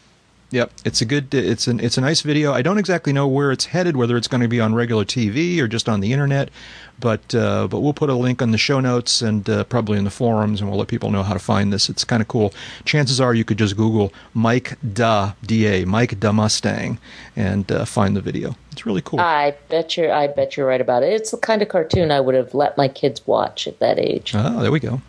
Yep, 0.49 0.72
it's 0.86 1.02
a 1.02 1.06
good. 1.06 1.34
It's 1.34 1.68
an 1.68 1.82
it's 1.82 1.98
a 1.98 2.02
nice 2.02 2.22
video. 2.22 2.53
I 2.53 2.61
don't 2.61 2.78
exactly 2.78 3.11
know 3.11 3.28
where 3.28 3.52
it's 3.52 3.65
headed, 3.65 3.98
whether 3.98 4.15
it's 4.15 4.30
going 4.30 4.40
to 4.40 4.48
be 4.48 4.61
on 4.61 4.74
regular 4.74 5.03
TV 5.03 5.60
or 5.60 5.68
just 5.68 5.90
on 5.90 5.99
the 5.99 6.14
internet, 6.14 6.49
but 7.02 7.36
uh, 7.36 7.68
but 7.68 7.82
we'll 7.82 7.94
put 7.94 8.10
a 8.10 8.14
link 8.14 8.41
on 8.41 8.52
the 8.52 8.57
show 8.57 8.80
notes 8.80 9.22
and 9.22 9.49
uh, 9.49 9.65
probably 9.65 9.98
in 9.98 10.06
the 10.06 10.10
forums, 10.10 10.61
and 10.61 10.69
we'll 10.69 10.80
let 10.80 10.88
people 10.88 11.11
know 11.11 11.22
how 11.22 11.34
to 11.34 11.40
find 11.40 11.74
this. 11.74 11.90
It's 11.90 12.06
kind 12.06 12.22
of 12.22 12.30
cool. 12.30 12.53
Chances 12.86 13.19
are 13.19 13.34
you 13.34 13.44
could 13.44 13.57
just 13.57 13.76
Google 13.76 14.14
Mike 14.34 14.78
Da 14.94 15.34
Da 15.45 15.84
Mike 15.84 16.18
Da 16.18 16.32
Mustang 16.32 16.98
and 17.36 17.69
uh, 17.69 17.84
find 17.84 18.15
the 18.15 18.22
video. 18.22 18.56
It's 18.72 18.86
really 18.86 19.02
cool. 19.02 19.19
I 19.19 19.53
bet 19.68 19.98
you 19.98 20.10
I 20.11 20.28
bet 20.28 20.56
you're 20.56 20.68
right 20.68 20.80
about 20.80 21.03
it. 21.03 21.11
It's 21.11 21.32
the 21.32 21.38
kind 21.38 21.61
of 21.61 21.68
cartoon 21.68 22.10
I 22.10 22.22
would 22.22 22.36
have 22.36 22.53
let 22.53 22.78
my 22.78 22.88
kids 22.88 23.26
watch 23.28 23.68
at 23.68 23.80
that 23.80 23.99
age. 23.99 24.32
oh, 24.34 24.61
there 24.61 24.72
we 24.72 24.80
go. 24.80 25.02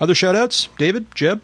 Other 0.00 0.14
shout 0.14 0.34
outs? 0.34 0.70
David, 0.78 1.14
Jeb? 1.14 1.42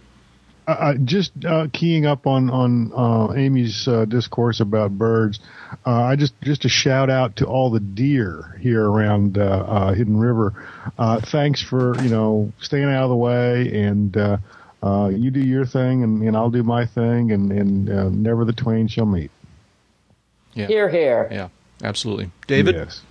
Uh, 0.72 0.94
just 1.04 1.32
uh, 1.44 1.68
keying 1.72 2.06
up 2.06 2.26
on 2.26 2.50
on 2.50 2.92
uh, 2.94 3.34
Amy's 3.34 3.86
uh, 3.88 4.04
discourse 4.04 4.60
about 4.60 4.96
birds, 4.96 5.40
uh, 5.86 5.90
I 5.90 6.16
just 6.16 6.34
just 6.42 6.64
a 6.64 6.68
shout 6.68 7.10
out 7.10 7.36
to 7.36 7.46
all 7.46 7.70
the 7.70 7.80
deer 7.80 8.58
here 8.60 8.84
around 8.84 9.38
uh, 9.38 9.42
uh, 9.42 9.94
Hidden 9.94 10.16
River. 10.16 10.54
Uh, 10.98 11.20
thanks 11.20 11.62
for 11.62 12.00
you 12.02 12.10
know 12.10 12.52
staying 12.60 12.84
out 12.84 13.04
of 13.04 13.10
the 13.10 13.16
way, 13.16 13.82
and 13.82 14.16
uh, 14.16 14.36
uh, 14.82 15.08
you 15.08 15.30
do 15.30 15.40
your 15.40 15.64
thing, 15.64 16.02
and, 16.02 16.22
and 16.22 16.36
I'll 16.36 16.50
do 16.50 16.62
my 16.62 16.86
thing, 16.86 17.32
and 17.32 17.52
and 17.52 17.90
uh, 17.90 18.08
never 18.08 18.44
the 18.44 18.52
twain 18.52 18.88
shall 18.88 19.06
meet. 19.06 19.30
Yeah. 20.54 20.66
Here, 20.66 20.88
here. 20.88 21.28
Yeah, 21.30 21.48
absolutely. 21.82 22.30
David? 22.46 22.74
Yes. 22.74 23.02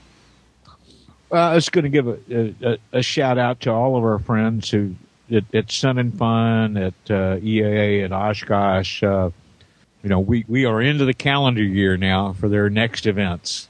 Uh, 1.31 1.35
I 1.35 1.55
was 1.55 1.69
going 1.69 1.85
to 1.85 1.89
give 1.89 2.07
a, 2.07 2.17
a, 2.61 2.77
a 2.99 3.01
shout 3.01 3.38
out 3.38 3.61
to 3.61 3.71
all 3.71 3.95
of 3.95 4.03
our 4.03 4.19
friends 4.19 4.69
who 4.69 4.95
at, 5.32 5.44
at 5.53 5.72
Sun 5.72 5.98
and 5.98 6.18
Fun, 6.18 6.78
at 6.78 6.94
uh, 7.10 7.38
EAA, 7.38 8.06
at 8.06 8.12
Oshkosh. 8.12 9.03
Uh, 9.03 9.32
you 10.03 10.10
know, 10.10 10.20
we, 10.20 10.45
we 10.48 10.66
are 10.66 10.82
into 10.82 11.06
the 11.06 11.14
calendar 11.14 11.64
year 11.64 11.98
now 11.98 12.34
for 12.34 12.49
their 12.49 12.70
next 12.70 13.06
events. 13.06 13.68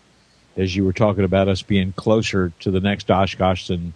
As 0.57 0.75
you 0.75 0.83
were 0.83 0.93
talking 0.93 1.23
about 1.23 1.47
us 1.47 1.61
being 1.61 1.93
closer 1.93 2.51
to 2.59 2.71
the 2.71 2.81
next 2.81 3.09
Oshkosh 3.09 3.67
than 3.67 3.93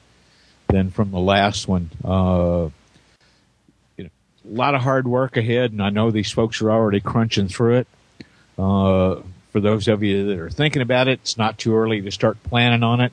than 0.68 0.90
from 0.90 1.12
the 1.12 1.20
last 1.20 1.68
one. 1.68 1.92
Uh, 2.04 2.70
you 3.98 4.06
know, 4.06 4.10
a 4.50 4.56
lot 4.56 4.74
of 4.74 4.82
hard 4.82 5.08
work 5.08 5.38
ahead, 5.38 5.72
and 5.72 5.82
I 5.82 5.90
know 5.90 6.12
these 6.12 6.32
folks 6.32 6.62
are 6.62 6.72
already 6.72 7.02
crunching 7.02 7.50
through 7.50 7.80
it. 7.80 7.88
Uh, 8.58 9.22
for 9.52 9.60
those 9.60 9.88
of 9.88 10.02
you 10.02 10.28
that 10.28 10.40
are 10.40 10.50
thinking 10.50 10.82
about 10.82 11.08
it, 11.08 11.20
it's 11.22 11.38
not 11.38 11.58
too 11.58 11.76
early 11.76 12.02
to 12.02 12.12
start 12.12 12.42
planning 12.44 12.84
on 12.84 13.00
it 13.00 13.12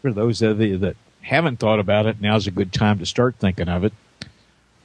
for 0.00 0.12
those 0.12 0.42
of 0.42 0.60
you 0.60 0.78
that 0.78 0.96
haven't 1.26 1.58
thought 1.58 1.80
about 1.80 2.06
it, 2.06 2.20
now's 2.20 2.46
a 2.46 2.50
good 2.50 2.72
time 2.72 2.98
to 3.00 3.06
start 3.06 3.36
thinking 3.36 3.68
of 3.68 3.84
it. 3.84 3.92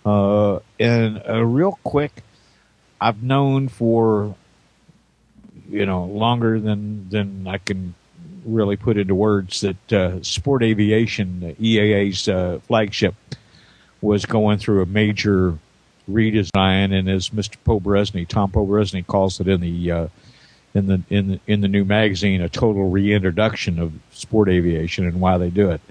Uh, 0.03 0.59
and 0.79 1.21
real 1.55 1.77
quick, 1.83 2.23
I've 2.99 3.21
known 3.21 3.67
for 3.67 4.35
you 5.69 5.85
know 5.85 6.05
longer 6.05 6.59
than 6.59 7.09
than 7.09 7.47
I 7.47 7.59
can 7.59 7.93
really 8.43 8.75
put 8.75 8.97
into 8.97 9.13
words 9.13 9.61
that 9.61 9.93
uh, 9.93 10.23
Sport 10.23 10.63
Aviation, 10.63 11.55
EAA's 11.59 12.27
uh, 12.27 12.59
flagship, 12.67 13.13
was 14.01 14.25
going 14.25 14.57
through 14.57 14.81
a 14.81 14.87
major 14.87 15.59
redesign, 16.09 16.91
and 16.91 17.07
as 17.07 17.29
Mr. 17.29 17.57
Poberezny, 17.65 18.27
Tom 18.27 18.51
Poberezny 18.51 19.05
calls 19.05 19.39
it 19.39 19.47
in 19.47 19.61
the 19.61 19.91
uh, 19.91 20.07
in 20.73 20.87
the 20.87 21.01
in 21.09 21.27
the 21.27 21.39
in 21.45 21.61
the 21.61 21.67
new 21.67 21.85
magazine, 21.85 22.41
a 22.41 22.49
total 22.49 22.89
reintroduction 22.89 23.77
of 23.77 23.93
sport 24.11 24.49
aviation 24.49 25.05
and 25.05 25.21
why 25.21 25.37
they 25.37 25.51
do 25.51 25.69
it. 25.69 25.81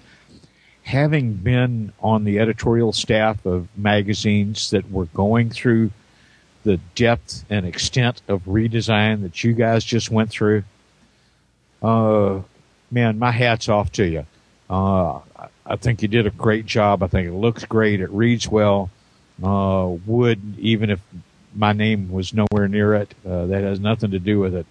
Having 0.91 1.35
been 1.35 1.93
on 2.03 2.25
the 2.25 2.41
editorial 2.41 2.93
staff 2.93 3.47
of 3.47 3.69
magazines 3.77 4.71
that 4.71 4.91
were 4.91 5.07
going 5.07 5.49
through 5.49 5.89
the 6.65 6.79
depth 6.97 7.45
and 7.49 7.65
extent 7.65 8.21
of 8.27 8.43
redesign 8.45 9.23
that 9.23 9.45
you 9.45 9.53
guys 9.53 9.85
just 9.85 10.11
went 10.11 10.31
through, 10.31 10.65
uh, 11.81 12.41
man, 12.91 13.21
my 13.21 13.31
hat's 13.31 13.69
off 13.69 13.93
to 13.93 14.05
you. 14.05 14.27
Uh, 14.69 15.21
I 15.65 15.77
think 15.77 16.03
you 16.03 16.09
did 16.09 16.27
a 16.27 16.31
great 16.31 16.67
job. 16.67 17.05
I 17.05 17.07
think 17.07 17.29
it 17.29 17.35
looks 17.35 17.65
great. 17.65 18.01
It 18.01 18.11
reads 18.11 18.49
well. 18.49 18.91
Uh, 19.43 19.97
would 20.07 20.59
even 20.59 20.91
if 20.91 21.01
my 21.55 21.73
name 21.73 22.11
was 22.11 22.35
nowhere 22.35 22.69
near 22.69 22.95
it. 22.95 23.15
Uh, 23.25 23.47
that 23.47 23.62
has 23.62 23.79
nothing 23.79 24.11
to 24.11 24.19
do 24.19 24.41
with 24.41 24.55
it. 24.55 24.67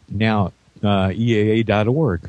now 0.08 0.52
uh, 0.82 1.10
eaa.org. 1.10 2.28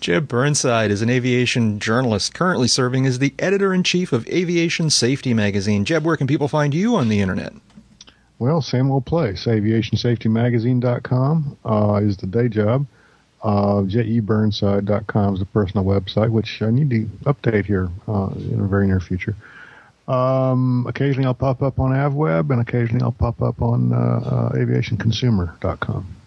Jeb 0.00 0.28
Burnside 0.28 0.90
is 0.90 1.02
an 1.02 1.10
aviation 1.10 1.78
journalist 1.78 2.32
currently 2.34 2.68
serving 2.68 3.04
as 3.06 3.18
the 3.18 3.34
editor 3.38 3.74
in 3.74 3.82
chief 3.82 4.12
of 4.12 4.26
Aviation 4.28 4.88
Safety 4.88 5.34
magazine. 5.34 5.84
Jeb, 5.84 6.02
where 6.04 6.16
can 6.16 6.26
people 6.26 6.48
find 6.48 6.72
you 6.74 6.96
on 6.96 7.10
the 7.10 7.20
internet? 7.20 7.52
Well, 8.38 8.62
same 8.62 8.90
old 8.90 9.04
place. 9.04 9.44
AviationSafetyMagazine.com 9.44 11.58
uh, 11.64 12.00
is 12.02 12.16
the 12.16 12.26
day 12.26 12.48
job. 12.48 12.86
Uh, 13.42 13.82
JEBurnside.com 13.82 15.34
is 15.34 15.40
the 15.40 15.46
personal 15.46 15.84
website, 15.84 16.30
which 16.30 16.60
I 16.60 16.70
need 16.70 16.90
to 16.90 17.06
update 17.24 17.64
here 17.64 17.88
uh, 18.06 18.28
in 18.34 18.60
the 18.60 18.68
very 18.68 18.86
near 18.86 19.00
future. 19.00 19.34
Um, 20.08 20.86
occasionally 20.88 21.26
I'll 21.26 21.34
pop 21.34 21.62
up 21.62 21.78
on 21.78 21.92
AvWeb, 21.92 22.50
and 22.50 22.60
occasionally 22.60 23.02
I'll 23.02 23.12
pop 23.12 23.40
up 23.40 23.62
on 23.62 23.92
uh, 23.92 23.96
uh, 23.96 24.52
AviationConsumer.com. 24.52 26.19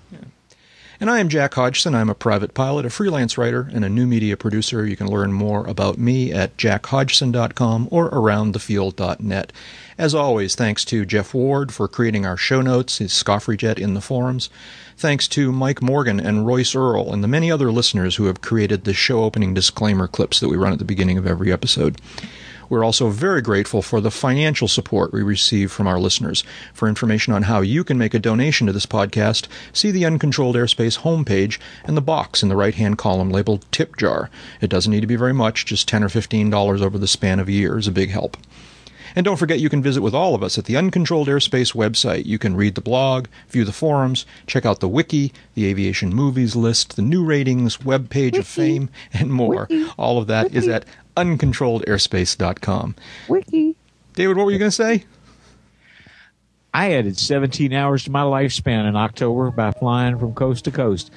And 1.04 1.10
I 1.10 1.20
am 1.20 1.28
Jack 1.28 1.56
Hodgson. 1.56 1.96
I'm 1.96 2.10
a 2.10 2.16
private 2.16 2.54
pilot, 2.54 2.86
a 2.86 2.90
freelance 2.90 3.38
writer, 3.38 3.70
and 3.74 3.84
a 3.84 3.90
new 3.90 4.08
media 4.08 4.38
producer. 4.38 4.86
You 4.86 4.96
can 4.96 5.12
learn 5.12 5.34
more 5.34 5.68
about 5.68 5.98
me 5.98 6.32
at 6.32 6.56
jackhodgson.com 6.56 7.90
or 7.92 8.10
aroundthefield.net. 8.10 9.52
As 9.98 10.16
always, 10.16 10.56
thanks 10.56 10.86
to 10.86 11.06
Jeff 11.06 11.34
Ward 11.34 11.74
for 11.74 11.90
creating 11.90 12.26
our 12.26 12.38
show 12.38 12.62
notes, 12.62 13.00
his 13.00 13.12
Scoffrey 13.12 13.78
in 13.78 13.96
the 13.96 14.00
forums. 14.00 14.50
Thanks 14.96 15.28
to 15.28 15.52
Mike 15.52 15.82
Morgan 15.82 16.22
and 16.22 16.48
Royce 16.48 16.74
Earl 16.74 17.12
and 17.12 17.22
the 17.22 17.28
many 17.28 17.52
other 17.52 17.70
listeners 17.70 18.16
who 18.16 18.28
have 18.28 18.40
created 18.40 18.86
the 18.86 18.94
show 18.94 19.26
opening 19.26 19.54
disclaimer 19.54 20.08
clips 20.08 20.40
that 20.40 20.48
we 20.48 20.56
run 20.56 20.72
at 20.72 20.80
the 20.80 20.86
beginning 20.86 21.18
of 21.18 21.28
every 21.28 21.52
episode. 21.52 22.00
We're 22.74 22.84
also 22.84 23.10
very 23.10 23.44
grateful 23.44 23.84
for 23.84 24.02
the 24.02 24.10
financial 24.10 24.68
support 24.68 25.14
we 25.14 25.22
receive 25.22 25.72
from 25.72 25.86
our 25.86 26.00
listeners. 26.00 26.44
For 26.74 26.88
information 26.88 27.32
on 27.32 27.44
how 27.44 27.62
you 27.62 27.84
can 27.84 28.00
make 28.00 28.16
a 28.16 28.20
donation 28.20 28.66
to 28.66 28.74
this 28.74 28.88
podcast, 28.88 29.46
see 29.72 29.92
the 29.92 30.08
Uncontrolled 30.08 30.56
Airspace 30.56 31.02
homepage 31.02 31.60
and 31.84 31.96
the 31.96 32.02
box 32.02 32.42
in 32.42 32.50
the 32.50 32.56
right 32.56 32.74
hand 32.74 32.98
column 32.98 33.30
labeled 33.30 33.64
Tip 33.72 33.96
Jar. 33.96 34.32
It 34.60 34.72
doesn't 34.72 34.92
need 34.92 35.02
to 35.02 35.08
be 35.08 35.16
very 35.16 35.36
much, 35.36 35.68
just 35.68 35.88
10 35.88 36.04
or 36.04 36.10
$15 36.10 36.82
over 36.82 36.98
the 36.98 37.08
span 37.08 37.40
of 37.40 37.48
a 37.48 37.52
year 37.52 37.78
is 37.78 37.88
a 37.88 37.92
big 37.92 38.10
help. 38.10 38.38
And 39.16 39.24
don't 39.24 39.38
forget 39.38 39.60
you 39.60 39.70
can 39.70 39.84
visit 39.84 40.02
with 40.02 40.16
all 40.16 40.34
of 40.34 40.42
us 40.42 40.58
at 40.58 40.66
the 40.66 40.76
Uncontrolled 40.76 41.28
Airspace 41.28 41.76
website. 41.76 42.26
You 42.26 42.40
can 42.40 42.56
read 42.56 42.74
the 42.74 42.82
blog, 42.82 43.28
view 43.50 43.64
the 43.64 43.72
forums, 43.72 44.26
check 44.48 44.66
out 44.66 44.80
the 44.80 44.90
wiki, 44.90 45.32
the 45.54 45.68
aviation 45.68 46.10
movies 46.14 46.56
list, 46.56 46.96
the 46.96 47.04
new 47.04 47.24
ratings, 47.24 47.86
web 47.86 48.10
page 48.10 48.36
of 48.38 48.48
fame, 48.48 48.90
and 49.14 49.32
more. 49.32 49.68
All 49.98 50.18
of 50.18 50.26
that 50.26 50.54
is 50.56 50.68
at 50.68 50.86
uncontrolledairspace.com. 51.16 52.96
Wiki. 53.28 53.76
David, 54.14 54.38
what 54.38 54.46
were 54.46 54.52
you 54.52 54.60
going 54.60 54.72
to 54.72 54.76
say? 54.76 55.06
I 56.74 56.94
added 56.94 57.18
17 57.18 57.72
hours 57.74 58.04
to 58.06 58.12
my 58.12 58.22
lifespan 58.22 58.88
in 58.88 58.96
October 58.96 59.52
by 59.52 59.72
flying 59.72 60.18
from 60.18 60.34
coast 60.34 60.66
to 60.66 60.72
coast. 60.72 61.12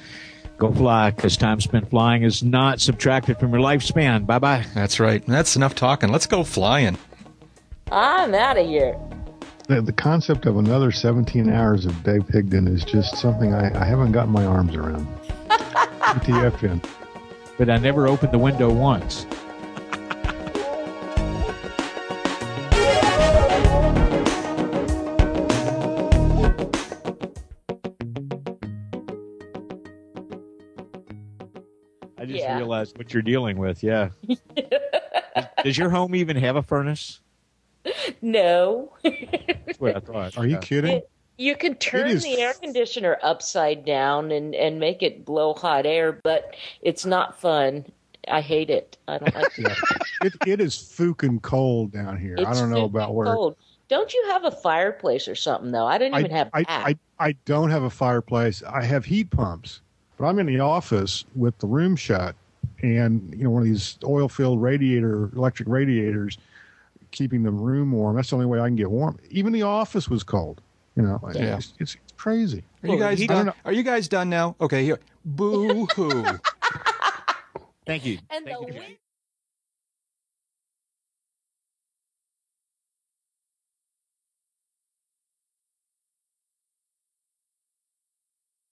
Go 0.57 0.71
fly, 0.71 1.11
because 1.11 1.37
time 1.37 1.61
spent 1.61 1.89
flying 1.89 2.23
is 2.23 2.43
not 2.43 2.81
subtracted 2.81 3.39
from 3.39 3.51
your 3.51 3.61
lifespan. 3.61 4.25
Bye 4.25 4.39
bye. 4.39 4.65
That's 4.73 4.99
right. 4.99 5.23
That's 5.25 5.55
enough 5.55 5.75
talking. 5.75 6.09
Let's 6.09 6.25
go 6.25 6.43
flying. 6.43 6.97
I'm 7.91 8.33
out 8.33 8.57
of 8.57 8.65
here. 8.65 8.99
The, 9.67 9.81
the 9.81 9.93
concept 9.93 10.45
of 10.45 10.57
another 10.57 10.91
17 10.91 11.49
hours 11.49 11.85
of 11.85 12.03
Dave 12.03 12.23
Higdon 12.23 12.73
is 12.73 12.83
just 12.83 13.17
something 13.17 13.53
I, 13.53 13.79
I 13.79 13.85
haven't 13.85 14.13
gotten 14.13 14.31
my 14.31 14.45
arms 14.45 14.75
around. 14.75 15.07
TFN. 15.49 16.83
But 17.57 17.69
I 17.69 17.77
never 17.77 18.07
opened 18.07 18.31
the 18.31 18.39
window 18.39 18.71
once. 18.71 19.25
Just 32.83 32.95
Yeah. 32.95 32.95
realized 32.95 32.97
what 32.97 33.13
you're 33.13 33.23
dealing 33.23 33.57
with. 33.57 33.83
Yeah. 33.83 34.09
does, 34.27 35.45
does 35.63 35.77
your 35.77 35.89
home 35.89 36.15
even 36.15 36.37
have 36.37 36.55
a 36.55 36.63
furnace? 36.63 37.19
No. 38.21 38.91
That's 39.03 39.79
what 39.79 39.95
I 39.95 39.99
thought. 39.99 40.37
Are 40.37 40.45
you 40.45 40.53
Yeah. 40.55 40.59
kidding? 40.59 41.01
You 41.39 41.55
can 41.55 41.75
turn 41.75 42.07
is 42.07 42.23
the 42.23 42.39
air 42.41 42.53
conditioner 42.53 43.17
upside 43.21 43.85
down 43.85 44.31
and, 44.31 44.55
and 44.55 44.79
make 44.79 45.03
it 45.03 45.23
blow 45.23 45.53
hot 45.53 45.85
air, 45.85 46.19
but 46.23 46.55
it's 46.81 47.05
not 47.05 47.39
fun. 47.39 47.85
I 48.27 48.41
hate 48.41 48.71
it. 48.71 48.97
I 49.07 49.19
don't 49.19 49.35
like 49.35 49.57
it. 49.59 49.77
It, 50.23 50.33
it 50.47 50.59
is 50.61 50.75
fucking 50.75 51.41
cold 51.41 51.91
down 51.91 52.17
here. 52.17 52.37
I 52.39 52.53
don't 52.55 52.71
know 52.71 52.85
about 52.85 53.13
where. 53.13 53.27
cold. 53.27 53.55
Don't 53.87 54.11
you 54.13 54.25
have 54.31 54.43
a 54.45 54.51
fireplace 54.51 55.27
or 55.27 55.35
something 55.35 55.71
though? 55.71 55.85
I 55.85 55.97
didn't 55.99 56.17
even 56.19 56.31
have 56.31 56.49
I. 56.53 56.65
I, 56.67 56.97
I 57.19 57.31
don't 57.45 57.69
have 57.69 57.83
a 57.83 57.89
fireplace. 57.89 58.63
I 58.63 58.83
have 58.83 59.05
heat 59.05 59.29
pumps, 59.29 59.81
but 60.17 60.25
I'm 60.25 60.39
in 60.39 60.47
the 60.47 60.59
office 60.59 61.23
with 61.35 61.57
the 61.59 61.67
room 61.67 61.95
shut 61.95 62.35
and, 62.81 63.33
you 63.35 63.43
know, 63.43 63.49
one 63.49 63.61
of 63.63 63.67
these 63.67 63.97
oil 64.03 64.27
filled 64.29 64.61
radiator, 64.61 65.31
electric 65.35 65.67
radiators 65.67 66.37
keeping 67.11 67.43
the 67.43 67.51
room 67.51 67.91
warm. 67.91 68.15
That's 68.15 68.29
the 68.29 68.35
only 68.35 68.45
way 68.47 68.59
I 68.59 68.67
can 68.67 68.75
get 68.75 68.91
warm. 68.91 69.17
Even 69.29 69.53
the 69.53 69.63
office 69.63 70.09
was 70.09 70.23
cold. 70.23 70.61
You 70.95 71.03
know, 71.03 71.19
Yeah. 71.33 71.57
it's, 71.57 71.73
it's, 71.79 71.95
it's 71.95 72.13
crazy. 72.17 72.63
Are 72.83 72.89
you 72.89 72.97
guys 72.99 73.25
done? 73.25 73.53
Are 73.65 73.71
you 73.73 73.83
guys 73.83 74.07
done 74.07 74.29
now? 74.29 74.55
Okay, 74.59 74.83
here. 74.83 74.99
Boo 75.25 75.85
hoo. 75.95 76.23
Thank 77.85 78.05
you. 78.05 78.17
and 78.29 78.45
Thank 78.45 78.67
the 78.67 78.73
you. 78.73 78.79
wind 78.79 78.97